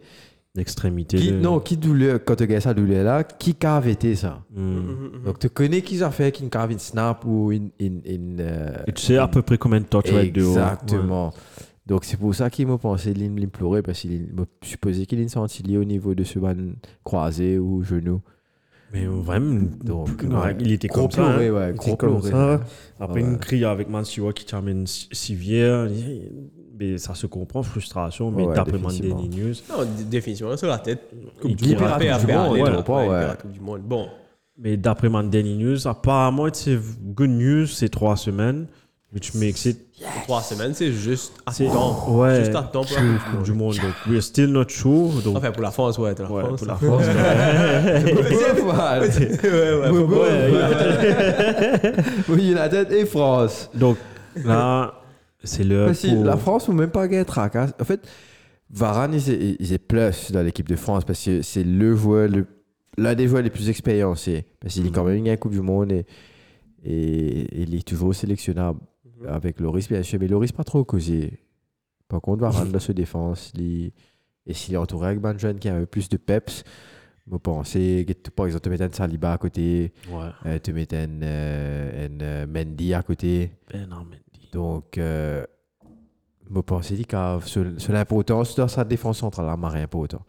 L'extrémité. 0.55 1.17
qui, 1.17 1.31
de- 1.31 1.39
non, 1.39 1.59
qui 1.59 1.77
douleur, 1.77 2.19
quand 2.25 2.35
tu 2.35 2.47
gagnes 2.47 2.59
sa 2.59 2.73
douleur 2.73 3.03
là, 3.03 3.23
qui 3.23 3.55
a 3.63 3.75
arrêté 3.75 4.15
ça? 4.15 4.41
Mhm. 4.55 5.21
Donc, 5.25 5.39
tu 5.39 5.49
connais 5.49 5.81
qui 5.81 6.01
a 6.03 6.09
fait, 6.11 6.31
qui 6.31 6.43
a 6.51 6.67
fait 6.67 6.73
une 6.73 6.79
snap 6.79 7.23
ou 7.25 7.51
une. 7.51 7.69
une, 7.79 8.01
une, 8.05 8.37
euh, 8.41 8.73
Et 8.87 8.91
tu 8.93 9.01
sais 9.03 9.17
à 9.17 9.27
peu 9.27 9.41
près 9.43 9.57
combien 9.57 9.79
de 9.79 9.85
touch 9.85 10.11
va 10.11 10.23
être 10.23 10.33
de 10.33 10.43
haut. 10.43 10.49
Exactement. 10.51 11.33
Donc 11.85 12.03
c'est 12.05 12.17
pour 12.17 12.35
ça 12.35 12.49
qu'il 12.51 12.67
m'a 12.67 12.77
pensé 12.77 13.13
de 13.15 13.19
l'implorer 13.19 13.81
parce 13.81 14.01
qu'il 14.01 14.29
m'a 14.33 14.43
supposé 14.61 15.07
qu'il 15.07 15.19
est 15.21 15.27
senti 15.27 15.63
lié 15.63 15.77
au 15.77 15.83
niveau 15.83 16.13
de 16.13 16.23
ce 16.23 16.37
ban 16.37 16.53
croisé 17.03 17.57
ou 17.57 17.81
genou. 17.83 18.21
Mais 18.93 19.05
vraiment, 19.05 19.61
Donc, 19.83 20.09
ouais, 20.23 20.35
ouais. 20.35 20.55
il 20.59 20.71
était 20.71 20.87
comme 20.87 21.09
ça. 21.11 21.25
hein. 21.35 21.37
ouais, 21.37 21.69
Il 21.75 21.75
était 21.81 21.95
comme 21.97 22.21
ça. 22.23 22.59
Après, 22.99 23.21
Ouais. 23.23 23.27
une 23.29 23.37
crie 23.37 23.63
avec 23.65 23.87
Man 23.89 24.03
Stewart 24.05 24.33
qui 24.35 24.45
termine 24.45 24.85
Sivière. 24.87 25.87
Mais 26.79 26.97
ça 26.97 27.13
se 27.13 27.27
comprend, 27.27 27.61
frustration. 27.61 28.31
Mais 28.31 28.45
Ouais, 28.45 28.55
définitivement. 28.63 29.17
dernier 29.19 29.35
news, 29.43 29.53
Non, 29.69 29.83
définitivement, 30.09 30.55
sur 30.55 30.67
la 30.69 30.77
tête. 30.79 31.01
Coupe 31.41 31.51
Il 31.51 31.55
du 31.57 31.69
monde. 31.69 31.77
perd 31.77 31.89
la 31.89 31.95
après, 31.95 32.09
après, 32.09 32.33
ouais, 32.35 32.61
ouais, 32.61 33.07
ouais. 33.09 33.27
la 33.27 33.35
Coupe 33.35 33.51
du 33.51 33.59
Monde. 33.59 33.81
Bon, 33.81 34.07
Mais 34.57 34.77
d'après 34.77 35.09
mon 35.09 35.23
dernier 35.23 35.55
news, 35.55 35.87
apparemment, 35.87 36.47
c'est 36.53 36.77
good 37.13 37.29
news 37.29 37.65
ces 37.67 37.89
trois 37.89 38.15
semaines, 38.15 38.67
which 39.13 39.33
makes 39.35 39.65
it. 39.65 39.77
Trois 40.23 40.41
semaines, 40.41 40.73
c'est 40.73 40.93
juste 40.93 41.33
à 41.45 41.51
c'est- 41.51 41.65
temps. 41.67 42.05
Ouais, 42.15 42.39
Juste 42.45 42.55
à 42.55 42.63
temps 42.63 42.85
pour 42.85 42.95
la 42.97 43.03
la 43.03 43.17
Coupe 43.31 43.43
du 43.43 43.51
Monde. 43.53 43.75
Donc, 43.75 43.93
we're 44.07 44.23
still 44.23 44.47
not 44.49 44.69
sure. 44.69 45.21
Donc, 45.23 45.35
Enfin, 45.37 45.51
pour 45.51 45.61
la 45.63 45.71
France, 45.71 45.97
ouais, 45.97 46.13
la 46.17 46.31
ouais, 46.31 46.43
France. 46.43 46.59
pour 46.59 46.67
la 46.67 46.75
France. 46.75 47.03
ouais, 47.05 48.13
ouais, 48.63 50.05
pas- 50.07 52.03
Oui, 52.29 52.51
United 52.51 52.91
et 52.91 53.05
France. 53.05 53.69
donc, 53.73 53.97
là, 54.45 54.93
c'est 55.43 56.15
pour... 56.15 56.25
la 56.25 56.37
France 56.37 56.67
ou 56.67 56.73
même 56.73 56.91
pas 56.91 57.07
gagné 57.07 57.25
tracasse. 57.25 57.73
En 57.79 57.83
fait, 57.85 58.07
Varane, 58.69 59.13
il 59.13 59.29
est, 59.29 59.55
il 59.59 59.73
est 59.73 59.77
plus 59.77 60.31
dans 60.31 60.41
l'équipe 60.43 60.67
de 60.67 60.75
France 60.75 61.05
parce 61.05 61.23
que 61.23 61.41
c'est 61.41 61.63
le 61.63 61.95
joueur, 61.95 62.27
le- 62.29 62.45
l'un 62.97 63.15
des 63.15 63.27
joueurs 63.27 63.41
les 63.41 63.49
plus 63.49 63.69
expérimentés. 63.69 64.45
Parce 64.59 64.73
qu'il 64.73 64.85
est 64.87 64.91
quand 64.91 65.03
même 65.03 65.15
gagné 65.17 65.29
la 65.31 65.37
Coupe 65.37 65.53
du 65.53 65.61
Monde 65.61 65.91
et, 65.91 66.05
et, 66.83 67.61
il 67.61 67.73
est 67.75 67.87
toujours 67.87 68.13
sélectionnable 68.13 68.79
avec 69.27 69.59
Loris, 69.59 69.87
bien 69.87 70.03
sûr. 70.03 70.19
Mais 70.19 70.27
Loris, 70.27 70.51
pas 70.51 70.63
trop 70.63 70.83
causé. 70.83 71.39
Par 72.07 72.21
contre, 72.21 72.41
Varane, 72.41 72.71
dans 72.71 72.79
sa 72.79 72.93
défense, 72.93 73.51
il- 73.55 73.91
et 74.45 74.53
s'il 74.53 74.73
est 74.73 74.77
entouré 74.77 75.09
avec 75.09 75.39
jeune 75.39 75.59
qui 75.59 75.69
a 75.69 75.75
un 75.75 75.79
peu 75.81 75.85
plus 75.85 76.09
de 76.09 76.17
peps, 76.17 76.63
je 77.31 77.37
pense 77.37 77.73
que, 77.73 78.29
par 78.31 78.47
exemple, 78.47 78.63
te 78.63 78.69
mettre 78.69 78.83
un 78.83 78.91
Saliba 78.91 79.33
à 79.33 79.37
côté, 79.37 79.93
Ouais, 80.11 80.29
euh, 80.47 80.57
te 80.59 80.71
mettre 80.71 80.95
un, 80.95 81.21
euh, 81.21 82.07
un, 82.07 82.21
euh, 82.21 82.47
Mendy 82.47 82.93
à 82.95 83.03
côté. 83.03 83.51
Bernard 83.71 84.05
Mendy. 84.05 84.17
Donc, 84.53 84.97
euh, 84.97 85.45
je 86.53 86.59
pense 86.61 86.89
que 86.89 87.39
sur 87.77 87.93
l'importance 87.93 88.55
de 88.55 88.67
sa 88.67 88.83
défense 88.83 89.19
centrale, 89.19 89.45
là, 89.45 89.55
m'a 89.57 89.69
rien 89.69 89.87
pour 89.87 90.01
autant. 90.01 90.23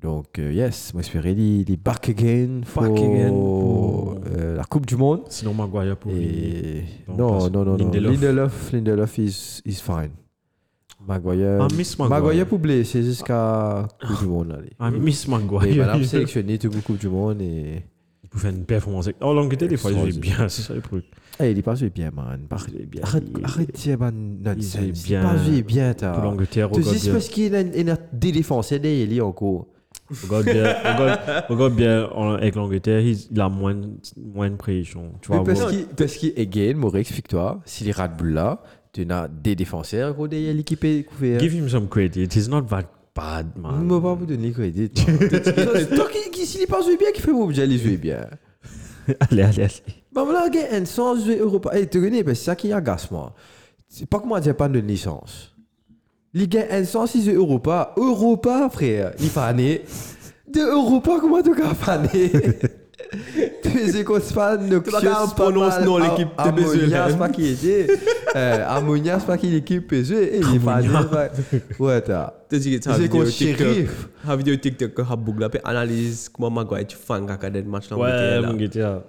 Donc, 0.00 0.38
euh, 0.40 0.52
yes, 0.52 0.92
moi, 0.94 1.02
j'espère 1.02 1.22
qu'il 1.22 1.70
est 1.70 1.76
back 1.76 2.08
again 2.08 2.62
pour 2.72 2.82
Back 2.82 2.98
again 2.98 3.28
pour- 3.28 4.16
euh, 4.36 4.56
la 4.56 4.64
Coupe 4.64 4.84
du 4.86 4.96
Monde. 4.96 5.20
Sinon, 5.28 5.54
Maguire 5.54 5.96
pour. 5.96 6.10
Et... 6.12 6.82
Non, 7.06 7.48
non, 7.48 7.50
non, 7.50 7.64
non. 7.64 7.76
Lindelof. 7.76 8.12
Lindelof, 8.12 8.72
Lindelof 8.72 9.18
is, 9.18 9.60
is 9.64 9.74
fine. 9.80 10.10
Maguire, 11.06 11.58
Ah, 11.60 11.68
Miss 11.76 11.96
Maguire. 11.98 12.20
Maguire 12.20 12.46
pour 12.48 12.58
blesser 12.58 13.02
jusqu'à 13.02 13.86
Coupe 14.04 14.18
du 14.20 14.26
Monde. 14.26 14.48
Là. 14.48 14.58
Ah, 14.80 14.90
Miss 14.90 15.28
Maguire. 15.28 15.76
madame 15.86 16.02
sélectionné 16.04 16.58
tout 16.58 16.70
Coupe 16.84 16.98
du 16.98 17.08
Monde 17.08 17.40
et... 17.42 17.82
Il 18.24 18.28
peut 18.28 18.38
faire 18.38 18.50
une 18.52 18.64
performance. 18.64 19.08
Oh, 19.20 19.34
l'Angleterre, 19.34 19.68
des 19.68 19.76
fois, 19.76 19.90
il 19.92 19.98
Extraordinaire. 19.98 20.38
bien. 20.38 20.48
C'est 20.48 20.62
ça 20.62 20.74
le 20.74 20.80
truc. 20.80 21.04
Eh, 21.42 21.50
il 21.50 21.58
est 21.58 21.62
pas 21.62 21.74
joué 21.74 21.90
bien, 21.90 22.10
man. 22.14 22.40
Par- 22.48 22.66
Il 22.72 22.80
est 22.82 22.86
bien. 22.86 23.02
Arrête, 23.02 23.24
Il- 23.36 23.44
arrête 23.44 23.86
man, 23.98 24.38
il 24.56 24.62
joue 24.62 24.78
Il 24.82 24.88
est 24.90 25.04
bien. 25.04 25.22
pas 25.22 25.36
joué 25.36 25.62
bien, 25.62 25.94
t'as. 25.94 26.12
Pour 26.12 26.22
l'Angleterre, 26.24 26.70
Tu 26.70 26.80
regarde 26.80 26.96
sais, 26.96 27.04
bien. 27.04 27.12
parce 27.12 27.28
qu'il 27.28 27.54
a 27.54 27.60
une- 27.60 27.72
il 27.74 27.90
a 27.90 27.98
des 28.12 28.32
défenseurs 28.32 28.80
derrière 28.80 29.08
lui 29.08 29.20
encore. 29.20 29.66
Regarde 30.28 30.44
bien, 30.44 30.62
regarde, 30.64 31.20
regarde 31.48 31.74
bien 31.74 32.08
en- 32.14 32.32
avec 32.34 32.54
l'Angleterre, 32.54 33.00
il 33.00 33.16
il 33.30 33.40
a 33.40 33.48
moins, 33.48 33.74
moins 34.34 34.50
de 34.50 34.56
pression. 34.56 35.12
Tu 35.22 35.30
Mais 35.30 35.36
vois, 35.36 35.44
parce 35.46 35.60
voir. 35.60 35.70
qu'il, 35.70 35.86
parce 35.86 36.14
qu'il, 36.16 36.32
again, 36.38 36.74
moi, 36.76 36.90
explique-toi, 36.98 37.60
s'il 37.64 37.88
est 37.88 37.92
Red 37.98 38.16
Bull 38.18 38.32
là, 38.34 38.62
tu 38.92 39.06
as 39.10 39.28
des 39.28 39.54
défenseurs 39.56 40.12
gros, 40.14 40.28
derrière 40.28 40.52
l'équipe 40.54 40.84
est 40.84 41.04
couverte. 41.04 41.40
Give 41.40 41.54
him 41.54 41.68
some 41.68 41.88
credit. 41.88 42.24
He's 42.34 42.48
not 42.48 42.62
that 42.62 42.82
bad, 43.16 43.46
man. 43.56 43.72
Je 43.78 43.84
ne 43.84 43.94
vais 43.94 44.00
pas 44.02 44.14
vous 44.14 44.26
donner 44.26 44.48
le 44.48 44.52
crédit. 44.52 44.90
Qu'il, 44.90 45.04
qu'il- 46.32 46.46
s'il 46.46 46.60
n'est 46.60 46.66
pas 46.66 46.82
joué 46.82 46.96
bien, 46.98 47.10
qu'il 47.12 47.22
fait 47.22 47.32
mon 47.32 47.44
objet, 47.44 47.66
il 47.66 47.78
joue 47.78 47.98
bien. 47.98 48.26
allez, 49.20 49.42
allez, 49.42 49.62
allez. 49.62 49.72
Bah 50.12 50.24
voilà, 50.24 50.48
gars, 50.48 50.68
un 50.72 50.84
sens 50.84 51.24
jouer 51.24 51.38
Europa. 51.38 51.70
Eh, 51.74 51.86
tu 51.86 52.00
connais, 52.00 52.22
c'est 52.26 52.34
ça 52.34 52.56
qui 52.56 52.72
agace 52.72 53.10
moi. 53.10 53.34
C'est 53.88 54.06
pas 54.06 54.20
que 54.20 54.26
moi, 54.26 54.40
j'ai 54.40 54.54
pas 54.54 54.68
de 54.68 54.78
licence. 54.78 55.54
Ligue 56.34 56.56
1, 56.56 56.80
un 56.80 56.84
sens, 56.84 57.14
il 57.14 57.24
joue 57.24 57.32
Europa. 57.32 57.92
Europa, 57.96 58.68
frère. 58.70 59.12
Il 59.20 59.30
année. 59.38 59.82
De 60.48 60.60
Europa, 60.60 61.18
comment 61.20 61.42
tu 61.42 61.54
vas 61.54 61.74
faire 61.74 62.02
Tu 63.62 64.04
pas 64.04 64.56
Noxious, 64.56 65.34
Tu 65.34 65.42
mal. 65.78 65.84
non, 65.84 65.98
l'équipe 65.98 66.28
de 66.28 66.42
Am- 66.42 66.54
Bézouel. 66.54 66.80
Ammonia, 66.80 67.06
c'est 67.10 67.18
pas 67.18 67.28
qui 67.28 67.48
était. 67.48 67.86
Euh, 68.36 68.64
Ammonia, 68.68 69.20
c'est 69.20 69.26
pas 69.26 69.38
qui 69.38 69.46
l'équipe 69.48 69.86
PSV. 69.88 70.36
Et 70.36 70.40
il 70.40 70.56
est 70.56 70.58
pas- 70.58 71.28
Ouais, 71.78 72.00
t'as. 72.00 72.32
Tu 72.50 72.60
tu 72.80 72.88
as 72.88 72.94
C'est 72.94 73.08
quoi, 73.08 73.24
vidéo 73.24 73.24
TikTok. 73.24 73.66
shérif 73.66 74.08
La 74.26 74.36
vidéo 74.36 74.56
TikTok 74.56 74.94
que 74.94 75.02
Habbouk 75.02 75.40
là, 75.40 75.48
puis 75.48 75.60
analyse 75.64 76.28
comment 76.32 76.50
Maguire 76.50 76.86
tu 76.86 76.96
fais 76.96 77.14
un 77.14 77.26
caca 77.26 77.50
de 77.50 77.62
match 77.62 77.90
là. 77.90 77.96
Ouais, 77.96 78.40
mon 78.42 78.54
gars. 78.54 79.02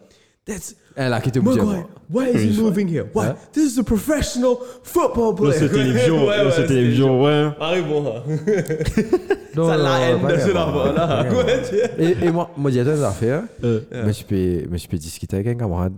That's 0.45 0.75
Elle 0.95 1.13
a 1.13 1.21
quitté 1.21 1.39
le 1.39 1.45
budget. 1.45 1.61
Maguire. 1.61 1.85
Why 2.09 2.29
is 2.35 2.43
he 2.55 2.61
moving 2.61 2.87
here? 2.87 3.05
Why? 3.13 3.27
Hein? 3.27 3.35
This 3.51 3.73
is 3.73 3.79
a 3.79 3.83
professional 3.83 4.57
football 4.83 5.33
player. 5.35 5.53
c'est 5.59 5.69
télévision. 5.69 6.27
Ouais, 6.27 6.45
ouais, 6.45 6.51
c'est 6.51 6.67
télévision, 6.67 7.23
ouais. 7.23 7.49
Arrive 7.59 7.87
bon. 7.87 8.05
hein. 8.07 8.21
Ça 9.55 9.77
la 9.77 9.99
haine 9.99 10.21
de 10.27 10.39
ce 10.39 10.51
là. 10.51 11.25
Ouais, 11.31 11.61
Et, 11.99 12.25
et 12.25 12.31
moi, 12.31 12.49
moi, 12.57 12.71
a 12.71 12.83
deux 12.83 13.03
affaires. 13.03 13.43
Euh, 13.63 13.81
Mais 13.91 14.13
je 14.13 14.25
peux, 14.25 14.67
mais 14.69 14.77
je 14.77 14.87
peux 14.87 14.97
discuter 14.97 15.35
avec 15.35 15.47
un 15.47 15.55
camarade 15.55 15.93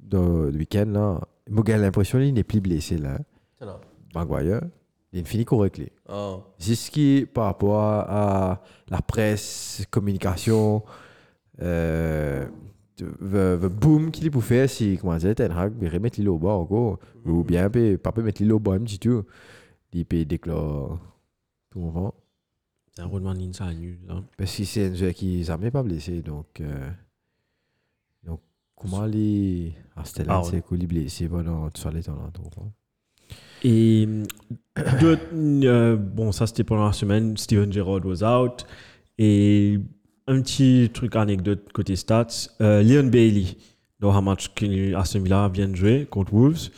de, 0.00 0.18
le 0.52 0.58
week-end. 0.58 0.86
Là. 0.92 1.20
Moi, 1.48 1.64
j'ai 1.66 1.76
l'impression 1.76 2.18
qu'il 2.18 2.32
n'est 2.34 2.44
plus 2.44 2.60
blessé. 2.60 2.98
Là. 2.98 3.18
Maguire, 4.14 4.60
il 5.12 5.20
est 5.20 5.24
fini 5.28 5.44
correct. 5.44 5.78
lui. 5.78 5.88
Oh. 6.08 6.42
C'est 6.58 6.74
ce 6.76 6.90
qui, 6.90 7.26
par 7.32 7.44
rapport 7.46 7.80
à 7.82 8.62
la 8.88 9.02
presse, 9.02 9.82
communication, 9.90 10.82
euh, 11.62 12.44
le, 13.20 13.56
le 13.60 13.68
boom 13.68 14.10
qu'il 14.10 14.30
faire 14.40 14.68
si, 14.68 14.96
comment 14.98 15.16
dire, 15.16 15.34
Ten 15.34 15.50
Hag, 15.52 15.72
il 15.80 15.88
remettre 15.88 16.18
l'île 16.18 16.28
au 16.28 16.38
bas 16.38 16.50
encore. 16.52 16.98
Ou 17.24 17.42
bien, 17.44 17.68
peut- 17.70 17.98
pas 17.98 18.12
peut 18.12 18.22
mettre 18.22 18.42
l'île 18.42 18.52
au 18.52 18.58
un 18.74 18.80
petit 18.80 18.98
peu. 18.98 19.24
Il 19.92 20.04
peut 20.06 20.24
déclarer 20.24 20.94
tout 21.70 21.78
le 21.80 21.84
monde. 21.90 22.12
C'est 22.92 23.02
un 23.02 23.06
Rodman 23.06 23.38
Insa 23.40 23.72
nul, 23.72 23.98
là. 24.06 24.22
Parce 24.36 24.56
que 24.56 24.64
c'est 24.64 24.86
un 24.90 24.94
joueur 24.94 25.12
qui 25.14 25.44
jamais 25.44 25.70
pas 25.70 25.82
blessé. 25.82 26.22
Donc, 26.22 26.60
euh, 26.60 26.90
donc 28.24 28.40
comment 28.76 29.04
les. 29.06 29.72
Ah, 29.96 30.04
c'était 30.04 30.24
là, 30.24 30.40
Ah, 30.42 30.48
c'est 30.48 30.60
est 30.82 30.86
blessé 30.86 31.28
pendant 31.28 31.70
tout 31.70 31.80
ça 31.80 31.90
les 31.90 32.02
temps 32.02 32.16
là. 32.16 32.30
hein. 32.58 32.70
Et 33.62 34.08
euh, 35.64 35.96
bon, 35.96 36.32
ça 36.32 36.46
c'était 36.46 36.64
pendant 36.64 36.86
la 36.86 36.92
semaine. 36.92 37.36
Steven 37.36 37.72
Gerrard 37.72 38.04
was 38.04 38.22
out. 38.24 38.66
Et 39.18 39.78
un 40.30 40.40
petit 40.42 40.90
truc 40.94 41.16
anecdote 41.16 41.72
côté 41.72 41.96
stats. 41.96 42.48
Euh, 42.60 42.82
Leon 42.82 43.08
Bailey, 43.08 43.56
dans 43.98 44.12
un 44.12 44.20
match 44.20 44.54
que 44.54 44.94
Aston 44.94 45.20
Villa 45.20 45.50
vient 45.52 45.68
de 45.68 45.74
jouer 45.74 46.06
contre 46.08 46.32
Wolves, 46.32 46.70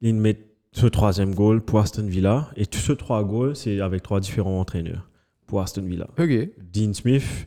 il 0.00 0.14
met 0.14 0.38
ce 0.72 0.86
troisième 0.86 1.34
goal 1.34 1.60
pour 1.60 1.80
Aston 1.80 2.06
Villa. 2.06 2.50
Et 2.56 2.66
tous 2.66 2.78
ces 2.78 2.96
trois 2.96 3.22
goals, 3.22 3.54
c'est 3.54 3.80
avec 3.80 4.02
trois 4.02 4.20
différents 4.20 4.58
entraîneurs 4.58 5.08
pour 5.46 5.60
Aston 5.60 5.82
Villa. 5.82 6.08
Ok. 6.18 6.48
Dean 6.72 6.94
Smith, 6.94 7.46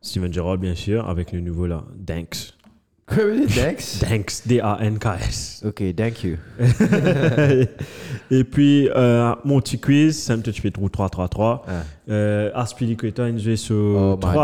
Steven 0.00 0.32
Gerrard, 0.32 0.58
bien 0.58 0.76
sûr, 0.76 1.08
avec 1.08 1.32
le 1.32 1.40
nouveau 1.40 1.66
là, 1.66 1.84
Danks. 1.96 2.53
Thanks. 3.06 4.00
Danks, 4.00 4.46
D-A-N-K-S. 4.46 5.62
ok, 5.66 5.94
thank 5.94 6.24
you. 6.24 6.36
Et 8.30 8.44
puis, 8.44 8.88
euh, 8.94 9.34
mon 9.44 9.60
petit 9.60 9.78
quiz, 9.78 10.18
c'est 10.22 10.32
un 10.32 10.38
petit 10.38 10.60
peu 10.60 10.70
3-3-3. 10.88 11.62
Ah. 11.66 11.82
Euh, 12.08 12.50
il 13.28 13.38
jouait 13.38 13.56
sur 13.56 13.76
Oh, 13.76 14.16
my 14.16 14.34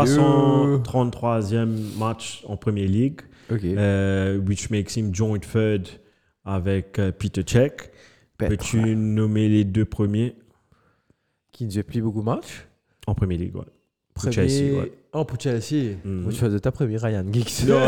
333e 0.83 1.97
match 1.97 2.43
en 2.47 2.55
Premier 2.55 2.85
League, 2.87 3.21
Ok. 3.51 3.63
euh, 3.63 4.37
which 4.37 4.69
makes 4.69 4.95
him 4.95 5.13
joint 5.13 5.39
third 5.39 5.87
avec 6.45 6.99
euh, 6.99 7.11
Peter 7.11 7.43
Cech. 7.45 7.71
Peux-tu 8.37 8.95
nommer 8.95 9.49
les 9.49 9.63
deux 9.63 9.85
premiers? 9.85 10.35
Qui 11.51 11.65
ne 11.65 11.71
joue 11.71 11.83
plus 11.83 12.01
beaucoup 12.01 12.21
de 12.21 12.25
matchs? 12.25 12.67
En 13.07 13.15
Premier 13.15 13.37
League 13.37 13.55
ouais. 13.55 13.65
Premier- 14.13 14.33
Chelsea, 14.33 14.77
ouais. 14.79 14.91
Oh, 15.13 15.25
pour 15.25 15.39
Chelsea. 15.39 15.95
Mhm. 16.05 16.21
Moi, 16.23 16.31
tu 16.31 16.39
ta 16.59 16.71
première 16.71 17.01
Ryan 17.01 17.23
Giggs. 17.31 17.67
Non, 17.67 17.79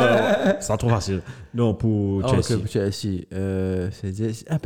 c'est 0.60 0.78
trop 0.78 0.90
facile. 0.90 1.22
Non, 1.54 1.74
pour 1.74 2.28
Chelsea. 2.30 2.56
ok, 2.56 2.62
pour 2.62 2.72
Chelsea. 2.72 3.26
Euh, 3.34 3.90
ça 3.91 4.08
veut 4.08 4.14
dire. 4.14 4.30
Ah, 4.50 4.60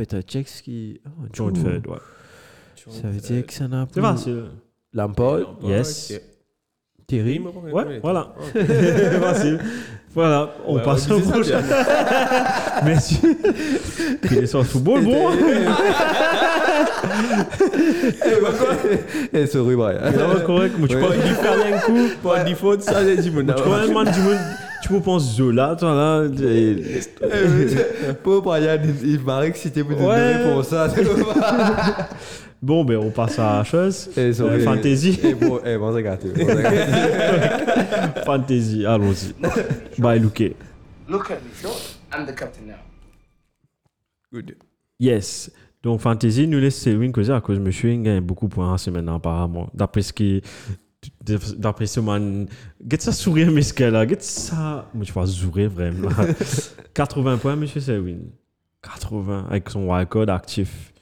qui. 0.62 1.00
Oh, 1.06 1.26
Joe. 1.34 1.54
third, 1.54 1.88
ouais. 1.88 1.98
Ça 2.90 3.08
veut 3.10 3.20
dire 3.20 3.46
que 3.46 3.54
ça 3.54 3.68
n'a 3.68 3.86
C'est 3.92 4.00
plus- 4.00 4.02
facile. 4.10 4.44
Lampard, 4.94 5.58
Yes. 5.64 6.14
Thierry. 7.06 7.40
Ouais, 7.72 8.00
voilà. 8.02 8.34
Facile. 8.54 9.60
Voilà, 10.14 10.54
on 10.66 10.76
Ouais, 10.76 10.84
passe 10.84 11.10
au 11.12 11.20
c'est 11.20 11.30
prochain. 11.32 11.62
Merci. 12.84 13.20
Il 14.32 14.38
est 14.40 14.46
sur 14.48 14.60
le 14.60 14.66
football, 14.66 15.04
bon. 15.06 15.30
Sorry, 19.48 19.76
Brian. 19.76 20.00
Non, 20.18 20.40
correct, 20.46 20.76
mais 20.80 20.88
tu 20.88 20.96
Ouais. 20.96 21.02
peux 21.08 21.16
il 21.16 21.34
fait 21.34 21.74
un 21.74 21.78
coup. 21.80 22.08
Par 22.24 22.44
défaut, 22.44 22.80
ça, 22.80 23.04
Tu 23.56 23.64
vois, 23.64 23.88
man, 23.88 24.12
tu 24.14 24.20
penses 25.02 25.36
Zola, 25.36 25.76
toi 25.78 25.94
là. 25.96 26.26
et- 26.44 27.02
Pour 28.24 28.42
Brian, 28.42 28.78
il, 29.04 29.20
que 29.52 29.58
c'était 29.58 29.84
pour 29.84 29.98
donner 29.98 30.64
ça. 30.64 30.88
Bon, 32.60 32.84
ben 32.84 32.98
on 32.98 33.12
passe 33.12 33.38
à 33.38 33.58
la 33.60 33.64
chose. 33.64 34.10
Euh, 34.18 34.60
fantasy. 34.64 35.20
Bon, 35.40 35.60
gâté. 36.02 36.30
Fantasy, 38.26 38.84
allons-y. 38.84 39.36
Bye, 40.02 40.20
Luke. 40.20 40.56
Look 41.08 41.30
at 41.30 41.36
me. 41.36 41.52
No, 41.64 41.70
I'm 42.12 42.26
the 42.26 42.34
captain 42.36 42.66
now. 42.66 42.78
Good. 44.34 44.56
Yes. 45.00 45.52
Donc, 45.84 46.00
Fantasy, 46.00 46.48
nous 46.48 46.60
laisse 46.60 46.78
Selwyn 46.78 47.12
causer 47.12 47.34
à 47.34 47.42
cause 47.42 47.58
de 47.58 47.64
monsieur, 47.64 47.92
il 47.92 48.02
gagne 48.02 48.22
beaucoup 48.22 48.48
de 48.48 48.54
points 48.54 48.72
en 48.72 48.78
semaine, 48.78 49.08
apparemment. 49.10 49.70
D'après 49.74 50.02
ce 50.02 50.12
qui. 50.12 50.42
d'après 51.58 51.86
ce 51.86 52.00
man, 52.00 52.48
get 52.86 53.00
ça 53.00 53.12
sourire, 53.12 53.52
mais 53.52 53.62
ce 53.62 53.74
qu'elle 53.74 53.96
a, 53.96 54.08
get 54.08 54.18
ça. 54.20 54.90
Moi, 54.94 55.06
je 55.06 55.14
vois 55.14 55.28
sourire 55.28 55.70
vraiment. 55.70 56.10
80 56.94 57.38
points, 57.38 57.56
monsieur 57.56 57.80
Selwyn. 57.80 58.20
80, 58.82 59.48
avec 59.50 59.70
son 59.70 59.88
wildcard 59.88 60.30
actif. 60.30 60.94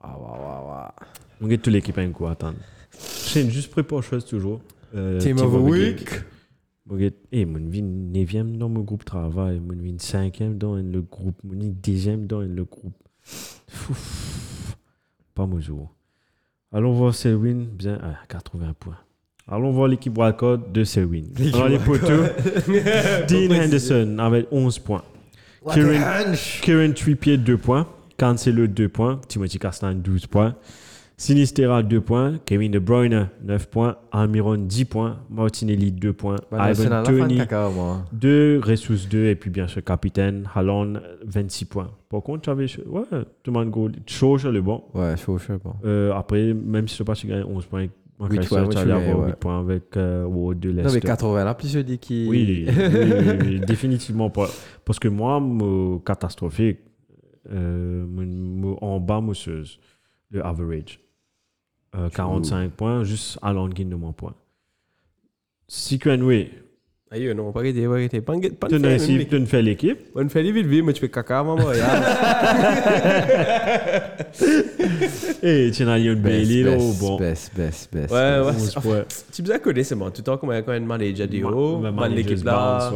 Ah, 0.00 0.18
ouais, 0.18 0.24
ouais, 0.24 0.70
ouais. 0.70 1.08
On 1.40 1.48
get 1.48 1.58
toute 1.58 1.72
l'équipe 1.72 1.96
à 1.96 2.02
un 2.02 2.10
coup, 2.10 2.26
attendre. 2.26 2.58
C'est 2.90 3.48
juste 3.50 3.70
prépa 3.70 4.00
chose 4.00 4.24
toujours. 4.24 4.60
Euh, 4.94 5.18
Team 5.18 5.38
of 5.38 5.52
the 5.52 5.70
week. 5.70 6.10
Gars, 6.90 7.10
eh, 7.32 7.46
mon 7.46 7.66
vie 7.66 7.82
9e 7.82 8.58
dans 8.58 8.68
mon 8.68 8.80
groupe 8.82 9.04
travail, 9.04 9.58
mon 9.58 9.74
vie 9.74 9.94
5e 9.94 10.58
dans 10.58 10.76
le 10.76 11.00
groupe, 11.00 11.36
mon 11.42 11.58
vie 11.58 11.70
10e 11.70 12.26
dans 12.26 12.40
le 12.40 12.64
groupe. 12.64 12.94
Fouf. 13.22 14.23
Pas 15.34 15.46
mon 15.46 15.60
jour. 15.60 15.92
Allons 16.72 16.92
voir 16.92 17.14
Selwyn, 17.14 17.66
bien 17.72 17.94
à 17.94 18.26
80 18.28 18.74
points. 18.78 18.98
Allons 19.46 19.72
voir 19.72 19.88
l'équipe 19.88 20.16
wildcard 20.16 20.58
de 20.58 20.84
Selwyn. 20.84 21.24
Alors 21.52 21.68
les 21.68 21.78
poteaux, 21.78 22.24
Dean 23.28 23.54
Henderson 23.54 24.16
avec 24.18 24.46
11 24.50 24.78
points. 24.78 25.02
Kieran, 25.72 26.32
Kieran 26.62 26.92
Trippier 26.92 27.36
2 27.36 27.56
points. 27.58 27.86
Cancelo 28.16 28.66
2 28.66 28.88
points. 28.88 29.20
Timothy 29.28 29.58
Castagne 29.58 30.00
12 30.00 30.26
points. 30.26 30.54
Sinistera 31.16 31.82
2 31.82 32.00
points. 32.00 32.38
Kevin 32.44 32.72
De 32.72 32.78
Bruyne 32.78 33.28
9 33.44 33.66
points. 33.68 33.96
Almiron 34.10 34.56
10 34.56 34.84
points. 34.86 35.20
Martinelli 35.30 35.92
2 35.92 36.12
points. 36.12 36.36
Bah, 36.50 36.70
Ivan 36.70 37.02
Tony 37.04 37.36
caca, 37.36 37.68
moi. 37.70 38.04
2, 38.12 38.60
Ressus 38.64 39.06
2 39.08 39.26
et 39.26 39.36
puis 39.36 39.50
bien 39.50 39.68
sûr 39.68 39.82
capitaine 39.84 40.48
Haaland 40.54 40.94
26 41.24 41.66
points. 41.66 41.90
Par 42.08 42.22
contre, 42.22 42.42
tu 42.42 42.50
avais 42.50 42.66
ouais, 42.86 43.02
tout 43.42 43.50
le 43.50 43.52
monde 43.52 43.70
goal 43.70 43.92
chaud 44.06 44.38
sur 44.38 44.50
le 44.50 44.60
banc. 44.60 44.88
Ouais, 44.94 45.16
chaud, 45.16 45.38
bon. 45.62 45.74
Euh, 45.84 46.12
après, 46.12 46.52
même 46.52 46.88
si 46.88 46.96
tu 46.96 47.04
pas 47.04 47.14
tu 47.14 47.28
gagnes 47.28 47.44
11 47.44 47.66
points, 47.66 47.82
Huit 47.82 47.90
Manchester, 48.18 48.48
points, 48.48 48.64
tu 48.64 48.70
tu 48.70 48.78
avoir 48.78 49.00
gagnes, 49.00 49.16
8 49.16 49.24
ouais. 49.24 49.32
points 49.38 49.60
avec 49.60 49.96
euh, 49.96 50.24
Ward 50.24 50.58
de 50.58 50.68
Non, 50.70 50.76
mais 50.76 50.82
Leicester. 50.82 51.00
80, 51.00 51.44
là, 51.44 51.54
plus 51.54 51.68
je 51.72 51.78
dis 51.80 51.98
qui. 51.98 52.26
Oui, 52.28 52.66
oui, 52.66 52.74
oui, 52.76 53.36
oui, 53.44 53.60
définitivement 53.66 54.30
pas. 54.30 54.48
Parce 54.84 54.98
que 54.98 55.08
moi, 55.08 55.40
mon 55.40 55.98
catastrophique, 55.98 56.78
euh, 57.52 58.04
en 58.80 59.00
bas, 59.00 59.20
mousseuse, 59.20 59.78
le 60.30 60.44
average. 60.44 61.00
Euh, 61.96 62.08
45 62.08 62.72
points, 62.72 63.04
juste 63.04 63.38
à 63.40 63.52
l'anguille 63.52 63.84
de 63.84 63.94
mon 63.94 64.12
point. 64.12 64.34
Si 65.68 65.98
Quenway, 65.98 66.50
Aïe, 67.14 67.32
non, 67.32 67.52
pas 67.52 67.60
arrêter, 67.60 67.86
pas 67.86 67.92
arrêter. 67.92 68.20
Pas 68.20 68.32
pas 68.58 68.66
tu 68.66 68.74
de 68.74 68.78
mais- 68.80 69.24
de 69.24 69.44
faire 69.44 69.62
l'équipe, 69.62 69.98
On 70.16 70.28
fait 70.28 70.42
vite 70.42 70.66
vite, 70.66 70.84
mais 70.84 70.92
tu 70.92 71.00
fais 71.00 71.08
caca, 71.08 71.44
maman. 71.44 71.70
et 75.40 75.70
tu 75.72 75.82
as 75.84 75.98
Lyon 75.98 76.14
Best, 76.14 76.22
Bailey, 76.22 76.62
là, 76.64 76.76
bon. 77.00 77.16
best, 77.16 77.54
best, 77.56 77.92
best. 77.94 78.10
Ouais, 78.12 78.40
ouais. 78.40 78.52
11 78.56 78.74
points. 78.82 79.04
Tu 79.32 79.42
me 79.42 79.58
connais, 79.58 79.84
c'est 79.84 79.94
bon. 79.94 80.06
Tout 80.06 80.14
le 80.18 80.24
temps, 80.24 80.36
comme 80.38 80.50
quand 80.50 80.72
un 80.72 80.80
manager 80.80 81.28
dit, 81.28 81.44
oh, 81.44 81.80
l'équipe 82.10 82.44
là, 82.44 82.90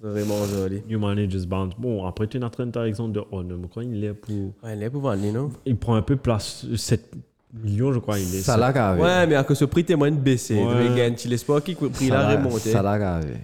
vraiment 0.00 0.44
joli. 0.46 0.82
New 0.88 1.00
manager's 1.00 1.44
bounce. 1.44 1.74
Bon, 1.76 2.06
après, 2.06 2.28
tu 2.28 2.36
as 2.36 2.40
notre 2.40 2.62
Alexandre 2.78 3.14
de 3.14 3.22
Honor. 3.32 3.58
Quand 3.74 3.80
il 3.80 4.04
est 4.04 4.14
pour. 4.14 4.54
Ouais, 4.62 4.76
il 4.76 4.82
est 4.84 4.90
pour 4.90 5.00
vendre, 5.00 5.24
non? 5.32 5.50
Il 5.66 5.76
prend 5.76 5.96
un 5.96 6.02
peu 6.02 6.14
place, 6.16 6.66
7 6.76 7.14
millions, 7.52 7.92
je 7.92 7.98
crois, 7.98 8.18
il 8.18 8.34
est. 8.34 8.40
Ça 8.40 8.56
l'a 8.56 8.72
gavé. 8.72 9.00
Ouais, 9.02 9.26
mais 9.26 9.34
à 9.34 9.44
cause 9.44 9.58
ce 9.58 9.64
prix, 9.64 9.84
t'es 9.84 9.96
moins 9.96 10.10
de 10.10 10.16
baisser. 10.16 10.56
Ouais. 10.62 10.88
Tu 10.88 10.94
gagnes, 10.94 11.14
tu 11.14 11.28
laisses 11.28 11.44
pas 11.44 11.60
qui 11.60 11.74
prix 11.74 12.08
l'a 12.08 12.22
l'a- 12.22 12.36
remonté? 12.42 12.70
Ça 12.70 12.82
l'a 12.82 12.98
gavé. 12.98 13.34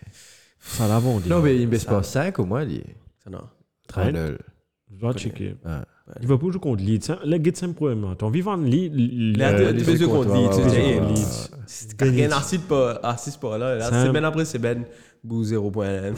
Ça 0.61 0.89
l'a 0.89 0.99
vendu. 0.99 1.29
Non, 1.29 1.41
mais 1.41 1.57
il 1.57 1.63
ne 1.63 1.67
baisse 1.67 1.85
pas 1.85 2.03
5 2.03 2.39
au 2.39 2.45
moins, 2.47 2.65
lui. 2.65 2.83
Ça, 3.25 3.31
non. 3.31 3.43
Trent. 3.89 4.11
Je 4.93 5.01
dois 5.01 5.13
checker. 5.15 5.57
Ouais. 5.65 5.73
Liverpool 6.21 6.53
joue 6.53 6.61
contre 6.61 6.83
Leeds. 6.85 7.11
hein? 7.11 7.19
Le 7.25 7.37
Leeds, 7.37 7.57
c'est 7.57 7.67
un 7.67 7.73
problème. 7.73 8.05
hein. 8.05 8.17
Envie 8.23 8.39
de 8.41 8.45
vendre 8.45 8.65
Leeds. 8.65 9.37
Là, 9.37 9.53
le- 9.53 9.71
tu 9.73 9.79
les 9.79 9.85
fais 9.85 9.97
ce 9.97 10.05
contre 10.05 10.33
Leeds. 10.35 11.51
C'est 11.67 12.01
rien 12.01 12.31
assis 12.31 12.59
pas, 12.59 13.01
assis 13.03 13.37
pas 13.39 13.59
là. 13.59 13.75
Là, 13.77 13.89
C'est 13.91 13.95
un- 13.97 14.07
semaine 14.07 14.25
après, 14.25 14.45
c'est 14.45 14.59
ben, 14.61 14.85
bout 15.25 15.43
0 15.45 15.71
point. 15.73 16.13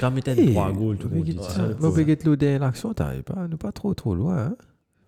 Quand 0.00 0.10
même, 0.10 0.22
t'as 0.22 0.32
Hey, 0.34 0.50
3 0.52 0.72
goals, 0.72 0.96
tout 0.98 1.08
le 1.08 1.14
monde 1.16 1.24
dit 1.24 1.38
ça. 1.40 1.68
Je 1.80 1.86
vais 2.02 2.18
loader 2.24 2.58
l'action, 2.58 2.92
t'arrives 2.92 3.22
pas, 3.22 3.46
nous 3.48 3.56
pas 3.56 3.70
trop, 3.70 3.94
trop 3.94 4.14
loin. 4.16 4.36
Hein? 4.46 4.56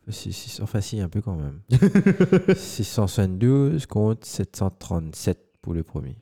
Si, 0.08 0.32
si, 0.32 0.62
enfin, 0.62 0.80
si, 0.80 1.00
un 1.00 1.08
peu 1.08 1.20
quand 1.20 1.36
même. 1.36 1.60
672 2.56 3.86
contre 3.86 4.24
737 4.26 5.38
pour 5.60 5.74
le 5.74 5.82
premier. 5.82 6.16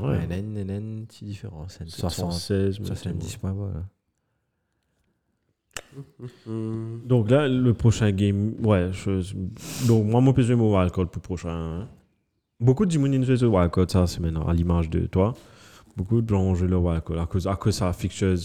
Ouais, 0.00 0.26
petite 1.06 1.24
différence. 1.28 1.78
nen, 1.80 1.88
60, 1.88 2.32
76, 2.32 2.80
mais 2.80 2.86
70 2.86 3.36
points, 3.36 3.52
voilà. 3.52 3.84
Donc 7.06 7.30
là, 7.30 7.48
le 7.48 7.74
prochain 7.74 8.10
game, 8.12 8.54
ouais, 8.64 8.90
je- 8.92 9.34
donc 9.86 10.06
moi, 10.06 10.20
mon 10.20 10.32
PSV, 10.32 10.54
mon 10.54 10.74
wildcard 10.74 11.08
pour 11.10 11.20
le 11.20 11.20
prochain. 11.20 11.50
hein. 11.50 11.88
Beaucoup 12.60 12.86
de 12.86 12.90
gens 12.92 13.00
ont 13.00 13.22
joué 13.22 13.36
le 13.40 13.48
wildcard, 13.48 13.90
ça, 13.90 14.06
c'est 14.06 14.20
maintenant 14.20 14.46
à 14.46 14.54
l'image 14.54 14.88
de 14.88 15.06
toi. 15.06 15.34
Beaucoup 15.96 16.22
de 16.22 16.28
gens 16.28 16.40
ont 16.42 16.54
joué 16.54 16.68
le 16.68 16.76
wildcard 16.78 17.20
à 17.20 17.26
cause, 17.26 17.46
à 17.46 17.56
cause 17.56 17.74
ça, 17.74 17.92
fixtures 17.92 18.36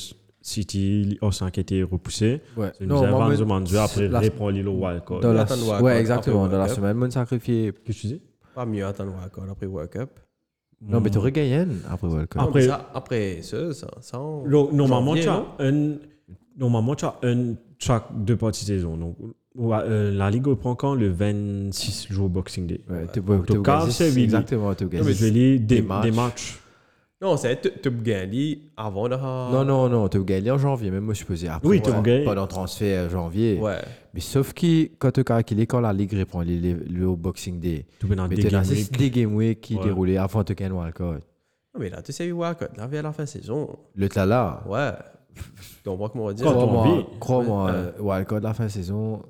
City, 0.48 1.18
Arsenal 1.22 1.52
qui 1.52 1.60
a 1.60 1.62
été 1.62 1.84
repoussé. 1.84 2.42
Ouais. 2.56 2.72
Vanzo 2.80 3.44
me- 3.44 3.50
Manzo, 3.50 3.78
après, 3.78 4.08
la- 4.08 4.20
reprend 4.22 4.50
l'île 4.50 4.68
au 4.68 4.74
wildcard. 4.86 5.20
dans 5.20 5.34
la, 5.34 5.46
ouais, 5.82 6.00
exactement. 6.00 6.48
Dans 6.48 6.58
la 6.58 6.68
semaine, 6.70 6.96
moi, 6.98 7.12
sacrifié. 7.12 7.74
Qu'est-ce 7.86 7.98
que 7.98 8.02
tu 8.02 8.08
dis? 8.08 8.22
Pas 8.56 8.66
mieux 8.66 8.86
attendre 8.86 9.14
Cup 9.24 9.44
après 9.52 9.66
World 9.66 9.90
Cup. 9.90 10.10
Non, 10.82 11.02
mais 11.02 11.10
tu 11.10 11.18
gagné 11.32 11.66
après 11.90 12.08
World 12.08 12.28
Cup. 12.30 12.42
Après- 12.42 12.62
ça, 12.68 12.90
après 12.94 13.42
ça, 13.42 13.74
ça, 13.74 13.88
ça 14.02 14.22
on- 14.22 14.48
Donc, 14.48 14.72
normalement, 14.72 15.16
janvier, 15.16 15.24
tu 15.24 15.30
as 15.30 15.46
un, 15.60 15.96
normalement, 16.58 16.96
tu 16.96 17.06
as 17.06 17.16
un 17.24 17.54
chaque 17.80 18.06
deux 18.24 18.38
parties 18.38 18.64
saison. 18.66 18.96
Donc, 18.96 19.16
ouais, 19.56 19.78
euh, 19.82 20.12
la 20.12 20.30
Ligue 20.32 20.48
reprend 20.48 20.76
quand? 20.76 20.96
Le 20.96 21.10
26 21.10 22.08
jours 22.10 22.30
Boxing 22.30 22.68
Day. 22.68 22.82
Ouais, 22.90 23.06
tu 23.12 23.20
Donc, 23.22 23.46
peux 23.48 23.54
tu 23.54 23.54
as 23.54 23.56
Séville. 23.92 24.24
Exactement, 24.26 24.74
tu 24.76 24.86
mais 24.86 24.90
gagnes. 24.92 25.04
je 25.14 25.26
vais 25.26 25.30
lire 25.32 25.60
des, 25.60 25.82
des 25.82 25.82
des 26.04 26.12
matchs. 26.12 26.60
Non, 27.20 27.36
c'est 27.36 27.60
tu 27.60 27.72
tu 27.82 27.90
gagnes 27.90 28.58
avant 28.76 29.10
de. 29.10 29.16
Non, 29.16 29.66
non, 29.66 29.90
non, 29.90 30.08
tu 30.08 30.24
gagné 30.24 30.52
en 30.52 30.60
janvier. 30.60 30.92
Même 30.92 31.04
moi, 31.04 31.16
je 31.16 31.24
faisais 31.24 31.48
après. 31.48 31.68
Oui, 31.68 31.82
tu 31.82 31.90
ouais, 31.90 32.02
gagné. 32.04 32.26
Pendant 32.26 32.44
le 32.44 32.48
transfert 32.48 33.10
janvier. 33.10 33.58
Ouais. 33.60 33.80
Mais 34.14 34.20
sauf 34.20 34.54
que 34.54 34.86
quand 35.00 35.12
tu 35.12 35.24
calcules, 35.24 35.66
quand 35.66 35.80
la 35.80 35.94
Ligue 35.94 36.14
reprend 36.14 36.44
le 36.44 37.16
Boxing 37.16 37.60
Day, 37.60 37.86
Tu 38.00 38.06
mais 38.06 38.16
des 38.28 38.36
tu 38.44 38.48
game 38.50 38.62
as 38.62 38.70
week. 38.70 38.98
des 38.98 39.10
Game 39.10 39.36
Week 39.36 39.62
qui 39.62 39.78
déroulaient 39.78 40.18
avant 40.18 40.44
de 40.44 40.54
gagner 40.54 40.74
World 40.76 40.94
Cup. 40.94 41.06
Non, 41.06 41.80
mais 41.80 41.90
là, 41.90 42.02
tu 42.04 42.12
sais, 42.12 42.28
Cup, 42.30 42.70
là, 42.78 42.86
vers 42.88 43.04
la 43.04 43.12
fin 43.12 43.24
de 43.24 43.28
saison. 43.30 43.80
Le 43.96 44.08
là 44.16 44.26
là. 44.26 44.64
Ouais. 44.68 44.92
Donc, 45.86 45.98
moi, 45.98 46.10
comment 46.10 46.26
on 46.26 46.28
va 46.28 46.34
dire 46.34 46.46
Crois-moi, 47.20 47.72
euh, 47.72 48.24
Card 48.26 48.42
la 48.42 48.54
fin 48.54 48.66
de 48.66 48.70
saison. 48.70 49.24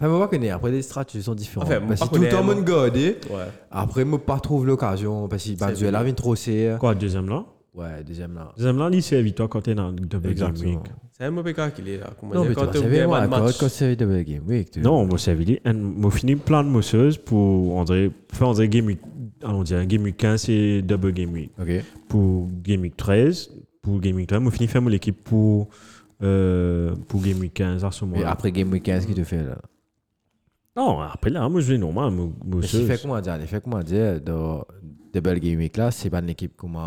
Enfin, 0.00 0.08
moi, 0.08 0.26
je 0.26 0.36
connais. 0.36 0.50
Après, 0.50 0.70
les 0.70 0.82
stratégies 0.82 1.22
sont 1.22 1.34
différentes. 1.34 1.68
Enfin, 1.68 1.80
moi, 1.80 1.88
parce 1.90 2.00
que 2.00 2.06
pas 2.06 2.16
tout 2.16 2.22
le 2.22 2.28
temps, 2.30 2.42
mon 2.42 2.62
gardé. 2.62 3.16
Ouais. 3.28 3.44
Après, 3.70 4.04
moi, 4.04 4.18
pas 4.18 4.40
trouve 4.40 4.66
l'occasion. 4.66 5.28
Parce 5.28 5.44
que 5.44 5.84
vrai. 5.84 6.04
vient 6.04 6.14
trop 6.14 6.34
serrer. 6.34 6.78
Quoi, 6.78 6.94
deuxième 6.94 7.28
là? 7.28 7.44
Ouais, 7.74 8.02
deuxième 8.04 8.34
là. 8.34 8.52
Deuxième 8.56 8.78
là, 8.78 8.88
il 8.90 9.02
c'est 9.02 9.22
victoire 9.22 9.48
quand 9.48 9.60
tu 9.60 9.70
es 9.70 9.74
dans 9.74 9.90
le 9.90 9.96
double 9.96 10.34
game 10.34 10.54
week. 10.56 10.78
C'est 11.12 11.24
un 11.26 11.30
mauvais 11.30 11.52
cas 11.52 11.70
qu'il 11.70 11.86
est 11.88 11.98
là. 11.98 12.10
Non, 12.22 12.40
dire, 12.40 12.48
mais 12.48 12.54
quand 12.54 12.72
c'est 12.72 13.06
match. 13.28 13.58
quand 13.58 13.68
c'est 13.68 13.94
Double 13.94 14.24
Game 14.24 14.42
Week. 14.46 14.74
Non, 14.78 15.04
moi, 15.04 15.18
c'est 15.18 15.32
évident. 15.32 15.60
Moi, 15.74 16.10
fini 16.10 16.34
plein 16.34 16.64
de 16.64 16.68
mosseuses 16.70 17.18
pour, 17.18 17.86
faire 18.32 18.48
on 18.48 18.54
dirait 18.54 18.68
game 18.68 18.86
week, 18.86 19.00
on 19.44 19.62
dirait 19.62 19.86
game 19.86 20.02
week 20.02 20.16
15 20.16 20.48
et 20.48 20.80
double 20.80 21.12
game 21.12 21.30
week. 21.32 21.50
Ok. 21.60 21.68
Pour 22.08 22.48
game 22.62 22.80
week 22.80 22.96
13, 22.96 23.50
pour 23.82 24.00
game 24.00 24.16
week 24.16 24.28
13, 24.28 24.40
moi, 24.40 24.50
fini 24.50 24.66
faire 24.66 24.80
mon 24.80 24.90
équipe 24.90 25.22
pour, 25.22 25.68
euh, 26.22 26.94
pour 27.06 27.20
game 27.20 27.38
week 27.38 27.52
15 27.52 27.84
à 27.84 27.90
ce 27.90 28.02
Et 28.02 28.08
moment-là. 28.08 28.30
après 28.30 28.50
Game 28.50 28.72
Week 28.72 28.82
15, 28.82 29.04
qui 29.04 29.14
te 29.14 29.22
fait 29.22 29.44
là? 29.44 29.58
Non, 30.80 31.00
après 31.00 31.28
là, 31.28 31.46
moi, 31.48 31.60
je 31.60 31.72
vais 31.72 31.78
normal, 31.78 32.10
moi, 32.10 32.28
Mais 32.44 32.66
si 32.66 32.76
mosseuse. 32.78 32.86
fait 32.86 33.02
comment 33.02 33.20
dire 33.20 33.38
fait 33.46 33.62
comment 33.62 33.82
dire 33.82 34.20
Dans 34.20 34.64
Double 35.12 35.38
Game 35.38 35.58
Week 35.58 35.76
là, 35.76 35.90
c'est 35.90 36.08
pas 36.08 36.20
une 36.20 36.30
équipe 36.30 36.56
comme 36.56 36.78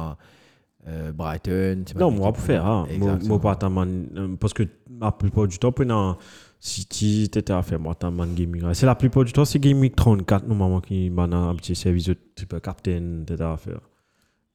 euh, 0.87 1.11
Brighton. 1.11 1.83
c'est 1.85 1.93
pas 1.93 1.99
Non, 1.99 2.09
moi, 2.09 2.33
pour 2.33 2.41
faire, 2.41 2.65
hein. 2.65 2.87
Moi, 2.97 3.19
moi, 3.23 3.39
pas 3.39 3.55
tellement, 3.55 3.85
euh, 3.85 4.35
parce 4.39 4.53
que 4.53 4.63
la 4.99 5.11
plupart 5.11 5.47
du 5.47 5.59
temps, 5.59 5.71
pendant 5.71 6.17
City, 6.59 7.29
t'étais 7.31 7.53
à 7.53 7.61
faire, 7.61 7.79
moi, 7.79 7.93
tellement 7.93 8.25
de 8.25 8.33
game 8.33 8.51
week. 8.51 8.63
C'est 8.73 8.87
la 8.87 8.95
plupart 8.95 9.25
du 9.25 9.31
temps, 9.31 9.45
c'est 9.45 9.59
game 9.59 9.79
week 9.79 9.95
34, 9.95 10.47
normalement, 10.47 10.81
qui 10.81 11.11
m'a 11.11 11.23
un 11.23 11.55
petit 11.55 11.75
service 11.75 12.05
de 12.05 12.17
type 12.35 12.59
captain, 12.61 13.23
t'étais 13.27 13.43
à 13.43 13.57
faire. 13.57 13.81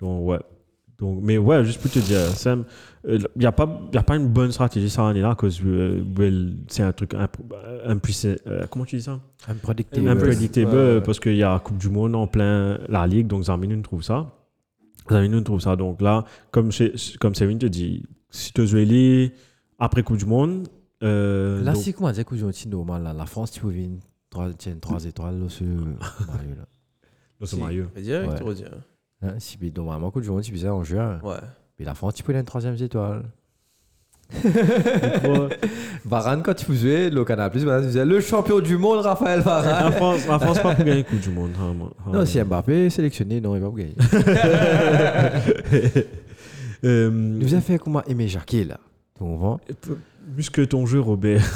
Donc, 0.01 0.27
ouais. 0.29 0.41
Donc, 0.99 1.21
mais 1.23 1.39
ouais, 1.39 1.65
juste 1.65 1.81
pour 1.81 1.91
te 1.91 2.01
dire, 2.01 2.19
Sam, 2.35 2.65
il 3.07 3.25
n'y 3.37 3.47
a, 3.47 3.53
pas- 3.53 3.81
y 3.93 3.97
a 3.97 4.03
pas 4.03 4.17
une 4.17 4.27
bonne 4.27 4.51
stratégie 4.51 4.91
cette 4.91 4.99
année-là, 4.99 5.37
parce 5.41 5.61
que 5.61 5.67
euh, 5.69 6.03
well, 6.19 6.57
c'est 6.67 6.83
un 6.83 6.93
truc 6.93 7.15
euh, 7.15 7.27
impuissant. 7.87 8.35
euh, 8.49 8.67
comment 8.69 8.85
tu 8.85 8.97
dis 8.97 9.03
ça? 9.03 9.21
Unpredictable. 9.49 10.09
Unpredictable, 10.09 10.75
Ouais, 10.77 11.01
parce 11.01 11.21
qu'il 11.21 11.37
y 11.37 11.43
a 11.45 11.53
la 11.53 11.61
Coupe 11.61 11.79
du 11.79 11.89
Monde 11.89 12.17
en 12.17 12.27
plein 12.27 12.79
la 12.89 13.07
Ligue, 13.07 13.29
donc 13.29 13.45
Zaminoun 13.45 13.83
trouve 13.83 14.03
ça. 14.03 14.33
Zaminoun 15.09 15.45
trouve 15.45 15.61
ça. 15.61 15.77
Donc 15.77 16.01
là, 16.03 16.25
comme, 16.51 16.73
chez, 16.73 16.93
comme 17.21 17.35
Sévin 17.37 17.57
te 17.59 17.67
dit, 17.67 18.03
si 18.31 18.53
tu 18.53 18.67
joues 18.67 19.31
après 19.79 20.03
Coupe 20.03 20.17
du 20.19 20.27
Monde, 20.27 20.67
euh, 21.05 21.63
Là, 21.63 21.75
donc- 21.75 21.83
c'est 21.85 21.93
comment 21.93 22.11
dire 22.11 22.25
que 22.25 22.35
c'est 22.53 22.67
normal 22.67 23.05
là. 23.05 23.13
La 23.13 23.25
France, 23.27 23.53
tu 23.53 23.61
peux 23.61 23.69
venir 23.69 23.85
une 23.85 24.01
trois, 24.31 24.53
tiens, 24.53 24.75
trois 24.81 25.05
étoiles 25.05 25.39
là, 25.39 25.49
sur 25.49 25.65
maillot, 26.27 26.57
là. 26.57 26.67
là, 26.67 26.67
c'est 27.43 27.55
Si. 27.55 27.63
maillot. 27.63 27.87
Je 27.95 28.01
veux 28.01 28.05
dire, 28.05 28.29
Ouais. 28.29 28.37
tu 28.37 28.43
veux 28.45 28.55
dire. 28.55 28.71
Hein, 29.23 29.35
si 29.39 29.57
puis 29.59 29.73
normalement, 29.75 30.11
coup 30.11 30.21
de 30.21 30.25
jour, 30.25 30.41
tu 30.41 30.53
fais 30.53 30.59
ça 30.59 30.75
en 30.75 30.85
juin. 30.85 31.19
Ouais. 31.23 31.35
Puis 31.77 31.85
la 31.85 31.95
France, 31.95 32.15
tu 32.15 32.23
peux 32.23 32.33
aller 32.33 32.41
une 32.41 32.47
troisième 32.47 32.75
étoile. 32.75 33.25
Varane, 36.05 36.43
quand 36.43 36.55
tu 36.55 36.75
jouais, 36.75 37.09
le 37.11 37.25
Canal 37.25 37.51
Plus, 37.51 37.65
tu 37.65 37.81
disais 37.87 38.05
le 38.05 38.21
champion 38.21 38.61
du 38.61 38.77
monde, 38.77 38.99
Raphaël 39.01 39.39
La 39.39 39.45
Varane. 39.45 39.93
France, 39.93 40.27
la 40.29 40.39
France 40.39 40.59
pas 40.61 40.75
pour 40.75 40.85
gagner 40.85 41.03
le 41.03 41.09
Coupe 41.09 41.21
du 41.21 41.31
Monde. 41.31 41.51
hein. 41.61 41.75
Non, 42.13 42.27
si 42.27 42.41
Mbappé 42.43 42.87
est 42.87 42.91
sélectionné, 42.91 43.41
non, 43.41 43.57
il 43.57 43.63
va 43.63 43.71
pas 43.71 43.77
gagner. 43.77 43.95
Euh, 46.85 47.11
Il 47.13 47.39
nous 47.45 47.55
a 47.57 47.61
fait 47.61 47.77
comment 47.77 48.05
aimer 48.05 48.29
Jacquet, 48.29 48.63
là. 48.63 48.79
Tu 49.15 49.19
comprends 49.25 49.59
plus 50.35 50.51
que 50.51 50.63
ton 50.63 50.87
jeu, 50.87 51.01
Robert. 51.01 51.45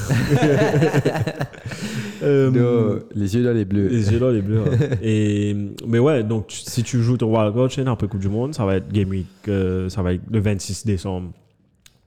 Euh, 2.25 3.01
Les 3.17 3.35
yeux 3.35 3.43
dans 3.43 3.53
les 3.53 3.65
bleus. 3.65 3.89
Les 3.89 4.13
yeux 4.13 4.21
là, 4.21 4.31
les 4.31 4.43
bleus. 4.43 4.61
hein. 4.65 4.97
Et, 5.03 5.57
mais 5.89 5.99
ouais, 5.99 6.23
donc 6.23 6.47
tu- 6.47 6.59
si 6.61 6.85
tu 6.85 7.03
joues 7.03 7.17
ton 7.17 7.35
wildcard 7.37 7.69
chain 7.71 7.87
après 7.89 8.07
Coupe 8.07 8.21
du 8.21 8.29
Monde, 8.29 8.55
ça 8.55 8.65
va 8.65 8.77
être 8.77 8.93
Game 8.93 9.09
Week, 9.11 9.27
euh, 9.49 9.89
ça 9.89 10.03
va 10.03 10.15
être 10.15 10.23
le 10.31 10.39
26 10.39 10.87
décembre. 10.87 11.33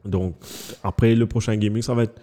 Donc 0.05 0.35
après 0.83 1.15
le 1.15 1.25
prochain 1.25 1.57
Game 1.57 1.73
Week, 1.73 1.83
ça 1.83 1.93
va 1.93 2.03
être 2.03 2.15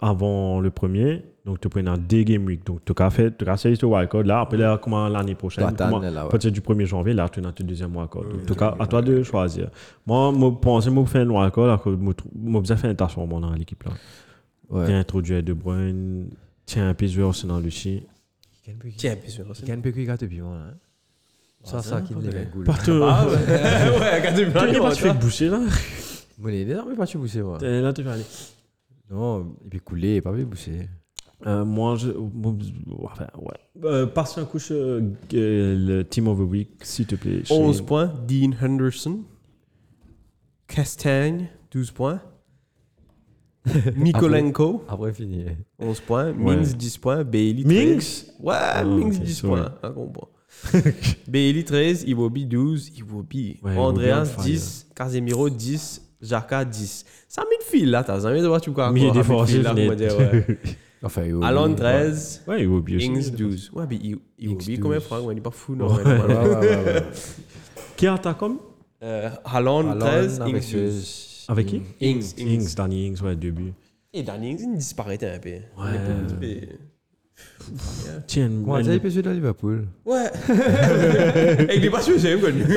avant 0.00 0.60
le 0.60 0.70
premier. 0.70 1.22
Donc 1.44 1.60
tu 1.60 1.68
prends 1.68 1.96
des 1.96 2.24
Game 2.24 2.44
Week. 2.44 2.64
Donc 2.66 2.80
tu 2.84 2.92
as 3.00 3.10
fait, 3.10 3.36
tu 3.36 3.48
as 3.48 3.54
essayé 3.54 3.76
ton 3.76 3.94
wildcard 3.94 4.24
là. 4.24 4.40
Après 4.40 4.56
là, 4.56 4.78
comment 4.82 5.08
l'année 5.08 5.34
prochaine, 5.34 5.72
comment- 5.76 6.00
là, 6.00 6.10
ouais. 6.10 6.18
à 6.18 6.24
partir 6.26 6.50
du 6.50 6.60
1er 6.60 6.86
janvier, 6.86 7.12
là 7.14 7.28
tu 7.28 7.38
as 7.40 7.52
ton 7.52 7.64
deuxième 7.64 7.96
wildcard. 7.96 8.24
Donc 8.24 8.42
en 8.42 8.44
tout 8.46 8.54
cas, 8.54 8.74
à 8.78 8.86
toi 8.86 9.00
de 9.02 9.22
choisir. 9.22 9.70
Moi, 10.06 10.32
je 10.34 10.48
pense 10.60 10.86
que 10.86 10.90
je 10.94 11.04
fais 11.04 11.20
un 11.20 11.30
wildcard, 11.30 11.66
là, 11.66 11.78
que 11.78 11.90
je 11.90 12.74
faire 12.74 12.90
un 12.90 12.94
tâche 12.94 13.16
dans 13.16 13.52
l'équipe 13.54 13.82
là. 13.84 13.92
Ouais. 14.68 14.86
Tiens, 14.86 14.98
introduire 14.98 15.42
De 15.44 15.52
Bruyne, 15.52 16.30
tiens 16.64 16.88
un 16.88 16.94
peu 16.94 17.06
joueur 17.06 17.28
aussi. 17.28 18.02
Tiens, 18.96 19.14
bien 19.14 19.30
sûr. 19.30 19.44
Il 19.60 19.64
gagne 19.64 19.80
peu 19.80 19.92
qu'il 19.92 20.06
gâte 20.06 20.24
moi, 20.24 20.56
hein. 20.56 20.74
Ça, 21.62 21.82
ça, 21.82 22.00
qui 22.00 22.14
me 22.14 22.22
lève 22.22 22.50
goût. 22.50 22.62
Partout. 22.62 23.00
Ah 23.02 23.26
ouais, 23.26 23.32
ouais, 24.00 24.18
regarde 24.18 24.36
Tu 24.36 24.72
n'es 24.72 24.78
pas 24.78 24.94
fait 24.94 25.12
boucher 25.12 25.48
là 25.48 25.60
Mon 26.38 26.48
idée, 26.48 26.74
non, 26.74 26.84
mais 26.88 26.94
pas 26.94 27.06
tu 27.06 27.18
bousser, 27.18 27.42
moi. 27.42 27.58
T'es 27.58 27.80
Là, 27.80 27.92
tu 27.92 28.02
vas 28.02 28.12
aller. 28.12 28.24
Non, 29.10 29.56
il 29.64 29.70
peut 29.70 29.78
couler, 29.78 30.20
pas 30.20 30.32
bousser. 30.32 30.88
Euh, 31.46 31.64
moi, 31.64 31.96
je. 31.96 32.10
Enfin, 33.02 33.26
ouais. 33.38 33.84
Euh, 33.84 34.06
passe 34.06 34.38
un 34.38 34.48
sur 34.58 34.74
euh, 34.74 35.00
le 35.32 36.02
Team 36.02 36.28
of 36.28 36.38
the 36.38 36.42
Week, 36.42 36.70
s'il 36.82 37.06
te 37.06 37.14
plaît. 37.14 37.44
Shane. 37.44 37.58
11 37.62 37.82
points. 37.82 38.12
Dean 38.26 38.52
Henderson. 38.60 39.20
Castagne, 40.66 41.48
12 41.70 41.90
points. 41.92 42.22
Mikolenko, 43.96 44.84
Après, 44.88 45.12
fini. 45.12 45.44
11 45.78 46.00
points. 46.00 46.32
Ouais. 46.32 46.56
Mings, 46.56 46.74
10 46.74 46.98
points. 46.98 47.24
Bailey, 47.24 47.64
13. 47.64 47.66
Mings? 47.66 48.24
Ouais, 48.40 48.84
Mings, 48.84 49.16
ok, 49.16 49.22
10 49.24 49.34
sorry. 49.34 49.60
points. 49.62 49.74
Ah, 49.82 49.90
comprends. 49.90 50.28
Bailey, 51.28 51.64
13. 51.64 52.04
Iwobi, 52.08 52.46
12. 52.46 52.90
Iwobi. 52.98 53.58
Ouais, 53.62 53.76
Andreas, 53.76 54.24
Iwobi 54.24 54.38
on 54.38 54.42
fire. 54.42 54.52
10. 54.52 54.86
Casemiro, 54.94 55.50
10. 55.50 56.05
Jaka, 56.20 56.64
10. 56.64 57.04
Ça 57.28 57.42
midfield 57.50 57.90
là, 57.90 58.02
t'as 58.04 58.18
jamais 58.20 58.40
de 58.42 58.46
voir 58.46 58.60
tu 58.60 58.72
quoi. 58.72 58.90
Milieu 58.92 59.10
défensif, 59.10 59.62
là, 59.62 59.72
on 59.72 59.74
net. 59.74 59.94
dire, 59.96 60.16
ouais. 60.18 60.44
Enfin, 61.02 61.22
il 61.24 61.38
Alon, 61.44 61.74
13. 61.74 62.42
Ouais, 62.48 62.62
il 62.62 62.68
va 62.68 62.80
bien. 62.80 62.98
Ings, 62.98 63.30
12. 63.30 63.70
Ouais, 63.74 63.84
mais 63.88 63.96
I- 63.96 64.16
Iwobi, 64.38 64.78
combien 64.80 64.96
12. 64.98 65.04
francs 65.06 65.24
Ouais, 65.26 65.34
Il 65.34 65.38
est 65.38 65.42
pas 65.42 65.50
fou, 65.50 65.76
non. 65.76 65.88
Qui 67.96 68.06
attaque 68.06 68.38
comme 68.38 68.58
Euh, 69.02 69.28
Alon 69.44 69.96
13. 69.98 70.40
avec 70.40 70.54
Ings, 70.64 70.72
12. 70.72 71.04
ce- 71.04 71.52
Avec 71.52 71.66
qui? 71.66 71.82
Ings. 72.00 72.34
Ings, 72.38 72.74
Danny 72.74 73.06
Ings, 73.08 73.20
ouais, 73.22 73.36
deux 73.36 73.50
buts. 73.50 73.72
Et 74.14 74.22
Danny 74.22 74.52
Ings, 74.52 74.60
il 74.72 74.78
disparaît 74.78 75.18
un 75.22 75.38
peu. 75.38 75.50
Ouais. 75.50 76.68
Tiens, 78.26 78.50
Comment 78.64 78.78
il 78.78 79.00
peut 79.00 79.10
jouer 79.10 79.22
dans 79.22 79.32
Liverpool? 79.32 79.86
Ouais. 80.06 80.30
Et 81.68 81.76
il 81.76 81.84
est 81.84 81.90
pas 81.90 82.00
sûr, 82.00 82.14
c'est 82.18 82.32
inconnu. 82.32 82.64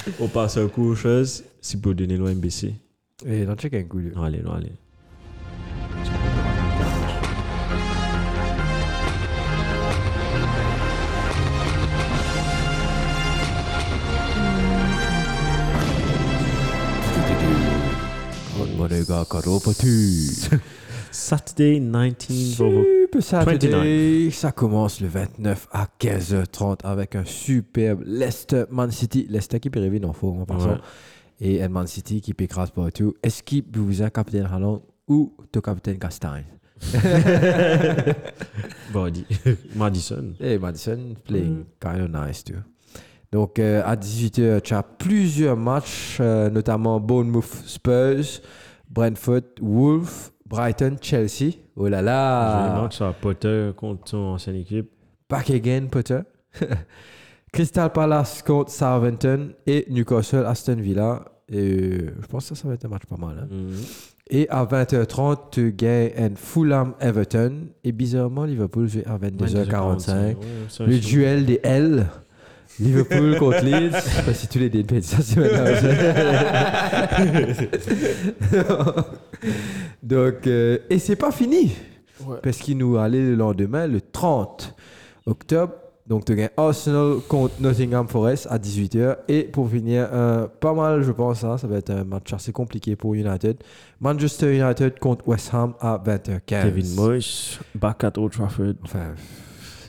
on 0.20 0.28
passe 0.28 0.56
un 0.56 0.68
coup 0.68 0.84
aux 0.90 0.94
choses. 0.94 1.44
Si 1.60 1.76
pour 1.76 1.94
donner 1.94 2.16
MBC. 2.34 2.74
Et 3.26 3.44
non, 3.44 3.54
check 3.56 3.74
un 3.74 3.82
coup, 3.84 3.98
lui. 3.98 4.12
Non, 4.14 4.22
allez, 4.22 4.40
non, 4.40 4.52
allez. 4.52 4.72
Bon, 18.76 18.86
les 18.86 19.04
gars, 19.04 19.26
Karopatu. 19.28 20.48
Saturday 21.10 21.80
19 21.80 22.60
over. 22.60 22.84
Super 23.02 23.22
Saturday. 23.22 23.68
29. 24.28 24.34
Ça 24.34 24.52
commence 24.52 25.00
le 25.00 25.08
29 25.08 25.68
à 25.72 25.86
15h30 26.00 26.84
avec 26.84 27.14
un 27.16 27.24
superbe 27.24 28.02
Leicester 28.06 28.64
Man 28.70 28.90
City. 28.90 29.26
Leicester 29.28 29.60
qui 29.60 29.70
peut 29.70 29.80
arriver 29.80 30.00
dans 30.00 30.08
le 30.08 30.14
fond 30.14 30.40
en 30.40 30.44
passant. 30.44 30.72
Ouais. 30.72 30.78
Et 31.40 31.62
un 31.62 31.68
Man 31.68 31.86
City 31.86 32.20
qui 32.20 32.34
peut 32.34 32.44
écraser 32.44 32.72
partout. 32.74 33.14
Est-ce 33.22 33.42
qu'il 33.42 33.64
vous 33.72 34.02
a 34.02 34.10
capitaine 34.10 34.48
Haaland 34.52 34.82
ou 35.06 35.32
ton 35.52 35.60
capitaine 35.60 35.98
Castagne 35.98 36.44
Body. 38.92 39.24
Madison. 39.74 40.34
Et 40.40 40.58
Madison 40.58 41.14
playing 41.24 41.64
kind 41.80 42.00
of 42.02 42.10
nice 42.10 42.44
too. 42.44 42.54
Donc 43.30 43.58
euh, 43.58 43.82
à 43.84 43.96
18h, 43.96 44.62
tu 44.62 44.74
as 44.74 44.82
plusieurs 44.82 45.56
matchs, 45.56 46.18
euh, 46.20 46.48
notamment 46.50 46.98
Bournemouth 46.98 47.62
Spurs, 47.66 48.40
Brentford 48.88 49.42
Wolves, 49.60 50.30
Brighton 50.48 50.96
Chelsea. 51.00 51.52
Oh 51.76 51.88
là 51.88 52.02
là! 52.02 52.80
match 52.82 53.00
à 53.00 53.12
Potter 53.12 53.70
contre 53.76 54.08
son 54.08 54.16
ancienne 54.18 54.56
équipe. 54.56 54.88
Back 55.28 55.50
again, 55.50 55.86
Potter. 55.90 56.20
Crystal 57.52 57.90
Palace 57.92 58.42
contre 58.42 58.70
Southampton 58.70 59.50
et 59.66 59.86
Newcastle 59.90 60.44
Aston 60.46 60.76
Villa. 60.76 61.24
Et 61.50 61.56
euh, 61.58 62.14
je 62.20 62.26
pense 62.26 62.48
que 62.48 62.54
ça, 62.54 62.62
ça 62.62 62.68
va 62.68 62.74
être 62.74 62.84
un 62.84 62.88
match 62.88 63.06
pas 63.08 63.16
mal. 63.16 63.38
hein. 63.42 63.48
Mhm. 63.50 63.72
Et 64.30 64.46
à 64.50 64.64
20h30, 64.66 65.38
tu 65.50 65.72
gagnes 65.72 66.34
Fulham 66.36 66.92
Everton. 67.00 67.68
Et 67.82 67.92
bizarrement, 67.92 68.44
Liverpool 68.44 68.86
joue 68.86 69.00
à 69.06 69.16
22h45. 69.16 70.12
Ouais, 70.12 70.36
c'est 70.68 70.82
un 70.82 70.86
Le 70.86 70.98
duel 70.98 71.46
des 71.46 71.60
L. 71.62 72.06
Liverpool 72.80 73.36
contre 73.38 73.64
Leeds. 73.64 73.90
Je 73.94 74.00
sais 74.10 74.22
pas 74.22 74.34
si 74.34 74.48
tous 74.48 74.58
les 74.58 74.70
DNP 74.70 75.00
ça 75.02 75.18
c'est 75.20 75.36
maintenant. 75.40 75.64
Donc, 80.02 80.46
euh, 80.46 80.78
et 80.90 80.98
c'est 80.98 81.16
pas 81.16 81.32
fini. 81.32 81.72
Parce 82.42 82.58
qu'il 82.58 82.78
nous 82.78 82.96
allait 82.96 83.20
le 83.22 83.34
lendemain, 83.36 83.86
le 83.86 84.00
30 84.00 84.74
octobre. 85.26 85.72
Donc, 86.06 86.24
tu 86.24 86.34
gagnes 86.34 86.48
Arsenal 86.56 87.16
contre 87.28 87.54
Nottingham 87.60 88.08
Forest 88.08 88.46
à 88.50 88.58
18h. 88.58 89.16
Et 89.28 89.42
pour 89.42 89.68
finir, 89.70 90.08
un- 90.12 90.48
pas 90.60 90.72
mal, 90.72 91.02
je 91.02 91.12
pense, 91.12 91.44
hein, 91.44 91.58
ça 91.58 91.66
va 91.66 91.76
être 91.76 91.90
un 91.90 92.04
match 92.04 92.32
assez 92.32 92.50
compliqué 92.50 92.96
pour 92.96 93.14
United. 93.14 93.58
Manchester 94.00 94.56
United 94.56 94.98
contre 94.98 95.28
West 95.28 95.50
Ham 95.52 95.74
à 95.80 95.98
20h15. 96.02 96.40
Kevin 96.46 96.94
Moyes, 96.94 97.58
back 97.74 98.04
at 98.04 98.12
Old 98.16 98.32
Trafford. 98.32 98.72
Enfin, 98.84 99.12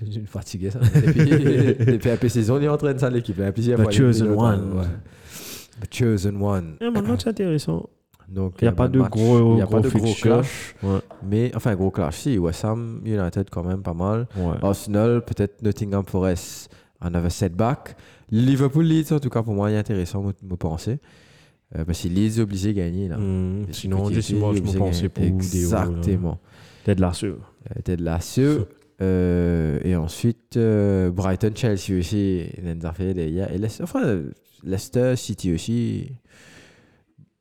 une 0.16 0.26
fatigué 0.28 0.70
ça. 0.72 0.80
Depuis, 0.80 1.86
depuis 1.94 2.10
un 2.10 2.18
peu 2.18 2.30
saison, 2.30 2.58
il 2.58 2.64
est 2.66 2.68
en 2.70 2.78
train 2.78 2.94
de 2.94 3.00
ça 3.00 3.10
l'équipe. 3.10 3.40
hein. 3.40 3.52
Plusieurs 3.52 3.78
The 3.80 3.84
fois, 3.84 3.92
il 3.94 3.98
chosen 3.98 4.28
pilote, 4.28 4.40
one. 4.40 4.74
ouais. 4.80 4.86
The 5.90 5.94
chosen 5.96 6.42
one. 6.42 6.76
Maintenant, 6.82 7.16
c'est 7.18 7.30
intéressant. 7.30 7.90
Donc, 8.28 8.56
Il 8.62 8.66
y 8.66 8.68
a 8.68 8.72
euh, 8.72 8.76
pas 8.76 8.88
de 8.88 9.00
match. 9.00 9.10
gros- 9.12 9.56
il 9.56 9.60
y 9.60 9.62
a 9.62 9.66
gros 9.66 9.82
pas 9.82 9.82
de 9.82 9.90
gros 9.90 10.14
clash. 10.14 10.76
Ouais. 10.84 11.00
Mais, 11.28 11.52
enfin, 11.56 11.74
gros 11.76 11.90
clash. 11.90 12.18
Si, 12.18 12.38
West 12.38 12.64
Ham, 12.64 13.02
United 13.04 13.50
quand 13.50 13.64
même 13.64 13.82
pas 13.82 13.94
mal. 13.96 14.28
Ouais. 14.38 14.54
Arsenal, 14.62 15.24
peut-être 15.26 15.64
Nottingham 15.64 16.04
Forest, 16.06 16.70
on 17.02 17.14
avait 17.16 17.30
setback. 17.32 17.96
Liverpool 18.30 18.86
Leeds, 18.86 19.12
en 19.14 19.20
tout 19.20 19.30
cas, 19.30 19.42
pour 19.42 19.56
moi, 19.56 19.72
il 19.72 19.76
est 19.76 19.80
intéressant, 19.80 20.22
me, 20.22 20.34
me 20.44 20.56
penser. 20.56 21.00
Euh, 21.76 21.86
parce 21.86 22.02
que 22.04 22.08
Leeds 22.08 22.38
est 22.38 22.42
obligé 22.42 22.74
de 22.74 22.78
gagner. 22.78 23.08
Là. 23.08 23.18
Les 23.18 23.74
Sinon, 23.74 23.98
je 23.98 24.02
me 24.34 24.44
obligés 24.44 24.74
de 24.74 24.78
pensais 24.78 25.10
pour 25.10 25.24
Exactement. 25.24 26.40
Peut-être 26.84 27.00
la 27.00 27.14
sûre. 27.14 27.52
Euh, 27.76 27.82
Ted 27.84 28.04
Lasso. 28.04 28.42
Euh, 29.02 29.80
et 29.84 29.96
ensuite, 29.96 30.58
euh, 30.58 31.10
Brighton, 31.12 31.52
Chelsea 31.56 31.98
aussi, 31.98 32.44
affaires 32.86 33.14
derrière. 33.14 33.52
Et 33.54 33.58
Leicester, 33.58 33.84
enfin, 33.84 34.22
Leicester, 34.64 35.16
City 35.16 35.54
aussi. 35.54 36.12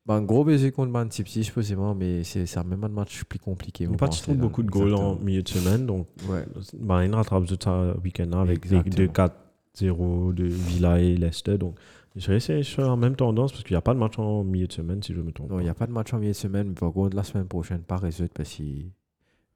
Ben, 0.06 0.22
gros 0.22 0.42
baiser 0.44 0.72
contre 0.72 0.90
Man 0.90 1.10
City, 1.10 1.44
supposément, 1.44 1.94
mais 1.94 2.24
c'est 2.24 2.46
même 2.64 2.82
un 2.84 2.88
match 2.88 3.24
plus 3.24 3.38
compliqué. 3.38 3.84
Il 3.84 3.88
vous 3.88 3.92
n'y 3.92 3.96
a 3.96 3.98
pas 3.98 4.06
pensez, 4.06 4.22
trop 4.22 4.32
là. 4.32 4.38
beaucoup 4.38 4.62
de 4.62 4.70
goals 4.70 4.94
en 4.94 5.16
milieu 5.16 5.42
de 5.42 5.48
semaine. 5.48 5.84
Donc, 5.84 6.06
Ouais. 6.30 6.44
bah, 6.78 7.04
il 7.04 7.10
rattrape 7.14 7.44
tout 7.46 7.58
ça 7.62 7.94
week-end 8.02 8.32
avec 8.32 8.66
des 8.66 8.76
Exactement. 8.76 9.28
2-4-0 9.76 10.32
de 10.32 10.44
Villa 10.44 11.00
et 11.00 11.14
Leicester. 11.16 11.58
Donc, 11.58 11.76
je 12.16 12.32
sur 12.62 12.82
la 12.88 12.96
même 12.96 13.16
tendance 13.16 13.52
parce 13.52 13.62
qu'il 13.64 13.74
n'y 13.74 13.78
a 13.78 13.82
pas 13.82 13.92
de 13.94 13.98
match 13.98 14.18
en 14.18 14.42
milieu 14.44 14.66
de 14.66 14.72
semaine, 14.72 15.02
si 15.02 15.12
je 15.12 15.20
me 15.20 15.30
trompe. 15.30 15.50
Non, 15.50 15.60
il 15.60 15.64
n'y 15.64 15.68
a 15.68 15.74
pas 15.74 15.86
de 15.86 15.92
match 15.92 16.12
en 16.14 16.18
milieu 16.18 16.32
de 16.32 16.36
semaine, 16.36 16.68
mais 16.68 16.74
par 16.74 16.90
contre, 16.92 17.14
la 17.14 17.22
semaine 17.22 17.46
prochaine, 17.46 17.80
pas 17.80 17.96
résoudre 17.96 18.30
parce 18.34 18.54
que 18.56 18.62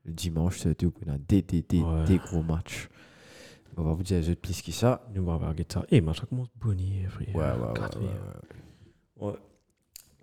le 0.04 0.12
dimanche, 0.12 0.58
c'est 0.60 0.74
tout. 0.74 0.92
On 1.06 1.12
a 1.12 1.18
des, 1.18 1.42
des, 1.42 1.62
des, 1.62 1.80
Ouais. 1.80 2.04
des 2.06 2.18
gros 2.18 2.42
matchs. 2.42 2.88
On 3.76 3.82
va 3.84 3.92
vous 3.94 4.02
dire 4.02 4.18
les 4.20 4.28
autres 4.30 4.40
plus 4.40 4.60
que 4.60 4.70
ça. 4.72 5.06
Nous, 5.14 5.22
on 5.22 5.26
va 5.26 5.34
regarder 5.36 5.64
ça. 5.72 5.84
Et 5.90 6.00
match 6.00 6.20
ça 6.20 6.26
commence 6.26 6.48
bonnier, 6.60 7.06
frère. 7.08 7.28
Ouais, 7.34 7.42
ouais, 7.42 7.66
ouais, 7.68 7.74
Quatrième. 7.74 8.10
ouais, 9.20 9.26
Ouais. 9.28 9.34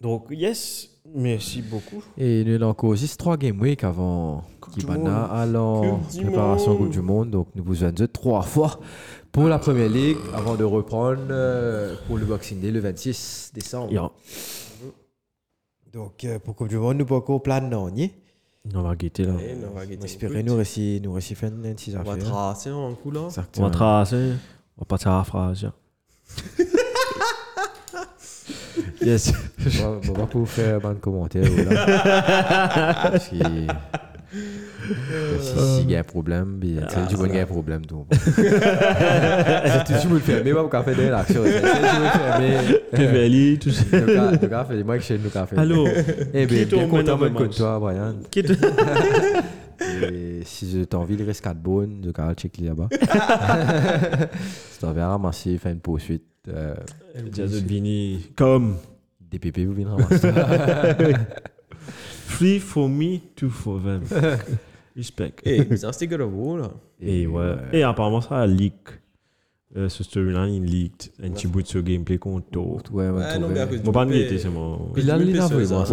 Donc, 0.01 0.27
yes, 0.30 0.89
merci 1.14 1.61
beaucoup. 1.61 2.01
Et 2.18 2.43
nous 2.45 2.56
avons 2.56 2.68
encore 2.69 2.95
juste 2.95 3.19
trois 3.19 3.35
game 3.38 3.60
week 3.60 3.84
avant 3.84 4.43
du 4.73 4.80
Kibana 4.81 4.97
Monde. 5.22 5.30
allant 5.31 5.97
Coupe 5.99 6.11
du 6.11 6.22
préparation 6.26 6.72
Monde. 6.72 6.77
Coupe 6.84 6.89
du 6.91 7.01
Monde. 7.01 7.30
Donc 7.31 7.47
nous 7.56 7.64
vous 7.65 7.84
avons 7.84 8.07
trois 8.07 8.41
fois 8.43 8.80
pour 9.31 9.45
la 9.45 9.60
Première 9.60 9.89
Ligue 9.89 10.18
avant 10.34 10.56
de 10.56 10.64
reprendre 10.64 11.26
euh, 11.31 11.95
pour 12.07 12.18
le 12.18 12.26
Boxing 12.26 12.61
Day 12.61 12.72
le 12.72 12.80
26 12.80 13.51
décembre. 13.53 13.91
Ja. 13.91 14.10
Donc, 15.91 16.23
euh, 16.23 16.39
pour 16.39 16.56
Coupe 16.56 16.68
du 16.69 16.77
Monde, 16.77 16.97
nous 16.97 17.06
pas 17.06 17.15
encore 17.15 17.41
plan 17.41 17.61
non, 17.61 17.89
ni? 17.89 18.11
On 18.76 18.81
va 18.81 18.95
guetter 18.95 19.23
là. 19.26 19.34
On 19.34 19.73
va 19.73 19.86
guetter 19.86 20.06
Espérer 20.06 20.40
une 20.41 20.48
nous 20.48 21.14
réussir 21.14 21.38
faire 21.38 21.49
une 21.49 21.61
petite 21.73 21.95
On 21.95 22.03
va 22.03 22.18
tracer 22.18 22.72
en 22.72 22.94
coup 22.94 23.11
là. 23.11 23.27
On 23.57 23.61
va 23.64 23.69
tracer. 23.69 24.34
On 24.77 24.81
va 24.81 24.86
partir 24.86 25.11
à 25.11 25.18
la 25.19 25.23
phrase. 25.23 25.60
ja. 25.61 25.73
yes. 29.02 29.34
On 29.84 29.99
va- 29.99 30.14
pas 30.14 30.26
pour 30.27 30.48
faire 30.48 30.86
un 30.86 30.95
commentaire. 30.95 31.49
Parce 33.11 33.27
que. 33.30 33.68
Si 35.39 35.81
il 35.83 35.91
y 35.91 35.95
a 35.95 35.99
un 35.99 36.03
problème, 36.03 36.57
ben, 36.59 36.85
c'est 36.89 37.07
du 37.07 37.15
bon 37.15 37.25
il 37.25 37.35
y 37.35 37.39
a 37.39 37.43
un 37.43 37.45
problème. 37.45 37.85
tout. 37.85 38.05
C'est 38.11 39.83
toujours 39.85 40.13
le 40.13 40.19
faire 40.19 40.43
de 40.43 41.09
l'action. 41.09 41.41
C'est 41.45 41.61
toujours 41.61 42.39
le. 42.39 42.97
Keveli, 42.97 43.59
tout 43.59 43.71
ça. 43.71 43.83
Le 43.91 44.47
gars, 44.47 44.67
le 44.69 44.77
fait 44.77 44.83
moi 44.83 44.97
que 44.97 45.03
je 45.03 45.13
nous 45.13 45.29
café. 45.29 45.57
Allô. 45.57 45.87
Eh 46.33 46.45
bien, 46.45 46.65
Qui 46.65 46.75
bien 46.75 46.87
content 46.87 47.17
le 47.17 47.29
de 47.29 47.53
toi, 47.53 47.79
Brian. 47.79 48.15
Et 50.11 50.41
si 50.43 50.69
je 50.69 50.83
t'envie, 50.83 51.15
il 51.15 51.23
reste 51.23 51.41
4 51.41 51.57
bonnes, 51.57 52.01
je 52.03 52.09
vais 52.09 52.33
checker 52.35 52.63
là-bas. 52.63 52.89
Si 54.71 54.79
t'en 54.79 54.91
viens 54.91 55.07
ramasser, 55.07 55.57
faire 55.57 55.71
une 55.71 55.79
poursuite, 55.79 56.25
euh, 56.47 56.75
Bini. 57.63 58.31
Comme. 58.35 58.75
des 59.31 59.39
pépés, 59.39 59.65
vous 59.65 59.73
venez 59.73 59.85
ramasser. 59.85 60.31
Free 62.27 62.59
for 62.59 62.87
me, 62.87 63.19
two 63.35 63.49
for 63.49 63.81
them. 63.81 64.01
Respect. 64.95 65.33
Eh, 65.45 65.63
bizarre, 65.63 65.93
c'était 65.93 66.07
God 66.07 66.21
of 66.21 66.31
War 66.33 66.57
là. 66.57 66.71
Et 67.01 67.27
ouais. 67.27 67.55
Et 67.73 67.83
apparemment, 67.83 68.21
ça 68.21 68.37
a 68.39 68.47
leak. 68.47 68.73
Euh, 69.77 69.87
ce 69.87 70.03
storyline, 70.03 70.51
il 70.55 70.63
leaked. 70.65 71.11
Un 71.23 71.29
petit 71.29 71.45
bout 71.45 71.61
de 71.61 71.67
ce 71.67 71.77
gameplay. 71.77 72.17
Ouais, 72.91 73.07
ouais, 73.11 73.11
non, 73.39 73.47
mais 73.49 73.53
Moi, 73.83 73.93
pas 73.93 74.05
guetter, 74.23 74.37
c'est 74.39 74.49
mon. 74.49 74.91
Il 74.95 75.11
a. 75.11 75.17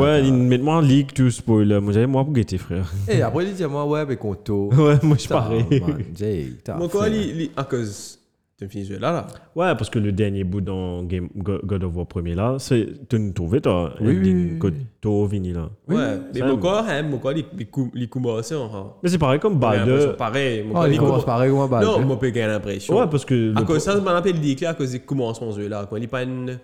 Ouais, 0.01 0.21
il 0.27 0.33
met 0.33 0.57
moi 0.59 0.81
leak, 0.81 1.13
tout 1.13 1.31
spoiler. 1.31 1.79
Moi, 1.81 1.93
j'avais 1.93 2.07
moi 2.07 2.25
pour 2.25 2.33
guetter, 2.33 2.57
frère. 2.57 2.91
Et 3.07 3.21
après, 3.21 3.45
il 3.45 3.53
dit 3.53 3.63
à 3.65 3.69
moi, 3.69 3.87
ouais, 3.87 4.07
mais. 4.07 4.17
Ouais, 4.73 4.95
moi, 5.03 5.17
je. 5.19 5.29
Moi, 6.79 6.89
quoi, 6.89 7.07
li- 7.11 7.33
li- 7.35 7.51
à 7.55 7.65
cause. 7.65 8.19
Tu 8.59 8.67
finis 8.69 8.87
ce 8.87 8.95
jeu 8.95 8.99
là 8.99 9.13
là. 9.13 9.27
Ouais, 9.55 9.75
parce 9.77 9.91
que 9.91 9.99
le 9.99 10.13
dernier 10.13 10.43
bout 10.43 10.63
dans 10.63 11.03
Game 11.03 11.29
Go- 11.37 11.61
God 11.63 11.85
of 11.85 11.95
War 11.95 12.07
premier 12.07 12.35
là, 12.35 12.57
c'est 12.59 12.89
tu 13.07 13.19
nous 13.19 13.33
trouvais 13.33 13.61
toi 13.61 13.93
Oui, 14.01 14.19
oui, 14.19 14.59
que 14.59 14.69
toi 15.01 15.27
vini 15.27 15.53
là. 15.53 15.69
Ouais, 15.87 16.19
mais 16.35 16.41
moi, 16.41 16.57
quoi, 16.59 16.85
hein, 16.89 17.03
moi, 17.03 17.19
quoi, 17.19 17.35
les 17.35 17.45
les 17.93 18.07
commencent 18.07 18.53
en. 18.53 18.97
Mais 19.03 19.11
c'est 19.11 19.19
pareil 19.19 19.41
comme 19.41 19.61
l'impression 19.61 19.85
Baldur. 19.99 20.17
pareil. 20.17 20.63
moi, 20.65 20.81
Oh, 20.85 20.87
les 20.87 20.97
commence 20.97 21.11
commencent- 21.11 21.25
pareil 21.27 21.51
un 21.51 21.67
balle. 21.69 21.85
Non, 21.85 22.01
moi, 22.01 22.19
j'ai 22.23 22.47
l'impression. 22.47 22.99
Ouais, 22.99 23.07
parce 23.11 23.27
que 23.27 23.53
À 23.59 23.63
cause 23.63 23.83
ça, 23.83 23.93
je 23.95 24.01
m'appelle 24.01 24.41
leak 24.41 24.63
là, 24.63 24.71
à 24.71 24.75
cause 24.75 24.91
du 24.93 25.01
commencement 25.01 25.53
ce 25.53 25.61
jeu 25.61 25.69
là. 25.69 25.87
Quand 25.91 25.97
il 25.97 26.09
pas 26.09 26.23
une. 26.23 26.59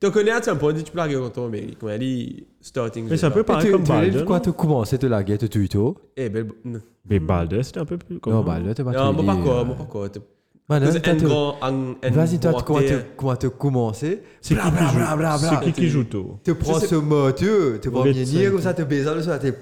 Tu 0.00 0.10
connais 0.10 0.30
à 0.32 0.40
un 0.44 0.56
point, 0.56 0.74
tu 0.74 0.82
peux 0.90 0.96
la 0.98 1.04
regarder 1.04 1.22
contre 1.24 1.34
toi, 1.34 1.48
mais 1.50 1.66
quand 1.80 1.88
il 1.88 1.98
dit 2.00 2.46
starting. 2.60 3.06
Mais 3.10 3.16
ça 3.16 3.30
peut 3.30 3.44
tu, 3.66 3.70
comme 3.72 3.82
tu 3.84 3.88
Baldur. 3.90 4.24
quoi, 4.24 4.36
non? 4.38 4.42
tu 4.42 4.52
commençais 4.52 4.98
de 4.98 5.06
la 5.08 5.22
guerre, 5.22 5.38
tu 5.38 5.48
tues 5.48 5.68
tout. 5.68 5.96
Eh, 6.16 6.28
ben. 6.28 6.48
Non, 6.64 6.80
Mais 7.08 7.18
Baldur 7.20 7.64
c'était 7.64 7.78
un 7.80 7.84
peu 7.84 7.96
plus 7.96 8.18
comme 8.18 8.32
Non, 8.32 8.42
t'es 8.74 8.82
pas 8.84 8.90
moi, 8.92 9.12
tué, 9.12 9.26
pas 9.26 9.36
quoi, 9.36 9.60
euh, 9.60 9.64
moi, 9.64 9.76
pas 9.76 9.84
quoi. 9.84 10.08
Tu- 10.68 12.10
Vas-y, 12.10 12.38
toi, 12.38 12.62
comment 12.64 12.78
tu 12.80 12.94
comment 13.16 13.36
tu 13.36 13.48
commencé 13.50 14.22
C'est 14.42 14.54
qui 14.54 14.60
qui 14.60 14.66
joue 14.68 14.98
bla, 14.98 15.16
bla, 15.16 15.18
bla. 15.38 15.38
C'est 15.38 15.60
qui 15.64 15.72
qui 15.72 15.88
joue 15.88 16.04
toi 16.04 16.38
Tu 16.44 16.54
prends 16.54 16.78
ce 16.78 16.94
moteur, 16.96 17.80
tu 17.80 17.88
vas 17.88 18.00
Red 18.02 18.12
bien 18.12 18.26
Sun. 18.26 18.38
dire 18.38 18.50
comme 18.52 18.60
ça, 18.60 18.74
tu 18.74 18.84
baises 18.84 19.06
le 19.08 19.22
soir, 19.22 19.38
tu. 19.40 19.50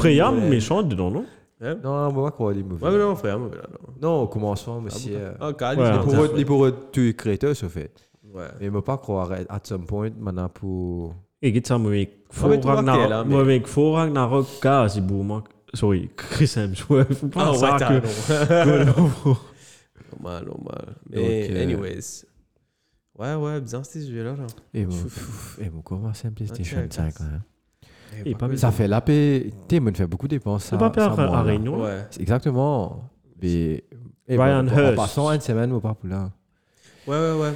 Freya, 0.00 0.30
méchant 0.30 0.82
dedans, 0.82 1.10
non? 1.10 1.24
Hein? 1.60 1.76
Non, 1.82 2.12
moi, 2.12 2.24
pas 2.24 2.30
croire 2.30 2.52
les 2.52 2.62
Ouais, 2.62 2.68
mauvais. 2.68 2.98
non, 2.98 3.08
moi, 3.08 3.18
là, 3.24 3.36
non. 3.38 3.50
Non, 4.00 4.22
au 4.22 4.26
commencement, 4.28 4.80
monsieur. 4.80 5.18
calme, 5.58 5.80
Ouais, 5.80 5.86
c'est. 5.92 5.98
Pour 5.98 6.06
comme 6.12 6.20
eux, 6.24 6.28
ça. 6.28 6.36
les 6.36 6.44
pour 6.44 6.64
eux, 6.66 6.74
tu 6.92 7.08
es 7.08 7.14
créateur, 7.14 7.56
ce 7.56 7.66
fait. 7.66 7.90
Ouais. 8.32 8.44
Mais 8.60 8.70
moi, 8.70 8.84
pas 8.84 8.96
croire, 8.96 9.32
at 9.32 9.60
some 9.64 9.84
point, 9.84 10.10
maintenant, 10.18 10.48
pour. 10.48 11.14
Et 11.42 11.52
qui 11.52 11.60
ça 11.66 11.78
moi 11.78 11.90
avec 11.90 12.24
Ah, 12.30 12.48
tu 12.60 12.66
là, 12.66 12.74
Ragnarok, 12.74 13.26
moi 13.26 13.40
avec 13.40 13.66
Faux 13.66 13.92
Ragnarok, 13.92 14.46
car 14.62 14.88
c'est 14.90 15.00
beau 15.00 15.22
moi. 15.22 15.42
Sorry, 15.74 16.10
Chris 16.16 16.54
Hemsworth. 16.56 17.24
Ah. 17.36 17.52
God 17.52 18.88
of 18.88 19.26
War. 19.26 19.54
Normal, 20.12 20.44
normal. 20.46 20.94
Mais, 21.10 21.48
Donc, 21.48 21.56
euh, 21.56 21.62
anyways. 21.62 22.24
Ouais, 23.18 23.34
ouais, 23.34 23.60
bizarre, 23.60 23.84
ce 23.84 23.98
jeu-là, 23.98 24.36
là. 24.36 24.46
Et 24.72 24.86
mon, 24.86 24.94
et 25.60 25.70
mon 25.70 25.82
comment 25.82 26.14
c'est 26.14 26.28
un 26.28 26.32
PlayStation 26.32 26.78
Ok, 26.84 26.92
5 26.92 27.20
hein. 27.20 27.42
Et 28.24 28.34
pas 28.34 28.56
Ça 28.56 28.70
fait 28.70 28.88
la 28.88 29.00
paix. 29.00 29.50
Tu 29.68 29.80
me 29.80 29.92
fait 29.92 30.06
beaucoup 30.06 30.26
de 30.26 30.36
dépenses. 30.36 30.64
C'est 30.64 30.78
pas 30.78 30.90
peur 30.90 31.18
à 31.18 31.26
là. 31.26 31.42
Réunion. 31.42 31.82
Ouais. 31.82 32.06
Exactement. 32.18 33.10
Mais. 33.42 33.84
et 34.26 34.36
Ryan 34.38 34.64
bon, 34.64 34.72
En 34.72 34.78
Hurst. 34.78 34.96
passant 34.96 35.32
une 35.32 35.40
semaine, 35.40 35.70
moi, 35.70 35.80
pas 35.80 35.94
pour 35.94 36.08
là. 36.08 36.30
Ouais, 37.06 37.16
ouais, 37.16 37.40
ouais. 37.40 37.52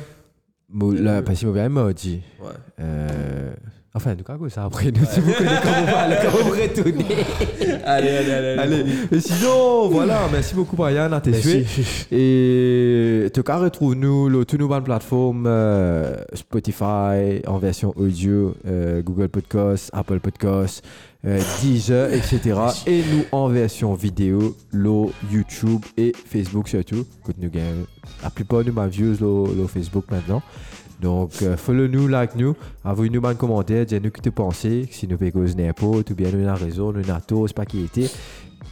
Moi, 0.69 0.95
là, 0.95 1.23
Parce 1.23 1.41
que 1.41 1.47
moi, 1.47 1.55
bien, 1.55 1.65
il 1.65 1.71
m'a 1.71 1.93
dit. 1.93 2.23
Ouais. 2.41 2.49
Euh... 2.81 3.55
Enfin, 3.95 4.13
en 4.13 4.17
tout 4.17 4.25
cas, 4.25 4.39
ça 4.49 4.65
après, 4.65 4.91
nous, 4.91 5.05
si 5.05 5.21
vous 5.21 5.33
connaissez 5.35 5.61
comment 5.63 6.39
on 6.41 6.51
va 6.51 6.63
retourner. 6.63 7.05
Allez, 7.85 8.09
allez, 8.09 8.31
allez. 8.31 8.59
Allez, 8.59 8.85
et 9.11 9.21
sinon, 9.21 9.89
voilà, 9.91 10.29
merci 10.33 10.55
beaucoup, 10.55 10.77
Brian, 10.77 11.13
à 11.13 11.21
tes 11.21 11.35
suites. 11.35 11.67
Et 12.11 13.25
en 13.27 13.29
tout 13.29 13.43
cas, 13.43 13.59
retrouve-nous 13.59 14.31
sur 14.31 14.47
toutes 14.47 14.61
nos 14.61 14.69
bonnes 14.69 14.85
plateformes 14.85 15.45
euh, 15.47 16.17
Spotify 16.33 17.47
en 17.47 17.59
version 17.59 17.93
audio, 17.97 18.55
euh, 18.67 19.03
Google 19.03 19.29
Podcast, 19.29 19.91
Apple 19.93 20.21
Podcast, 20.21 20.83
euh, 21.27 21.39
Deezer, 21.61 22.15
etc. 22.15 22.55
Et 22.87 23.03
nous 23.03 23.25
en 23.31 23.49
version 23.49 23.93
vidéo, 23.93 24.57
lo 24.73 25.13
YouTube 25.31 25.83
et 25.99 26.13
Facebook 26.15 26.69
surtout. 26.69 27.05
Écoute, 27.21 27.37
nous 27.39 27.51
gagnons 27.51 27.87
la 28.23 28.31
plupart 28.31 28.65
de 28.65 28.71
ma 28.71 28.87
views 28.87 29.17
sur 29.17 29.71
Facebook 29.71 30.07
maintenant. 30.11 30.41
Donc, 31.03 31.43
euh, 31.43 31.57
follow-nous, 31.57 32.07
like-nous, 32.07 32.55
envoyez-nous 32.85 33.27
un 33.27 33.35
commentaire, 33.35 33.85
dites-nous 33.85 34.09
ce 34.09 34.13
que 34.13 34.21
tu 34.21 34.31
pensez, 34.31 34.89
si 34.91 35.09
nous 35.09 35.19
payons 35.19 35.45
n'importe 35.59 36.11
ou 36.11 36.15
bien 36.15 36.31
nous 36.31 36.47
avons 36.47 36.65
raison, 36.65 36.93
nous 36.93 37.11
avons 37.11 37.21
tort, 37.27 37.49
c'est 37.49 37.57
pas 37.57 37.67
qui 37.67 37.85
était. 37.85 38.09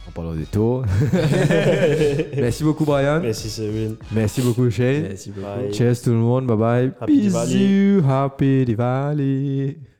En 0.07 0.11
parlant 0.11 0.33
de 0.33 0.45
tort. 0.45 0.85
Merci 2.37 2.63
beaucoup, 2.63 2.85
Brian. 2.85 3.19
Merci 3.21 3.49
Cyril. 3.49 3.97
Merci 4.13 4.41
beaucoup, 4.41 4.69
Shane. 4.69 5.03
Merci 5.09 5.31
beaucoup. 5.31 5.45
Bye. 5.45 5.73
Cheers 5.73 6.01
tout 6.01 6.09
le 6.11 6.15
monde. 6.15 6.47
Bye 6.47 6.57
bye. 6.57 6.91
Happy. 7.01 7.29
Bisous. 7.29 8.03
Happy 8.07 8.65
Diwali. 8.65 9.90